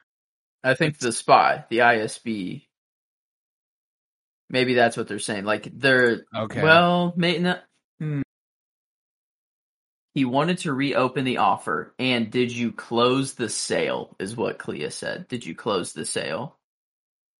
I 0.64 0.76
think 0.76 1.00
the 1.00 1.12
spy, 1.12 1.66
the 1.70 1.80
ISB. 1.80 2.68
Maybe 4.50 4.76
that's 4.76 4.96
what 4.96 5.08
they're 5.08 5.20
saying. 5.20 5.46
Like 5.46 5.70
they're 5.74 6.26
Okay. 6.36 6.62
Well, 6.62 7.14
may 7.16 7.40
not. 7.40 7.64
Hmm. 8.00 8.22
He 10.18 10.26
wanted 10.26 10.58
to 10.60 10.74
reopen 10.74 11.26
the 11.26 11.38
offer, 11.38 11.94
and 12.00 12.32
did 12.32 12.52
you 12.52 12.72
close 12.72 13.36
the 13.36 13.50
sale? 13.50 14.16
Is 14.18 14.36
what 14.36 14.58
Kleya 14.58 14.92
said. 14.92 15.28
Did 15.28 15.46
you 15.46 15.54
close 15.54 15.94
the 15.94 16.06
sale? 16.06 16.56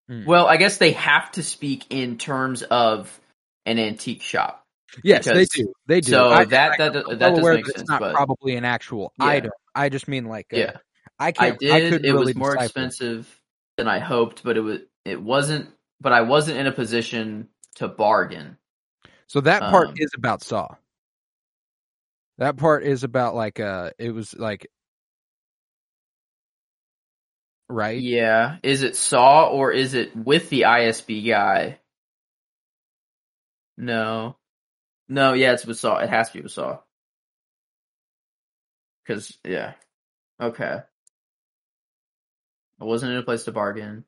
Hmm. 0.08 0.26
Well, 0.26 0.46
I 0.46 0.58
guess 0.58 0.78
they 0.78 0.92
have 0.92 1.32
to 1.32 1.42
speak 1.42 1.86
in 1.90 2.20
terms 2.20 2.62
of 2.62 3.20
an 3.66 3.80
antique 3.80 4.22
shop. 4.22 4.64
yes, 5.04 5.26
they 5.26 5.46
do. 5.46 5.74
They 5.88 6.02
do. 6.02 6.12
So 6.12 6.30
I- 6.30 6.46
that 6.46 6.74
I- 6.74 6.78
that 6.90 6.96
I'm 7.10 7.18
that 7.18 7.36
does 7.36 7.44
make 7.44 7.66
sense. 7.66 7.80
It's 7.82 7.90
not 7.90 8.00
but 8.00 8.14
probably 8.14 8.56
an 8.58 8.64
actual 8.64 9.12
Yeah. 9.18 9.26
item. 9.26 9.52
I 9.74 9.90
just 9.90 10.08
mean 10.08 10.26
like, 10.26 10.46
uh, 10.54 10.58
yeah, 10.58 10.78
I 11.18 11.30
I 11.30 11.32
can't. 11.32 11.60
did. 11.60 12.06
I 12.06 12.10
it 12.10 12.14
was 12.14 12.36
more 12.36 12.52
decipher. 12.54 12.66
expensive 12.66 13.42
than 13.78 13.88
I 13.88 13.98
hoped, 13.98 14.44
but 14.44 14.56
it 14.56 14.62
was 14.62 14.82
it 15.04 15.20
wasn't. 15.20 15.72
But 16.00 16.14
I 16.14 16.22
wasn't 16.22 16.60
in 16.60 16.68
a 16.68 16.72
position 16.72 17.50
to 17.78 17.88
bargain. 17.88 18.60
So 19.26 19.42
that 19.42 19.62
part 19.62 19.88
Um, 19.88 19.94
is 19.98 20.12
about 20.16 20.44
Saw. 20.44 20.76
That 22.38 22.58
part 22.58 22.84
is 22.84 23.04
about 23.04 23.36
like 23.36 23.60
uh, 23.60 23.92
it 23.98 24.12
was 24.12 24.36
like, 24.38 24.68
right? 27.70 28.00
Yeah. 28.00 28.58
Is 28.64 28.84
it 28.84 28.96
Saw 28.96 29.48
or 29.50 29.72
is 29.72 29.94
it 29.94 30.16
with 30.16 30.50
the 30.50 30.62
ISB 30.62 31.28
guy? 31.28 31.80
No. 33.78 34.38
No, 35.10 35.34
yeah, 35.34 35.54
it's 35.54 35.66
with 35.66 35.80
Saw. 35.80 35.98
It 35.98 36.10
has 36.10 36.30
to 36.30 36.38
be 36.38 36.42
with 36.44 36.52
Saw. 36.52 36.80
Cause 39.08 39.38
yeah. 39.46 39.74
Okay. 40.40 40.80
I 42.80 42.84
wasn't 42.84 43.14
in 43.14 43.18
a 43.18 43.24
place 43.24 43.46
to 43.46 43.52
bargain. 43.52 44.06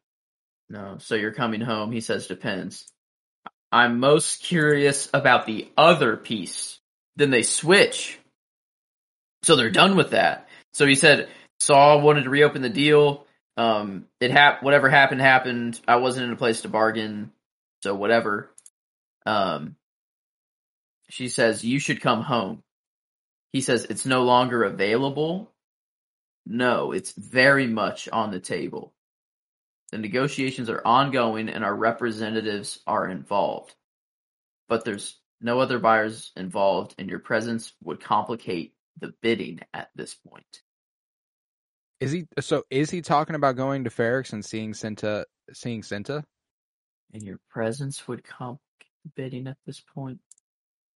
No. 0.70 0.98
So 1.00 1.16
you're 1.16 1.34
coming 1.34 1.62
home, 1.62 1.92
he 1.92 2.02
says 2.02 2.28
depends. 2.28 2.86
I'm 3.72 4.00
most 4.00 4.44
curious 4.44 5.10
about 5.14 5.46
the 5.46 5.70
other 5.78 6.18
piece. 6.18 6.80
Then 7.20 7.32
they 7.32 7.44
switch. 7.44 8.18
So 9.44 9.58
they're 9.58 9.70
done 9.70 9.98
with 9.98 10.12
that. 10.12 10.48
So 10.72 10.86
he 10.86 10.96
said 10.96 11.28
Saw 11.60 11.98
wanted 11.98 12.24
to 12.24 12.30
reopen 12.30 12.62
the 12.62 12.70
deal. 12.70 13.28
Um, 13.58 14.06
it 14.22 14.32
hap- 14.32 14.64
whatever 14.64 14.90
happened 14.90 15.20
happened. 15.20 15.82
I 15.86 15.98
wasn't 15.98 16.28
in 16.28 16.32
a 16.32 16.38
place 16.38 16.62
to 16.62 16.70
bargain, 16.70 17.34
so 17.84 17.94
whatever. 17.94 18.50
Um, 19.26 19.76
she 21.10 21.28
says 21.28 21.66
you 21.66 21.78
should 21.80 22.00
come 22.00 22.22
home. 22.22 22.64
He 23.52 23.60
says 23.60 23.86
it's 23.90 24.06
no 24.06 24.24
longer 24.24 24.64
available. 24.64 25.52
No, 26.46 26.94
it's 26.94 27.12
very 27.12 27.68
much 27.68 28.08
on 28.08 28.32
the 28.32 28.40
table. 28.40 28.94
The 29.92 29.98
negotiations 29.98 30.70
are 30.70 30.82
ongoing 30.86 31.50
and 31.50 31.66
our 31.66 31.76
representatives 31.76 32.80
are 32.88 33.10
involved. 33.10 33.76
But 34.70 34.86
there's 34.86 35.19
no 35.42 35.60
other 35.60 35.80
buyers 35.80 36.32
involved 36.36 36.96
and 36.98 37.10
your 37.10 37.20
presence 37.20 37.74
would 37.84 38.02
complicate 38.02 38.74
the 39.00 39.14
bidding 39.22 39.60
at 39.74 39.90
this 39.96 40.14
point. 40.14 40.62
Is 42.00 42.12
he 42.12 42.28
so? 42.40 42.64
Is 42.70 42.90
he 42.90 43.02
talking 43.02 43.36
about 43.36 43.58
going 43.58 43.84
to 43.84 43.90
Ferrix 43.90 44.34
and 44.34 44.44
seeing 44.44 44.74
Cinta? 44.74 45.26
Seeing 45.52 45.82
Cinta? 45.82 46.24
and 47.14 47.24
your 47.24 47.40
presence 47.50 48.08
would 48.08 48.24
complicate 48.24 48.60
bidding 49.16 49.48
at 49.48 49.58
this 49.66 49.80
point. 49.80 50.20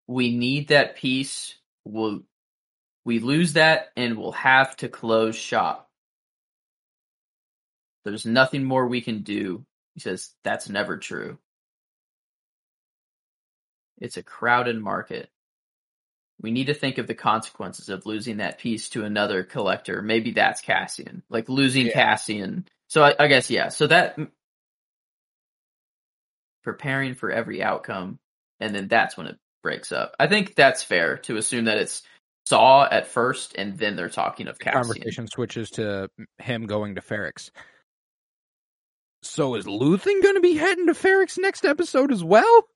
We 0.07 0.35
need 0.35 0.69
that 0.69 0.95
piece. 0.97 1.55
We'll, 1.85 2.21
we 3.05 3.19
lose 3.19 3.53
that 3.53 3.87
and 3.95 4.17
we'll 4.17 4.33
have 4.33 4.75
to 4.77 4.89
close 4.89 5.35
shop. 5.35 5.89
There's 8.05 8.25
nothing 8.25 8.63
more 8.63 8.87
we 8.87 9.01
can 9.01 9.21
do. 9.21 9.65
He 9.93 10.01
says 10.01 10.31
that's 10.43 10.69
never 10.69 10.97
true. 10.97 11.37
It's 14.03 14.17
a 14.17 14.23
crowded 14.23 14.79
market. 14.79 15.29
We 16.41 16.51
need 16.51 16.67
to 16.67 16.73
think 16.73 16.97
of 16.97 17.07
the 17.07 17.15
consequences 17.15 17.87
of 17.87 18.05
losing 18.05 18.37
that 18.37 18.59
piece 18.59 18.89
to 18.89 19.05
another 19.05 19.43
collector. 19.43 20.01
Maybe 20.01 20.31
that's 20.31 20.59
Cassian. 20.59 21.23
Like 21.29 21.47
losing 21.47 21.87
Yeah. 21.87 21.93
Cassian. 21.93 22.67
So 22.89 23.01
I, 23.01 23.15
I 23.17 23.27
guess, 23.27 23.49
yeah. 23.49 23.69
So 23.69 23.87
that 23.87 24.17
mm, 24.17 24.29
preparing 26.63 27.15
for 27.15 27.31
every 27.31 27.63
outcome, 27.63 28.19
and 28.59 28.75
then 28.75 28.89
that's 28.89 29.15
when 29.15 29.27
it 29.27 29.37
breaks 29.63 29.93
up. 29.93 30.15
I 30.19 30.27
think 30.27 30.53
that's 30.53 30.83
fair 30.83 31.17
to 31.19 31.37
assume 31.37 31.65
that 31.65 31.77
it's 31.77 32.03
Saw 32.45 32.85
at 32.91 33.07
first, 33.07 33.55
and 33.57 33.77
then 33.77 33.95
they're 33.95 34.09
talking 34.09 34.49
of 34.49 34.59
Cassian. 34.59 34.83
Conversation 34.83 35.27
switches 35.27 35.69
to 35.71 36.09
him 36.39 36.65
going 36.65 36.95
to 36.95 37.01
Ferrix. 37.01 37.51
So 39.21 39.55
is 39.55 39.65
Luthen 39.65 40.21
going 40.21 40.35
to 40.35 40.41
be 40.41 40.55
heading 40.55 40.87
to 40.87 40.93
Ferrix 40.93 41.37
next 41.37 41.63
episode 41.63 42.11
as 42.11 42.21
well? 42.21 42.67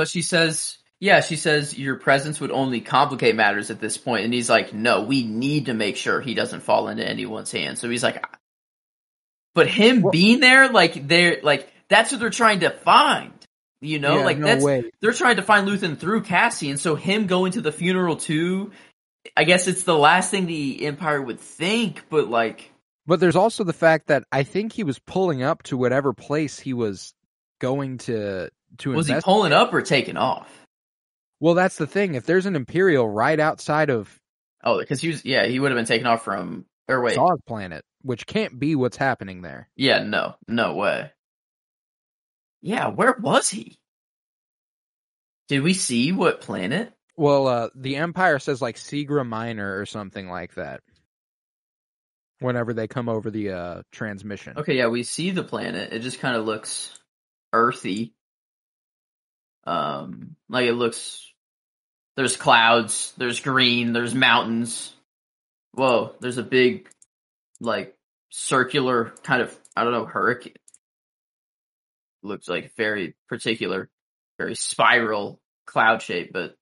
But 0.00 0.08
she 0.08 0.22
says, 0.22 0.78
yeah, 0.98 1.20
she 1.20 1.36
says 1.36 1.78
your 1.78 1.96
presence 1.96 2.40
would 2.40 2.50
only 2.50 2.80
complicate 2.80 3.36
matters 3.36 3.70
at 3.70 3.80
this 3.80 3.98
point. 3.98 4.24
and 4.24 4.32
he's 4.32 4.48
like, 4.48 4.72
no, 4.72 5.02
we 5.02 5.24
need 5.24 5.66
to 5.66 5.74
make 5.74 5.98
sure 5.98 6.22
he 6.22 6.32
doesn't 6.32 6.62
fall 6.62 6.88
into 6.88 7.06
anyone's 7.06 7.52
hands. 7.52 7.80
So 7.80 7.90
he's 7.90 8.02
like, 8.02 8.24
but 9.54 9.68
him 9.68 10.00
Well- 10.00 10.10
being 10.10 10.40
there, 10.40 10.70
like 10.70 11.06
they're 11.06 11.40
like 11.42 11.70
that's 11.90 12.12
what 12.12 12.18
they're 12.22 12.30
trying 12.30 12.60
to 12.60 12.70
find. 12.70 13.32
You 13.82 13.98
know, 13.98 14.20
Yeah, 14.20 14.24
like 14.24 14.38
no 14.38 14.46
that's 14.46 14.64
way. 14.64 14.90
they're 15.02 15.12
trying 15.12 15.36
to 15.36 15.42
find 15.42 15.68
Luthen 15.68 15.98
through 15.98 16.22
Cassie, 16.22 16.70
and 16.70 16.80
so 16.80 16.94
him 16.94 17.26
going 17.26 17.52
to 17.52 17.60
the 17.60 17.72
funeral 17.72 18.16
too. 18.16 18.72
I 19.36 19.44
guess 19.44 19.68
it's 19.68 19.82
the 19.82 19.98
last 19.98 20.30
thing 20.30 20.46
the 20.46 20.86
Empire 20.86 21.20
would 21.20 21.40
think, 21.40 22.04
but 22.08 22.28
like, 22.28 22.70
But 23.06 23.20
there's 23.20 23.36
also 23.36 23.64
the 23.64 23.74
fact 23.74 24.06
that 24.06 24.24
I 24.32 24.44
think 24.44 24.72
he 24.72 24.82
was 24.84 24.98
pulling 24.98 25.42
up 25.42 25.62
to 25.64 25.76
whatever 25.76 26.14
place 26.14 26.58
he 26.58 26.72
was 26.72 27.12
going 27.60 27.98
to 27.98 28.48
to 28.78 28.90
was 28.92 29.06
he 29.08 29.14
pulling 29.20 29.52
up 29.52 29.72
or 29.74 29.82
taking 29.82 30.16
off? 30.16 30.48
well, 31.40 31.54
that's 31.54 31.76
the 31.76 31.86
thing. 31.86 32.14
If 32.14 32.26
there's 32.26 32.46
an 32.46 32.56
Imperial 32.56 33.08
right 33.08 33.38
outside 33.40 33.90
of 33.90 34.14
Oh, 34.62 34.78
because 34.78 35.00
he 35.00 35.08
was, 35.08 35.24
yeah, 35.24 35.46
he 35.46 35.58
would 35.58 35.70
have 35.70 35.78
been 35.78 35.86
taken 35.86 36.06
off 36.06 36.22
from. 36.24 36.66
Or 36.88 37.00
wait, 37.02 37.14
Saw's 37.14 37.40
planet, 37.46 37.84
which 38.02 38.26
can't 38.26 38.58
be 38.58 38.74
what's 38.74 38.96
happening 38.96 39.42
there. 39.42 39.68
yeah, 39.76 40.02
no, 40.02 40.34
no 40.48 40.74
way. 40.74 41.10
Yeah, 42.62 42.88
where 42.88 43.16
was 43.18 43.48
he? 43.48 43.78
Did 45.48 45.62
we 45.62 45.72
see 45.72 46.12
what 46.12 46.40
planet? 46.42 46.92
Well, 47.16 47.46
uh, 47.48 47.68
the 47.74 47.96
Empire 47.96 48.38
says 48.38 48.60
like 48.60 48.76
Segra 48.76 49.26
Minor 49.26 49.78
or 49.80 49.86
something 49.86 50.28
like 50.28 50.54
that. 50.56 50.80
whenever 52.40 52.72
they 52.74 52.86
come 52.88 53.08
over 53.08 53.30
the 53.30 53.50
uh 53.50 53.82
transmission. 53.92 54.58
Okay, 54.58 54.76
yeah, 54.76 54.88
we 54.88 55.02
see 55.02 55.30
the 55.30 55.42
planet. 55.42 55.92
It 55.92 56.00
just 56.00 56.20
kind 56.20 56.36
of 56.36 56.44
looks 56.44 56.98
earthy. 57.52 58.14
Um, 59.64 60.36
like 60.48 60.66
it 60.66 60.74
looks. 60.74 61.26
There's 62.16 62.36
clouds. 62.36 63.12
There's 63.16 63.40
green. 63.40 63.92
There's 63.92 64.14
mountains. 64.14 64.92
Whoa! 65.72 66.14
There's 66.20 66.38
a 66.38 66.42
big, 66.42 66.88
like, 67.60 67.96
circular 68.30 69.12
kind 69.22 69.42
of 69.42 69.56
I 69.76 69.84
don't 69.84 69.92
know 69.92 70.04
hurricane. 70.04 70.54
Looks 72.22 72.48
like 72.48 72.74
very 72.76 73.14
particular, 73.28 73.88
very 74.38 74.54
spiral 74.54 75.40
cloud 75.66 76.02
shape, 76.02 76.32
but 76.32 76.56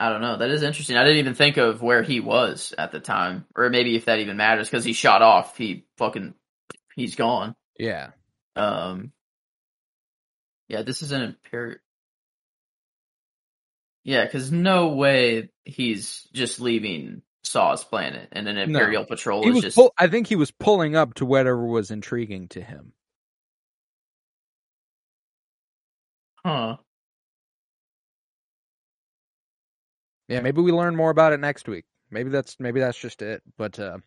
I 0.00 0.08
don't 0.08 0.22
know. 0.22 0.38
That 0.38 0.50
is 0.50 0.62
interesting. 0.62 0.96
I 0.96 1.04
didn't 1.04 1.18
even 1.18 1.34
think 1.34 1.58
of 1.58 1.82
where 1.82 2.02
he 2.02 2.20
was 2.20 2.74
at 2.76 2.90
the 2.90 3.00
time, 3.00 3.44
or 3.54 3.68
maybe 3.68 3.94
if 3.96 4.06
that 4.06 4.18
even 4.18 4.38
matters 4.38 4.68
because 4.68 4.84
he 4.84 4.94
shot 4.94 5.20
off. 5.20 5.58
He 5.58 5.84
fucking 5.98 6.34
he's 6.96 7.14
gone. 7.14 7.54
Yeah. 7.78 8.08
Um. 8.56 9.12
Yeah, 10.70 10.82
this 10.82 11.02
is 11.02 11.10
an 11.10 11.22
imperial. 11.22 11.78
Yeah, 14.04 14.24
because 14.24 14.52
no 14.52 14.90
way 14.94 15.50
he's 15.64 16.28
just 16.32 16.60
leaving 16.60 17.22
Saw's 17.42 17.82
planet 17.82 18.28
and 18.30 18.48
an 18.48 18.56
imperial 18.56 19.04
patrol 19.04 19.42
He 19.42 19.50
is 19.50 19.60
just. 19.60 19.76
pull- 19.76 19.92
I 19.98 20.06
think 20.06 20.28
he 20.28 20.36
was 20.36 20.52
pulling 20.52 20.94
up 20.94 21.14
to 21.14 21.26
whatever 21.26 21.66
was 21.66 21.90
intriguing 21.90 22.48
to 22.50 22.62
him. 22.62 22.92
Huh. 26.44 26.76
Yeah, 30.28 30.40
maybe 30.40 30.62
we 30.62 30.70
learn 30.70 30.94
more 30.94 31.10
about 31.10 31.32
it 31.32 31.40
next 31.40 31.68
week. 31.68 31.84
Maybe 32.12 32.30
that's 32.30 32.56
maybe 32.60 32.78
that's 32.78 32.98
just 32.98 33.22
it. 33.22 33.42
But 33.58 33.78
uh 33.80 33.98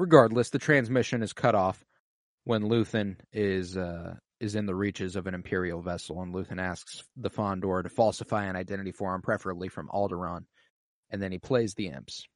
regardless, 0.00 0.50
the 0.50 0.58
transmission 0.58 1.22
is 1.22 1.32
cut 1.32 1.54
off 1.54 1.84
when 2.44 2.64
Luthen 2.64 3.16
is 3.32 3.76
uh 3.76 4.16
is 4.40 4.54
in 4.54 4.66
the 4.66 4.74
reaches 4.74 5.16
of 5.16 5.26
an 5.26 5.34
Imperial 5.34 5.82
vessel, 5.82 6.22
and 6.22 6.34
Luthen 6.34 6.60
asks 6.60 7.04
the 7.16 7.30
Fondor 7.30 7.82
to 7.82 7.88
falsify 7.88 8.46
an 8.46 8.56
identity 8.56 8.92
for 8.92 9.14
him, 9.14 9.20
preferably 9.20 9.68
from 9.68 9.88
Alderaan, 9.88 10.46
and 11.10 11.22
then 11.22 11.30
he 11.30 11.38
plays 11.38 11.74
the 11.74 11.88
imps. 11.88 12.26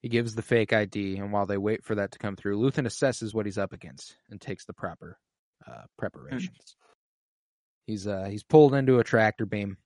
He 0.00 0.08
gives 0.08 0.34
the 0.34 0.42
fake 0.42 0.72
ID, 0.72 1.18
and 1.18 1.32
while 1.32 1.46
they 1.46 1.58
wait 1.58 1.84
for 1.84 1.96
that 1.96 2.12
to 2.12 2.18
come 2.18 2.36
through, 2.36 2.58
Luthen 2.58 2.86
assesses 2.86 3.34
what 3.34 3.46
he's 3.46 3.58
up 3.58 3.72
against 3.72 4.16
and 4.30 4.40
takes 4.40 4.64
the 4.64 4.72
proper 4.72 5.18
uh, 5.66 5.82
preparations. 5.98 6.76
He's 7.86 8.06
uh 8.06 8.24
he's 8.24 8.42
pulled 8.42 8.74
into 8.74 8.98
a 8.98 9.04
tractor 9.04 9.46
beam 9.46 9.76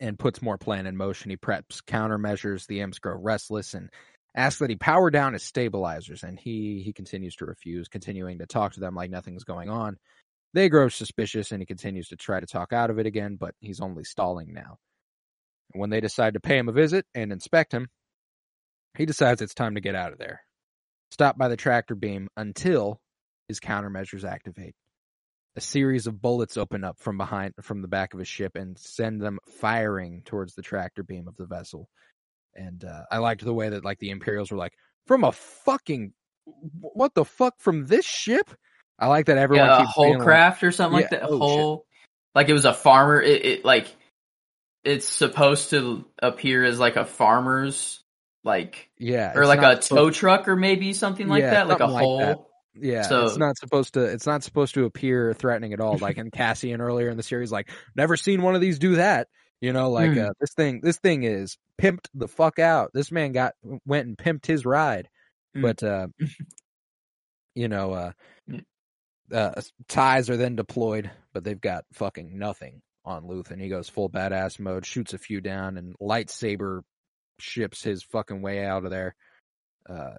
and 0.00 0.18
puts 0.18 0.42
more 0.42 0.58
plan 0.58 0.86
in 0.86 0.96
motion. 0.96 1.30
He 1.30 1.36
preps 1.36 1.82
countermeasures. 1.82 2.66
The 2.66 2.80
imps 2.80 2.98
grow 2.98 3.16
restless 3.16 3.74
and 3.74 3.90
asks 4.34 4.60
that 4.60 4.70
he 4.70 4.76
power 4.76 5.10
down 5.10 5.34
his 5.34 5.42
stabilizers, 5.42 6.22
and 6.22 6.38
he 6.38 6.82
he 6.84 6.92
continues 6.92 7.36
to 7.36 7.46
refuse, 7.46 7.88
continuing 7.88 8.38
to 8.38 8.46
talk 8.46 8.74
to 8.74 8.80
them 8.80 8.94
like 8.94 9.10
nothing's 9.10 9.44
going 9.44 9.68
on. 9.68 9.98
They 10.54 10.68
grow 10.68 10.88
suspicious, 10.88 11.52
and 11.52 11.60
he 11.60 11.66
continues 11.66 12.08
to 12.08 12.16
try 12.16 12.40
to 12.40 12.46
talk 12.46 12.72
out 12.72 12.90
of 12.90 12.98
it 12.98 13.06
again, 13.06 13.36
but 13.36 13.54
he's 13.60 13.80
only 13.80 14.04
stalling 14.04 14.52
now. 14.52 14.78
When 15.72 15.90
they 15.90 16.00
decide 16.00 16.34
to 16.34 16.40
pay 16.40 16.58
him 16.58 16.68
a 16.68 16.72
visit 16.72 17.06
and 17.14 17.32
inspect 17.32 17.72
him, 17.72 17.88
he 18.96 19.06
decides 19.06 19.40
it's 19.40 19.54
time 19.54 19.74
to 19.76 19.80
get 19.80 19.94
out 19.94 20.12
of 20.12 20.18
there. 20.18 20.42
Stop 21.10 21.38
by 21.38 21.48
the 21.48 21.56
tractor 21.56 21.94
beam 21.94 22.28
until 22.36 23.00
his 23.48 23.60
countermeasures 23.60 24.24
activate 24.24 24.74
a 25.56 25.60
series 25.60 26.06
of 26.06 26.20
bullets 26.20 26.56
open 26.56 26.82
up 26.84 26.98
from 26.98 27.18
behind 27.18 27.54
from 27.60 27.82
the 27.82 27.88
back 27.88 28.14
of 28.14 28.18
his 28.18 28.28
ship 28.28 28.56
and 28.56 28.78
send 28.78 29.20
them 29.20 29.38
firing 29.60 30.22
towards 30.24 30.54
the 30.54 30.62
tractor 30.62 31.02
beam 31.02 31.28
of 31.28 31.36
the 31.36 31.46
vessel. 31.46 31.88
And 32.54 32.84
uh, 32.84 33.04
I 33.10 33.18
liked 33.18 33.44
the 33.44 33.54
way 33.54 33.70
that 33.70 33.84
like 33.84 33.98
the 33.98 34.10
Imperials 34.10 34.50
were 34.50 34.58
like 34.58 34.74
from 35.06 35.24
a 35.24 35.32
fucking 35.32 36.12
what 36.80 37.14
the 37.14 37.24
fuck 37.24 37.54
from 37.58 37.86
this 37.86 38.04
ship. 38.04 38.50
I 38.98 39.06
like 39.06 39.26
that 39.26 39.38
everyone 39.38 39.66
yeah, 39.66 39.78
keeps 39.78 39.92
whole 39.92 40.14
like, 40.14 40.22
craft 40.22 40.62
or 40.62 40.72
something 40.72 41.00
like 41.00 41.10
that. 41.10 41.22
oh, 41.24 41.30
shit. 41.30 41.38
whole, 41.38 41.86
like 42.34 42.48
it 42.48 42.52
was 42.52 42.64
a 42.64 42.74
farmer. 42.74 43.20
It, 43.20 43.44
it 43.44 43.64
like 43.64 43.94
it's 44.84 45.08
supposed 45.08 45.70
to 45.70 46.04
appear 46.20 46.64
as 46.64 46.78
like 46.78 46.96
a 46.96 47.04
farmer's 47.04 48.02
like 48.44 48.90
yeah, 48.98 49.32
or 49.34 49.46
like 49.46 49.62
a 49.62 49.80
tow 49.80 50.10
truck 50.10 50.48
or 50.48 50.56
maybe 50.56 50.92
something 50.92 51.28
like 51.28 51.42
Yeah, 51.42 51.50
that, 51.50 51.68
like 51.68 51.76
a 51.76 51.80
something 51.80 51.94
like 51.94 52.04
whole. 52.04 52.48
Yeah, 52.74 53.02
So- 53.02 53.26
it's 53.26 53.36
not 53.36 53.58
supposed 53.58 53.94
to. 53.94 54.04
It's 54.04 54.26
not 54.26 54.42
supposed 54.42 54.74
to 54.74 54.84
appear 54.84 55.34
threatening 55.34 55.72
at 55.72 55.80
all. 55.80 55.98
Like 55.98 56.16
in 56.18 56.30
Cassian 56.32 56.80
earlier 56.80 57.10
in 57.10 57.16
the 57.16 57.22
series, 57.22 57.52
like 57.52 57.70
never 57.94 58.16
seen 58.16 58.42
one 58.42 58.54
of 58.54 58.60
these 58.60 58.78
do 58.78 58.96
that. 58.96 59.28
You 59.62 59.72
know, 59.72 59.90
like 59.90 60.10
Mm. 60.10 60.28
uh, 60.28 60.32
this 60.40 60.52
thing. 60.54 60.80
This 60.82 60.98
thing 60.98 61.22
is 61.22 61.56
pimped 61.80 62.08
the 62.12 62.26
fuck 62.28 62.58
out. 62.58 62.90
This 62.92 63.10
man 63.12 63.32
got 63.32 63.54
went 63.86 64.08
and 64.08 64.18
pimped 64.18 64.44
his 64.44 64.66
ride, 64.66 65.08
Mm. 65.56 65.62
but 65.62 65.82
uh, 65.82 66.08
you 67.54 67.68
know, 67.68 67.92
uh, 67.92 68.12
Mm. 68.50 68.64
uh, 69.32 69.62
ties 69.88 70.28
are 70.28 70.36
then 70.36 70.56
deployed, 70.56 71.10
but 71.32 71.44
they've 71.44 71.60
got 71.60 71.84
fucking 71.92 72.36
nothing 72.38 72.82
on 73.04 73.26
Luth, 73.28 73.50
and 73.52 73.62
He 73.62 73.68
goes 73.68 73.88
full 73.88 74.10
badass 74.10 74.58
mode, 74.58 74.84
shoots 74.84 75.14
a 75.14 75.18
few 75.18 75.40
down, 75.40 75.76
and 75.78 75.94
lightsaber 76.00 76.82
ships 77.38 77.82
his 77.84 78.02
fucking 78.02 78.42
way 78.42 78.64
out 78.64 78.84
of 78.84 78.90
there. 78.90 79.14
Uh, 79.88 80.14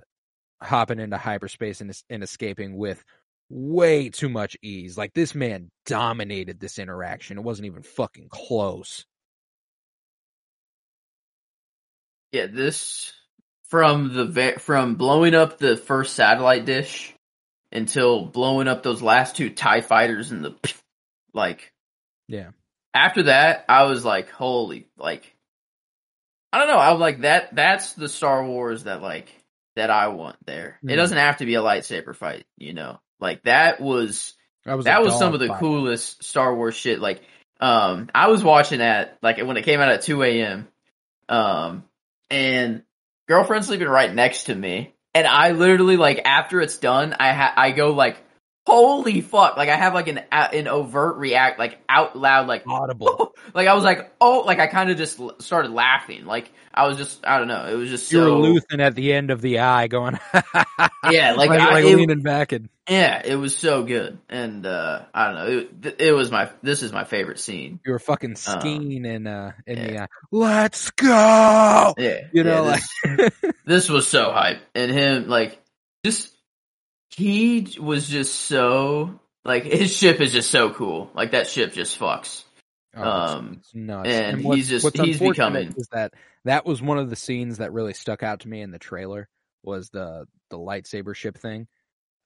hopping 0.62 1.00
into 1.02 1.18
hyperspace 1.18 1.82
and, 1.82 1.92
and 2.10 2.24
escaping 2.24 2.78
with 2.78 3.04
way 3.50 4.10
too 4.10 4.30
much 4.30 4.56
ease. 4.62 4.98
Like 4.98 5.14
this 5.14 5.36
man 5.36 5.70
dominated 5.86 6.60
this 6.62 6.80
interaction. 6.80 7.38
It 7.38 7.44
wasn't 7.44 7.66
even 7.66 7.84
fucking 7.84 8.30
close. 8.30 9.06
Yeah, 12.34 12.48
this 12.48 13.14
from 13.70 14.14
the 14.34 14.56
from 14.60 14.96
blowing 14.96 15.36
up 15.36 15.60
the 15.60 15.78
first 15.78 16.16
satellite 16.16 16.66
dish 16.66 17.14
until 17.72 18.26
blowing 18.26 18.68
up 18.68 18.84
those 18.84 19.02
last 19.02 19.36
two 19.38 19.50
Tie 19.50 19.82
fighters 19.82 20.32
in 20.32 20.42
the 20.42 20.56
like. 21.34 21.72
Yeah. 22.28 22.50
After 22.96 23.24
that, 23.24 23.66
I 23.70 23.84
was 23.84 24.04
like, 24.06 24.30
holy, 24.30 24.88
like, 24.98 25.36
I 26.52 26.60
don't 26.60 26.68
know. 26.68 26.78
I 26.78 26.92
was 26.92 27.00
like 27.00 27.22
that. 27.22 27.56
That's 27.56 27.94
the 27.94 28.08
Star 28.10 28.46
Wars 28.46 28.84
that 28.84 29.02
like 29.02 29.28
that 29.76 29.90
I 29.90 30.08
want 30.10 30.38
there. 30.46 30.80
It 30.84 30.88
Mhm. 30.88 30.96
doesn't 30.98 31.18
have 31.18 31.38
to 31.38 31.46
be 31.46 31.56
a 31.56 31.62
lightsaber 31.62 32.16
fight, 32.16 32.46
you 32.58 32.74
know. 32.74 33.00
Like 33.20 33.44
that 33.44 33.80
was 33.82 34.34
That 34.66 34.76
was 34.76 34.86
that 34.86 35.02
was 35.04 35.18
some 35.18 35.34
of 35.34 35.40
the 35.40 35.48
fight. 35.48 35.60
coolest 35.60 36.24
Star 36.24 36.56
Wars 36.56 36.76
shit. 36.76 37.00
Like, 37.00 37.22
um, 37.60 38.10
I 38.14 38.28
was 38.28 38.44
watching 38.44 38.82
at 38.82 39.18
like 39.22 39.38
when 39.40 39.58
it 39.58 39.64
came 39.66 39.80
out 39.80 39.90
at 39.90 40.02
two 40.04 40.22
a.m. 40.24 40.68
Um, 41.30 41.84
and 42.34 42.84
girlfriend 43.28 43.64
sleeping 43.64 43.88
right 43.88 44.14
next 44.14 44.46
to 44.46 44.56
me, 44.56 44.96
and 45.14 45.28
I 45.28 45.52
literally 45.52 45.98
like 45.98 46.22
after 46.26 46.60
it's 46.62 46.78
done, 46.78 47.16
I 47.20 47.32
ha- 47.32 47.54
I 47.56 47.72
go 47.72 47.92
like, 47.92 48.18
holy 48.66 49.22
fuck! 49.22 49.58
Like 49.58 49.70
I 49.70 49.76
have 49.76 49.94
like 49.94 50.08
an 50.08 50.22
an 50.32 50.68
overt 50.68 51.18
react 51.18 51.60
like 51.60 51.80
out 51.90 52.16
loud 52.18 52.48
like 52.48 52.64
audible. 52.68 53.36
like 53.54 53.68
I 53.68 53.74
was 53.74 53.84
like 53.84 54.14
oh 54.22 54.44
like 54.46 54.60
I 54.60 54.68
kind 54.68 54.90
of 54.90 54.98
just 54.98 55.20
started 55.42 55.72
laughing 55.72 56.26
like 56.26 56.52
I 56.74 56.88
was 56.88 56.98
just 56.98 57.26
I 57.26 57.38
don't 57.38 57.48
know 57.48 57.66
it 57.68 57.76
was 57.76 57.90
just 57.90 58.12
You 58.12 58.20
were 58.20 58.26
so 58.26 58.42
Luthen 58.42 58.80
at 58.82 58.96
the 58.96 59.14
end 59.14 59.32
of 59.32 59.42
the 59.42 59.60
eye, 59.60 59.88
going, 59.88 60.18
yeah 61.12 61.34
like, 61.34 61.50
like, 61.50 61.60
I, 61.60 61.72
like 61.74 61.86
it- 61.86 61.96
leaning 61.96 62.22
back 62.22 62.52
and 62.52 62.70
yeah 62.90 63.22
it 63.24 63.36
was 63.36 63.56
so 63.56 63.84
good 63.84 64.20
and 64.28 64.66
uh 64.66 65.04
I 65.14 65.26
don't 65.26 65.36
know 65.36 65.68
it, 65.90 66.02
it 66.02 66.12
was 66.12 66.32
my 66.32 66.50
this 66.62 66.84
is 66.84 66.92
my 66.92 67.06
favorite 67.06 67.40
scene 67.40 67.80
you 67.86 67.94
were 67.94 68.00
fucking 68.00 68.36
skiing 68.36 69.06
in 69.06 69.26
uh 69.26 69.54
in 69.66 69.82
the 69.88 69.94
yeah. 69.94 70.04
eye. 70.04 70.08
Let's 70.32 70.92
go. 70.92 71.94
yeah 71.98 72.22
You 72.34 72.44
know, 72.44 72.66
yeah, 72.66 72.80
this, 73.06 73.32
like 73.44 73.56
this 73.66 73.90
was 73.90 74.08
so 74.08 74.32
hype 74.32 74.62
and 74.76 74.92
him 74.92 75.28
like 75.30 75.60
just 76.06 76.33
he 77.16 77.76
was 77.80 78.08
just 78.08 78.34
so 78.36 79.20
like 79.46 79.64
his 79.64 79.96
ship 79.96 80.20
is 80.22 80.32
just 80.32 80.50
so 80.50 80.72
cool 80.72 81.12
like 81.14 81.32
that 81.32 81.48
ship 81.48 81.74
just 81.74 82.00
fucks 82.00 82.44
Oh, 82.96 83.02
Um, 83.10 83.54
it's 83.60 83.74
nuts. 83.74 84.08
and 84.10 84.44
what's- 84.44 84.56
he's 84.58 84.70
just- 84.70 84.98
he's 84.98 85.20
becoming- 85.20 85.74
is 85.76 85.88
that 85.92 86.14
that 86.46 86.64
was 86.66 86.80
one 86.82 87.00
of 87.00 87.10
the 87.10 87.16
scenes 87.16 87.58
that 87.58 87.74
really 87.74 87.94
stuck 87.94 88.22
out 88.22 88.42
to 88.42 88.48
me 88.48 88.62
in 88.62 88.70
the 88.70 88.78
trailer 88.78 89.28
was 89.64 89.90
the 89.90 90.28
the 90.52 90.58
lightsaber 90.60 91.16
ship 91.16 91.38
thing. 91.38 91.68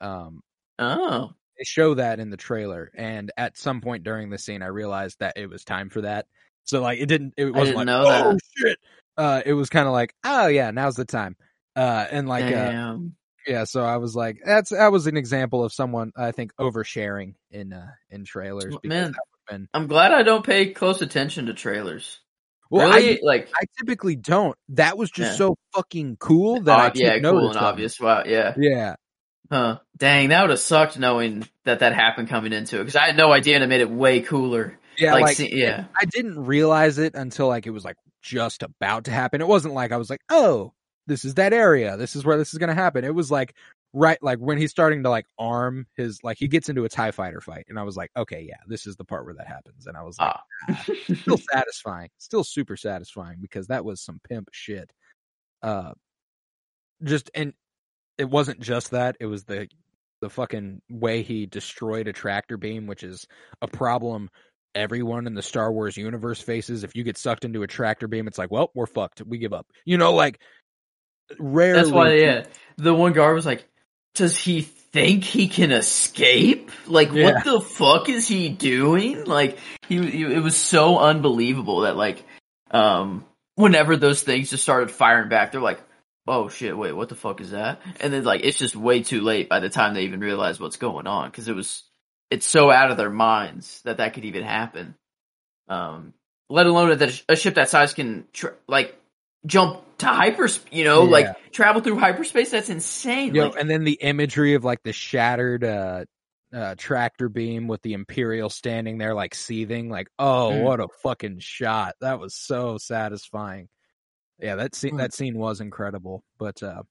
Um, 0.02 0.42
oh 0.80 1.32
they 1.58 1.64
show 1.64 1.94
that 1.96 2.20
in 2.20 2.30
the 2.30 2.38
trailer, 2.38 2.92
and 2.96 3.32
at 3.38 3.58
some 3.58 3.80
point 3.82 4.04
during 4.04 4.30
the 4.30 4.38
scene, 4.38 4.62
I 4.62 4.68
realized 4.68 5.20
that 5.20 5.38
it 5.38 5.50
was 5.50 5.64
time 5.64 5.90
for 5.90 6.02
that. 6.02 6.28
So 6.66 6.82
like, 6.82 7.00
it 7.00 7.06
didn't. 7.08 7.34
It 7.38 7.46
wasn't 7.46 7.78
didn't 7.78 7.88
like, 8.04 8.26
oh 8.26 8.32
that. 8.34 8.40
shit. 8.58 8.78
Uh, 9.18 9.42
it 9.46 9.54
was 9.54 9.70
kind 9.70 9.88
of 9.88 9.94
like, 9.94 10.14
oh 10.26 10.48
yeah, 10.48 10.70
now's 10.72 10.96
the 10.98 11.06
time. 11.06 11.36
Uh, 11.76 12.06
and 12.12 12.28
like, 12.28 12.44
uh, 12.54 12.98
yeah. 13.48 13.64
So 13.64 13.84
I 13.84 13.98
was 13.98 14.16
like, 14.16 14.38
that's 14.46 14.70
that 14.72 14.92
was 14.92 15.08
an 15.08 15.18
example 15.18 15.64
of 15.64 15.72
someone 15.74 16.12
I 16.16 16.32
think 16.32 16.52
oversharing 16.60 17.36
in 17.52 17.74
uh 17.74 17.88
in 18.10 18.26
trailers. 18.26 18.76
man 18.84 19.16
been- 19.50 19.68
I'm 19.74 19.88
glad 19.88 20.12
I 20.12 20.24
don't 20.24 20.46
pay 20.46 20.74
close 20.74 21.02
attention 21.02 21.46
to 21.46 21.54
trailers 21.54 22.20
well, 22.70 22.90
really 22.90 23.18
I 23.18 23.20
like 23.24 23.50
I 23.56 23.64
typically 23.80 24.18
don't. 24.18 24.58
That 24.70 24.98
was 24.98 25.10
just 25.10 25.32
Yeah. 25.32 25.38
so 25.38 25.56
fucking 25.74 26.18
cool 26.20 26.62
that 26.64 26.78
I 26.80 26.92
yeah 26.96 27.20
cool 27.20 27.50
and 27.50 27.58
obvious 27.58 27.98
wow 28.00 28.24
yeah 28.26 28.54
Yeah, 28.58 28.96
Huh. 29.50 29.80
Dang, 29.96 30.30
that 30.30 30.42
would 30.42 30.50
have 30.50 30.60
sucked 30.60 31.00
knowing 31.00 31.48
that 31.64 31.80
that 31.80 31.94
happened 31.94 32.28
coming 32.28 32.52
into 32.52 32.76
it 32.76 32.80
because 32.80 32.98
I 32.98 33.06
had 33.06 33.16
no 33.18 33.32
idea 33.32 33.56
and 33.56 33.64
it 33.64 33.68
made 33.68 33.80
it 33.80 33.90
way 33.90 34.20
cooler. 34.20 34.78
yeah. 34.98 35.14
like, 35.14 35.24
Like, 35.24 35.38
see, 35.38 35.56
yeah, 35.58 35.86
I 35.98 36.04
didn't 36.06 36.44
realize 36.46 36.98
it 36.98 37.16
until 37.16 37.48
like 37.48 37.66
it 37.66 37.72
was 37.72 37.86
like 37.86 37.96
just 38.22 38.62
about 38.64 39.06
to 39.06 39.12
happen. 39.12 39.40
It 39.40 39.48
wasn't 39.48 39.74
like 39.74 39.94
I 39.94 39.98
was 39.98 40.10
like, 40.10 40.20
oh, 40.30 40.74
this 41.08 41.26
is 41.26 41.36
that 41.36 41.54
area. 41.54 41.98
This 41.98 42.16
is 42.16 42.24
where 42.26 42.38
this 42.38 42.54
is 42.54 42.60
going 42.60 42.70
to 42.70 42.76
happen. 42.76 43.04
It 43.04 43.16
was 43.16 43.32
like 43.32 43.56
right 43.94 44.22
like 44.22 44.38
when 44.40 44.58
he's 44.58 44.70
starting 44.72 45.04
to 45.04 45.10
like 45.10 45.26
arm 45.40 45.88
his 45.96 46.20
like 46.24 46.38
he 46.38 46.48
gets 46.48 46.70
into 46.70 46.84
a 46.84 46.90
tie 46.90 47.12
fighter 47.12 47.42
fight 47.42 47.66
and 47.70 47.80
I 47.80 47.84
was 47.84 47.96
like, 47.98 48.12
okay, 48.16 48.46
yeah, 48.48 48.58
this 48.68 48.86
is 48.86 48.96
the 48.98 49.06
part 49.06 49.26
where 49.26 49.34
that 49.36 49.48
happens. 49.48 49.88
And 49.88 49.98
I 49.98 50.04
was 50.04 50.20
like, 50.20 50.36
Ah. 50.36 50.44
ah, 50.70 50.86
still 51.16 51.40
satisfying. 51.52 52.10
Still 52.18 52.44
super 52.44 52.76
satisfying 52.78 53.38
because 53.42 53.68
that 53.68 53.86
was 53.86 54.02
some 54.02 54.20
pimp 54.28 54.50
shit. 54.52 54.92
Uh 55.64 55.94
just 57.04 57.32
and 57.34 57.54
it 58.18 58.30
wasn't 58.30 58.60
just 58.60 58.92
that, 58.92 59.16
it 59.20 59.26
was 59.28 59.46
the 59.46 59.68
the 60.22 60.30
fucking 60.30 60.82
way 60.90 61.22
he 61.22 61.46
destroyed 61.46 62.08
a 62.08 62.14
tractor 62.14 62.58
beam, 62.58 62.88
which 62.88 63.04
is 63.04 63.26
a 63.62 63.68
problem 63.68 64.30
everyone 64.76 65.26
in 65.28 65.34
the 65.34 65.42
Star 65.42 65.72
Wars 65.72 65.98
universe 65.98 66.40
faces. 66.42 66.84
If 66.84 66.96
you 66.96 67.04
get 67.04 67.18
sucked 67.18 67.46
into 67.46 67.64
a 67.64 67.68
tractor 67.68 68.08
beam, 68.08 68.28
it's 68.28 68.38
like, 68.38 68.52
well, 68.52 68.72
we're 68.76 68.86
fucked. 68.86 69.22
We 69.26 69.38
give 69.40 69.54
up. 69.54 69.68
You 69.86 69.98
know, 69.98 70.14
like 70.14 70.40
rarely. 71.40 71.80
That's 71.80 71.92
why, 71.92 72.14
yeah. 72.14 72.46
The 72.78 72.94
one 72.94 73.14
guard 73.14 73.36
was 73.36 73.46
like, 73.46 73.68
"Does 74.16 74.38
he 74.38 74.62
think 74.62 75.24
he 75.24 75.48
can 75.48 75.72
escape? 75.72 76.72
Like, 76.88 77.12
Yeah. 77.12 77.34
what 77.34 77.44
the 77.44 77.62
fuck 77.62 78.10
is 78.10 78.28
he 78.28 78.50
doing? 78.50 79.26
Like, 79.26 79.58
he, 79.88 80.02
he, 80.10 80.24
it 80.24 80.44
was 80.44 80.56
so 80.56 81.00
unbelievable 81.00 81.82
that 81.82 81.96
like, 81.98 82.24
um, 82.72 83.26
whenever 83.56 83.98
those 83.98 84.24
things 84.24 84.50
just 84.50 84.64
started 84.64 84.92
firing 84.92 85.30
back, 85.30 85.52
they're 85.52 85.62
like, 85.62 85.82
"Oh 86.28 86.50
shit, 86.50 86.78
wait, 86.78 86.94
what 86.94 87.10
the 87.10 87.16
fuck 87.16 87.42
is 87.42 87.52
that?" 87.52 87.82
And 88.00 88.14
then 88.14 88.24
like, 88.24 88.42
it's 88.44 88.58
just 88.58 88.76
way 88.76 89.04
too 89.04 89.22
late 89.22 89.50
by 89.50 89.60
the 89.60 89.70
time 89.70 89.94
they 89.94 90.04
even 90.04 90.20
realize 90.20 90.60
what's 90.60 90.78
going 90.78 91.08
on 91.08 91.30
because 91.30 91.48
it 91.48 91.56
was, 91.56 91.84
it's 92.30 92.46
so 92.46 92.70
out 92.72 92.92
of 92.92 92.98
their 92.98 93.10
minds 93.10 93.82
that 93.84 93.98
that 93.98 94.14
could 94.14 94.26
even 94.26 94.44
happen. 94.44 94.96
Um, 95.68 96.14
let 96.50 96.66
alone 96.68 96.98
that 96.98 97.24
a 97.28 97.36
ship 97.36 97.56
that 97.56 97.70
size 97.70 97.94
can 97.94 98.26
tr- 98.34 98.56
like 98.68 98.98
jump 99.46 99.82
to 100.00 100.08
hyperspace, 100.08 100.72
you 100.74 100.84
know, 100.84 101.06
Yeah. 101.06 101.10
like 101.12 101.52
travel 101.52 101.82
through 101.82 101.98
hyperspace. 102.00 102.52
That's 102.52 102.70
insane. 102.70 103.34
Yo, 103.36 103.48
like, 103.50 103.60
and 103.60 103.70
then 103.70 103.84
the 103.84 103.98
imagery 104.02 104.54
of 104.56 104.64
like 104.64 104.84
the 104.84 104.94
shattered 104.94 105.64
uh, 105.64 106.06
uh, 106.54 106.76
tractor 106.78 107.30
beam 107.30 107.68
with 107.68 107.82
the 107.82 107.94
Imperial 107.94 108.50
standing 108.50 108.98
there 108.98 109.14
like 109.14 109.36
seething, 109.36 109.90
like, 109.90 110.08
oh, 110.20 110.52
Mm. 110.54 110.64
what 110.64 110.80
a 110.80 110.88
fucking 111.04 111.40
shot! 111.40 111.96
That 112.02 112.20
was 112.20 112.36
so 112.36 112.78
satisfying. 112.78 113.70
Yeah, 114.40 114.56
that 114.56 114.76
scene 114.76 114.94
Mm. 114.94 114.98
that 115.00 115.14
scene 115.14 115.38
was 115.38 115.62
incredible. 115.62 116.24
But 116.38 116.62
uh, 116.64 116.84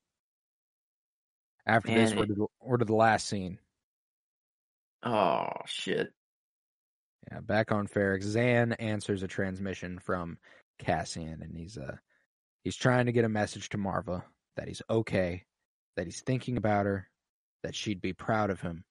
after 1.66 1.90
Man, 1.92 1.98
this, 1.98 2.14
we're 2.14 2.26
to, 2.26 2.34
the, 2.34 2.46
we're 2.60 2.76
to 2.78 2.84
the 2.84 2.94
last 2.94 3.26
scene. 3.28 3.58
oh 5.02 5.48
shit. 5.66 6.12
Yeah, 7.30 7.40
back 7.40 7.72
on 7.72 7.88
Ferrix, 7.88 8.24
Xan 8.24 8.76
answers 8.78 9.22
a 9.22 9.28
transmission 9.28 9.98
from 9.98 10.38
Cassian, 10.78 11.42
and 11.42 11.56
he's 11.56 11.76
uh 11.78 11.96
he's 12.66 12.74
trying 12.74 13.06
to 13.06 13.12
get 13.12 13.24
a 13.24 13.28
message 13.28 13.68
to 13.68 13.78
Marva 13.78 14.24
that 14.56 14.66
he's 14.66 14.82
okay, 14.90 15.44
that 15.96 16.04
he's 16.04 16.22
thinking 16.22 16.56
about 16.56 16.84
her, 16.84 17.08
that 17.62 17.76
she'd 17.76 18.00
be 18.00 18.12
proud 18.12 18.50
of 18.50 18.60
him, 18.60 18.82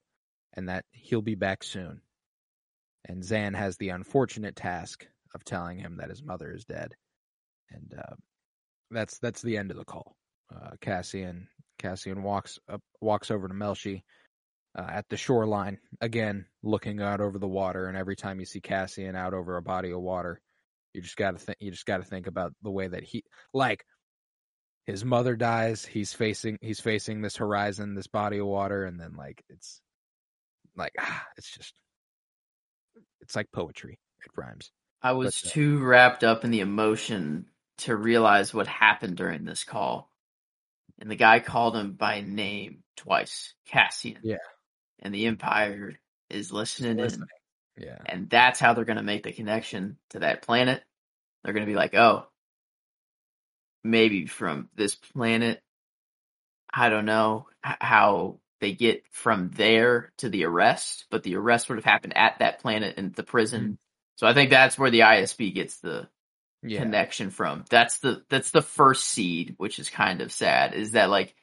and 0.54 0.70
that 0.70 0.86
he'll 0.94 1.22
be 1.22 1.36
back 1.36 1.62
soon. 1.62 2.00
And 3.04 3.22
Xan 3.22 3.54
has 3.54 3.76
the 3.76 3.90
unfortunate 3.90 4.56
task 4.56 5.06
of 5.34 5.44
telling 5.44 5.78
him 5.78 5.98
that 5.98 6.10
his 6.10 6.24
mother 6.24 6.54
is 6.54 6.64
dead, 6.64 6.96
and 7.70 8.00
uh, 8.00 8.16
that's 8.92 9.20
that's 9.20 9.42
the 9.42 9.58
end 9.58 9.72
of 9.72 9.78
the 9.78 9.84
call. 9.84 10.16
Uh, 10.56 10.78
Cassian 10.80 11.50
Cassian 11.78 12.24
walks 12.24 12.58
up 12.70 12.82
walks 13.02 13.30
over 13.30 13.50
to 13.50 13.54
Melshi 13.54 14.04
uh, 14.74 14.88
at 14.88 15.10
the 15.10 15.18
shoreline 15.18 15.80
again, 16.00 16.46
looking 16.64 17.02
out 17.02 17.20
over 17.20 17.38
the 17.38 17.46
water. 17.46 17.88
And 17.88 17.98
every 17.98 18.16
time 18.16 18.40
you 18.40 18.46
see 18.46 18.62
Cassian 18.62 19.18
out 19.18 19.34
over 19.34 19.58
a 19.58 19.62
body 19.62 19.92
of 19.92 20.00
water, 20.00 20.40
you 20.96 21.02
just 21.02 21.18
got 21.18 21.32
to 21.32 21.38
think. 21.38 21.58
You 21.60 21.72
just 21.72 21.86
got 21.86 21.98
to 21.98 22.04
think 22.04 22.28
about 22.28 22.54
the 22.64 22.72
way 22.72 22.88
that 22.88 23.04
he, 23.04 23.24
like, 23.54 23.86
his 24.86 25.04
mother 25.04 25.36
dies. 25.36 25.86
He's 25.86 26.14
facing. 26.14 26.58
He's 26.62 26.80
facing 26.80 27.22
this 27.22 27.36
horizon, 27.36 27.94
this 27.94 28.08
body 28.08 28.38
of 28.38 28.48
water, 28.48 28.86
and 28.86 29.00
then 29.00 29.16
like 29.16 29.44
it's, 29.50 29.82
like 30.76 30.94
ah, 31.00 31.26
it's 31.38 31.52
just, 31.52 31.74
it's 33.22 33.36
like 33.36 33.52
poetry. 33.52 34.00
It 34.26 34.32
rhymes. 34.36 34.72
I 35.02 35.12
was 35.12 35.42
But, 35.42 35.50
uh, 35.50 35.54
too 35.54 35.84
wrapped 35.84 36.24
up 36.24 36.46
in 36.46 36.52
the 36.52 36.62
emotion 36.62 37.46
to 37.80 37.96
realize 37.96 38.54
what 38.54 38.68
happened 38.68 39.18
during 39.18 39.46
this 39.46 39.64
call. 39.64 40.10
And 41.00 41.12
the 41.12 41.16
guy 41.16 41.42
called 41.42 41.76
him 41.76 41.92
by 41.92 42.22
name 42.22 42.84
twice, 42.96 43.54
Cassian. 43.68 44.20
Yeah. 44.24 44.38
And 45.00 45.14
the 45.14 45.26
Empire 45.26 45.94
is 46.30 46.52
listening 46.52 46.98
Listening. 46.98 47.28
Yeah. 47.78 47.98
And 48.06 48.30
that's 48.30 48.60
how 48.60 48.74
they're 48.74 48.86
going 48.86 48.98
to 48.98 49.04
make 49.04 49.24
the 49.24 49.32
connection 49.34 49.98
to 50.12 50.20
that 50.20 50.42
planet. 50.42 50.84
They're 51.44 51.54
going 51.54 51.66
to 51.66 51.72
be 51.72 51.76
like, 51.76 51.94
oh, 51.94 52.28
maybe 53.84 54.26
from 54.26 54.70
this 54.76 54.96
planet. 54.96 55.62
I 56.74 56.90
don't 56.90 57.06
know 57.06 57.48
how 57.62 58.40
they 58.62 58.74
get 58.74 59.04
from 59.12 59.52
there 59.52 60.12
to 60.18 60.30
the 60.30 60.46
arrest, 60.46 61.06
but 61.10 61.24
the 61.24 61.36
arrest 61.36 61.70
would 61.70 61.78
have 61.78 61.86
happened 61.86 62.18
at 62.18 62.40
that 62.40 62.60
planet 62.60 62.98
in 62.98 63.12
the 63.16 63.24
prison. 63.24 63.62
Mm-hmm. 63.62 63.74
So 64.18 64.28
I 64.28 64.34
think 64.34 64.50
that's 64.50 64.78
where 64.78 64.92
the 64.92 65.02
ISB 65.02 65.54
gets 65.54 65.80
the 65.80 66.08
Yeah. 66.64 66.80
connection 66.80 67.30
from. 67.30 67.66
That's 67.70 68.00
the 68.00 68.24
that's 68.30 68.52
the 68.52 68.62
first 68.62 69.06
seed, 69.06 69.56
which 69.58 69.78
is 69.80 69.90
kind 69.90 70.22
of 70.22 70.32
sad. 70.32 70.74
Is 70.74 70.92
that 70.92 71.10
like 71.10 71.36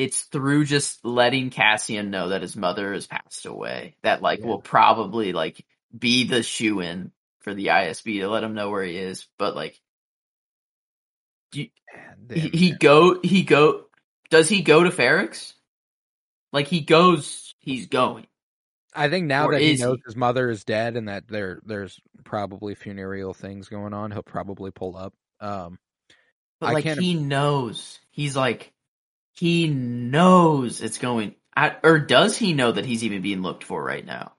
it's 0.00 0.22
through 0.22 0.64
just 0.64 1.04
letting 1.04 1.50
Cassian 1.50 2.10
know 2.10 2.30
that 2.30 2.40
his 2.42 2.56
mother 2.56 2.92
has 2.94 3.06
passed 3.06 3.44
away 3.44 3.96
that 4.02 4.22
like 4.22 4.40
Yeah. 4.40 4.46
will 4.46 4.60
probably 4.60 5.32
like 5.32 5.64
be 5.96 6.24
the 6.24 6.42
shoe 6.42 6.80
in 6.80 7.12
for 7.40 7.52
the 7.54 7.66
ISB 7.66 8.20
to 8.20 8.28
let 8.28 8.42
him 8.44 8.54
know 8.54 8.70
where 8.70 8.82
he 8.84 8.96
is. 8.96 9.26
But 9.38 9.54
like 9.54 9.78
Man, 11.54 12.16
he, 12.32 12.48
he 12.50 12.70
go 12.72 13.20
he 13.20 13.42
go 13.42 13.86
does 14.30 14.48
he 14.48 14.62
go 14.62 14.84
to 14.84 14.90
Ferrix? 14.90 15.52
Like 16.52 16.66
he 16.68 16.80
goes 16.80 17.54
he's 17.58 17.86
going. 17.88 18.26
I 18.94 19.08
think 19.08 19.26
now 19.26 19.48
Or 19.48 19.52
that 19.52 19.60
he 19.60 19.76
knows 19.76 19.98
he? 19.98 20.02
his 20.06 20.16
mother 20.16 20.50
is 20.50 20.64
dead 20.64 20.96
and 20.96 21.08
that 21.08 21.28
there 21.28 21.60
there's 21.64 22.00
probably 22.24 22.74
funereal 22.74 23.34
things 23.34 23.68
going 23.68 23.94
on, 23.94 24.10
he'll 24.12 24.22
probably 24.22 24.70
pull 24.70 24.96
up. 24.96 25.14
Um, 25.40 25.78
But 26.60 26.70
I 26.70 26.72
like 26.74 26.84
he 26.84 27.14
knows. 27.14 27.98
He's 28.10 28.36
like 28.36 28.72
he 29.34 29.68
knows 29.68 30.80
it's 30.80 30.98
going 30.98 31.34
or 31.82 31.98
does 31.98 32.36
he 32.36 32.52
know 32.52 32.72
that 32.72 32.86
he's 32.86 33.04
even 33.04 33.22
being 33.22 33.42
looked 33.42 33.64
for 33.64 33.82
right 33.82 34.04
now? 34.04 34.32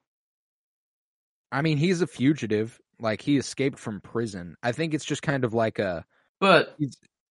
I 1.52 1.62
mean, 1.62 1.78
he's 1.78 2.02
a 2.02 2.08
fugitive. 2.08 2.80
Like 3.00 3.22
he 3.22 3.38
escaped 3.38 3.80
from 3.80 4.00
prison. 4.00 4.56
I 4.62 4.72
think 4.72 4.94
it's 4.94 5.06
just 5.06 5.22
kind 5.24 5.44
of 5.44 5.54
like 5.54 5.80
a 5.80 6.06
But 6.40 6.76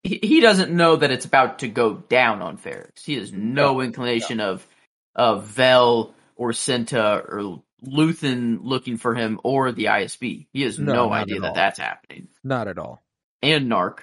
he, 0.02 0.40
doesn't 0.40 0.72
know 0.72 0.96
that 0.96 1.10
it's 1.10 1.24
about 1.24 1.60
to 1.60 1.68
go 1.68 1.94
down 1.94 2.42
on 2.42 2.58
Ferrix. 2.58 3.04
He 3.04 3.14
has 3.14 3.32
no, 3.32 3.80
inclination 3.80 4.40
of 4.40 4.66
of 5.14 5.44
Vel 5.46 6.14
or 6.36 6.50
Cinta 6.50 7.24
or 7.28 7.62
Luthen 7.86 8.58
looking 8.62 8.96
for 8.96 9.14
him 9.14 9.40
or 9.44 9.72
the 9.72 9.84
ISB. 9.86 10.48
He 10.52 10.62
has 10.62 10.78
No, 10.78 10.92
no, 10.94 11.12
idea 11.12 11.40
that 11.40 11.48
all. 11.48 11.54
that's 11.54 11.78
happening. 11.78 12.28
not 12.42 12.66
at 12.68 12.78
all. 12.78 13.00
And 13.42 13.68
Nark. 13.68 14.00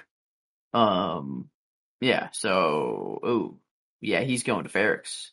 Um 0.72 1.48
yeah, 2.00 2.28
so 2.32 3.18
oh 3.22 3.58
yeah, 4.00 4.20
he's 4.20 4.42
going 4.42 4.64
to 4.64 4.70
Ferrix. 4.70 5.30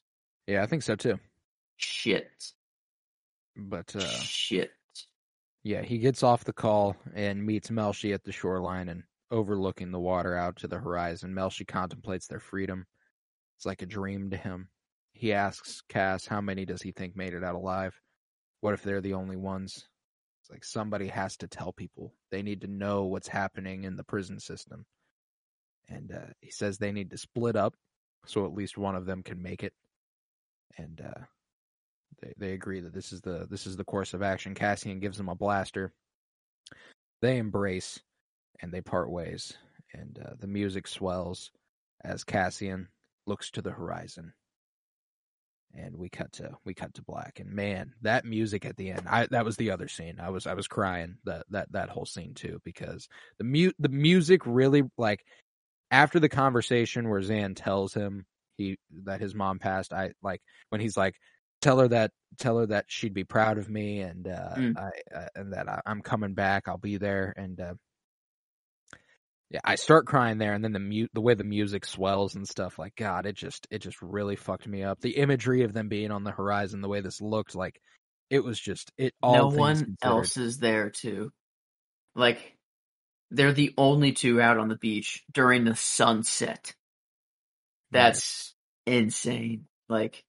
Yeah, 0.47 0.63
I 0.63 0.65
think 0.65 0.83
so 0.83 0.95
too. 0.95 1.19
Shit. 1.77 2.29
But 3.55 3.95
uh, 3.95 3.99
Shit. 4.01 4.71
yeah, 5.63 5.81
he 5.81 5.97
gets 5.97 6.23
off 6.23 6.43
the 6.43 6.53
call 6.53 6.95
and 7.13 7.45
meets 7.45 7.69
Melshi 7.69 8.13
at 8.13 8.23
the 8.23 8.31
shoreline 8.31 8.89
and 8.89 9.03
overlooking 9.31 9.91
the 9.91 9.99
water 9.99 10.35
out 10.35 10.57
to 10.57 10.67
the 10.67 10.77
horizon. 10.77 11.33
Melshi 11.33 11.65
contemplates 11.65 12.27
their 12.27 12.39
freedom. 12.39 12.85
It's 13.57 13.65
like 13.65 13.81
a 13.81 13.87
dream 13.87 14.29
to 14.31 14.37
him. 14.37 14.69
He 15.13 15.31
asks 15.31 15.81
Cass 15.87 16.25
how 16.25 16.41
many 16.41 16.65
does 16.65 16.81
he 16.81 16.91
think 16.91 17.15
made 17.15 17.33
it 17.33 17.43
out 17.43 17.55
alive? 17.55 17.99
What 18.59 18.73
if 18.73 18.83
they're 18.83 19.01
the 19.01 19.13
only 19.13 19.37
ones? 19.37 19.87
It's 20.41 20.51
like 20.51 20.63
somebody 20.65 21.07
has 21.07 21.37
to 21.37 21.47
tell 21.47 21.71
people. 21.71 22.13
They 22.29 22.41
need 22.41 22.61
to 22.61 22.67
know 22.67 23.05
what's 23.05 23.27
happening 23.27 23.85
in 23.85 23.95
the 23.95 24.03
prison 24.03 24.39
system. 24.39 24.85
And 25.87 26.11
uh, 26.11 26.33
he 26.41 26.51
says 26.51 26.77
they 26.77 26.91
need 26.91 27.11
to 27.11 27.17
split 27.17 27.55
up 27.55 27.75
so 28.27 28.45
at 28.45 28.53
least 28.53 28.77
one 28.77 28.95
of 28.95 29.05
them 29.05 29.23
can 29.23 29.41
make 29.41 29.63
it. 29.63 29.73
And 30.77 31.01
uh, 31.01 31.21
they 32.21 32.33
they 32.37 32.53
agree 32.53 32.81
that 32.81 32.93
this 32.93 33.13
is 33.13 33.21
the 33.21 33.47
this 33.49 33.65
is 33.65 33.77
the 33.77 33.85
course 33.85 34.13
of 34.13 34.21
action. 34.21 34.55
Cassian 34.55 34.99
gives 34.99 35.17
them 35.17 35.29
a 35.29 35.35
blaster. 35.35 35.93
They 37.21 37.37
embrace 37.37 37.99
and 38.61 38.71
they 38.71 38.81
part 38.81 39.09
ways. 39.09 39.53
And 39.93 40.19
uh, 40.23 40.33
the 40.39 40.47
music 40.47 40.87
swells 40.87 41.51
as 42.03 42.23
Cassian 42.23 42.89
looks 43.25 43.51
to 43.51 43.61
the 43.61 43.71
horizon. 43.71 44.33
And 45.73 45.97
we 45.97 46.09
cut 46.09 46.33
to 46.33 46.57
we 46.65 46.73
cut 46.73 46.93
to 46.95 47.01
black. 47.01 47.39
And 47.39 47.51
man, 47.51 47.93
that 48.01 48.25
music 48.25 48.65
at 48.65 48.77
the 48.77 48.91
end, 48.91 49.07
I 49.09 49.27
that 49.27 49.45
was 49.45 49.57
the 49.57 49.71
other 49.71 49.87
scene. 49.87 50.19
I 50.19 50.29
was 50.29 50.45
I 50.47 50.53
was 50.53 50.67
crying 50.67 51.17
that 51.25 51.45
that 51.51 51.71
that 51.71 51.89
whole 51.89 52.05
scene 52.05 52.33
too 52.33 52.59
because 52.63 53.07
the 53.37 53.43
mu- 53.45 53.71
the 53.79 53.89
music 53.89 54.41
really 54.45 54.83
like 54.97 55.25
after 55.95 56.19
the 56.19 56.29
conversation 56.29 57.09
where 57.09 57.21
Xan 57.21 57.55
tells 57.55 57.93
him 57.93 58.25
he 58.57 58.77
that 59.05 59.21
his 59.21 59.33
mom 59.33 59.59
passed, 59.59 59.93
I 59.93 60.11
like 60.21 60.41
when 60.69 60.81
he's 60.81 60.97
like 60.97 61.15
tell 61.61 61.79
her 61.79 61.87
that 61.87 62.11
tell 62.37 62.57
her 62.59 62.65
that 62.67 62.85
she'd 62.87 63.13
be 63.13 63.23
proud 63.23 63.57
of 63.57 63.69
me 63.69 64.01
and 64.01 64.27
uh, 64.27 64.55
Mm. 64.55 64.77
I 64.77 65.15
uh, 65.15 65.27
and 65.35 65.53
that 65.53 65.69
I, 65.69 65.81
I'm 65.85 66.01
coming 66.01 66.33
back. 66.33 66.67
I'll 66.67 66.77
be 66.77 66.97
there 66.97 67.33
and 67.37 67.59
uh, 67.59 67.73
yeah, 69.51 69.61
I 69.63 69.75
start 69.75 70.05
crying 70.05 70.37
there, 70.37 70.53
and 70.53 70.63
then 70.63 70.73
the 70.73 70.79
mu- 70.79 71.07
the 71.13 71.21
way 71.21 71.33
the 71.33 71.43
music 71.43 71.85
swells 71.85 72.35
and 72.35 72.47
stuff, 72.47 72.77
like 72.77 72.95
God, 72.95 73.25
it 73.25 73.35
just 73.35 73.67
it 73.71 73.79
just 73.79 74.01
really 74.01 74.35
fucked 74.35 74.67
me 74.67 74.83
up. 74.83 74.99
The 74.99 75.17
imagery 75.17 75.63
of 75.63 75.71
them 75.71 75.87
being 75.87 76.11
on 76.11 76.23
the 76.23 76.31
horizon, 76.31 76.81
the 76.81 76.89
way 76.89 76.99
this 77.01 77.21
looked, 77.21 77.55
like 77.55 77.79
it 78.29 78.43
was 78.43 78.59
just 78.59 78.91
it. 78.97 79.13
All 79.21 79.33
no 79.33 79.47
one 79.47 79.95
else 80.01 80.35
is 80.35 80.57
there 80.57 80.89
too. 80.89 81.31
Like 82.15 82.54
they're 83.31 83.53
the 83.53 83.73
only 83.77 84.11
two 84.13 84.41
out 84.41 84.57
on 84.57 84.69
the 84.69 84.77
beach 84.77 85.23
during 85.33 85.63
the 85.65 85.75
sunset. 85.75 86.73
That's 87.91 88.53
insane. 88.85 89.65
Like, 89.89 90.23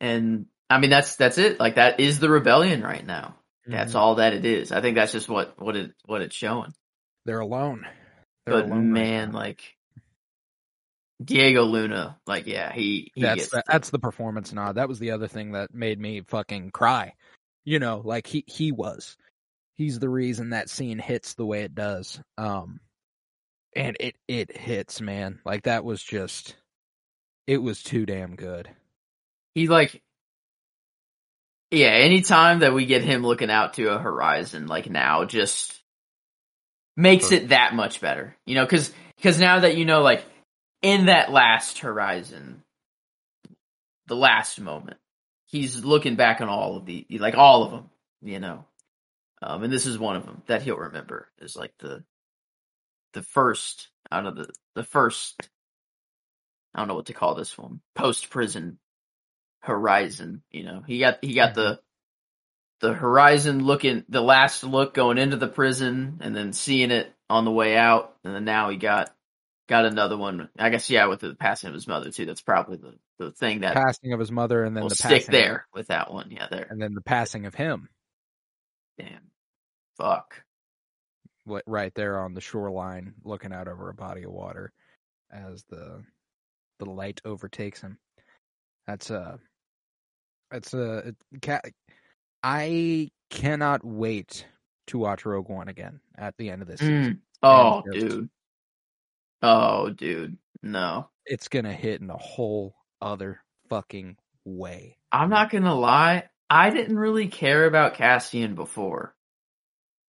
and 0.00 0.46
I 0.70 0.78
mean 0.78 0.90
that's 0.90 1.16
that's 1.16 1.38
it. 1.38 1.60
Like 1.60 1.76
that 1.76 2.00
is 2.00 2.20
the 2.20 2.28
rebellion 2.28 2.82
right 2.82 3.04
now. 3.06 3.36
That's 3.66 3.92
Mhm. 3.92 3.96
all 3.98 4.14
that 4.16 4.34
it 4.34 4.44
is. 4.44 4.72
I 4.72 4.80
think 4.80 4.96
that's 4.96 5.12
just 5.12 5.28
what 5.28 5.60
what 5.60 5.76
it 5.76 5.92
what 6.06 6.22
it's 6.22 6.36
showing. 6.36 6.72
They're 7.24 7.40
alone. 7.40 7.86
They're 8.46 8.54
but 8.56 8.66
alone 8.66 8.92
man, 8.92 9.32
now. 9.32 9.38
like 9.38 9.62
Diego 11.24 11.64
Luna, 11.64 12.18
like 12.26 12.46
yeah, 12.46 12.72
he 12.72 13.10
he 13.14 13.22
that's 13.22 13.36
gets 13.36 13.50
the, 13.50 13.56
the- 13.58 13.62
that's 13.68 13.90
the 13.90 13.98
performance 13.98 14.52
nod. 14.52 14.76
That 14.76 14.88
was 14.88 14.98
the 14.98 15.12
other 15.12 15.28
thing 15.28 15.52
that 15.52 15.72
made 15.74 15.98
me 15.98 16.20
fucking 16.22 16.70
cry. 16.70 17.14
You 17.64 17.78
know, 17.78 18.02
like 18.04 18.26
he 18.26 18.44
he 18.46 18.72
was. 18.72 19.16
He's 19.76 19.98
the 19.98 20.08
reason 20.08 20.50
that 20.50 20.70
scene 20.70 20.98
hits 20.98 21.34
the 21.34 21.46
way 21.46 21.62
it 21.62 21.74
does. 21.74 22.20
Um 22.38 22.80
and 23.76 23.96
it 23.98 24.16
it 24.28 24.56
hits, 24.56 25.00
man. 25.00 25.40
Like 25.44 25.64
that 25.64 25.84
was 25.84 26.02
just 26.02 26.56
it 27.46 27.58
was 27.58 27.82
too 27.82 28.06
damn 28.06 28.36
good. 28.36 28.68
he 29.54 29.68
like 29.68 30.02
yeah 31.70 31.88
anytime 31.88 32.60
that 32.60 32.72
we 32.72 32.86
get 32.86 33.02
him 33.02 33.22
looking 33.22 33.50
out 33.50 33.74
to 33.74 33.86
a 33.92 33.98
horizon 33.98 34.66
like 34.66 34.88
now 34.88 35.24
just 35.24 35.82
makes 36.96 37.32
it 37.32 37.48
that 37.48 37.74
much 37.74 38.00
better 38.00 38.36
you 38.46 38.54
know 38.54 38.64
because 38.64 38.92
because 39.16 39.40
now 39.40 39.60
that 39.60 39.76
you 39.76 39.84
know 39.84 40.00
like 40.00 40.24
in 40.82 41.06
that 41.06 41.32
last 41.32 41.80
horizon 41.80 42.62
the 44.06 44.14
last 44.16 44.60
moment 44.60 44.98
he's 45.46 45.84
looking 45.84 46.14
back 46.14 46.40
on 46.40 46.48
all 46.48 46.76
of 46.76 46.86
the 46.86 47.04
like 47.18 47.34
all 47.34 47.64
of 47.64 47.72
them 47.72 47.90
you 48.22 48.38
know 48.38 48.64
um 49.44 49.62
and 49.62 49.72
this 49.72 49.86
is 49.86 49.98
one 49.98 50.16
of 50.16 50.24
them 50.24 50.42
that 50.46 50.62
he'll 50.62 50.76
remember 50.76 51.28
is 51.40 51.56
like 51.56 51.72
the 51.78 52.02
the 53.12 53.22
first 53.22 53.88
out 54.10 54.26
of 54.26 54.36
the 54.36 54.48
the 54.74 54.84
first 54.84 55.48
i 56.74 56.78
don't 56.78 56.88
know 56.88 56.94
what 56.94 57.06
to 57.06 57.14
call 57.14 57.34
this 57.34 57.56
one 57.56 57.80
post 57.94 58.30
prison 58.30 58.78
horizon. 59.64 60.42
You 60.50 60.64
know, 60.64 60.82
he 60.86 60.98
got 60.98 61.18
he 61.22 61.34
got 61.34 61.54
the 61.54 61.80
the 62.80 62.92
horizon 62.92 63.64
looking 63.64 64.04
the 64.08 64.20
last 64.20 64.62
look 64.62 64.94
going 64.94 65.18
into 65.18 65.36
the 65.36 65.48
prison 65.48 66.18
and 66.20 66.36
then 66.36 66.52
seeing 66.52 66.90
it 66.90 67.12
on 67.28 67.44
the 67.44 67.50
way 67.50 67.76
out, 67.76 68.14
and 68.24 68.34
then 68.34 68.44
now 68.44 68.70
he 68.70 68.76
got 68.76 69.14
got 69.68 69.86
another 69.86 70.16
one. 70.16 70.48
I 70.58 70.68
guess 70.68 70.88
yeah, 70.90 71.06
with 71.06 71.20
the 71.20 71.34
passing 71.34 71.68
of 71.68 71.74
his 71.74 71.88
mother 71.88 72.10
too. 72.10 72.26
That's 72.26 72.42
probably 72.42 72.76
the 72.76 72.94
the 73.18 73.32
thing 73.32 73.60
that 73.60 73.74
passing 73.74 74.12
of 74.12 74.20
his 74.20 74.30
mother 74.32 74.64
and 74.64 74.76
then 74.76 74.84
the 74.84 74.94
stick 74.94 75.26
passing 75.26 75.32
there 75.32 75.66
with 75.74 75.88
that 75.88 76.12
one. 76.12 76.30
Yeah, 76.30 76.48
there. 76.50 76.66
and 76.68 76.80
then 76.80 76.94
the 76.94 77.00
passing 77.00 77.46
of 77.46 77.54
him 77.54 77.88
Damn. 78.98 79.30
Fuck. 79.96 80.42
what 81.44 81.62
right 81.66 81.92
there 81.94 82.18
on 82.20 82.34
the 82.34 82.40
shoreline 82.40 83.14
looking 83.24 83.52
out 83.52 83.68
over 83.68 83.88
a 83.90 83.94
body 83.94 84.22
of 84.24 84.32
water 84.32 84.72
as 85.30 85.62
the 85.68 86.02
the 86.78 86.84
light 86.86 87.20
overtakes 87.24 87.80
him 87.80 87.98
that's 88.86 89.10
a. 89.10 89.38
that's 90.50 90.74
uh 90.74 91.02
it, 91.06 91.16
ca- 91.42 91.60
i 92.42 93.08
cannot 93.30 93.84
wait 93.84 94.46
to 94.86 94.98
watch 94.98 95.24
rogue 95.24 95.48
one 95.48 95.68
again 95.68 96.00
at 96.16 96.34
the 96.38 96.50
end 96.50 96.62
of 96.62 96.68
this 96.68 96.80
season 96.80 97.20
Mm. 97.42 97.46
Oh, 97.46 97.82
just- 97.92 98.06
dude. 98.08 98.28
Oh, 99.42 99.90
dude. 99.90 100.38
No. 100.62 101.08
it's 101.26 101.48
gonna 101.48 101.72
hit 101.74 102.00
in 102.00 102.08
a 102.10 102.16
whole 102.16 102.74
other 103.02 103.40
fucking 103.68 104.16
way 104.46 104.96
I'm 105.12 105.28
not 105.30 105.50
gonna 105.50 105.74
lie. 105.74 106.24
I 106.50 106.70
didn't 106.70 106.98
really 106.98 107.28
care 107.28 107.66
about 107.66 107.94
Cassian 107.94 108.54
before. 108.54 109.14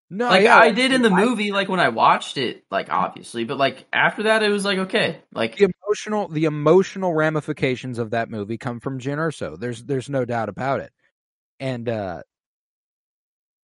No 0.09 0.29
like 0.29 0.43
yeah, 0.43 0.57
I 0.57 0.71
did 0.71 0.93
in 0.93 1.01
the 1.01 1.09
movie, 1.09 1.51
like 1.51 1.67
when 1.67 1.79
I 1.79 1.89
watched 1.89 2.37
it, 2.37 2.63
like 2.69 2.91
obviously, 2.91 3.43
but 3.43 3.57
like 3.57 3.85
after 3.91 4.23
that, 4.23 4.43
it 4.43 4.49
was 4.49 4.63
like 4.63 4.77
okay, 4.77 5.17
like 5.33 5.57
the 5.57 5.71
emotional 5.83 6.27
the 6.27 6.45
emotional 6.45 7.13
ramifications 7.13 7.97
of 7.97 8.11
that 8.11 8.29
movie 8.29 8.57
come 8.59 8.79
from 8.79 8.99
Jyn 8.99 9.17
Erso. 9.17 9.59
There's 9.59 9.83
there's 9.83 10.09
no 10.09 10.23
doubt 10.23 10.49
about 10.49 10.81
it. 10.81 10.91
And 11.59 11.89
uh 11.89 12.21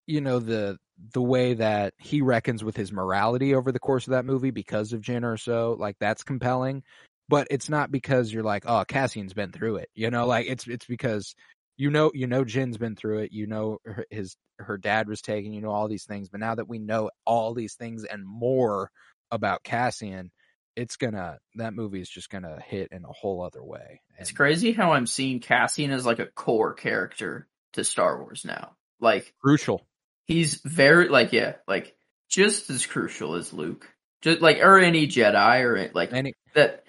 you 0.08 0.22
know 0.22 0.40
the 0.40 0.78
the 1.14 1.22
way 1.22 1.54
that 1.54 1.94
he 2.00 2.22
reckons 2.22 2.64
with 2.64 2.76
his 2.76 2.92
morality 2.92 3.54
over 3.54 3.72
the 3.72 3.80
course 3.80 4.08
of 4.08 4.12
that 4.12 4.26
movie 4.26 4.52
because 4.52 4.94
of 4.94 5.02
Jyn 5.02 5.22
Erso, 5.22 5.78
like 5.78 5.98
that's 6.00 6.24
compelling. 6.24 6.84
But 7.30 7.48
it's 7.50 7.70
not 7.70 7.92
because 7.92 8.34
you're 8.34 8.44
like, 8.44 8.64
oh, 8.66 8.84
Cassian's 8.86 9.34
been 9.34 9.52
through 9.52 9.78
it. 9.78 9.90
You 9.94 10.10
know, 10.10 10.26
like 10.26 10.48
it's 10.48 10.68
it's 10.68 10.86
because 10.86 11.36
you 11.78 11.90
know 11.90 12.12
you 12.14 12.28
know 12.28 12.44
Jyn's 12.44 12.78
been 12.78 12.96
through 12.96 13.20
it. 13.20 13.32
You 13.32 13.48
know 13.48 13.80
her, 13.86 14.06
his 14.10 14.36
her 14.60 14.78
dad 14.78 15.08
was 15.08 15.22
taken. 15.22 15.54
You 15.54 15.62
know 15.62 15.72
all 15.72 15.88
these 15.88 16.06
things. 16.06 16.30
But 16.30 16.40
now 16.40 16.56
that 16.56 16.68
we 16.68 16.80
know 16.80 17.10
all 17.26 17.54
these 17.54 17.76
things 17.76 18.04
and 18.04 18.26
more 18.26 18.92
about 19.32 19.64
Cassian, 19.64 20.32
it's 20.76 20.98
gonna 20.98 21.38
that 21.56 21.74
movie 21.74 22.02
is 22.02 22.10
just 22.10 22.30
gonna 22.30 22.60
hit 22.66 22.90
in 22.92 23.04
a 23.04 23.12
whole 23.12 23.44
other 23.44 23.64
way. 23.64 24.02
it's 24.18 24.32
uh, 24.32 24.36
crazy 24.36 24.72
how 24.72 24.92
I'm 24.94 25.08
seeing 25.08 25.40
Cassian 25.40 25.92
as 25.92 26.06
like 26.06 26.20
a 26.20 26.28
core 26.28 26.74
character 26.74 27.48
to 27.74 27.84
Star 27.84 28.22
Wars 28.22 28.46
now. 28.46 28.76
Like 29.00 29.34
crucial. 29.42 29.86
he's 30.26 30.62
very 30.64 31.10
like 31.10 31.34
yeah, 31.34 31.56
like 31.68 31.96
just 32.30 32.70
as 32.70 32.86
crucial 32.86 33.36
as 33.36 33.52
Luke, 33.54 33.88
just 34.22 34.42
like 34.42 34.58
or 34.60 34.80
any 34.80 35.08
Jedi 35.08 35.62
or 35.64 35.92
like 35.94 36.14
Any 36.14 36.34
that. 36.54 36.84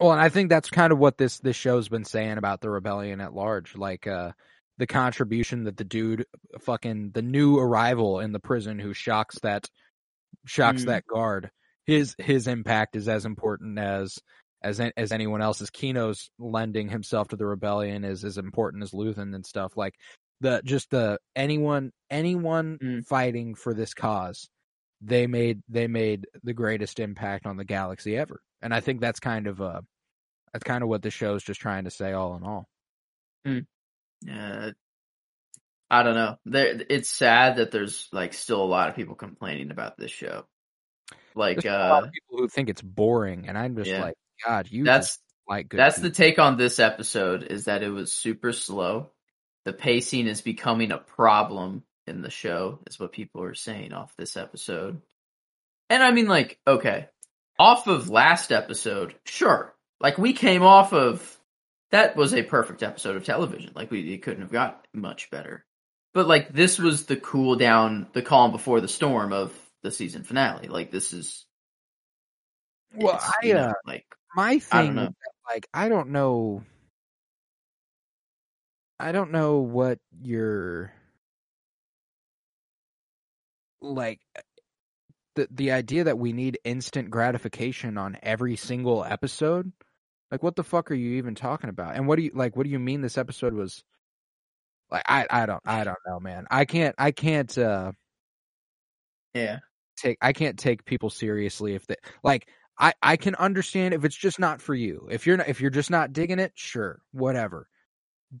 Well, 0.00 0.12
and 0.12 0.20
I 0.20 0.28
think 0.28 0.48
that's 0.48 0.70
kind 0.70 0.92
of 0.92 0.98
what 0.98 1.18
this 1.18 1.38
this 1.38 1.56
show's 1.56 1.88
been 1.88 2.04
saying 2.04 2.38
about 2.38 2.60
the 2.60 2.70
rebellion 2.70 3.20
at 3.20 3.34
large. 3.34 3.76
Like 3.76 4.06
uh 4.06 4.32
the 4.78 4.86
contribution 4.86 5.64
that 5.64 5.76
the 5.76 5.84
dude 5.84 6.26
fucking 6.60 7.10
the 7.12 7.22
new 7.22 7.58
arrival 7.58 8.18
in 8.20 8.32
the 8.32 8.40
prison 8.40 8.78
who 8.78 8.92
shocks 8.92 9.38
that 9.40 9.68
shocks 10.46 10.82
Mm. 10.82 10.86
that 10.86 11.06
guard. 11.06 11.50
His 11.86 12.14
his 12.18 12.46
impact 12.48 12.96
is 12.96 13.08
as 13.08 13.24
important 13.24 13.78
as 13.78 14.18
as 14.62 14.80
as 14.96 15.12
anyone 15.12 15.42
else's. 15.42 15.70
Kino's 15.70 16.30
lending 16.38 16.88
himself 16.88 17.28
to 17.28 17.36
the 17.36 17.46
rebellion 17.46 18.04
is 18.04 18.24
as 18.24 18.38
important 18.38 18.82
as 18.82 18.92
Luthen 18.92 19.34
and 19.34 19.46
stuff. 19.46 19.76
Like 19.76 19.94
the 20.40 20.60
just 20.64 20.90
the 20.90 21.18
anyone 21.36 21.92
anyone 22.10 22.78
Mm. 22.82 23.06
fighting 23.06 23.54
for 23.54 23.74
this 23.74 23.94
cause, 23.94 24.48
they 25.04 25.26
made 25.26 25.62
they 25.68 25.86
made 25.86 26.26
the 26.42 26.54
greatest 26.54 26.98
impact 26.98 27.46
on 27.46 27.56
the 27.56 27.64
galaxy 27.64 28.16
ever. 28.16 28.40
And 28.62 28.72
I 28.72 28.80
think 28.80 29.00
that's 29.00 29.20
kind 29.20 29.46
of 29.46 29.60
uh 29.60 29.82
that's 30.52 30.64
kind 30.64 30.82
of 30.82 30.88
what 30.88 31.02
the 31.02 31.10
show's 31.10 31.42
just 31.42 31.60
trying 31.60 31.84
to 31.84 31.90
say 31.90 32.12
all 32.12 32.36
in 32.36 32.44
all. 32.44 32.68
Uh, 33.46 34.70
I 35.90 36.02
don't 36.02 36.14
know. 36.14 36.36
There, 36.46 36.82
it's 36.88 37.10
sad 37.10 37.56
that 37.56 37.70
there's 37.70 38.08
like 38.12 38.32
still 38.32 38.62
a 38.62 38.64
lot 38.64 38.88
of 38.88 38.96
people 38.96 39.14
complaining 39.14 39.70
about 39.70 39.98
this 39.98 40.10
show. 40.10 40.44
Like, 41.34 41.62
There's 41.62 41.74
a 41.74 41.78
lot 41.78 42.04
uh, 42.04 42.06
of 42.06 42.12
people 42.12 42.38
who 42.38 42.48
think 42.48 42.68
it's 42.68 42.82
boring 42.82 43.48
and 43.48 43.58
I'm 43.58 43.76
just 43.76 43.90
yeah. 43.90 44.02
like, 44.02 44.14
God, 44.46 44.68
you 44.70 44.84
that's 44.84 45.18
like 45.48 45.68
good 45.68 45.78
That's 45.78 45.98
the 45.98 46.10
take 46.10 46.38
on 46.38 46.56
this 46.56 46.78
episode 46.78 47.42
is 47.44 47.66
that 47.66 47.82
it 47.82 47.90
was 47.90 48.12
super 48.12 48.52
slow. 48.52 49.10
The 49.64 49.72
pacing 49.72 50.26
is 50.26 50.40
becoming 50.40 50.92
a 50.92 50.98
problem 50.98 51.82
in 52.06 52.22
the 52.22 52.30
show, 52.30 52.80
is 52.86 52.98
what 52.98 53.12
people 53.12 53.42
are 53.42 53.54
saying 53.54 53.92
off 53.92 54.14
this 54.16 54.36
episode. 54.36 55.00
And 55.90 56.02
I 56.02 56.10
mean, 56.12 56.26
like, 56.28 56.58
okay, 56.66 57.08
off 57.58 57.86
of 57.86 58.10
last 58.10 58.52
episode, 58.52 59.14
sure. 59.24 59.74
Like, 60.00 60.18
we 60.18 60.32
came 60.32 60.62
off 60.62 60.92
of 60.92 61.38
that 61.90 62.16
was 62.16 62.34
a 62.34 62.42
perfect 62.42 62.82
episode 62.82 63.16
of 63.16 63.24
television. 63.24 63.72
Like, 63.74 63.90
we 63.90 64.14
it 64.14 64.22
couldn't 64.22 64.42
have 64.42 64.52
got 64.52 64.86
much 64.92 65.30
better. 65.30 65.64
But 66.14 66.26
like, 66.28 66.52
this 66.52 66.78
was 66.78 67.06
the 67.06 67.16
cool 67.16 67.56
down, 67.56 68.08
the 68.12 68.22
calm 68.22 68.52
before 68.52 68.80
the 68.80 68.88
storm 68.88 69.32
of 69.32 69.52
the 69.82 69.90
season 69.90 70.24
finale. 70.24 70.68
Like, 70.68 70.90
this 70.90 71.12
is 71.12 71.44
Well, 72.94 73.18
I 73.20 73.46
you 73.46 73.54
know, 73.54 73.68
uh, 73.70 73.72
like 73.86 74.06
my 74.34 74.52
I 74.52 74.58
thing 74.58 74.86
don't 74.86 74.94
know. 74.96 75.02
that, 75.04 75.14
like 75.48 75.68
I 75.74 75.88
don't 75.88 76.10
know 76.10 76.62
I 78.98 79.12
don't 79.12 79.32
know 79.32 79.58
what 79.58 79.98
your 80.22 80.92
like 83.84 84.20
the 85.36 85.48
the 85.50 85.72
idea 85.72 86.04
that 86.04 86.18
we 86.18 86.32
need 86.32 86.58
instant 86.64 87.10
gratification 87.10 87.98
on 87.98 88.16
every 88.22 88.56
single 88.56 89.04
episode 89.04 89.72
like 90.30 90.42
what 90.42 90.56
the 90.56 90.64
fuck 90.64 90.90
are 90.90 90.94
you 90.94 91.16
even 91.16 91.34
talking 91.34 91.70
about 91.70 91.96
and 91.96 92.06
what 92.06 92.16
do 92.16 92.22
you 92.22 92.30
like 92.34 92.56
what 92.56 92.64
do 92.64 92.70
you 92.70 92.78
mean 92.78 93.00
this 93.00 93.18
episode 93.18 93.52
was 93.52 93.84
like 94.90 95.02
I 95.06 95.26
I 95.28 95.46
don't 95.46 95.62
I 95.64 95.84
don't 95.84 95.98
know 96.06 96.20
man 96.20 96.46
I 96.50 96.64
can't 96.64 96.94
I 96.98 97.10
can't 97.10 97.56
uh 97.58 97.92
yeah. 99.34 99.58
take 99.96 100.18
I 100.20 100.32
can't 100.32 100.58
take 100.58 100.84
people 100.84 101.10
seriously 101.10 101.74
if 101.74 101.86
they 101.86 101.96
like 102.22 102.48
I 102.78 102.92
I 103.02 103.16
can 103.16 103.34
understand 103.34 103.94
if 103.94 104.04
it's 104.04 104.16
just 104.16 104.38
not 104.38 104.60
for 104.60 104.74
you. 104.74 105.08
If 105.10 105.26
you're 105.26 105.36
not, 105.36 105.48
if 105.48 105.60
you're 105.60 105.70
just 105.70 105.90
not 105.90 106.12
digging 106.12 106.40
it, 106.40 106.52
sure, 106.56 107.00
whatever. 107.12 107.68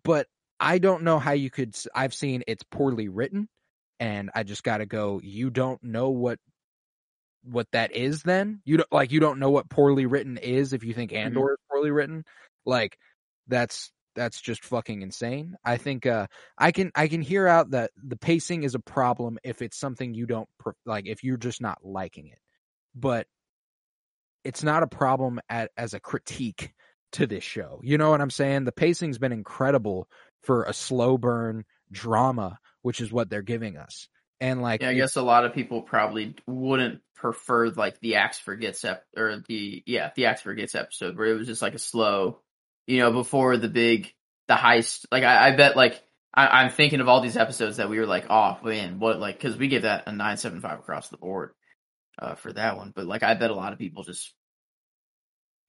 But 0.02 0.26
I 0.58 0.78
don't 0.78 1.02
know 1.02 1.18
how 1.18 1.32
you 1.32 1.50
could 1.50 1.76
i've 1.94 2.14
seen 2.14 2.42
it's 2.46 2.62
poorly 2.62 3.08
written 3.08 3.48
and 4.00 4.30
I 4.34 4.42
just 4.42 4.64
got 4.64 4.78
to 4.78 4.86
go 4.86 5.20
you 5.22 5.50
don't 5.50 5.82
know 5.82 6.10
what 6.10 6.38
what 7.44 7.68
that 7.72 7.94
is 7.94 8.22
then? 8.22 8.60
You 8.64 8.78
don't 8.78 8.92
like 8.92 9.12
you 9.12 9.20
don't 9.20 9.38
know 9.38 9.50
what 9.50 9.68
poorly 9.68 10.06
written 10.06 10.38
is 10.38 10.72
if 10.72 10.84
you 10.84 10.94
think 10.94 11.12
Mm-hmm. 11.12 11.26
andor 11.26 11.52
is 11.52 11.58
poorly 11.70 11.90
written? 11.90 12.24
Like 12.64 12.98
that's 13.48 13.90
that's 14.14 14.40
just 14.40 14.64
fucking 14.64 15.02
insane. 15.02 15.56
I 15.64 15.76
think 15.76 16.06
uh 16.06 16.26
i 16.56 16.72
can 16.72 16.90
i 16.94 17.08
can 17.08 17.20
hear 17.20 17.46
out 17.46 17.70
that 17.70 17.90
the 18.02 18.16
pacing 18.16 18.62
is 18.62 18.74
a 18.74 18.80
problem 18.80 19.38
if 19.44 19.60
it's 19.60 19.76
something 19.76 20.14
you 20.14 20.26
don't 20.26 20.48
like 20.86 21.06
if 21.06 21.24
you're 21.24 21.36
just 21.36 21.60
not 21.60 21.78
liking 21.84 22.28
it. 22.28 22.38
But 22.94 23.26
it's 24.44 24.62
not 24.62 24.82
a 24.82 24.86
problem 24.86 25.40
at, 25.48 25.70
as 25.76 25.94
a 25.94 26.00
critique 26.00 26.72
to 27.12 27.26
this 27.26 27.44
show. 27.44 27.80
You 27.82 27.98
know 27.98 28.10
what 28.10 28.20
i'm 28.20 28.30
saying? 28.30 28.64
The 28.64 28.72
pacing's 28.72 29.18
been 29.18 29.32
incredible 29.32 30.08
for 30.42 30.64
a 30.64 30.72
slow 30.72 31.18
burn 31.18 31.64
drama 31.90 32.58
which 32.84 33.00
is 33.00 33.10
what 33.10 33.30
they're 33.30 33.40
giving 33.40 33.78
us. 33.78 34.08
And 34.40 34.60
like 34.60 34.82
Yeah, 34.82 34.90
I 34.90 34.94
guess 34.94 35.16
a 35.16 35.22
lot 35.22 35.46
of 35.46 35.54
people 35.54 35.80
probably 35.80 36.34
wouldn't 36.46 37.00
prefer 37.16 37.68
like 37.70 37.98
the 38.00 38.16
Axe 38.16 38.38
Forgets 38.38 38.84
ep- 38.84 39.06
or 39.16 39.42
the 39.48 39.82
yeah 39.86 40.10
the 40.14 40.26
Axe 40.26 40.42
Forgets 40.42 40.74
episode 40.74 41.16
where 41.16 41.28
it 41.28 41.38
was 41.38 41.46
just 41.46 41.62
like 41.62 41.74
a 41.74 41.78
slow, 41.78 42.40
you 42.86 42.98
know, 42.98 43.10
before 43.10 43.56
the 43.56 43.68
big 43.68 44.12
the 44.48 44.54
heist. 44.54 45.06
Like 45.10 45.24
I, 45.24 45.48
I 45.48 45.56
bet 45.56 45.76
like 45.76 46.02
I, 46.34 46.62
I'm 46.62 46.70
thinking 46.70 47.00
of 47.00 47.08
all 47.08 47.22
these 47.22 47.38
episodes 47.38 47.78
that 47.78 47.88
we 47.88 47.98
were 47.98 48.06
like, 48.06 48.26
oh 48.28 48.58
man, 48.62 48.98
what 48.98 49.18
like 49.18 49.40
because 49.40 49.56
we 49.56 49.68
gave 49.68 49.82
that 49.82 50.04
a 50.06 50.12
nine 50.12 50.36
seven 50.36 50.60
five 50.60 50.78
across 50.80 51.08
the 51.08 51.16
board 51.16 51.52
uh, 52.18 52.34
for 52.34 52.52
that 52.52 52.76
one, 52.76 52.92
but 52.94 53.06
like 53.06 53.22
I 53.22 53.32
bet 53.32 53.50
a 53.50 53.54
lot 53.54 53.72
of 53.72 53.78
people 53.78 54.02
just 54.02 54.34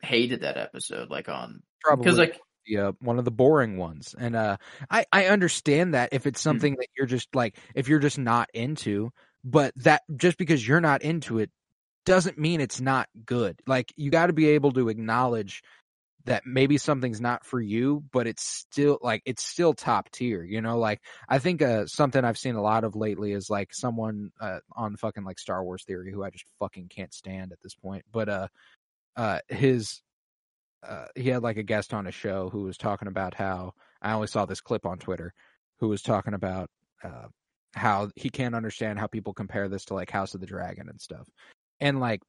hated 0.02 0.42
that 0.42 0.58
episode 0.58 1.10
like 1.10 1.30
on 1.30 1.64
probably. 1.82 2.04
because 2.04 2.18
like 2.18 2.42
the, 2.66 2.78
uh, 2.78 2.92
one 3.00 3.20
of 3.20 3.26
the 3.26 3.32
boring 3.32 3.78
ones. 3.78 4.16
And 4.18 4.36
uh, 4.36 4.58
I 4.90 5.06
I 5.12 5.26
understand 5.28 5.94
that 5.94 6.10
if 6.14 6.26
Hmm. 6.26 6.28
it's 6.28 6.42
something 6.42 6.76
that 6.76 6.88
you're 6.98 7.08
just 7.08 7.34
like 7.36 7.58
if 7.76 7.88
you're 7.88 8.00
just 8.00 8.18
not 8.20 8.50
into, 8.54 9.12
but 9.44 9.74
that 9.78 10.04
just 10.16 10.38
because 10.38 10.68
you're 10.68 10.82
not 10.82 11.02
into 11.04 11.40
it 11.40 11.52
doesn't 12.06 12.38
mean 12.38 12.62
it's 12.62 12.82
not 12.82 13.10
good. 13.26 13.60
Like 13.68 13.94
you 13.98 14.12
got 14.12 14.28
to 14.28 14.34
be 14.34 14.50
able 14.50 14.72
to 14.74 14.90
acknowledge 14.90 15.64
that 16.26 16.44
maybe 16.46 16.78
something's 16.80 17.22
not 17.22 17.46
for 17.46 17.62
you, 17.62 18.04
but 18.12 18.26
it's 18.26 18.44
still 18.44 18.98
like 19.02 19.22
it's 19.26 19.46
still 19.46 19.74
top 19.74 20.10
tier. 20.12 20.44
You 20.44 20.62
know, 20.62 20.80
like 20.80 21.02
I 21.30 21.38
think 21.40 21.62
uh, 21.62 21.86
something 21.86 22.24
I've 22.24 22.38
seen 22.38 22.56
a 22.56 22.62
lot 22.64 22.84
of 22.84 22.96
lately 22.96 23.32
is 23.32 23.50
like 23.50 23.74
someone 23.76 24.32
uh, 24.42 24.60
on 24.72 24.98
fucking 24.98 25.24
like 25.24 25.38
Star 25.38 25.64
Wars 25.64 25.84
theory 25.86 26.12
who 26.12 26.24
I 26.24 26.32
just 26.32 26.46
fucking 26.60 26.90
can't 26.90 27.14
stand 27.14 27.52
at 27.52 27.62
this 27.62 27.76
point. 27.76 28.06
But 28.12 28.30
uh, 28.30 28.48
uh, 29.16 29.40
his 29.50 30.02
uh, 30.84 31.06
he 31.15 31.30
had 31.30 31.43
like 31.43 31.57
a 31.57 31.64
guest 31.64 31.93
on 31.93 32.07
a 32.07 32.11
show 32.11 32.49
who 32.49 32.64
was 32.64 32.77
talking 32.77 33.07
about 33.07 33.34
how 33.34 33.73
I 34.02 34.14
only 34.14 34.27
saw 34.27 34.45
this 34.45 34.61
clip 34.61 34.85
on 34.85 34.97
Twitter, 34.97 35.34
who 35.80 35.89
was 35.89 36.02
talking 36.02 36.34
about 36.34 36.69
uh, 37.03 37.27
how 37.73 38.10
he 38.15 38.30
can't 38.30 38.56
understand 38.56 38.99
how 38.99 39.07
people 39.07 39.34
compare 39.34 39.68
this 39.68 39.85
to 39.85 39.93
like 39.93 40.11
House 40.11 40.34
of 40.34 40.41
the 40.41 40.47
Dragon 40.47 40.89
and 40.89 41.02
stuff, 41.02 41.27
and 41.80 41.99
like 41.99 42.22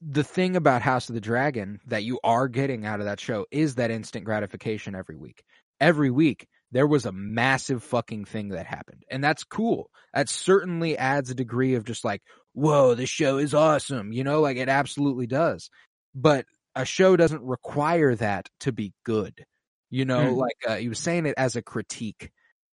the 0.00 0.24
thing 0.24 0.56
about 0.56 0.82
House 0.82 1.08
of 1.08 1.14
the 1.14 1.20
Dragon 1.20 1.80
that 1.86 2.04
you 2.04 2.20
are 2.22 2.48
getting 2.48 2.84
out 2.84 3.00
of 3.00 3.06
that 3.06 3.20
show 3.20 3.46
is 3.50 3.76
that 3.76 3.90
instant 3.90 4.24
gratification 4.24 4.94
every 4.94 5.16
week. 5.16 5.42
Every 5.80 6.10
week 6.10 6.46
there 6.70 6.86
was 6.86 7.06
a 7.06 7.12
massive 7.12 7.82
fucking 7.82 8.24
thing 8.26 8.48
that 8.48 8.66
happened. 8.66 9.02
And 9.10 9.22
that's 9.22 9.44
cool. 9.44 9.90
That 10.12 10.28
certainly 10.28 10.98
adds 10.98 11.30
a 11.30 11.34
degree 11.34 11.74
of 11.74 11.84
just 11.84 12.04
like, 12.04 12.22
whoa, 12.56 12.94
this 12.94 13.10
show 13.10 13.36
is 13.38 13.54
awesome. 13.54 14.12
You 14.12 14.24
know, 14.24 14.40
like 14.40 14.56
it 14.56 14.68
absolutely 14.68 15.26
does. 15.26 15.70
But 16.14 16.46
a 16.74 16.84
show 16.84 17.16
doesn't 17.16 17.42
require 17.42 18.14
that 18.16 18.48
to 18.60 18.72
be 18.72 18.92
good. 19.04 19.44
You 19.90 20.04
know, 20.06 20.30
Hmm. 20.32 20.38
like 20.40 20.56
uh, 20.66 20.76
he 20.76 20.88
was 20.88 20.98
saying 20.98 21.26
it 21.26 21.34
as 21.36 21.54
a 21.56 21.62
critique 21.62 22.30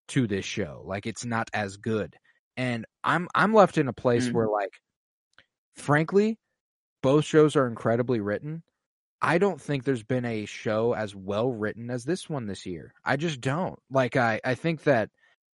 to 0.09 0.25
this 0.27 0.45
show. 0.45 0.83
Like 0.85 1.05
it's 1.05 1.25
not 1.25 1.49
as 1.53 1.77
good. 1.77 2.15
And 2.57 2.85
I'm 3.03 3.27
I'm 3.35 3.53
left 3.53 3.77
in 3.77 3.87
a 3.87 3.93
place 3.93 4.27
Hmm. 4.27 4.33
where 4.33 4.47
like 4.47 4.71
frankly, 5.75 6.37
both 7.01 7.25
shows 7.25 7.55
are 7.55 7.67
incredibly 7.67 8.19
written. 8.19 8.63
I 9.21 9.37
don't 9.37 9.61
think 9.61 9.83
there's 9.83 10.03
been 10.03 10.25
a 10.25 10.45
show 10.45 10.93
as 10.93 11.15
well 11.15 11.51
written 11.51 11.89
as 11.89 12.03
this 12.03 12.29
one 12.29 12.45
this 12.45 12.65
year. 12.65 12.93
I 13.05 13.15
just 13.17 13.41
don't. 13.41 13.79
Like 13.89 14.15
I 14.17 14.39
I 14.43 14.55
think 14.55 14.83
that 14.83 15.09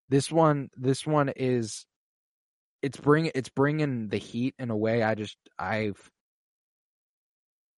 this 0.10 0.32
one 0.32 0.70
this 0.76 1.06
one 1.06 1.30
is 1.36 1.86
it's 2.82 2.98
bring 2.98 3.32
it's 3.36 3.50
bringing 3.50 4.08
the 4.10 4.18
heat 4.18 4.56
in 4.60 4.70
a 4.70 4.78
way 4.78 5.04
I 5.04 5.16
just 5.16 5.38
I've 5.58 6.10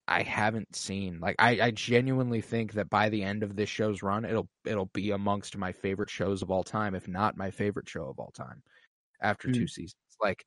I 0.07 0.23
haven't 0.23 0.75
seen. 0.75 1.19
Like 1.19 1.35
I 1.39 1.59
I 1.61 1.71
genuinely 1.71 2.41
think 2.41 2.73
that 2.73 2.89
by 2.89 3.09
the 3.09 3.23
end 3.23 3.43
of 3.43 3.55
this 3.55 3.69
show's 3.69 4.03
run 4.03 4.25
it'll 4.25 4.49
it'll 4.65 4.87
be 4.93 5.11
amongst 5.11 5.57
my 5.57 5.71
favorite 5.71 6.09
shows 6.09 6.41
of 6.41 6.51
all 6.51 6.63
time 6.63 6.95
if 6.95 7.07
not 7.07 7.37
my 7.37 7.51
favorite 7.51 7.87
show 7.89 8.05
of 8.05 8.19
all 8.19 8.31
time 8.31 8.61
after 9.21 9.47
Hmm. 9.47 9.53
two 9.53 9.67
seasons. 9.67 9.95
Like 10.21 10.45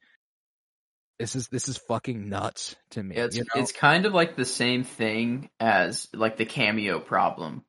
this 1.19 1.37
is 1.37 1.49
this 1.49 1.69
is 1.69 1.77
fucking 1.77 2.29
nuts 2.29 2.77
to 2.91 3.03
me. 3.03 3.17
It's 3.17 3.37
you 3.37 3.45
know? 3.45 3.61
it's 3.61 3.73
kind 3.73 4.05
of 4.05 4.13
like 4.13 4.37
the 4.37 4.45
same 4.45 4.85
thing 4.85 5.49
as 5.61 6.09
like 6.13 6.37
the 6.37 6.45
cameo 6.45 6.99
problem 6.99 7.65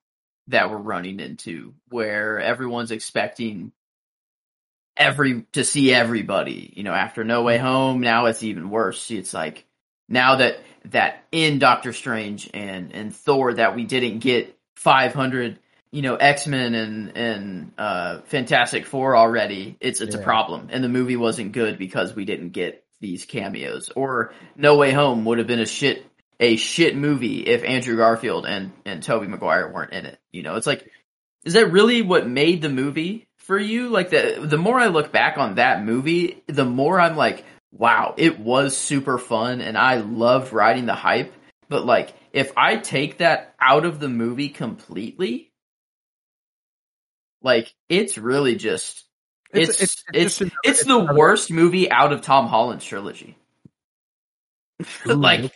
that 0.47 0.69
we're 0.69 0.77
running 0.77 1.19
into, 1.19 1.73
where 1.89 2.39
everyone's 2.39 2.91
expecting 2.91 3.71
every 4.97 5.43
to 5.53 5.63
see 5.63 5.93
everybody. 5.93 6.73
You 6.75 6.83
know, 6.83 6.93
after 6.93 7.23
No 7.23 7.43
Way 7.43 7.57
Home, 7.57 8.01
now 8.01 8.25
it's 8.25 8.43
even 8.43 8.69
worse. 8.69 9.09
It's 9.11 9.33
like 9.33 9.65
now 10.07 10.37
that 10.37 10.59
that 10.85 11.23
in 11.31 11.59
Doctor 11.59 11.93
Strange 11.93 12.49
and 12.53 12.93
and 12.93 13.15
Thor 13.15 13.53
that 13.53 13.75
we 13.75 13.85
didn't 13.85 14.19
get 14.19 14.57
five 14.75 15.13
hundred. 15.13 15.59
You 15.91 16.01
know, 16.01 16.15
X 16.15 16.45
Men 16.47 16.75
and 16.75 17.17
and 17.17 17.71
uh, 17.77 18.19
Fantastic 18.25 18.85
Four 18.85 19.15
already. 19.15 19.77
It's 19.79 20.01
it's 20.01 20.15
a 20.15 20.19
problem, 20.19 20.67
and 20.71 20.83
the 20.83 20.89
movie 20.89 21.15
wasn't 21.15 21.53
good 21.53 21.77
because 21.77 22.13
we 22.13 22.25
didn't 22.25 22.49
get 22.49 22.83
these 22.99 23.25
cameos. 23.25 23.89
Or 23.95 24.33
No 24.57 24.75
Way 24.75 24.91
Home 24.91 25.23
would 25.25 25.37
have 25.37 25.47
been 25.47 25.61
a 25.61 25.65
shit 25.65 26.05
a 26.39 26.57
shit 26.57 26.97
movie 26.97 27.45
if 27.45 27.63
Andrew 27.63 27.95
Garfield 27.95 28.45
and 28.45 28.73
and 28.85 29.01
Tobey 29.01 29.27
Maguire 29.27 29.71
weren't 29.71 29.93
in 29.93 30.05
it. 30.05 30.19
You 30.31 30.43
know, 30.43 30.55
it's 30.55 30.67
like 30.67 30.91
is 31.45 31.53
that 31.53 31.71
really 31.71 32.01
what 32.01 32.27
made 32.27 32.61
the 32.61 32.69
movie 32.69 33.27
for 33.45 33.57
you? 33.57 33.89
Like 33.89 34.09
the 34.09 34.39
the 34.41 34.57
more 34.57 34.79
I 34.79 34.87
look 34.87 35.11
back 35.11 35.37
on 35.37 35.55
that 35.55 35.83
movie, 35.83 36.43
the 36.47 36.65
more 36.65 36.99
I'm 36.99 37.15
like, 37.15 37.45
wow, 37.71 38.13
it 38.17 38.39
was 38.39 38.75
super 38.75 39.17
fun 39.17 39.61
and 39.61 39.77
I 39.77 39.97
loved 39.97 40.53
riding 40.53 40.85
the 40.85 40.95
hype. 40.95 41.33
But 41.69 41.85
like 41.85 42.13
if 42.31 42.51
I 42.57 42.77
take 42.77 43.19
that 43.19 43.55
out 43.59 43.85
of 43.85 43.99
the 43.99 44.09
movie 44.09 44.49
completely, 44.49 45.51
like 47.41 47.73
it's 47.89 48.17
really 48.17 48.55
just 48.55 49.03
it's 49.53 49.81
it's 49.81 50.03
it's, 50.13 50.41
it's 50.41 50.55
it's 50.63 50.83
the 50.85 50.99
another- 50.99 51.17
worst 51.17 51.51
movie 51.51 51.89
out 51.89 52.13
of 52.13 52.21
Tom 52.21 52.47
Holland's 52.47 52.85
trilogy. 52.85 53.37
Ooh, 55.07 55.13
like 55.13 55.53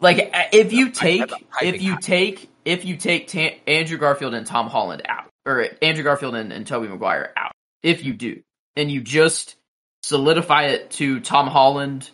like 0.00 0.30
if 0.52 0.72
you 0.72 0.90
take 0.90 1.30
if 1.60 1.82
you 1.82 1.98
take 1.98 2.48
if 2.64 2.84
you 2.84 2.96
take 2.96 3.28
Ta- 3.28 3.58
Andrew 3.66 3.98
Garfield 3.98 4.34
and 4.34 4.46
Tom 4.46 4.68
Holland 4.68 5.02
out 5.08 5.30
or 5.46 5.66
Andrew 5.82 6.04
Garfield 6.04 6.34
and, 6.34 6.52
and 6.52 6.66
Tobey 6.66 6.88
Maguire 6.88 7.32
out, 7.36 7.52
if 7.82 8.04
you 8.04 8.12
do, 8.12 8.42
and 8.76 8.90
you 8.90 9.00
just 9.00 9.56
solidify 10.02 10.64
it 10.64 10.90
to 10.92 11.20
Tom 11.20 11.48
Holland 11.48 12.10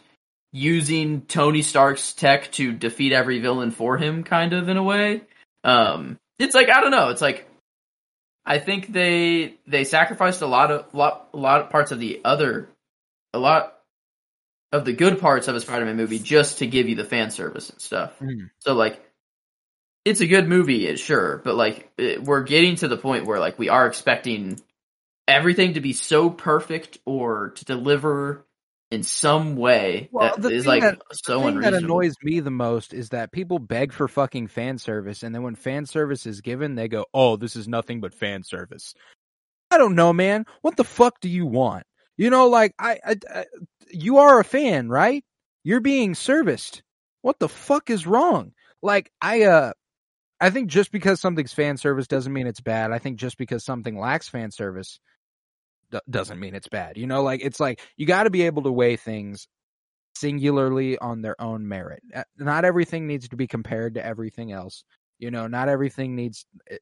using 0.53 1.23
Tony 1.23 1.63
Stark's 1.63 2.13
tech 2.13 2.51
to 2.53 2.73
defeat 2.73 3.13
every 3.13 3.39
villain 3.39 3.71
for 3.71 3.97
him, 3.97 4.25
kind 4.25 4.53
of 4.53 4.69
in 4.69 4.77
a 4.77 4.83
way. 4.83 5.23
Um, 5.65 6.19
it's 6.39 6.55
like 6.55 6.69
I 6.69 6.81
don't 6.81 6.91
know. 6.91 7.11
It's 7.11 7.23
like 7.23 7.49
I 8.45 8.59
think 8.59 8.93
they 8.93 9.55
they 9.67 9.85
sacrificed 9.85 10.43
a 10.43 10.47
lot 10.47 10.71
of 10.71 10.95
lot 10.95 11.29
a 11.35 11.37
lot 11.37 11.61
of 11.61 11.71
parts 11.71 11.93
of 11.93 12.01
the 12.01 12.21
other 12.25 12.69
a 13.33 13.39
lot 13.39 13.77
of 14.73 14.85
the 14.85 14.93
good 14.93 15.21
parts 15.21 15.49
of 15.49 15.57
a 15.57 15.61
Spider-Man 15.61 15.97
movie 15.97 16.19
just 16.19 16.59
to 16.59 16.67
give 16.67 16.89
you 16.89 16.95
the 16.95 17.05
fan 17.05 17.31
service 17.31 17.71
and 17.71 17.81
stuff. 17.81 18.19
Mhm. 18.21 18.51
So 18.61 18.75
like 18.75 19.05
it's 20.05 20.21
a 20.21 20.27
good 20.27 20.49
movie, 20.49 20.95
sure, 20.97 21.41
but 21.45 21.55
like 21.55 21.91
it, 21.99 22.23
we're 22.23 22.43
getting 22.43 22.77
to 22.77 22.89
the 22.89 22.97
point 22.97 23.27
where 23.27 23.39
like 23.39 23.59
we 23.59 23.69
are 23.69 23.87
expecting 23.87 24.61
everything 25.29 25.75
to 25.75 25.81
be 25.81 25.93
so 25.93 26.31
perfect 26.31 26.99
or 27.05 27.51
to 27.51 27.65
deliver 27.65 28.45
in 28.91 29.03
some 29.03 29.55
way 29.57 30.09
Well, 30.11 30.35
that 30.35 30.43
the 30.43 30.51
is 30.51 30.65
thing 30.65 30.81
like 30.81 30.83
that- 30.83 30.99
so 31.13 31.39
the 31.41 31.47
thing 31.47 31.61
that 31.61 31.75
annoys 31.75 32.15
me 32.23 32.41
the 32.41 32.51
most 32.51 32.93
is 32.93 33.11
that 33.11 33.31
people 33.31 33.59
beg 33.59 33.93
for 33.93 34.09
fucking 34.09 34.49
fan 34.49 34.79
service, 34.79 35.23
and 35.23 35.35
then 35.35 35.43
when 35.43 35.55
fan 35.55 35.87
service 35.87 36.27
is 36.27 36.41
given, 36.41 36.75
they 36.75 36.89
go, 36.89 37.07
"Oh, 37.15 37.37
this 37.37 37.55
is 37.55 37.69
nothing 37.69 38.01
but 38.01 38.15
fan 38.15 38.43
service." 38.43 38.95
I 39.71 39.79
don't 39.79 39.95
know, 39.95 40.13
man. 40.13 40.47
What 40.63 40.77
the 40.77 40.85
fuck 40.85 41.21
do 41.21 41.29
you 41.29 41.47
want? 41.47 41.85
You 42.17 42.31
know, 42.31 42.49
like 42.49 42.75
I, 42.79 42.99
I, 43.05 43.17
I 43.33 43.45
you 43.93 44.19
are 44.19 44.41
a 44.41 44.45
fan, 44.45 44.89
right? 44.89 45.25
You're 45.63 45.81
being 45.81 46.15
serviced. 46.15 46.83
What 47.23 47.39
the 47.39 47.49
fuck 47.49 47.91
is 47.91 48.07
wrong? 48.07 48.53
Like 48.83 49.13
I, 49.23 49.43
uh, 49.43 49.73
I 50.41 50.51
think 50.51 50.69
just 50.69 50.91
because 50.91 51.21
something's 51.21 51.53
fan 51.53 51.77
service 51.77 52.07
doesn't 52.07 52.33
mean 52.33 52.47
it's 52.47 52.61
bad. 52.61 52.93
I 52.93 52.99
think 52.99 53.19
just 53.19 53.37
because 53.37 53.65
something 53.65 53.99
lacks 53.99 54.29
fan 54.29 54.51
service 54.51 54.99
d- 55.91 55.99
doesn't 56.09 56.41
mean 56.41 56.55
it's 56.55 56.69
bad. 56.69 56.97
You 56.97 57.07
know, 57.07 57.23
like 57.23 57.43
it's 57.43 57.61
like 57.61 57.81
you 57.97 58.07
got 58.07 58.25
to 58.25 58.31
be 58.31 58.43
able 58.43 58.63
to 58.63 58.73
weigh 58.73 58.97
things 58.97 59.47
singularly 60.17 60.99
on 60.99 61.23
their 61.23 61.41
own 61.41 61.69
merit. 61.69 62.03
Uh, 62.15 62.25
Not 62.39 62.65
everything 62.65 63.07
needs 63.07 63.29
to 63.29 63.37
be 63.37 63.47
compared 63.47 63.95
to 63.95 64.05
everything 64.05 64.53
else. 64.53 64.85
You 65.19 65.31
know, 65.31 65.47
not 65.47 65.69
everything 65.69 66.17
needs. 66.17 66.47
It, 66.67 66.81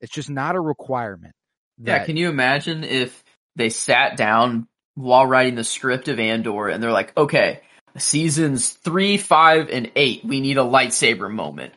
it's 0.00 0.12
just 0.12 0.30
not 0.30 0.56
a 0.56 0.60
requirement. 0.60 1.34
Yeah, 1.78 2.04
can 2.04 2.16
you 2.16 2.28
imagine 2.28 2.84
if 2.84 3.24
they 3.56 3.70
sat 3.70 4.16
down 4.16 4.68
while 4.94 5.26
writing 5.26 5.54
the 5.54 5.64
script 5.64 6.08
of 6.08 6.20
Andor, 6.20 6.68
and 6.68 6.82
they're 6.82 6.92
like, 6.92 7.16
okay, 7.16 7.60
seasons 7.98 8.70
three, 8.70 9.16
five, 9.16 9.68
and 9.70 9.90
eight, 9.96 10.24
we 10.24 10.40
need 10.40 10.58
a 10.58 10.62
lightsaber 10.62 11.30
moment. 11.30 11.72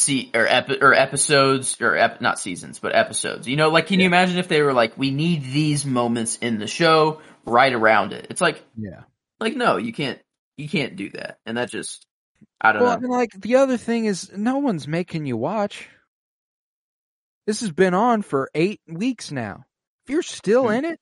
See, 0.00 0.30
or 0.32 0.46
epi- 0.46 0.80
or 0.80 0.94
episodes, 0.94 1.76
or 1.80 1.96
ep- 1.96 2.20
not 2.20 2.38
seasons, 2.38 2.78
but 2.78 2.94
episodes. 2.94 3.48
You 3.48 3.56
know, 3.56 3.68
like, 3.70 3.88
can 3.88 3.98
you 3.98 4.06
imagine 4.06 4.38
if 4.38 4.46
they 4.46 4.62
were 4.62 4.72
like, 4.72 4.96
we 4.96 5.10
need 5.10 5.42
these 5.42 5.84
moments 5.84 6.36
in 6.36 6.58
the 6.60 6.68
show 6.68 7.20
right 7.44 7.72
around 7.72 8.12
it? 8.12 8.28
It's 8.30 8.40
like, 8.40 8.62
Yeah. 8.76 9.02
like 9.40 9.56
no, 9.56 9.76
you 9.76 9.92
can't, 9.92 10.20
you 10.56 10.68
can't 10.68 10.94
do 10.94 11.10
that, 11.10 11.38
and 11.44 11.56
that 11.56 11.68
just, 11.70 12.06
I 12.60 12.70
don't 12.72 12.82
Well, 12.82 12.92
know. 13.00 13.04
and 13.06 13.08
like 13.12 13.30
the 13.32 13.56
other 13.56 13.76
thing 13.76 14.04
is, 14.04 14.30
no 14.36 14.58
one's 14.58 14.86
making 14.86 15.26
you 15.26 15.36
watch. 15.36 15.88
This 17.46 17.60
has 17.60 17.72
been 17.72 17.94
on 17.94 18.22
for 18.22 18.50
eight 18.54 18.80
weeks 18.86 19.32
now. 19.32 19.64
If 20.06 20.12
you're 20.12 20.22
still 20.22 20.64
Hmm. 20.68 20.74
in 20.74 20.84
it, 20.84 21.00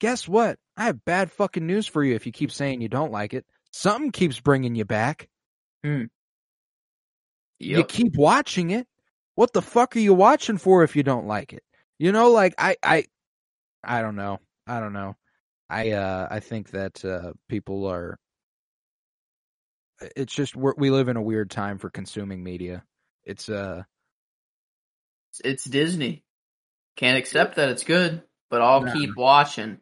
guess 0.00 0.28
what? 0.28 0.58
I 0.76 0.84
have 0.84 1.04
bad 1.04 1.32
fucking 1.32 1.66
news 1.66 1.86
for 1.86 2.04
you. 2.04 2.14
If 2.14 2.26
you 2.26 2.32
keep 2.32 2.52
saying 2.52 2.80
you 2.80 2.88
don't 2.88 3.10
like 3.12 3.34
it, 3.34 3.44
something 3.72 4.12
keeps 4.12 4.38
bringing 4.38 4.74
you 4.76 4.84
back. 4.84 5.28
You 5.82 6.08
Yep. 7.58 7.88
keep 7.88 8.16
watching 8.16 8.70
it. 8.70 8.86
What 9.34 9.52
the 9.52 9.62
fuck 9.62 9.96
are 9.96 10.00
you 10.00 10.14
watching 10.14 10.58
for 10.58 10.82
if 10.82 10.96
you 10.96 11.02
don't 11.02 11.26
like 11.26 11.52
it? 11.52 11.62
You 11.98 12.12
know, 12.12 12.30
like 12.30 12.54
I, 12.58 12.76
I, 12.82 13.04
I 13.84 14.02
don't 14.02 14.16
know. 14.16 14.40
I 14.66 14.80
don't 14.80 14.92
know. 14.92 15.14
I, 15.68 15.90
uh, 15.92 16.28
I 16.30 16.40
think 16.40 16.70
that 16.70 17.04
uh, 17.04 17.32
people 17.48 17.86
are. 17.86 18.18
It's 20.14 20.34
just 20.34 20.54
we're, 20.54 20.74
we 20.76 20.90
live 20.90 21.08
in 21.08 21.16
a 21.16 21.22
weird 21.22 21.50
time 21.50 21.78
for 21.78 21.88
consuming 21.90 22.42
media. 22.44 22.84
It's 23.24 23.48
uh, 23.48 23.82
it's 25.42 25.64
Disney. 25.64 26.22
Can't 26.96 27.18
accept 27.18 27.56
that 27.56 27.70
it's 27.70 27.84
good, 27.84 28.22
but 28.50 28.60
I'll 28.62 28.82
No. 28.82 28.92
keep 28.92 29.16
watching, 29.16 29.78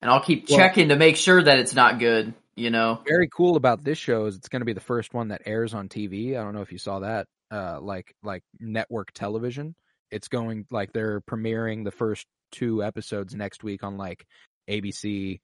and 0.00 0.10
I'll 0.10 0.22
keep 0.22 0.48
Well- 0.48 0.58
checking 0.58 0.88
to 0.90 0.96
make 0.96 1.16
sure 1.16 1.42
that 1.42 1.58
it's 1.58 1.74
not 1.74 1.98
good. 1.98 2.34
You 2.58 2.70
know. 2.70 3.00
very 3.06 3.28
cool 3.28 3.56
about 3.56 3.84
this 3.84 3.98
show 3.98 4.26
is 4.26 4.36
it's 4.36 4.48
going 4.48 4.60
to 4.60 4.66
be 4.66 4.72
the 4.72 4.80
first 4.80 5.14
one 5.14 5.28
that 5.28 5.42
airs 5.46 5.74
on 5.74 5.88
TV. 5.88 6.36
I 6.38 6.42
don't 6.42 6.54
know 6.54 6.62
if 6.62 6.72
you 6.72 6.78
saw 6.78 7.00
that, 7.00 7.26
uh, 7.50 7.80
like 7.80 8.14
like 8.22 8.42
network 8.58 9.12
television. 9.12 9.74
It's 10.10 10.28
going 10.28 10.66
like 10.70 10.92
they're 10.92 11.20
premiering 11.20 11.84
the 11.84 11.90
first 11.90 12.26
two 12.52 12.82
episodes 12.82 13.34
next 13.34 13.62
week 13.62 13.82
on 13.84 13.96
like 13.96 14.26
ABC, 14.68 15.40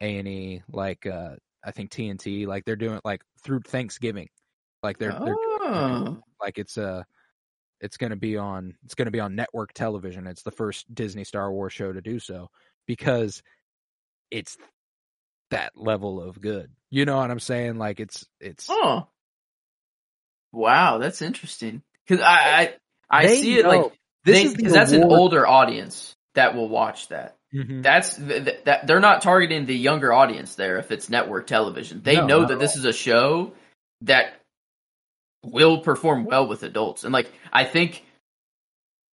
A 0.00 0.18
and 0.18 0.28
E, 0.28 0.62
like 0.72 1.06
uh, 1.06 1.36
I 1.64 1.70
think 1.70 1.90
TNT. 1.90 2.46
Like 2.46 2.64
they're 2.64 2.76
doing 2.76 3.00
like 3.04 3.22
through 3.44 3.60
Thanksgiving. 3.60 4.28
Like 4.82 4.98
they're, 4.98 5.12
they're 5.12 5.36
Oh. 5.68 6.18
like 6.40 6.58
it's 6.58 6.78
uh 6.78 7.02
it's 7.80 7.96
going 7.96 8.10
to 8.10 8.16
be 8.16 8.36
on 8.36 8.74
it's 8.84 8.94
going 8.94 9.06
to 9.06 9.10
be 9.12 9.18
on 9.18 9.34
network 9.34 9.72
television 9.72 10.28
it's 10.28 10.42
the 10.44 10.52
first 10.52 10.86
disney 10.94 11.24
star 11.24 11.50
wars 11.50 11.72
show 11.72 11.92
to 11.92 12.00
do 12.00 12.20
so 12.20 12.48
because 12.86 13.42
it's 14.30 14.56
that 15.50 15.72
level 15.76 16.20
of 16.22 16.40
good 16.40 16.70
you 16.90 17.04
know 17.04 17.16
what 17.16 17.30
i'm 17.30 17.40
saying 17.40 17.76
like 17.78 18.00
it's 18.00 18.26
it's 18.40 18.66
Oh. 18.70 19.06
Wow, 20.52 20.98
that's 20.98 21.20
interesting. 21.22 21.82
Because 22.06 22.22
I 22.24 22.74
I, 23.10 23.24
I 23.24 23.26
see 23.26 23.58
it 23.58 23.66
like 23.66 23.92
this 24.24 24.36
they- 24.36 24.44
is 24.44 24.54
the 24.54 24.62
'cause 24.62 24.72
that's 24.72 24.92
an 24.92 25.04
older 25.04 25.46
audience 25.46 26.14
that 26.34 26.54
will 26.54 26.68
watch 26.68 27.08
that. 27.08 27.36
Mhm. 27.54 27.82
That's 27.82 28.16
th- 28.16 28.44
th- 28.44 28.64
that 28.64 28.86
they're 28.86 29.00
not 29.00 29.22
targeting 29.22 29.66
the 29.66 29.76
younger 29.76 30.12
audience 30.12 30.54
there 30.54 30.78
if 30.78 30.90
it's 30.90 31.10
network 31.10 31.46
television. 31.46 32.00
They 32.02 32.16
No, 32.16 32.26
know 32.26 32.40
that 32.46 32.54
at 32.54 32.58
this 32.58 32.76
is 32.76 32.84
a 32.84 32.92
show 32.92 33.52
that 34.02 34.40
will 35.44 35.80
perform 35.80 36.24
well 36.24 36.46
with 36.46 36.62
adults. 36.62 37.04
And 37.04 37.12
like 37.12 37.30
I 37.52 37.64
think 37.64 38.04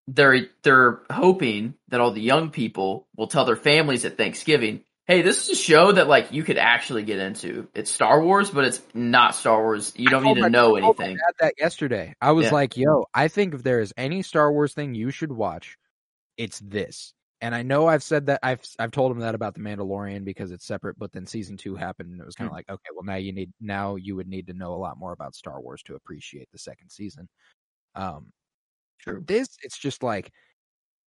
they're 0.08 0.48
they're 0.64 1.02
hoping 1.12 1.76
that 1.90 2.00
all 2.00 2.12
the 2.12 2.22
young 2.22 2.52
people 2.52 3.06
will 3.18 3.28
tell 3.28 3.46
their 3.46 3.56
families 3.56 4.06
at 4.06 4.18
Thanksgiving, 4.18 4.84
"Hey, 5.08 5.22
this 5.22 5.44
is 5.44 5.50
a 5.50 5.62
show 5.62 5.92
that 5.92 6.08
like 6.08 6.32
you 6.32 6.44
could 6.44 6.58
actually 6.58 7.04
get 7.04 7.20
into. 7.20 7.68
It's 7.76 7.92
Star 7.92 8.22
Wars, 8.22 8.50
but 8.50 8.66
it's 8.66 8.82
not 8.94 9.36
Star 9.36 9.62
Wars. 9.62 9.94
You 9.96 10.08
don't 10.10 10.24
need 10.24 10.42
to 10.42 10.50
know 10.50 10.76
I 10.76 10.80
anything." 10.80 11.16
dad 11.18 11.34
that 11.40 11.54
yesterday 11.58 12.14
i 12.22 12.32
was 12.32 12.46
Yeah. 12.46 12.54
like 12.54 12.78
yo 12.78 13.06
i 13.14 13.28
think 13.28 13.54
if 13.54 13.64
there 13.64 13.80
is 13.80 13.94
any 13.98 14.22
star 14.24 14.52
wars 14.52 14.74
thing 14.74 14.96
you 14.96 15.12
should 15.12 15.32
watch 15.32 15.78
it's 16.38 16.60
this 16.60 17.14
and 17.42 17.54
i 17.54 17.62
know 17.64 17.88
i've 17.88 18.04
said 18.04 18.28
that 18.28 18.40
i've 18.44 18.62
i've 18.80 18.92
told 18.92 19.12
him 19.12 19.20
that 19.20 19.36
about 19.36 19.54
the 19.54 19.60
mandalorian 19.60 20.24
because 20.26 20.52
it's 20.52 20.66
separate 20.66 20.98
but 20.98 21.12
then 21.12 21.26
season 21.26 21.58
two 21.58 21.76
happened 21.76 22.12
and 22.12 22.20
it 22.22 22.26
was 22.26 22.36
kind 22.36 22.48
of 22.48 22.52
Hmm. 22.52 22.56
like 22.58 22.70
okay 22.70 22.90
well 22.96 23.04
now 23.04 23.16
you 23.16 23.34
need 23.34 23.52
now 23.62 23.96
you 23.96 24.16
would 24.16 24.28
need 24.28 24.48
to 24.48 24.54
know 24.54 24.74
a 24.74 24.78
lot 24.78 24.98
more 24.98 25.12
about 25.12 25.36
star 25.36 25.62
wars 25.62 25.84
to 25.84 25.96
appreciate 25.96 26.48
the 26.52 26.58
second 26.60 26.90
season 26.90 27.28
um 27.96 28.32
True. 29.02 29.24
this 29.28 29.48
it's 29.64 29.78
just 29.78 30.02
like 30.02 30.32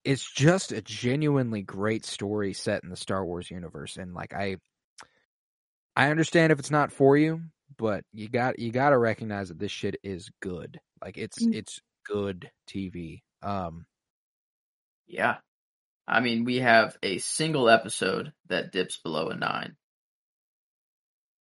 it's 0.05 0.29
just 0.31 0.71
a 0.71 0.81
genuinely 0.81 1.61
great 1.61 2.05
story 2.05 2.53
set 2.53 2.83
in 2.83 2.89
the 2.89 2.95
Star 2.95 3.25
Wars 3.25 3.49
universe 3.51 3.97
and 3.97 4.13
like 4.13 4.33
I 4.33 4.57
I 5.95 6.09
understand 6.11 6.51
if 6.51 6.59
it's 6.59 6.71
not 6.71 6.91
for 6.91 7.17
you, 7.17 7.41
but 7.77 8.03
you 8.13 8.29
got 8.29 8.59
you 8.59 8.71
got 8.71 8.89
to 8.91 8.97
recognize 8.97 9.49
that 9.49 9.59
this 9.59 9.71
shit 9.71 9.95
is 10.03 10.29
good. 10.41 10.79
Like 11.01 11.17
it's 11.17 11.43
Mm. 11.43 11.55
it's 11.55 11.79
good 12.05 12.51
TV. 12.69 13.23
Um 13.41 13.85
Yeah. 15.07 15.37
I 16.07 16.19
mean, 16.19 16.43
we 16.45 16.57
have 16.57 16.95
a 17.01 17.17
single 17.17 17.67
episode 17.69 18.31
that 18.47 18.71
dips 18.71 18.97
below 18.97 19.29
a 19.29 19.35
9. 19.35 19.75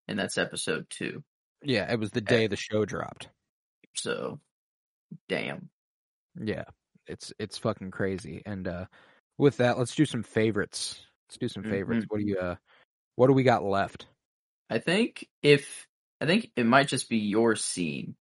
And 0.08 0.18
that's 0.18 0.38
episode 0.38 0.86
2. 0.90 1.22
yeah, 1.62 1.90
it 1.90 1.98
was 1.98 2.10
the 2.10 2.20
day 2.20 2.46
the 2.46 2.56
show 2.56 2.84
dropped. 2.84 3.28
So, 3.94 4.40
damn. 5.28 5.68
Yeah. 6.40 6.64
It's 7.06 7.32
it's 7.38 7.58
fucking 7.58 7.90
crazy. 7.90 8.42
And 8.46 8.66
uh 8.66 8.86
with 9.38 9.58
that, 9.58 9.78
let's 9.78 9.94
do 9.94 10.04
some 10.04 10.22
favorites. 10.22 11.00
Let's 11.28 11.38
do 11.38 11.48
some 11.48 11.62
favorites. 11.64 12.06
What 12.08 12.20
do 12.20 12.26
you 12.26 12.38
uh 12.38 12.56
what 13.16 13.26
do 13.28 13.32
we 13.32 13.42
got 13.42 13.64
left? 13.64 14.06
I 14.70 14.78
think 14.78 15.28
if 15.42 15.86
I 16.20 16.26
think 16.26 16.50
it 16.56 16.64
might 16.66 16.88
just 16.88 17.08
be 17.08 17.18
your 17.18 17.56
scene 17.56 18.16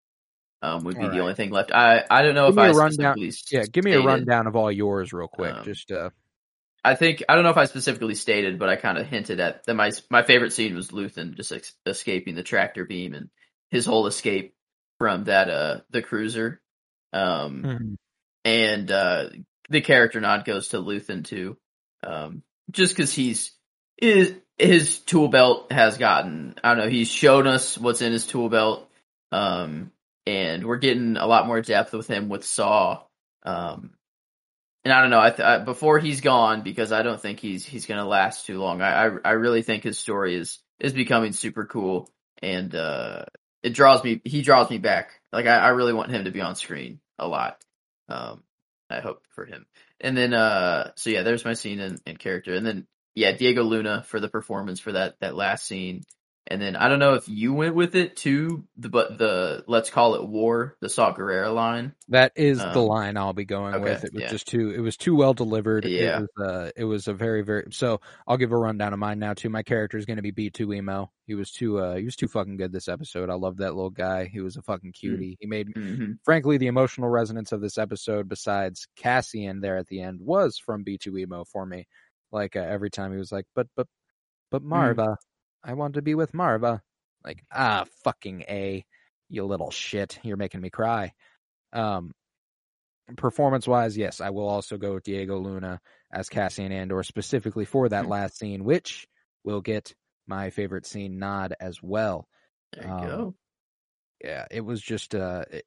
um 0.61 0.84
would 0.84 0.97
be 0.97 1.03
All 1.03 1.10
the 1.10 1.15
right. 1.18 1.22
only 1.22 1.35
thing 1.35 1.51
left. 1.51 1.72
I 1.72 2.03
I 2.10 2.22
don't 2.22 2.35
know 2.35 2.47
Give 2.51 2.57
if 2.57 2.60
I 2.60 2.69
rundown. 2.72 3.15
specifically 3.18 3.34
Yeah, 3.51 3.65
give 3.72 3.84
me 3.85 3.93
a 3.93 4.01
rundown 4.01 4.47
of 4.47 4.55
all 4.55 4.72
yours 4.72 5.14
real 5.14 5.27
quick. 5.27 5.53
Um, 5.53 5.64
Just 5.64 5.91
uh 5.91 6.10
I 6.85 6.95
think 6.95 7.23
I 7.30 7.35
don't 7.35 7.45
know 7.45 7.49
if 7.49 7.57
I 7.57 7.65
specifically 7.65 8.15
stated, 8.15 8.60
but 8.60 8.68
I 8.68 8.76
kind 8.76 8.97
of 8.97 9.07
hinted 9.07 9.39
at 9.39 9.65
that. 9.65 9.76
My 9.76 9.91
my 10.10 10.23
favorite 10.23 10.51
scene 10.51 10.76
was 10.76 10.91
Luthen 10.91 11.35
just 11.35 11.51
ex- 11.51 11.76
escaping 11.85 12.35
the 12.35 12.43
tractor 12.43 12.84
beam 12.84 13.14
and 13.14 13.30
his 13.72 13.85
whole 13.85 14.05
escape 14.07 14.53
from 14.97 15.26
that 15.26 15.49
uh 15.49 15.80
the 15.91 16.01
cruiser. 16.01 16.61
Um, 17.14 17.64
mhm. 17.64 17.95
And 18.45 18.91
uh 18.91 19.30
the 19.70 19.82
character 19.82 20.20
nod 20.20 20.45
goes 20.45 20.70
to 20.70 20.78
Luthen 20.78 21.26
too, 21.26 21.57
um, 22.06 22.44
just 22.72 22.95
because 22.95 23.14
he's 23.14 23.52
his 23.98 24.36
his 24.57 24.99
tool 24.99 25.30
belt 25.30 25.72
has 25.72 25.98
gotten 25.98 26.56
I 26.64 26.70
don't 26.70 26.86
know 26.86 26.90
he's 26.90 27.10
shown 27.10 27.48
us 27.48 27.78
what's 27.78 28.02
in 28.02 28.11
his 28.11 28.28
tool 28.28 28.49
belt, 28.49 28.90
um, 29.32 29.91
and 30.26 30.65
we're 30.65 30.78
getting 30.78 31.18
a 31.18 31.26
lot 31.26 31.48
more 31.48 31.61
depth 31.61 31.94
with 31.94 32.07
him 32.07 32.30
with 32.30 32.45
Saw, 32.45 33.03
um, 33.44 33.91
and 34.84 34.94
I 34.94 35.02
don't 35.02 35.10
know 35.10 35.22
I, 35.22 35.30
th- 35.30 35.40
I 35.41 35.57
before 35.60 35.99
he's 35.99 36.22
gone 36.22 36.61
because 36.61 36.91
I 36.91 37.02
don't 37.03 37.22
think 37.22 37.40
he's 37.40 37.65
he's 37.65 37.86
gonna 37.86 38.07
last 38.07 38.45
too 38.45 38.60
long. 38.60 38.82
I 38.82 39.07
I, 39.07 39.18
I 39.26 39.32
really 39.32 39.61
think 39.61 39.84
his 39.84 39.98
story 39.98 40.36
is 40.36 40.60
is 40.80 40.94
becoming 40.94 41.32
super 41.32 41.65
cool 41.65 42.10
and 42.41 42.76
uh 42.76 43.26
it 43.64 43.74
draws 43.74 44.03
me 44.03 44.22
he 44.26 44.41
draws 44.41 44.70
me 44.70 44.78
back 44.78 45.22
like 45.32 45.45
I, 45.45 45.57
I 45.57 45.68
really 45.70 45.94
want 45.94 46.11
him 46.11 46.26
to 46.26 46.32
be 46.32 46.41
on 46.41 46.56
screen 46.56 46.99
a 47.18 47.28
lot 47.28 47.64
um 48.09 48.43
i 48.89 48.99
hope 48.99 49.23
for 49.30 49.45
him. 49.45 49.65
And 49.99 50.15
then 50.17 50.34
uh 50.34 50.91
so 50.95 51.09
yeah 51.09 51.23
there's 51.23 51.45
my 51.45 51.53
scene 51.53 51.80
and, 51.80 51.99
and 52.05 52.19
character. 52.19 52.53
And 52.53 52.65
then 52.65 52.88
yeah 53.15 53.31
diego 53.31 53.63
luna 53.63 54.03
for 54.07 54.19
the 54.19 54.30
performance 54.30 54.80
for 54.80 54.91
that 54.93 55.15
that 55.21 55.35
last 55.35 55.65
scene 55.65 56.03
and 56.48 56.61
then 56.61 56.76
i 56.76 56.90
don't 56.90 56.99
know 56.99 57.14
if 57.14 57.28
you 57.30 57.53
went 57.53 57.76
with 57.76 57.95
it 57.95 58.15
too 58.15 58.65
but 58.78 59.18
the 59.18 59.64
let's 59.68 59.90
call 59.90 60.15
it 60.15 60.28
war 60.28 60.76
the 60.82 60.90
saw 60.90 61.14
Gerrera 61.14 61.53
line 61.53 61.94
That 62.10 62.34
is 62.36 62.60
the 62.60 62.80
Um, 62.80 62.88
line 62.88 63.18
I'll 63.18 63.34
be 63.34 63.45
going 63.45 63.76
okay, 63.76 63.84
with. 63.84 64.03
It 64.03 64.14
was 64.14 64.24
yeah. 64.24 64.30
just 64.30 64.48
too. 64.48 64.72
It 64.72 64.82
was 64.82 64.98
too 64.98 65.15
well 65.15 65.34
delivered. 65.34 65.86
Yeah. 65.86 66.20
It 66.20 66.22
was. 66.38 66.48
Uh, 66.48 66.72
it 66.76 66.84
was 66.84 67.07
a 67.07 67.14
very 67.14 67.41
very. 67.44 67.68
So 67.72 68.02
I'll 68.28 68.38
give 68.38 68.52
a 68.52 68.57
rundown 68.57 68.94
of 68.94 68.99
mine 68.99 69.20
now 69.20 69.34
too. 69.34 69.49
My 69.49 69.64
character 69.64 69.98
is 69.98 70.06
going 70.06 70.22
to 70.22 70.22
be 70.22 70.32
B2EMO. 70.32 71.07
He 71.26 71.36
was 71.36 71.52
too. 71.52 71.80
Uh, 71.80 71.95
he 71.95 72.03
was 72.03 72.15
too 72.15 72.28
fucking 72.28 72.57
good 72.57 72.72
this 72.74 72.88
episode. 72.90 73.30
I 73.30 73.36
love 73.36 73.57
that 73.57 73.74
little 73.74 73.90
guy. 73.90 74.26
He 74.26 74.41
was 74.41 74.57
a 74.57 74.61
fucking 74.61 74.91
cutie. 74.91 75.38
He 75.40 75.48
made. 75.48 75.70
mm-hmm. 75.74 76.14
Frankly, 76.26 76.57
the 76.57 76.68
emotional 76.68 77.10
resonance 77.10 77.52
of 77.53 77.61
this 77.61 77.78
episode, 77.78 78.28
besides 78.28 78.88
Cassian 78.98 79.61
there 79.61 79.78
at 79.78 79.88
the 79.88 80.02
end, 80.02 80.20
was 80.22 80.57
from 80.57 80.84
B2EMO 80.84 81.48
for 81.48 81.65
me. 81.65 81.88
Like 82.32 82.56
uh, 82.56 82.60
every 82.60 82.90
time 82.90 83.11
he 83.11 83.18
was 83.18 83.32
like, 83.32 83.45
"But 83.56 83.68
but 83.76 83.88
but 84.52 84.61
Marva, 84.61 85.18
I 85.64 85.73
want 85.73 85.95
to 85.95 86.02
be 86.02 86.15
with 86.15 86.34
Marva." 86.34 86.81
Like 87.23 87.44
ah 87.52 87.85
fucking 88.03 88.41
a, 88.49 88.85
you 89.30 89.45
little 89.45 89.72
shit. 89.72 90.19
You're 90.23 90.38
making 90.38 90.61
me 90.61 90.69
cry. 90.69 91.14
Um, 91.72 92.11
performance 93.18 93.68
wise, 93.68 93.98
yes, 93.98 94.22
I 94.22 94.30
will 94.30 94.48
also 94.48 94.77
go 94.77 94.94
with 94.95 95.03
Diego 95.03 95.40
Luna 95.40 95.80
as 96.11 96.30
Cassian 96.30 96.72
Andor 96.72 97.03
specifically 97.03 97.65
for 97.65 97.90
that 97.90 98.06
Hmm. 98.06 98.11
last 98.11 98.38
scene, 98.38 98.64
which 98.64 99.07
will 99.44 99.61
get 99.61 99.94
my 100.27 100.49
favorite 100.49 100.85
scene 100.85 101.19
nod 101.19 101.53
as 101.60 101.81
well. 101.81 102.27
there 102.73 102.85
you 102.85 102.91
Um, 102.91 103.07
go 103.07 103.35
Yeah, 104.23 104.45
it 104.52 104.61
was 104.61 104.81
just 104.81 105.15
uh, 105.15 105.45
it, 105.52 105.65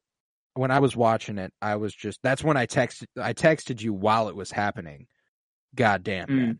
when 0.53 0.71
I 0.71 0.79
was 0.79 0.95
watching 0.95 1.37
it, 1.37 1.53
I 1.61 1.75
was 1.75 1.93
just 1.93 2.19
that's 2.23 2.43
when 2.43 2.57
I 2.57 2.65
texted 2.65 3.05
I 3.19 3.33
texted 3.33 3.81
you 3.81 3.93
while 3.93 4.29
it 4.29 4.35
was 4.35 4.51
happening. 4.51 5.07
God 5.75 6.03
damn, 6.03 6.27
Mm. 6.27 6.59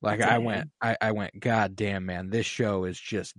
Like 0.00 0.20
I 0.20 0.38
went, 0.38 0.70
I, 0.80 0.96
I 1.00 1.12
went. 1.12 1.38
God 1.38 1.76
damn, 1.76 2.06
man, 2.06 2.30
this 2.30 2.46
show 2.46 2.84
is 2.84 2.98
just, 2.98 3.34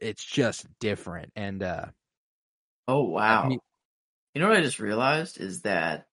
it's 0.00 0.24
just 0.24 0.66
different. 0.80 1.32
And 1.36 1.62
uh 1.62 1.86
Oh 2.88 3.02
wow! 3.04 3.48
mean- 3.48 3.58
you 4.34 4.40
know 4.42 4.48
what 4.48 4.58
I 4.58 4.62
just 4.62 4.78
realized 4.80 5.40
is 5.40 5.62
that 5.62 6.06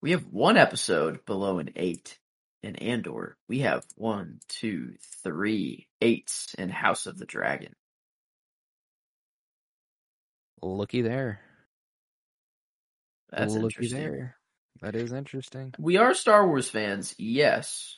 we 0.00 0.12
have 0.12 0.24
one 0.24 0.56
episode 0.56 1.24
below 1.26 1.58
an 1.58 1.70
eight 1.76 2.18
in 2.62 2.76
Andor. 2.76 3.36
We 3.48 3.60
have 3.60 3.84
one, 3.96 4.40
two, 4.48 4.94
three 5.22 5.86
eights 6.00 6.54
in 6.56 6.70
House 6.70 7.06
of 7.06 7.18
the 7.18 7.26
Dragon. 7.26 7.74
looky 10.62 11.02
there, 11.02 11.40
That's 13.30 13.52
looky 13.52 13.64
interesting. 13.86 14.00
there. 14.00 14.36
That 14.80 14.94
is 14.94 15.12
interesting. 15.12 15.74
We 15.78 15.96
are 15.98 16.14
Star 16.14 16.46
Wars 16.46 16.68
fans, 16.68 17.14
yes. 17.18 17.97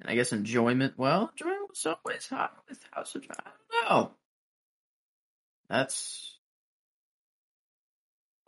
And 0.00 0.10
I 0.10 0.14
guess 0.14 0.32
enjoyment, 0.32 0.94
well, 0.96 1.30
enjoyment 1.32 1.68
was 1.70 1.86
always 1.86 2.26
high 2.28 2.48
with 2.68 2.80
House 2.90 3.14
of. 3.14 3.24
I 3.30 3.34
don't 3.44 3.90
know. 3.90 4.10
That's 5.68 6.38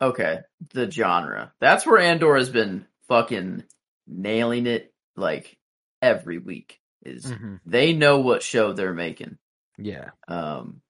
okay. 0.01 0.39
The 0.73 0.89
genre. 0.89 1.53
That's 1.59 1.85
where 1.85 1.99
Andor 1.99 2.35
has 2.37 2.49
been 2.49 2.85
fucking 3.07 3.63
nailing 4.07 4.67
it 4.67 4.93
like 5.15 5.57
every 6.01 6.37
week. 6.37 6.79
Is 7.03 7.25
Mhm. 7.25 7.59
they 7.65 7.93
know 7.93 8.19
what 8.19 8.43
show 8.43 8.73
they're 8.73 8.93
making. 8.93 9.37
Yeah, 9.77 10.09
Um, 10.27 10.81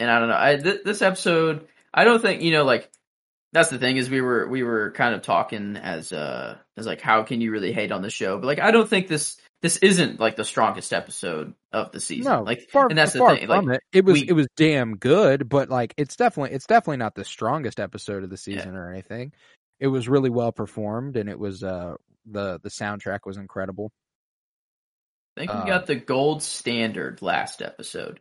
and 0.00 0.10
I 0.10 0.18
don't 0.18 0.28
know. 0.28 0.36
I 0.38 0.56
th- 0.56 0.82
this 0.84 1.00
episode, 1.02 1.68
I 1.92 2.02
don't 2.04 2.20
think 2.20 2.42
you 2.42 2.50
know. 2.50 2.64
Like 2.64 2.90
that's 3.54 3.70
the 3.70 3.78
thing 3.78 3.96
is 3.96 4.10
we 4.10 4.20
were 4.20 4.46
we 4.48 4.62
were 4.62 4.90
kind 4.90 5.14
of 5.14 5.22
talking 5.22 5.76
as 5.76 6.12
uh 6.12 6.58
as 6.76 6.86
like 6.86 7.00
how 7.00 7.22
can 7.22 7.40
you 7.40 7.50
really 7.50 7.72
hate 7.72 7.90
on 7.92 8.02
the 8.02 8.10
show? 8.10 8.36
But 8.38 8.46
like 8.46 8.58
I 8.60 8.70
don't 8.70 8.88
think 8.88 9.08
this 9.08 9.38
this 9.62 9.78
isn't 9.78 10.20
like 10.20 10.36
the 10.36 10.44
strongest 10.44 10.92
episode 10.92 11.54
of 11.72 11.90
the 11.92 12.00
season. 12.00 12.30
no, 12.30 12.42
like 12.42 12.68
far, 12.68 12.88
and 12.88 12.98
that's 12.98 13.14
the 13.14 13.20
thing. 13.26 13.46
from 13.46 13.64
Like 13.66 13.76
it. 13.76 13.98
It 14.00 14.04
was 14.04 14.20
we- 14.20 14.28
it 14.28 14.32
was 14.34 14.46
damn 14.56 14.96
good, 14.98 15.48
but 15.48 15.70
like 15.70 15.94
it's 15.96 16.16
definitely 16.16 16.54
it's 16.54 16.66
definitely 16.66 16.98
not 16.98 17.14
the 17.14 17.24
strongest 17.24 17.80
episode 17.80 18.24
of 18.24 18.28
the 18.30 18.34
Yeah. 18.46 18.58
season 18.58 18.76
or 18.76 18.90
anything. 18.92 19.32
It 19.80 19.86
was 19.86 20.08
really 20.08 20.30
well 20.30 20.52
performed, 20.52 21.16
and 21.16 21.30
it 21.30 21.38
was 21.38 21.62
uh 21.64 21.94
the 22.26 22.60
the 22.62 22.68
soundtrack 22.68 23.20
was 23.24 23.36
incredible. 23.38 23.90
I 25.36 25.40
think 25.40 25.52
we 25.52 25.58
uh, 25.60 25.66
got 25.66 25.86
the 25.86 25.96
gold 25.96 26.42
standard 26.42 27.22
last 27.22 27.62
episode. 27.62 28.20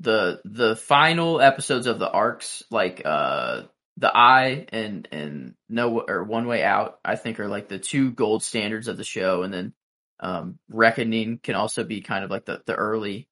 The 0.00 0.40
the 0.44 0.74
final 0.76 1.40
episodes 1.40 1.86
of 1.86 1.98
the 1.98 2.10
arcs, 2.10 2.62
like 2.70 3.02
uh 3.04 3.62
the 3.96 4.14
Eye 4.14 4.66
and 4.70 5.08
and 5.12 5.54
No 5.68 6.00
or 6.00 6.24
One 6.24 6.46
Way 6.46 6.64
Out, 6.64 6.98
I 7.04 7.16
think 7.16 7.38
are 7.40 7.48
like 7.48 7.68
the 7.68 7.78
two 7.78 8.10
gold 8.10 8.42
standards 8.42 8.88
of 8.88 8.96
the 8.96 9.04
show, 9.04 9.42
and 9.42 9.52
then 9.52 9.72
um 10.20 10.58
Reckoning 10.68 11.38
can 11.42 11.54
also 11.54 11.84
be 11.84 12.00
kind 12.00 12.24
of 12.24 12.30
like 12.30 12.44
the 12.44 12.62
the 12.66 12.74
early 12.74 13.28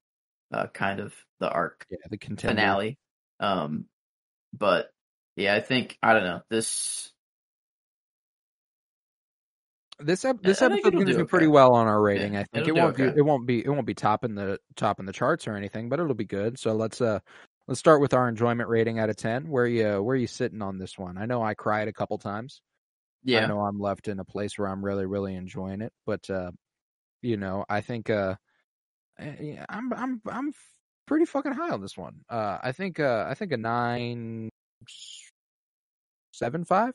uh 0.52 0.66
kind 0.68 1.01
of 1.01 1.14
the 1.40 1.51
arc 1.51 1.86
Yeah, 1.90 1.98
the 2.10 2.18
contender. 2.18 2.60
finale. 2.60 2.98
Um, 3.40 3.86
but 4.56 4.90
yeah, 5.36 5.55
I 5.55 5.60
think 5.60 5.98
I 6.02 6.12
don't 6.12 6.24
know 6.24 6.43
this. 6.48 7.10
This 9.98 10.24
ep- 10.24 10.43
this 10.43 10.62
episode's 10.62 10.86
it'll 10.86 11.05
do 11.05 11.12
do 11.12 11.24
pretty 11.26 11.47
okay. 11.47 11.52
well 11.52 11.74
on 11.74 11.86
our 11.86 12.01
rating. 12.01 12.34
Yeah, 12.34 12.40
I 12.40 12.44
think 12.52 12.66
it 12.66 12.74
won't 12.74 12.97
be 12.97 13.05
it 13.05 13.24
won't 13.24 13.47
be 13.47 13.64
it 13.64 13.68
won't 13.68 13.86
be 13.86 13.94
topping 13.94 14.34
the 14.34 14.59
top 14.74 14.98
in 15.01 15.06
the 15.06 15.12
charts 15.12 15.47
or 15.47 15.55
anything, 15.55 15.89
but 15.89 16.01
it'll 16.01 16.14
be 16.14 16.24
good. 16.24 16.59
So 16.59 16.72
let's 16.74 17.01
uh 17.01 17.20
let's 17.73 17.81
start 17.81 18.03
with 18.03 18.12
our 18.12 18.28
enjoyment 18.28 18.69
rating 18.69 18.99
out 18.99 19.09
of 19.09 19.16
ten. 19.16 19.49
Where 19.49 19.66
you 19.66 20.03
where 20.03 20.15
you 20.15 20.27
sitting 20.27 20.61
on 20.61 20.77
this 20.77 20.99
one? 20.99 21.16
I 21.16 21.24
know 21.24 21.43
I 21.43 21.55
cried 21.55 21.89
a 21.89 21.93
couple 21.93 22.19
times. 22.19 22.61
Yeah, 23.24 23.44
I 23.44 23.49
know 23.49 23.61
I'm 23.61 23.81
left 23.81 24.09
in 24.09 24.20
a 24.20 24.27
place 24.27 24.59
where 24.59 24.69
I'm 24.69 24.85
really 24.85 25.07
really 25.07 25.35
enjoying 25.35 25.81
it, 25.81 25.90
but 26.05 26.28
uh 26.28 26.51
you 27.23 27.39
know 27.39 27.65
I 27.70 27.81
think 27.81 28.11
uh 28.11 28.35
eh, 29.19 29.57
I'm 29.70 29.90
I'm 29.94 30.20
I'm 30.28 30.53
pretty 31.07 31.24
fucking 31.24 31.53
high 31.53 31.70
on 31.70 31.81
this 31.81 31.97
one. 31.97 32.16
Uh 32.28 32.59
I 32.62 32.73
think 32.73 33.01
uh 33.01 33.24
I 33.27 33.32
think 33.32 33.53
a 33.53 33.57
nine 33.57 34.51
seven 36.35 36.66
five. 36.66 36.93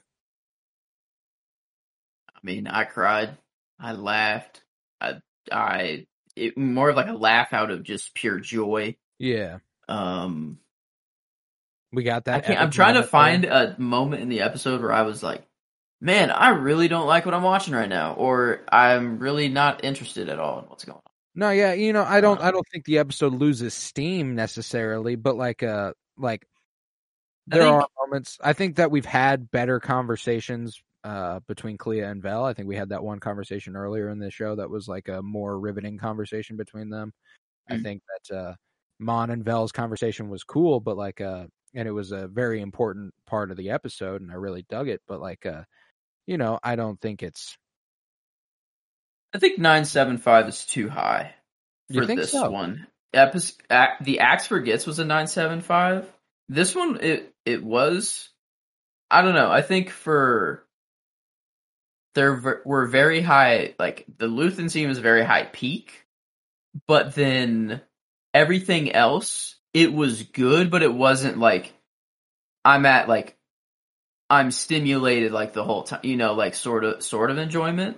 I 2.35 2.39
mean, 2.43 2.67
I 2.67 2.83
cried, 2.83 3.35
I 3.79 3.93
laughed, 3.93 4.61
I 5.01 5.21
I 5.51 6.05
it 6.35 6.55
more 6.55 6.91
of 6.91 6.95
like 6.95 7.07
a 7.07 7.13
laugh 7.13 7.51
out 7.51 7.71
of 7.71 7.81
just 7.81 8.13
pure 8.13 8.39
joy. 8.39 8.95
Yeah, 9.17 9.57
Um, 9.87 10.59
we 11.97 12.03
got 12.03 12.25
that. 12.25 12.35
I 12.35 12.39
can't. 12.41 12.59
I'm 12.61 12.71
trying 12.71 12.93
to 12.93 13.03
find 13.03 13.43
there. 13.43 13.75
a 13.75 13.81
moment 13.81 14.21
in 14.21 14.29
the 14.29 14.41
episode 14.41 14.81
where 14.81 14.93
I 14.93 15.01
was 15.01 15.21
like, 15.23 15.43
"Man, 15.99 16.29
I 16.31 16.49
really 16.49 16.87
don't 16.87 17.07
like 17.07 17.25
what 17.25 17.33
I'm 17.33 17.43
watching 17.43 17.73
right 17.73 17.89
now," 17.89 18.13
or 18.13 18.61
"I'm 18.71 19.17
really 19.19 19.49
not 19.49 19.83
interested 19.83 20.29
at 20.29 20.39
all 20.39 20.59
in 20.59 20.65
what's 20.65 20.85
going 20.85 20.97
on." 20.97 21.01
No, 21.35 21.49
yeah, 21.49 21.73
you 21.73 21.91
know, 21.93 22.03
I 22.03 22.21
don't, 22.21 22.39
I 22.39 22.47
Um, 22.47 22.53
don't 22.53 22.67
think 22.71 22.85
the 22.85 22.99
episode 22.99 23.33
loses 23.33 23.73
steam 23.73 24.33
necessarily, 24.35 25.15
but 25.15 25.35
like, 25.35 25.61
uh, 25.63 25.93
like 26.17 26.47
there 27.47 27.63
think- 27.63 27.73
are 27.75 27.87
moments. 28.05 28.37
I 28.43 28.53
think 28.53 28.75
that 28.77 28.91
we've 28.91 29.05
had 29.05 29.49
better 29.51 29.79
conversations 29.79 30.79
uh 31.03 31.39
between 31.47 31.77
Kleya 31.77 32.09
and 32.11 32.21
Vel. 32.21 32.43
I 32.43 32.53
think 32.53 32.67
we 32.67 32.75
had 32.75 32.89
that 32.89 33.03
one 33.03 33.19
conversation 33.19 33.75
earlier 33.75 34.09
in 34.09 34.19
the 34.19 34.31
show 34.31 34.55
that 34.55 34.69
was 34.69 34.87
like 34.87 35.07
a 35.09 35.21
more 35.21 35.59
riveting 35.59 35.97
conversation 35.97 36.57
between 36.57 36.89
them. 36.89 37.13
I 37.69 37.75
Mm. 37.75 37.83
think 37.83 38.01
that 38.29 38.35
uh 38.37 38.55
Mon 38.99 39.29
and 39.29 39.45
Vel's 39.45 39.71
conversation 39.71 40.27
was 40.29 40.43
cool, 40.43 40.79
but 40.79 40.97
like, 40.97 41.21
uh, 41.21 41.45
and 41.73 41.87
it 41.87 41.91
was 41.91 42.11
a 42.11 42.27
very 42.27 42.61
important 42.61 43.13
part 43.25 43.51
of 43.51 43.57
the 43.57 43.71
episode, 43.71 44.21
and 44.21 44.31
I 44.31 44.35
really 44.35 44.65
dug 44.69 44.87
it. 44.89 45.01
But 45.07 45.21
like, 45.21 45.45
uh, 45.45 45.63
you 46.25 46.37
know, 46.37 46.59
I 46.63 46.75
don't 46.75 46.99
think 46.99 47.23
it's. 47.23 47.57
I 49.33 49.39
think 49.39 49.59
nine 49.59 49.85
seven 49.85 50.17
five 50.17 50.47
is 50.47 50.65
too 50.65 50.89
high 50.89 51.35
for 51.93 52.05
think 52.05 52.19
this 52.19 52.31
so? 52.31 52.49
one. 52.49 52.87
Epis- 53.13 53.57
ac- 53.69 54.03
the 54.03 54.19
Axe 54.19 54.47
Forgets 54.47 54.85
was 54.85 54.99
a 54.99 55.05
nine 55.05 55.27
seven 55.27 55.61
five. 55.61 56.11
This 56.49 56.75
one, 56.75 56.99
it 57.01 57.33
it 57.45 57.63
was. 57.63 58.29
I 59.09 59.21
don't 59.21 59.35
know. 59.35 59.51
I 59.51 59.61
think 59.61 59.89
for 59.89 60.65
there 62.15 62.61
were 62.65 62.87
very 62.87 63.21
high. 63.21 63.75
Like 63.77 64.05
the 64.17 64.27
Luthen 64.27 64.71
scene 64.71 64.87
was 64.87 64.99
very 64.99 65.23
high 65.23 65.43
peak, 65.43 66.05
but 66.87 67.15
then 67.15 67.81
everything 68.33 68.91
else, 68.91 69.55
it 69.73 69.93
was 69.93 70.23
good, 70.23 70.71
but 70.71 70.83
it 70.83 70.93
wasn't 70.93 71.37
like 71.37 71.73
I'm 72.65 72.85
at 72.85 73.07
like 73.07 73.37
I'm 74.29 74.51
stimulated 74.51 75.31
like 75.31 75.53
the 75.53 75.63
whole 75.63 75.83
time. 75.83 76.01
You 76.03 76.17
know, 76.17 76.33
like 76.33 76.55
sort 76.55 76.83
of 76.83 77.03
sort 77.03 77.31
of 77.31 77.37
enjoyment. 77.37 77.97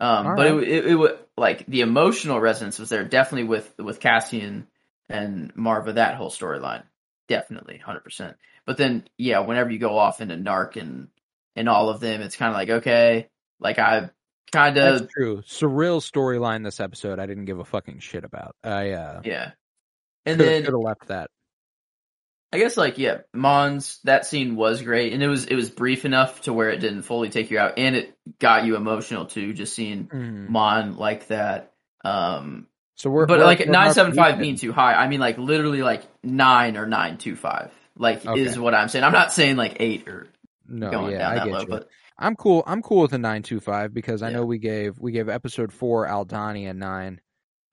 Um, 0.00 0.26
All 0.28 0.36
but 0.36 0.46
it, 0.46 0.62
it, 0.62 0.86
it 0.86 0.94
would 0.94 1.18
like 1.36 1.66
the 1.66 1.80
emotional 1.80 2.40
resonance 2.40 2.78
was 2.78 2.88
there 2.88 3.04
definitely 3.04 3.48
with 3.48 3.72
with 3.78 4.00
Cassian 4.00 4.68
and 5.08 5.54
Marva 5.56 5.94
that 5.94 6.14
whole 6.14 6.30
storyline 6.30 6.82
definitely 7.28 7.78
hundred 7.78 8.02
percent. 8.04 8.36
But 8.66 8.76
then 8.76 9.08
yeah, 9.16 9.40
whenever 9.40 9.70
you 9.70 9.78
go 9.78 9.96
off 9.96 10.20
into 10.20 10.34
Narc 10.34 10.76
and 10.76 11.08
and 11.54 11.68
all 11.68 11.88
of 11.90 12.00
them, 12.00 12.20
it's 12.22 12.36
kind 12.36 12.50
of 12.50 12.56
like 12.56 12.70
okay, 12.70 13.28
like 13.60 13.78
I 13.78 14.10
kind 14.50 14.76
That's 14.76 15.02
of 15.02 15.10
true. 15.10 15.42
surreal 15.42 16.00
storyline 16.00 16.64
this 16.64 16.80
episode, 16.80 17.18
I 17.18 17.26
didn't 17.26 17.44
give 17.44 17.60
a 17.60 17.64
fucking 17.64 18.00
shit 18.00 18.24
about. 18.24 18.56
I 18.64 18.90
uh, 18.90 19.20
yeah, 19.24 19.52
and 20.28 20.38
could 20.38 20.46
then 20.46 20.64
have 20.64 20.74
left 20.74 21.08
that. 21.08 21.30
I 22.52 22.58
guess 22.58 22.76
like 22.78 22.96
yeah, 22.96 23.18
Mons 23.34 24.00
that 24.04 24.24
scene 24.24 24.56
was 24.56 24.80
great, 24.82 25.12
and 25.12 25.22
it 25.22 25.28
was 25.28 25.44
it 25.44 25.54
was 25.54 25.68
brief 25.68 26.04
enough 26.06 26.40
to 26.42 26.52
where 26.52 26.70
it 26.70 26.78
didn't 26.78 27.02
fully 27.02 27.28
take 27.28 27.50
you 27.50 27.58
out, 27.58 27.74
and 27.76 27.94
it 27.94 28.16
got 28.38 28.64
you 28.64 28.76
emotional 28.76 29.26
too, 29.26 29.52
just 29.52 29.74
seeing 29.74 30.06
Mhm. 30.06 30.48
Mon 30.48 30.96
like 30.96 31.26
that. 31.28 31.72
Um, 32.04 32.66
So 32.94 33.10
we're 33.10 33.26
but 33.26 33.38
we're- 33.38 33.44
like 33.46 33.58
we're 33.60 33.66
nine 33.66 33.86
not 33.88 33.94
seven 33.94 34.14
five 34.14 34.36
beefing. 34.36 34.40
being 34.40 34.56
too 34.56 34.72
high, 34.72 34.94
I 34.94 35.08
mean 35.08 35.20
like 35.20 35.36
literally 35.36 35.82
like 35.82 36.04
nine 36.24 36.76
or 36.78 36.86
nine 36.86 37.18
two 37.18 37.36
five, 37.36 37.70
like 37.96 38.24
Okay. 38.24 38.40
is 38.40 38.58
what 38.58 38.74
I'm 38.74 38.88
saying. 38.88 39.04
I'm 39.04 39.12
not 39.12 39.32
saying 39.32 39.56
like 39.56 39.76
eight 39.80 40.08
or 40.08 40.26
no, 40.66 40.90
going 40.90 41.12
yeah, 41.12 41.18
down 41.18 41.32
I 41.32 41.34
that 41.36 41.44
get 41.44 41.52
low, 41.52 41.60
you. 41.60 41.66
but 41.66 41.88
I'm 42.18 42.34
cool. 42.34 42.64
I'm 42.66 42.80
cool 42.82 43.02
with 43.02 43.12
a 43.12 43.18
nine 43.18 43.42
two 43.42 43.60
five 43.60 43.92
because 43.92 44.22
I 44.22 44.30
Yeah. 44.30 44.36
know 44.38 44.46
we 44.46 44.58
gave 44.58 44.98
we 44.98 45.12
gave 45.12 45.28
episode 45.28 45.70
four 45.70 46.06
Aldhani 46.06 46.68
a 46.70 46.72
nine, 46.72 47.20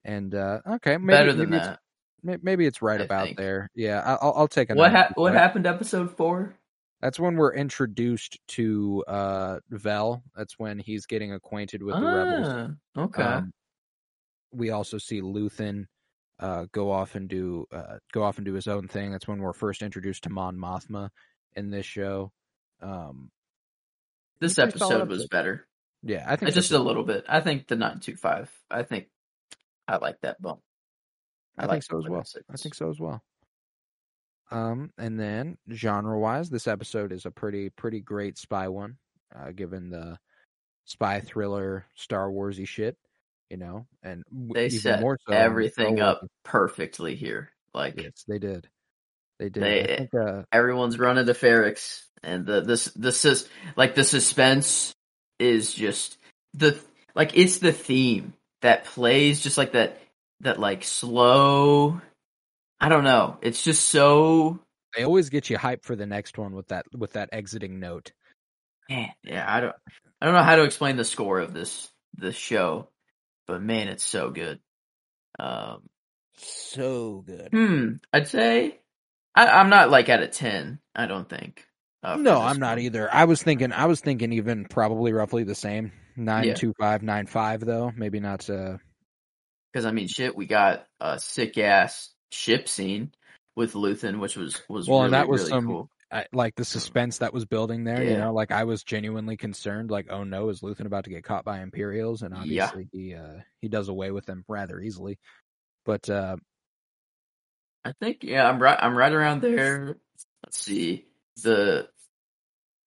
and 0.04 0.36
uh 0.36 0.60
okay, 0.68 0.98
maybe, 0.98 1.08
better 1.18 1.32
than 1.34 1.50
maybe 1.50 1.62
that. 1.64 1.80
May- 2.26 2.38
Maybe 2.42 2.66
it's 2.66 2.82
right 2.82 3.00
I 3.00 3.04
about 3.06 3.26
think. 3.26 3.38
there. 3.38 3.70
Yeah, 3.76 4.02
I'll 4.22 4.34
I'll 4.36 4.48
take 4.48 4.70
a. 4.70 4.76
What 4.76 4.92
ha- 4.92 5.12
what 5.16 5.34
happened 5.34 5.66
episode 5.68 6.16
four? 6.18 6.56
That's 7.02 7.20
when 7.20 7.36
we're 7.36 7.54
introduced 7.54 8.40
to 8.50 9.04
uh 9.08 9.60
Vel. 9.70 10.24
That's 10.36 10.58
when 10.58 10.80
he's 10.80 11.06
getting 11.06 11.34
acquainted 11.34 11.84
with 11.84 11.96
the 11.96 12.02
rebels. 12.02 12.48
Ah, 12.98 13.02
Okay. 13.02 13.24
Um, 13.24 13.54
we 14.52 14.72
also 14.72 14.98
see 14.98 15.22
Luthen 15.22 15.86
uh, 16.40 16.66
go 16.72 16.92
off 16.92 17.16
and 17.16 17.28
do 17.30 17.66
uh, 17.72 17.98
go 18.14 18.24
off 18.24 18.38
and 18.38 18.46
do 18.46 18.54
his 18.54 18.68
own 18.68 18.88
thing. 18.88 19.12
That's 19.12 19.28
when 19.28 19.40
we're 19.40 19.54
first 19.54 19.82
introduced 19.82 20.24
to 20.24 20.30
Mon 20.30 20.58
Mothma 20.58 21.10
in 21.56 21.70
this 21.70 21.86
show. 21.86 22.32
Um, 22.82 23.32
this 24.40 24.58
episode 24.58 25.08
was 25.10 25.28
better. 25.28 25.68
yeah, 26.04 26.26
I 26.28 26.36
think 26.38 26.54
Just 26.54 26.72
a 26.72 26.80
little 26.80 27.04
bit. 27.04 27.26
I 27.28 27.40
think 27.42 27.68
the 27.68 27.76
nine 27.76 28.00
two 28.00 28.16
five. 28.16 28.50
I 28.72 28.84
think 28.84 29.08
I 29.88 29.98
like 29.98 30.20
that 30.22 30.42
bump. 30.42 30.60
I, 31.58 31.66
I 31.66 31.68
think 31.68 31.84
so 31.84 31.98
as 32.00 32.08
well. 32.08 32.24
six. 32.26 32.44
I 32.52 32.56
think 32.58 32.76
so 32.76 32.90
as 32.90 33.00
well. 33.00 33.22
Um, 34.52 34.92
and 34.98 35.20
then 35.20 35.58
genre 35.72 36.20
wise, 36.20 36.50
this 36.50 36.68
episode 36.68 37.12
is 37.12 37.26
a 37.26 37.32
pretty 37.32 37.70
pretty 37.70 38.00
great 38.00 38.38
spy 38.38 38.68
one, 38.68 38.98
uh, 39.36 39.52
given 39.52 39.90
the 39.90 40.18
spy 40.86 41.20
thriller 41.22 41.86
Star 41.96 42.30
Warsy 42.30 42.68
shit. 42.68 42.96
you 43.50 43.58
know, 43.58 43.86
and 44.04 44.24
They 44.32 44.70
set 44.70 45.02
more 45.02 45.18
so 45.28 45.34
everything 45.34 46.00
up 46.00 46.22
Wars. 46.22 46.30
perfectly 46.44 47.16
here. 47.16 47.50
Like 47.74 48.00
Yes, 48.02 48.24
they 48.28 48.40
did. 48.40 48.68
They 49.40 49.50
did. 49.50 49.64
They- 49.64 49.96
think, 49.98 50.14
uh, 50.14 50.44
everyone's 50.52 50.98
running 51.00 51.26
to 51.26 51.34
Ferrix, 51.34 52.04
and 52.24 52.46
the 52.46 52.62
this 52.62 52.86
this 52.96 53.26
is 53.26 53.50
like 53.76 53.96
the 53.96 54.04
suspense 54.04 54.94
is 55.40 55.74
just 55.74 56.18
the 56.54 56.80
like 57.16 57.36
it's 57.38 57.58
the 57.60 57.74
theme 57.74 58.34
that 58.62 58.86
plays 58.86 59.42
just 59.42 59.58
like 59.58 59.74
that 59.74 60.00
that 60.42 60.60
like 60.60 60.84
slow. 60.84 62.02
I 62.80 62.90
don't 62.90 63.04
know. 63.04 63.38
It's 63.42 63.64
just 63.64 63.88
so 63.88 64.60
they 64.96 65.04
always 65.04 65.30
get 65.30 65.50
you 65.50 65.58
hyped 65.58 65.84
for 65.84 65.96
the 65.96 66.06
next 66.06 66.38
one 66.38 66.54
with 66.54 66.68
that 66.70 66.86
with 66.96 67.14
that 67.14 67.30
exiting 67.32 67.80
note. 67.80 68.12
man. 68.90 69.10
Yeah, 69.24 69.46
I 69.48 69.62
don't 69.62 69.76
I 70.22 70.26
don't 70.26 70.36
know 70.36 70.44
how 70.44 70.56
to 70.58 70.64
explain 70.64 70.98
the 70.98 71.06
score 71.06 71.40
of 71.40 71.54
this 71.54 71.90
this 72.18 72.36
show, 72.36 72.90
but 73.48 73.62
man, 73.62 73.88
it's 73.88 74.04
so 74.04 74.30
good. 74.30 74.60
Um, 75.40 75.84
So 76.38 77.24
good. 77.26 77.50
hmm, 77.52 77.94
I'd 78.14 78.28
say 78.28 78.80
I, 79.36 79.48
I'm 79.48 79.70
not 79.70 79.90
like 79.90 80.10
at 80.10 80.22
a 80.24 80.28
ten. 80.28 80.80
I 80.96 81.08
don't 81.08 81.28
think. 81.30 81.66
uh, 82.04 82.16
No, 82.18 82.42
I'm 82.42 82.60
not 82.60 82.80
either. 82.80 83.14
I 83.14 83.26
was 83.26 83.42
thinking 83.44 83.72
I 83.74 83.86
was 83.86 84.00
thinking 84.02 84.34
even 84.34 84.66
probably 84.66 85.12
roughly 85.14 85.44
the 85.44 85.56
same. 85.56 85.92
Nine 86.16 86.48
Yeah. 86.48 86.54
two 86.54 86.74
five 86.80 87.04
nine 87.04 87.28
five 87.28 87.60
though. 87.62 87.92
Maybe 87.96 88.20
not 88.22 88.50
uh 88.50 88.78
Because 89.76 89.86
I 89.86 89.92
mean, 89.92 90.08
shit, 90.08 90.38
we 90.38 90.46
got 90.46 90.88
a 91.02 91.20
sick 91.20 91.58
ass 91.58 92.10
ship 92.32 92.70
scene 92.70 93.12
with 93.58 93.74
Luthen, 93.74 94.22
which 94.22 94.38
was 94.38 94.62
was 94.70 94.88
Well, 94.88 95.00
really, 95.00 95.08
and 95.08 95.14
that 95.16 95.28
was 95.28 95.42
really 95.42 95.50
some- 95.52 95.68
cool. 95.68 95.90
I, 96.10 96.28
like 96.32 96.56
the 96.56 96.64
suspense 96.64 97.18
that 97.18 97.34
was 97.34 97.44
building 97.44 97.84
there, 97.84 98.02
you 98.02 98.16
know, 98.16 98.32
like 98.32 98.52
I 98.54 98.64
was 98.64 98.84
genuinely 98.86 99.36
concerned, 99.36 99.92
like, 99.92 100.08
oh 100.10 100.24
no, 100.24 100.48
is 100.48 100.62
Luthen 100.62 100.86
about 100.86 101.04
to 101.06 101.10
get 101.10 101.26
caught 101.26 101.44
by 101.44 101.60
Imperials? 101.60 102.22
And 102.22 102.34
Yeah. 102.34 102.68
obviously 102.68 102.88
he 102.94 103.16
uh 103.16 103.42
he 103.60 103.68
does 103.68 103.90
away 103.90 104.12
with 104.12 104.26
them 104.26 104.46
rather 104.48 104.80
easily. 104.80 105.20
But 105.84 106.10
uh 106.10 106.38
I 107.84 107.92
think 108.00 108.24
yeah, 108.24 108.48
I'm 108.48 108.62
right. 108.62 108.80
I'm 108.82 108.96
right 108.96 109.12
around 109.12 109.42
there. 109.42 109.98
Let's 110.46 110.58
see 110.58 111.06
the. 111.44 111.90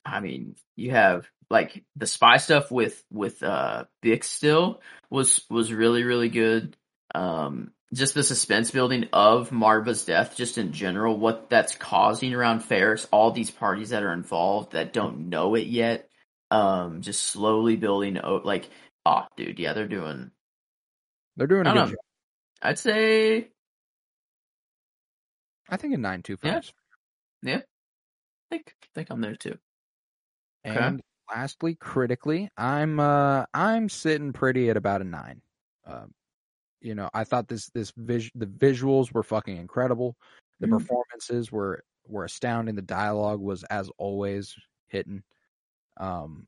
I 0.07 0.21
mean, 0.21 0.57
you 0.75 0.93
have 0.93 1.29
like 1.51 1.85
the 1.97 2.07
spy 2.07 2.37
stuff 2.37 2.71
with 2.71 3.03
with 3.11 3.43
uh 3.43 3.85
Bix 4.05 4.25
still 4.25 4.81
was 5.11 5.45
was 5.51 5.73
really 5.73 6.05
really 6.05 6.29
good. 6.29 6.77
Um, 7.15 7.73
just 7.95 8.13
the 8.13 8.23
suspense 8.23 8.71
building 8.71 9.09
of 9.15 9.51
Marva's 9.51 10.05
death, 10.05 10.37
just 10.37 10.59
in 10.59 10.73
general, 10.73 11.17
what 11.19 11.49
that's 11.49 11.75
causing 11.75 12.35
around 12.35 12.61
Ferrix, 12.61 13.07
all 13.11 13.31
these 13.31 13.51
parties 13.51 13.91
that 13.91 14.03
are 14.03 14.13
involved 14.13 14.73
that 14.73 14.93
don't 14.93 15.31
know 15.31 15.55
it 15.55 15.67
yet. 15.67 16.07
Um, 16.51 17.01
just 17.01 17.23
slowly 17.23 17.77
building. 17.77 18.19
o- 18.19 18.43
Like, 18.45 18.69
oh, 19.07 19.27
dude, 19.39 19.59
yeah, 19.59 19.73
they're 19.73 19.89
doing. 19.89 20.31
they're 21.37 21.47
doing 21.47 21.67
a 21.67 21.71
good 21.73 21.91
job. 21.91 21.99
I'd 22.61 22.79
say 22.79 23.49
I 25.71 25.77
think 25.79 25.95
a 25.95 25.97
nine 25.99 26.23
two 26.23 26.37
Yeah. 26.43 26.61
five. 26.61 26.73
I 27.47 27.63
think 28.51 28.75
I 28.83 28.87
think 28.95 29.11
I'm 29.11 29.21
there 29.23 29.37
too. 29.37 29.57
Okay. 30.67 30.79
Lastly, 31.35 31.75
critically, 31.75 32.49
I'm 32.57 32.99
uh 33.01 33.45
I'm 33.53 33.89
sitting 33.89 34.33
pretty 34.33 34.71
at 34.71 34.77
about 34.77 35.03
a 35.03 35.05
nine. 35.05 35.43
Um, 35.85 36.15
you 36.81 36.95
know, 36.95 37.11
I 37.13 37.25
thought 37.25 37.49
this 37.49 37.69
this 37.71 37.93
vis- 37.97 38.31
the 38.35 38.47
visuals 38.47 39.13
were 39.13 39.23
fucking 39.23 39.57
incredible. 39.57 40.17
The 40.61 40.67
Mm. 40.67 40.79
performances 40.79 41.53
were 41.53 41.85
were 42.07 42.25
astounding. 42.25 42.77
The 42.77 42.83
dialogue 42.83 43.41
was 43.41 43.63
as 43.65 43.91
always 43.99 44.55
hitting. 44.87 45.23
Um, 45.99 46.47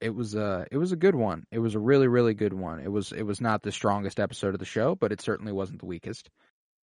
it 0.00 0.14
was 0.14 0.34
a 0.34 0.66
it 0.70 0.78
was 0.78 0.92
a 0.92 0.96
good 0.96 1.14
one. 1.14 1.44
It 1.50 1.58
was 1.58 1.74
a 1.74 1.78
really 1.78 2.08
really 2.08 2.34
good 2.34 2.54
one. 2.54 2.80
It 2.80 2.90
was 2.90 3.12
it 3.12 3.22
was 3.22 3.40
not 3.40 3.62
the 3.62 3.72
strongest 3.72 4.18
episode 4.20 4.54
of 4.54 4.58
the 4.60 4.64
show, 4.66 4.94
but 4.94 5.12
it 5.12 5.20
certainly 5.20 5.52
wasn't 5.52 5.80
the 5.80 5.86
weakest. 5.86 6.30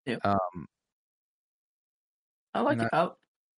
Yep. 0.05 0.25
Um, 0.25 0.67
I 2.53 2.61
like 2.61 2.79
it. 2.81 2.89
I, 2.91 3.09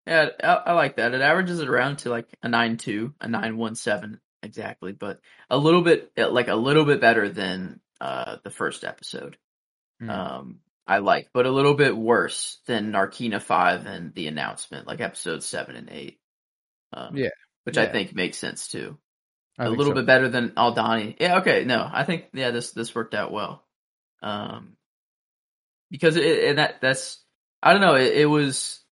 yeah, 0.06 0.30
I, 0.44 0.54
I 0.54 0.74
like 0.74 0.98
that. 0.98 1.14
It 1.14 1.22
averages 1.22 1.60
it 1.60 1.70
around 1.70 1.98
to 2.00 2.10
like 2.10 2.28
a 2.42 2.50
nine 2.50 2.78
two, 2.78 3.14
a 3.22 3.28
nine 3.28 3.58
one 3.58 3.76
seven 3.76 4.20
exactly, 4.44 4.92
but 4.92 5.20
a 5.50 5.58
little 5.58 5.82
bit 5.82 6.12
like 6.18 6.48
a 6.48 6.56
little 6.56 6.86
bit 6.86 7.02
better 7.02 7.30
than 7.30 7.80
uh 8.00 8.38
the 8.44 8.50
first 8.50 8.84
episode. 8.84 9.38
mm. 10.02 10.10
Um, 10.10 10.60
I 10.88 10.98
like, 10.98 11.30
but 11.34 11.46
a 11.46 11.52
little 11.52 11.76
bit 11.76 11.96
worse 11.96 12.60
than 12.66 12.92
Narkina 12.92 13.42
five 13.42 13.86
and 13.86 14.14
the 14.14 14.28
announcement, 14.28 14.88
like 14.88 15.00
episode 15.00 15.44
seven 15.44 15.76
and 15.76 15.90
eight. 15.90 16.20
Um, 16.94 17.16
Yeah. 17.16 17.30
which 17.64 17.78
I 17.78 17.86
think 17.88 18.14
makes 18.14 18.38
sense 18.38 18.68
too. 18.68 18.98
I 19.58 19.66
a 19.66 19.70
little 19.70 19.92
so. 19.92 19.94
bit 19.96 20.06
better 20.06 20.28
than 20.30 20.50
Aldhani. 20.52 21.16
Yeah, 21.20 21.40
okay, 21.40 21.64
no, 21.66 21.88
I 21.92 22.04
think 22.04 22.26
yeah, 22.34 22.52
this 22.52 22.72
this 22.72 22.96
worked 22.96 23.14
out 23.14 23.32
well. 23.32 23.64
Um, 24.24 24.76
because 25.90 26.16
it 26.16 26.46
and 26.46 26.58
that 26.58 26.82
that's 26.82 27.24
I 27.62 27.74
don't 27.74 27.82
know, 27.82 27.96
it, 27.96 28.14
it 28.18 28.26
was 28.26 28.84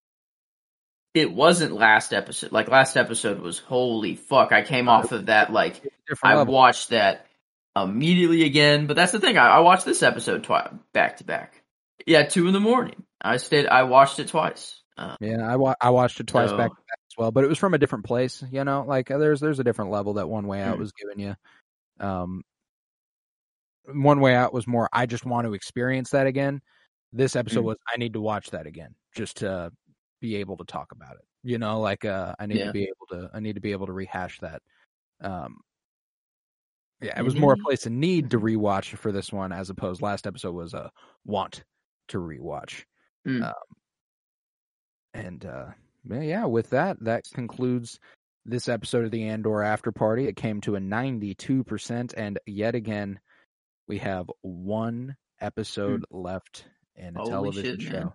it 1.13 1.31
wasn't 1.31 1.73
last 1.73 2.13
episode. 2.13 2.51
Like 2.51 2.67
last 2.69 2.95
episode 2.97 3.39
was 3.39 3.59
holy 3.59 4.15
fuck. 4.15 4.51
I 4.51 4.61
came 4.63 4.87
off 4.89 5.11
of 5.11 5.25
that 5.27 5.51
like 5.51 5.81
I 6.23 6.35
level. 6.35 6.53
watched 6.53 6.89
that 6.89 7.25
immediately 7.75 8.43
again. 8.43 8.85
But 8.87 8.95
that's 8.95 9.11
the 9.11 9.19
thing. 9.19 9.37
I, 9.37 9.47
I 9.47 9.59
watched 9.59 9.85
this 9.85 10.03
episode 10.03 10.43
twice 10.43 10.69
back 10.93 11.17
to 11.17 11.23
back. 11.23 11.61
Yeah, 12.05 12.23
two 12.23 12.47
in 12.47 12.53
the 12.53 12.59
morning. 12.59 13.03
I 13.21 13.37
stayed. 13.37 13.67
I 13.67 13.83
watched 13.83 14.19
it 14.19 14.27
twice. 14.29 14.81
Uh, 14.97 15.15
Yeah, 15.19 15.41
I 15.45 15.55
wa- 15.55 15.75
I 15.81 15.89
watched 15.91 16.19
it 16.19 16.27
twice 16.27 16.49
So- 16.49 16.57
back 16.57 16.69
to 16.69 16.75
back 16.75 16.99
as 17.09 17.17
well, 17.17 17.31
but 17.31 17.43
it 17.43 17.47
was 17.47 17.57
from 17.57 17.73
a 17.73 17.77
different 17.77 18.05
place. 18.05 18.43
You 18.51 18.63
know, 18.63 18.83
like 18.87 19.07
there's 19.07 19.39
there's 19.39 19.59
a 19.59 19.63
different 19.63 19.91
level 19.91 20.15
that 20.15 20.29
one 20.29 20.45
way 20.47 20.61
out 20.61 20.75
Mm. 20.77 20.79
was 20.79 20.91
giving 20.91 21.19
you. 21.19 21.35
Um, 22.05 22.43
one 23.91 24.19
way 24.19 24.35
out 24.35 24.53
was 24.53 24.67
more. 24.67 24.87
I 24.93 25.05
just 25.05 25.25
want 25.25 25.47
to 25.47 25.53
experience 25.53 26.11
that 26.11 26.27
again. 26.27 26.61
This 27.11 27.35
episode 27.35 27.61
Mm. 27.61 27.65
was 27.65 27.77
I 27.91 27.97
need 27.97 28.13
to 28.13 28.21
watch 28.21 28.51
that 28.51 28.67
again 28.67 28.93
just 29.15 29.37
to 29.37 29.71
be 30.19 30.37
able 30.37 30.57
to 30.57 30.65
talk 30.65 30.91
about 30.91 31.15
it. 31.15 31.25
You 31.43 31.57
know, 31.57 31.79
like 31.79 32.05
uh, 32.05 32.35
I 32.39 32.45
need 32.45 32.57
Yeah. 32.57 32.65
to 32.65 32.71
be 32.73 32.83
able 32.83 33.07
to 33.11 33.29
I 33.33 33.39
need 33.39 33.55
to 33.55 33.61
be 33.61 33.71
able 33.71 33.87
to 33.87 33.93
rehash 33.93 34.39
that. 34.39 34.61
Um, 35.21 35.57
yeah, 37.01 37.17
it 37.17 37.23
was 37.23 37.35
more 37.35 37.53
a 37.53 37.57
place 37.57 37.85
of 37.85 37.93
need 37.93 38.31
to 38.31 38.39
rewatch 38.39 38.95
for 38.97 39.11
this 39.11 39.31
one 39.31 39.51
as 39.53 39.69
opposed. 39.69 40.01
Last 40.01 40.27
episode 40.27 40.53
was 40.53 40.73
a 40.73 40.91
want 41.25 41.63
to 42.09 42.17
rewatch. 42.17 42.83
Mm. 43.25 43.45
Um, 43.47 43.53
and 45.13 45.45
uh, 45.45 45.67
yeah, 46.09 46.45
with 46.45 46.71
that, 46.71 46.97
that 47.01 47.23
concludes 47.33 47.99
this 48.45 48.67
episode 48.67 49.05
of 49.05 49.11
the 49.11 49.23
Andor 49.29 49.63
After 49.63 49.91
Party. 49.91 50.27
It 50.27 50.35
came 50.35 50.59
to 50.61 50.75
a 50.75 50.79
92%, 50.79 52.13
and 52.17 52.39
yet 52.45 52.75
again, 52.75 53.19
we 53.87 53.97
have 53.99 54.29
one 54.41 55.15
episode 55.39 56.03
left 56.11 56.65
in 56.95 57.15
a. 57.15 57.19
Holy 57.19 57.29
television 57.31 57.79
shit, 57.79 57.81
show. 57.81 57.91
man. 57.99 58.13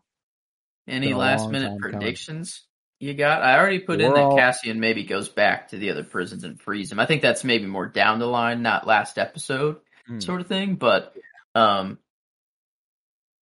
Any 0.89 1.15
last 1.15 1.48
minute 1.51 1.69
time 1.69 1.78
coming. 1.78 1.98
predictions 1.98 2.62
you 3.01 3.15
got? 3.15 3.43
I 3.43 3.59
already 3.59 3.81
put 3.81 4.01
in 4.01 4.11
We're 4.11 4.16
that 4.16 4.23
all- 4.24 4.36
Cassian 4.36 4.81
maybe 4.81 5.05
goes 5.05 5.28
back 5.28 5.69
to 5.69 5.78
the 5.78 5.90
other 5.90 6.05
prisons 6.05 6.44
and 6.44 6.61
frees 6.61 6.90
him. 6.93 6.98
I 7.01 7.06
think 7.06 7.23
that's 7.23 7.44
maybe 7.44 7.66
more 7.66 7.86
down 7.86 8.19
the 8.19 8.27
line, 8.27 8.62
not 8.62 8.86
last 8.86 9.19
episode 9.19 9.81
Hmm. 10.06 10.20
sort 10.20 10.40
of 10.40 10.47
thing. 10.47 10.77
But 10.77 11.15
um, 11.55 11.98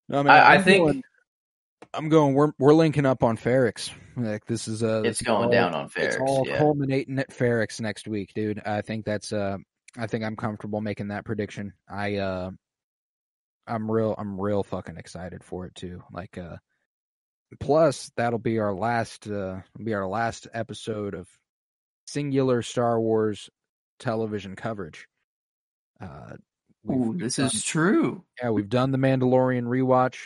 No, 0.09 0.21
I, 0.21 0.23
mean, 0.23 0.31
I, 0.31 0.55
I 0.55 0.63
think 0.63 0.85
going- 0.87 1.03
I'm 1.95 2.09
going. 2.09 2.35
We're 2.35 2.53
we're 2.59 2.73
linking 2.75 3.05
up 3.07 3.23
on 3.23 3.37
Ferrix. 3.37 3.91
Like 4.17 4.45
this 4.47 4.67
is 4.69 4.83
uh, 4.83 5.03
it's 5.05 5.21
going 5.23 5.47
all- 5.47 5.51
down 5.51 5.75
on 5.75 5.91
It's 5.97 6.17
all 6.17 6.45
Yeah. 6.47 6.59
culminating 6.59 7.19
at 7.19 7.31
Ferrix 7.31 7.81
next 7.81 8.09
week, 8.09 8.33
dude. 8.35 8.63
I 8.65 8.81
think 8.83 9.05
that's 9.05 9.33
uh 9.33 9.59
I 9.99 10.07
think 10.07 10.25
I'm 10.25 10.37
comfortable 10.37 10.81
making 10.81 11.09
that 11.09 11.25
prediction. 11.27 11.75
I 11.89 12.17
uh 12.17 12.51
I'm 13.67 13.91
real 13.91 14.15
I'm 14.17 14.41
real 14.41 14.63
fucking 14.63 14.97
excited 14.97 15.45
for 15.45 15.67
it 15.67 15.75
too. 15.75 16.03
Like 16.13 16.39
uh 16.39 16.57
plus 17.61 18.11
that'll 18.17 18.39
be 18.39 18.59
our 18.59 18.73
last 18.75 19.27
uh 19.29 19.61
be 19.83 19.95
our 19.95 20.07
last 20.07 20.49
episode 20.53 21.15
of 21.15 21.29
singular 22.07 22.63
Star 22.63 23.01
Wars 23.01 23.51
television 23.99 24.57
coverage. 24.57 25.07
Uh 26.01 26.35
Ooh, 26.91 27.15
this 27.17 27.37
done- 27.37 27.47
is 27.47 27.63
true. 27.65 28.25
yeah, 28.43 28.51
we've 28.51 28.69
done 28.69 28.91
the 28.91 28.99
Mandalorian 28.99 29.65
rewatch. 29.65 30.17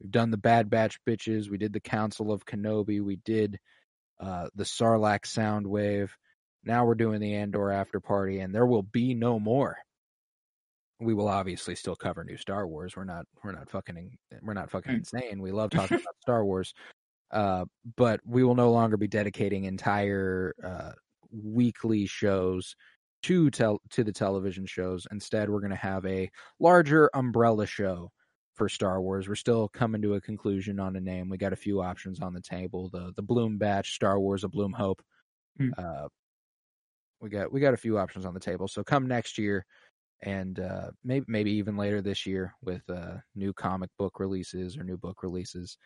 We've 0.00 0.10
done 0.10 0.30
the 0.30 0.36
Bad 0.36 0.70
Batch 0.70 0.98
bitches. 1.08 1.48
We 1.50 1.58
did 1.58 1.72
the 1.72 1.80
Council 1.80 2.30
of 2.30 2.44
Kenobi. 2.44 3.02
We 3.02 3.16
did 3.16 3.58
uh, 4.20 4.48
the 4.54 4.64
Sarlacc 4.64 5.26
sound 5.26 5.66
wave. 5.66 6.14
Now 6.62 6.84
we're 6.84 6.94
doing 6.96 7.20
the 7.20 7.34
Andor 7.34 7.70
after 7.70 7.98
party, 7.98 8.40
and 8.40 8.54
there 8.54 8.66
will 8.66 8.82
be 8.82 9.14
no 9.14 9.40
more. 9.40 9.78
We 11.00 11.12
will 11.14 11.28
obviously 11.28 11.74
still 11.74 11.96
cover 11.96 12.24
new 12.24 12.36
Star 12.38 12.66
Wars. 12.66 12.96
We're 12.96 13.04
not 13.04 13.26
we're 13.44 13.52
not 13.52 13.68
fucking 13.70 14.16
we're 14.42 14.54
not 14.54 14.70
fucking 14.70 14.92
Mm. 14.92 14.98
insane. 14.98 15.42
We 15.42 15.52
love 15.52 15.70
talking 15.70 15.98
about 16.00 16.16
Star 16.22 16.44
Wars. 16.44 16.72
Uh, 17.30 17.64
but 17.96 18.20
we 18.24 18.44
will 18.44 18.54
no 18.54 18.70
longer 18.70 18.96
be 18.96 19.08
dedicating 19.08 19.64
entire 19.64 20.54
uh, 20.64 20.92
weekly 21.30 22.06
shows 22.06 22.74
to 23.24 23.50
tell 23.50 23.80
to 23.90 24.04
the 24.04 24.12
television 24.12 24.64
shows. 24.64 25.06
Instead, 25.10 25.50
we're 25.50 25.60
going 25.60 25.70
to 25.70 25.76
have 25.76 26.06
a 26.06 26.30
larger 26.60 27.10
umbrella 27.14 27.66
show 27.66 28.10
for 28.54 28.68
Star 28.68 29.02
Wars. 29.02 29.28
We're 29.28 29.34
still 29.34 29.68
coming 29.68 30.00
to 30.02 30.14
a 30.14 30.20
conclusion 30.20 30.78
on 30.80 30.96
a 30.96 31.00
name. 31.00 31.28
We 31.28 31.36
got 31.36 31.52
a 31.52 31.56
few 31.56 31.82
options 31.82 32.20
on 32.20 32.32
the 32.32 32.40
table. 32.40 32.88
The 32.90 33.12
the 33.16 33.22
Bloom 33.22 33.58
Batch, 33.58 33.94
Star 33.94 34.18
Wars, 34.20 34.44
a 34.44 34.48
Bloom 34.48 34.72
Hope. 34.72 35.02
Hmm. 35.58 35.70
Uh, 35.76 36.08
we 37.20 37.28
got 37.30 37.52
we 37.52 37.60
got 37.60 37.74
a 37.74 37.78
few 37.78 37.98
options 37.98 38.24
on 38.24 38.34
the 38.34 38.40
table. 38.40 38.68
So 38.68 38.84
come 38.84 39.06
next 39.08 39.36
year, 39.38 39.64
and 40.22 40.60
uh, 40.60 40.90
maybe 41.04 41.24
maybe 41.28 41.50
even 41.52 41.76
later 41.76 42.00
this 42.00 42.26
year 42.26 42.54
with 42.62 42.82
uh, 42.88 43.14
new 43.34 43.52
comic 43.52 43.90
book 43.98 44.18
releases 44.18 44.76
or 44.76 44.84
new 44.84 44.96
book 44.96 45.22
releases. 45.22 45.76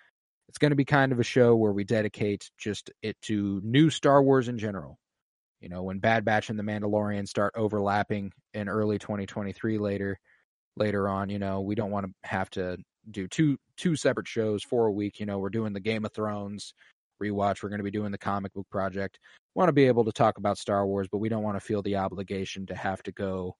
It's 0.49 0.59
going 0.59 0.71
to 0.71 0.77
be 0.77 0.85
kind 0.85 1.13
of 1.13 1.21
a 1.21 1.25
show 1.25 1.55
where 1.55 1.73
we 1.73 1.85
dedicate 1.85 2.51
just 2.59 2.91
it 3.03 3.17
to 3.23 3.61
new 3.63 3.89
Star 3.89 4.23
Wars 4.23 4.49
in 4.49 4.59
general. 4.59 4.99
You 5.61 5.69
know, 5.69 5.83
when 5.83 5.99
Bad 5.99 6.25
Batch 6.25 6.51
and 6.51 6.59
The 6.59 6.65
Mandalorian 6.65 7.29
start 7.29 7.53
overlapping 7.57 8.33
in 8.55 8.69
early 8.69 8.99
2023 8.99 9.79
later 9.79 10.19
later 10.77 11.09
on, 11.09 11.29
you 11.29 11.39
know, 11.39 11.61
we 11.61 11.75
don't 11.75 11.91
want 11.91 12.07
to 12.07 12.13
have 12.29 12.51
to 12.51 12.79
do 13.11 13.29
two 13.29 13.59
two 13.77 13.97
separate 13.97 14.29
shows 14.29 14.63
for 14.63 14.87
a 14.87 14.93
week. 14.93 15.21
You 15.21 15.27
know, 15.27 15.39
we're 15.39 15.51
doing 15.51 15.73
the 15.73 15.81
Game 15.81 16.05
of 16.05 16.13
Thrones 16.13 16.75
rewatch. 17.23 17.63
We're 17.63 17.69
going 17.69 17.81
to 17.81 17.85
be 17.85 17.91
doing 17.91 18.13
the 18.13 18.19
comic 18.19 18.53
book 18.55 18.67
project. 18.71 19.19
We 19.55 19.61
want 19.61 19.69
to 19.69 19.75
be 19.75 19.87
able 19.87 20.05
to 20.05 20.13
talk 20.13 20.39
about 20.39 20.59
Star 20.59 20.87
Wars, 20.87 21.09
but 21.11 21.19
we 21.19 21.29
don't 21.29 21.43
want 21.43 21.57
to 21.57 21.65
feel 21.65 21.83
the 21.83 21.97
obligation 21.97 22.67
to 22.67 22.75
have 22.75 23.03
to 23.05 23.13
go 23.13 23.57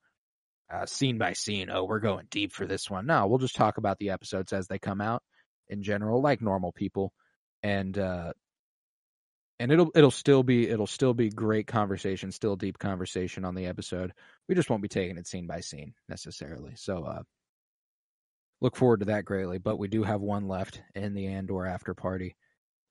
uh, 0.71 0.87
scene 0.87 1.19
by 1.19 1.33
scene. 1.33 1.69
Oh, 1.71 1.85
we're 1.85 2.01
going 2.01 2.27
deep 2.31 2.53
for 2.53 2.67
this 2.67 2.89
one. 2.91 3.07
No, 3.07 3.27
we'll 3.27 3.39
just 3.39 3.57
talk 3.57 3.79
about 3.79 3.99
the 3.99 4.11
episodes 4.11 4.53
as 4.53 4.67
they 4.69 4.79
come 4.79 5.01
out 5.01 5.23
in 5.69 5.83
general, 5.83 6.21
like 6.23 6.41
normal 6.41 6.73
people, 6.73 7.13
and 7.63 7.97
uh, 7.99 8.33
and 9.59 9.71
it'll 9.73 9.91
it'll 9.95 10.11
still 10.11 10.43
be 10.43 10.69
it'll 10.69 10.87
still 10.87 11.15
be 11.15 11.29
great 11.29 11.67
conversation, 11.67 12.33
still 12.33 12.57
deep 12.57 12.79
conversation 12.79 13.45
on 13.45 13.55
the 13.55 13.67
episode. 13.67 14.13
We 14.49 14.55
just 14.55 14.71
won't 14.71 14.83
be 14.83 14.89
taking 14.89 15.19
it 15.19 15.27
scene 15.27 15.47
by 15.47 15.61
scene 15.61 15.95
necessarily. 16.09 16.73
So 16.77 17.05
uh, 17.05 17.23
look 18.61 18.77
forward 18.77 19.01
to 19.01 19.07
that 19.07 19.25
greatly. 19.25 19.59
But 19.59 19.79
we 19.79 19.89
do 19.89 20.03
have 20.03 20.21
one 20.21 20.49
left 20.49 20.83
in 20.95 21.15
the 21.15 21.27
Andor 21.29 21.67
after 21.67 21.95
party, 21.95 22.37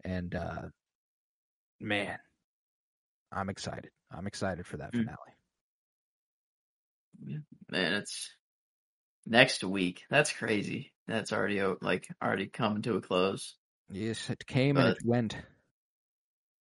and 0.03 0.33
uh, 0.35 0.63
man, 1.79 2.17
I'm 3.31 3.49
excited. 3.49 3.91
I'm 4.11 4.27
excited 4.27 4.65
for 4.67 4.77
that 4.77 4.93
Mm. 4.93 4.99
finale. 4.99 5.17
Man, 7.21 7.93
it's 7.93 8.29
next 9.25 9.63
week. 9.63 10.03
That's 10.09 10.31
crazy. 10.31 10.91
That's 11.07 11.33
already 11.33 11.61
like 11.81 12.07
already 12.23 12.47
coming 12.47 12.81
to 12.83 12.95
a 12.95 13.01
close. 13.01 13.55
Yes, 13.91 14.29
it 14.29 14.45
came 14.45 14.77
and 14.77 14.89
it 14.89 14.97
went. 15.03 15.35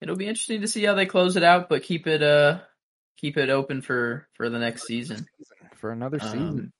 It'll 0.01 0.16
be 0.16 0.26
interesting 0.26 0.60
to 0.62 0.68
see 0.68 0.85
how 0.85 0.94
they 0.94 1.06
close 1.06 1.36
it 1.36 1.43
out, 1.43 1.68
but 1.68 1.82
keep 1.82 2.06
it 2.06 2.22
uh 2.22 2.60
keep 3.18 3.36
it 3.36 3.51
open 3.51 3.82
for 3.82 4.28
for 4.35 4.48
the 4.48 4.59
next 4.59 4.86
season. 4.86 5.26
for 5.76 5.90
another 5.93 6.18
season. 6.20 6.40
Um, 6.40 6.72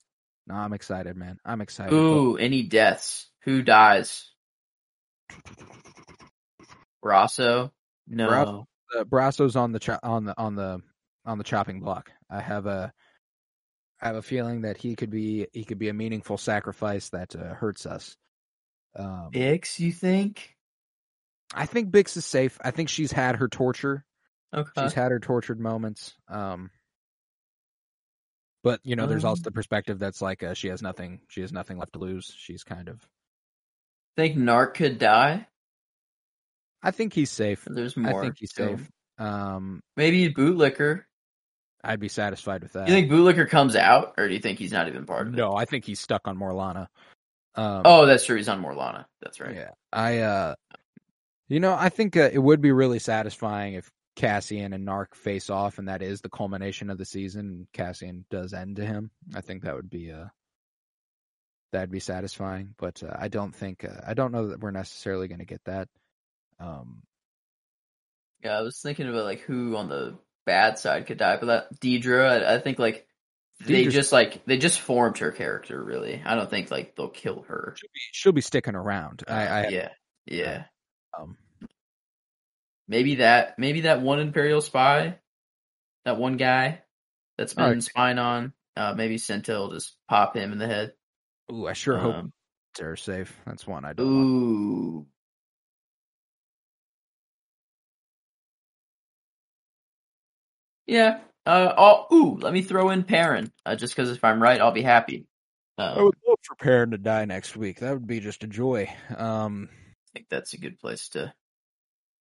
No, 0.46 0.55
I'm 0.55 0.72
excited, 0.72 1.16
man. 1.16 1.38
I'm 1.44 1.60
excited. 1.60 1.90
but- 1.90 1.96
ooh, 1.96 2.36
any 2.36 2.62
deaths? 2.62 3.26
Who 3.44 3.62
dies? 3.62 4.30
Brasso? 7.05 7.70
No. 8.06 8.28
Brasso. 8.28 8.64
uh, 8.98 9.05
Brasso's 9.05 9.56
on 9.56 9.72
the 9.72 9.78
cho- 9.78 9.98
on 10.02 10.24
the 10.24 10.34
on 10.38 10.55
the 10.55 10.80
on 11.26 11.38
the 11.38 11.44
chopping 11.44 11.80
block. 11.80 12.10
I 12.30 12.40
have 12.40 12.66
a 12.66 12.92
I 14.00 14.06
have 14.08 14.16
a 14.16 14.22
feeling 14.22 14.62
that 14.62 14.76
he 14.76 14.94
could 14.94 15.10
be 15.10 15.46
he 15.52 15.64
could 15.64 15.78
be 15.78 15.88
a 15.88 15.94
meaningful 15.94 16.38
sacrifice 16.38 17.08
that 17.10 17.34
uh, 17.34 17.54
hurts 17.54 17.86
us. 17.86 18.16
Um, 18.96 19.30
Bix, 19.32 19.78
you 19.78 19.92
think? 19.92 20.56
I 21.54 21.66
think 21.66 21.90
Bix 21.90 22.16
is 22.16 22.26
safe. 22.26 22.58
I 22.62 22.70
think 22.70 22.88
she's 22.88 23.12
had 23.12 23.36
her 23.36 23.48
torture. 23.48 24.04
Okay. 24.54 24.70
She's 24.82 24.94
had 24.94 25.10
her 25.10 25.18
tortured 25.18 25.60
moments. 25.60 26.14
Um, 26.28 26.70
but 28.62 28.80
you 28.82 28.96
know, 28.96 29.06
there's 29.06 29.24
also 29.24 29.40
Um. 29.40 29.44
the 29.44 29.52
perspective 29.52 29.98
that's 29.98 30.22
like 30.22 30.42
uh, 30.42 30.54
she 30.54 30.68
has 30.68 30.82
nothing. 30.82 31.20
She 31.28 31.40
has 31.40 31.52
nothing 31.52 31.78
left 31.78 31.94
to 31.94 31.98
lose. 31.98 32.32
She's 32.36 32.64
kind 32.64 32.88
of. 32.88 33.06
think 34.16 34.36
Narc 34.36 34.74
could 34.74 34.98
die? 34.98 35.46
I 36.82 36.90
think 36.92 37.12
he's 37.12 37.30
safe. 37.30 37.64
There's 37.66 37.96
more. 37.96 38.20
I 38.20 38.24
think 38.24 38.36
he's 38.38 38.54
safe. 38.54 38.88
Um, 39.18 39.80
Maybe 39.96 40.32
Bootlicker. 40.32 41.02
I'd 41.84 42.00
be 42.00 42.09
satisfied 42.09 42.62
with 42.62 42.72
that. 42.72 42.88
You 42.88 42.94
think 42.94 43.10
Bootlicker 43.10 43.48
comes 43.48 43.76
out, 43.76 44.14
or 44.18 44.26
do 44.28 44.34
you 44.34 44.40
think 44.40 44.59
he's 44.59 44.72
not 44.72 44.88
even 44.88 45.06
part 45.06 45.28
of 45.28 45.34
it? 45.34 45.36
No, 45.36 45.55
I 45.55 45.64
think 45.64 45.84
he's 45.84 46.00
stuck 46.00 46.26
on 46.26 46.36
Morlana. 46.36 46.88
Um, 47.55 47.82
Oh, 47.84 48.06
that's 48.06 48.24
true. 48.24 48.36
He's 48.36 48.48
on 48.48 48.62
Morlana. 48.62 49.05
That's 49.22 49.40
right. 49.40 49.55
Yeah, 49.55 49.70
I, 49.92 50.18
uh, 50.18 50.55
you 51.48 51.60
know, 51.60 51.74
I 51.74 51.88
think 51.88 52.16
uh, 52.16 52.30
it 52.32 52.38
would 52.38 52.60
be 52.60 52.72
really 52.72 52.98
satisfying 52.98 53.74
if 53.74 53.90
Cassian 54.16 54.72
and 54.72 54.84
Nark 54.84 55.14
face 55.14 55.48
off, 55.50 55.78
and 55.78 55.88
that 55.88 56.02
is 56.02 56.20
the 56.20 56.28
culmination 56.28 56.90
of 56.90 56.98
the 56.98 57.05
season. 57.05 57.40
and 57.40 57.66
Cassian 57.72 58.24
does 58.30 58.52
end 58.52 58.76
to 58.76 58.84
him. 58.84 59.10
I 59.34 59.40
think 59.40 59.62
that 59.62 59.76
would 59.76 59.88
be 59.90 60.10
uh 60.10 60.26
that'd 61.72 61.90
be 61.90 62.00
satisfying. 62.00 62.74
But 62.78 63.02
uh, 63.02 63.14
I 63.16 63.28
don't 63.28 63.55
think 63.55 63.84
uh, 63.84 64.00
I 64.06 64.14
don't 64.14 64.32
know 64.32 64.48
that 64.48 64.60
we're 64.60 64.72
necessarily 64.72 65.28
going 65.28 65.38
to 65.38 65.44
get 65.44 65.62
that. 65.66 65.88
Um, 66.59 67.02
Yeah, 68.42 68.59
I 68.59 68.62
was 68.62 68.80
thinking 68.80 69.09
about 69.09 69.24
like 69.24 69.40
who 69.40 69.76
on 69.76 69.88
the 69.88 70.18
bad 70.48 70.78
side 70.78 71.06
could 71.06 71.18
die, 71.18 71.36
but 71.38 71.46
that 71.46 71.80
Dedra, 71.80 72.42
I, 72.44 72.54
I 72.56 72.58
think 72.58 72.78
like 72.78 73.06
they 73.64 73.84
Dedra's- 73.84 73.94
just 73.94 74.12
like 74.12 74.44
they 74.46 74.58
just 74.58 74.80
formed 74.80 75.18
her 75.18 75.30
character. 75.32 75.82
Really, 75.82 76.20
I 76.24 76.34
don't 76.34 76.50
think 76.50 76.70
like 76.70 76.96
they'll 76.96 77.08
kill 77.08 77.42
her. 77.48 77.74
she'll 77.76 77.88
be, 77.94 78.00
she'll 78.12 78.32
be 78.32 78.40
sticking 78.40 78.74
around. 78.74 79.22
I, 79.28 79.46
I 79.46 79.68
yeah, 79.68 79.88
yeah. 80.26 80.64
um, 81.18 81.36
Maybe 82.88 83.16
that 83.16 83.58
maybe 83.58 83.82
that 83.82 84.00
one 84.00 84.18
Imperial 84.20 84.60
spy, 84.62 85.18
that 86.06 86.16
one 86.18 86.36
guy 86.38 86.80
that's 87.36 87.54
been 87.54 87.64
Alright. 87.64 87.82
spying 87.82 88.18
on. 88.18 88.52
Uh, 88.76 88.94
maybe 88.96 89.16
Cinta 89.16 89.50
will 89.58 89.72
just 89.72 89.96
pop 90.08 90.34
him 90.36 90.52
in 90.52 90.58
the 90.58 90.66
head. 90.66 90.92
ooh, 91.52 91.66
I 91.66 91.72
sure 91.74 91.98
hope 91.98 92.14
Um, 92.14 92.32
they're 92.78 92.96
safe. 92.96 93.36
That's 93.44 93.66
one 93.66 93.84
I 93.84 93.92
don't. 93.92 94.06
want. 94.06 95.06
Yeah. 100.89 101.20
Uh. 101.47 101.73
Oh. 101.77 102.06
Ooh. 102.12 102.39
Let 102.40 102.52
me 102.52 102.62
throw 102.62 102.90
in 102.90 103.05
Perrin. 103.05 103.52
Uh, 103.65 103.77
just 103.77 103.94
because 103.94 104.10
if 104.10 104.24
I'm 104.24 104.43
right, 104.43 104.60
I'll 104.60 104.73
be 104.73 104.82
happy. 104.82 105.27
Um, 105.78 105.98
I 105.98 106.02
would 106.02 106.15
love 106.27 106.39
for 106.43 106.56
Perrin 106.56 106.90
to 106.90 106.98
die 106.98 107.24
next 107.24 107.56
week. 107.56 107.78
That 107.81 107.93
would 107.93 108.06
be 108.06 108.19
just 108.19 108.43
a 108.43 108.48
joy. 108.48 108.93
Um, 109.16 109.69
I 109.73 110.09
think 110.15 110.27
that's 110.28 110.55
a 110.55 110.59
good 110.59 110.78
place 110.81 111.10
to 111.10 111.32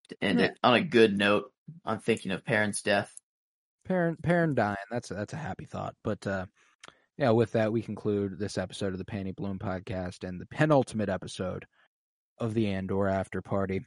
to 0.09 0.15
end 0.21 0.39
Yeah. 0.39 0.45
it 0.47 0.59
on 0.63 0.75
a 0.75 0.81
good 0.81 1.17
note. 1.17 1.51
On 1.83 1.99
thinking 1.99 2.31
of 2.31 2.45
Perrin's 2.45 2.81
death. 2.81 3.13
Perrin 3.85 4.15
Perrin 4.21 4.53
dying. 4.55 4.75
That's 4.91 5.11
a, 5.11 5.15
that's 5.15 5.33
a 5.33 5.37
happy 5.37 5.65
thought. 5.65 5.95
But 6.03 6.25
uh, 6.27 6.45
yeah, 7.17 7.31
with 7.31 7.53
that, 7.53 7.73
we 7.73 7.81
conclude 7.81 8.37
this 8.37 8.57
episode 8.57 8.93
of 8.93 8.99
the 8.99 9.05
Panty 9.05 9.35
Bloom 9.35 9.59
podcast 9.59 10.27
and 10.27 10.39
the 10.39 10.45
penultimate 10.45 11.09
episode 11.09 11.65
of 12.37 12.53
the 12.53 12.67
Andor 12.67 13.07
After 13.07 13.41
Party. 13.41 13.81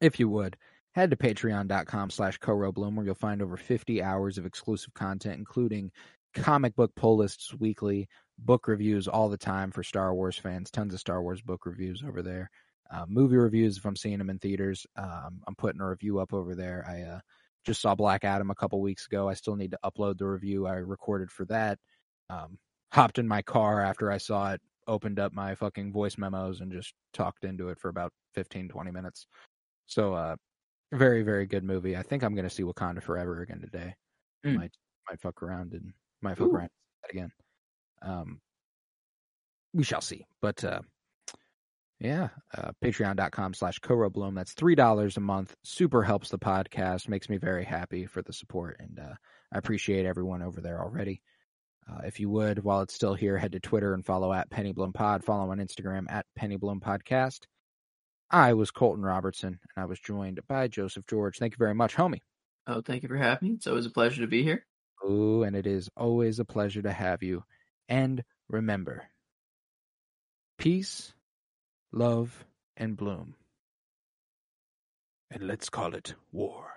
If 0.00 0.18
you 0.18 0.28
would 0.28 0.56
head 0.92 1.10
to 1.10 1.16
patreon.com 1.16 2.10
slash 2.10 2.38
Bloom 2.38 2.96
where 2.96 3.06
you'll 3.06 3.14
find 3.14 3.42
over 3.42 3.56
50 3.56 4.02
hours 4.02 4.38
of 4.38 4.46
exclusive 4.46 4.94
content, 4.94 5.38
including 5.38 5.90
comic 6.34 6.74
book 6.76 6.92
pull 6.94 7.16
lists 7.16 7.54
weekly, 7.54 8.08
book 8.38 8.68
reviews 8.68 9.08
all 9.08 9.28
the 9.28 9.36
time 9.36 9.70
for 9.70 9.82
Star 9.82 10.14
Wars 10.14 10.36
fans, 10.36 10.70
tons 10.70 10.94
of 10.94 11.00
Star 11.00 11.22
Wars 11.22 11.40
book 11.40 11.66
reviews 11.66 12.02
over 12.06 12.22
there. 12.22 12.50
Uh, 12.90 13.06
movie 13.08 13.36
reviews 13.36 13.78
if 13.78 13.86
I'm 13.86 13.96
seeing 13.96 14.18
them 14.18 14.30
in 14.30 14.38
theaters. 14.38 14.86
Um, 14.96 15.40
I'm 15.46 15.54
putting 15.56 15.80
a 15.80 15.88
review 15.88 16.18
up 16.18 16.34
over 16.34 16.54
there. 16.54 16.84
I 16.86 17.02
uh, 17.02 17.20
just 17.64 17.80
saw 17.80 17.94
Black 17.94 18.24
Adam 18.24 18.50
a 18.50 18.54
couple 18.54 18.80
weeks 18.80 19.06
ago. 19.06 19.28
I 19.28 19.34
still 19.34 19.56
need 19.56 19.70
to 19.70 19.78
upload 19.84 20.18
the 20.18 20.26
review 20.26 20.66
I 20.66 20.74
recorded 20.74 21.30
for 21.30 21.46
that. 21.46 21.78
Um, 22.28 22.58
hopped 22.92 23.18
in 23.18 23.26
my 23.26 23.40
car 23.40 23.80
after 23.80 24.12
I 24.12 24.18
saw 24.18 24.52
it, 24.52 24.60
opened 24.86 25.18
up 25.18 25.32
my 25.32 25.54
fucking 25.54 25.92
voice 25.92 26.18
memos 26.18 26.60
and 26.60 26.70
just 26.70 26.92
talked 27.14 27.44
into 27.44 27.70
it 27.70 27.78
for 27.78 27.88
about 27.88 28.12
15, 28.34 28.68
20 28.68 28.90
minutes. 28.90 29.26
So, 29.86 30.12
uh, 30.12 30.36
very, 30.92 31.22
very 31.22 31.46
good 31.46 31.64
movie. 31.64 31.96
I 31.96 32.02
think 32.02 32.22
I'm 32.22 32.34
going 32.34 32.48
to 32.48 32.54
see 32.54 32.62
Wakanda 32.62 33.02
Forever 33.02 33.40
again 33.40 33.60
today. 33.60 33.94
Mm. 34.44 34.56
Might, 34.56 34.72
might 35.08 35.20
fuck 35.20 35.42
around 35.42 35.72
and 35.72 35.92
might 36.20 36.38
fuck 36.38 36.48
Ooh. 36.48 36.54
around 36.54 36.70
that 37.02 37.10
again. 37.10 37.32
Um, 38.02 38.40
we 39.72 39.84
shall 39.84 40.00
see. 40.00 40.26
But, 40.40 40.62
uh, 40.64 40.82
yeah, 41.98 42.28
uh, 42.56 42.72
patreon.com 42.84 43.54
slash 43.54 43.80
Bloom. 43.80 44.34
That's 44.34 44.54
$3 44.54 45.16
a 45.16 45.20
month. 45.20 45.54
Super 45.62 46.02
helps 46.02 46.30
the 46.30 46.38
podcast. 46.38 47.08
Makes 47.08 47.28
me 47.28 47.38
very 47.38 47.64
happy 47.64 48.06
for 48.06 48.22
the 48.22 48.32
support. 48.32 48.76
And 48.80 48.98
uh, 48.98 49.14
I 49.52 49.58
appreciate 49.58 50.04
everyone 50.04 50.42
over 50.42 50.60
there 50.60 50.82
already. 50.82 51.22
Uh, 51.88 52.00
if 52.04 52.20
you 52.20 52.28
would, 52.30 52.62
while 52.62 52.80
it's 52.80 52.94
still 52.94 53.14
here, 53.14 53.38
head 53.38 53.52
to 53.52 53.60
Twitter 53.60 53.94
and 53.94 54.04
follow 54.04 54.32
at 54.32 54.50
Penny 54.50 54.72
Bloom 54.72 54.92
Pod. 54.92 55.24
Follow 55.24 55.50
on 55.50 55.58
Instagram 55.58 56.10
at 56.10 56.26
Penny 56.36 56.56
Bloom 56.56 56.80
Podcast. 56.80 57.46
I 58.32 58.54
was 58.54 58.70
Colton 58.70 59.04
Robertson, 59.04 59.60
and 59.76 59.82
I 59.82 59.84
was 59.84 60.00
joined 60.00 60.40
by 60.48 60.66
Joseph 60.66 61.06
George. 61.06 61.38
Thank 61.38 61.52
you 61.52 61.58
very 61.58 61.74
much, 61.74 61.94
homie. 61.94 62.22
Oh, 62.66 62.80
thank 62.80 63.02
you 63.02 63.08
for 63.08 63.16
having 63.16 63.48
me. 63.48 63.54
It's 63.56 63.66
always 63.66 63.84
a 63.84 63.90
pleasure 63.90 64.22
to 64.22 64.26
be 64.26 64.42
here. 64.42 64.64
Oh, 65.04 65.42
and 65.42 65.54
it 65.54 65.66
is 65.66 65.90
always 65.96 66.38
a 66.38 66.44
pleasure 66.44 66.80
to 66.80 66.92
have 66.92 67.22
you. 67.22 67.44
And 67.88 68.24
remember, 68.48 69.04
peace, 70.56 71.12
love, 71.92 72.46
and 72.76 72.96
bloom. 72.96 73.34
And 75.30 75.46
let's 75.46 75.68
call 75.68 75.94
it 75.94 76.14
war. 76.30 76.71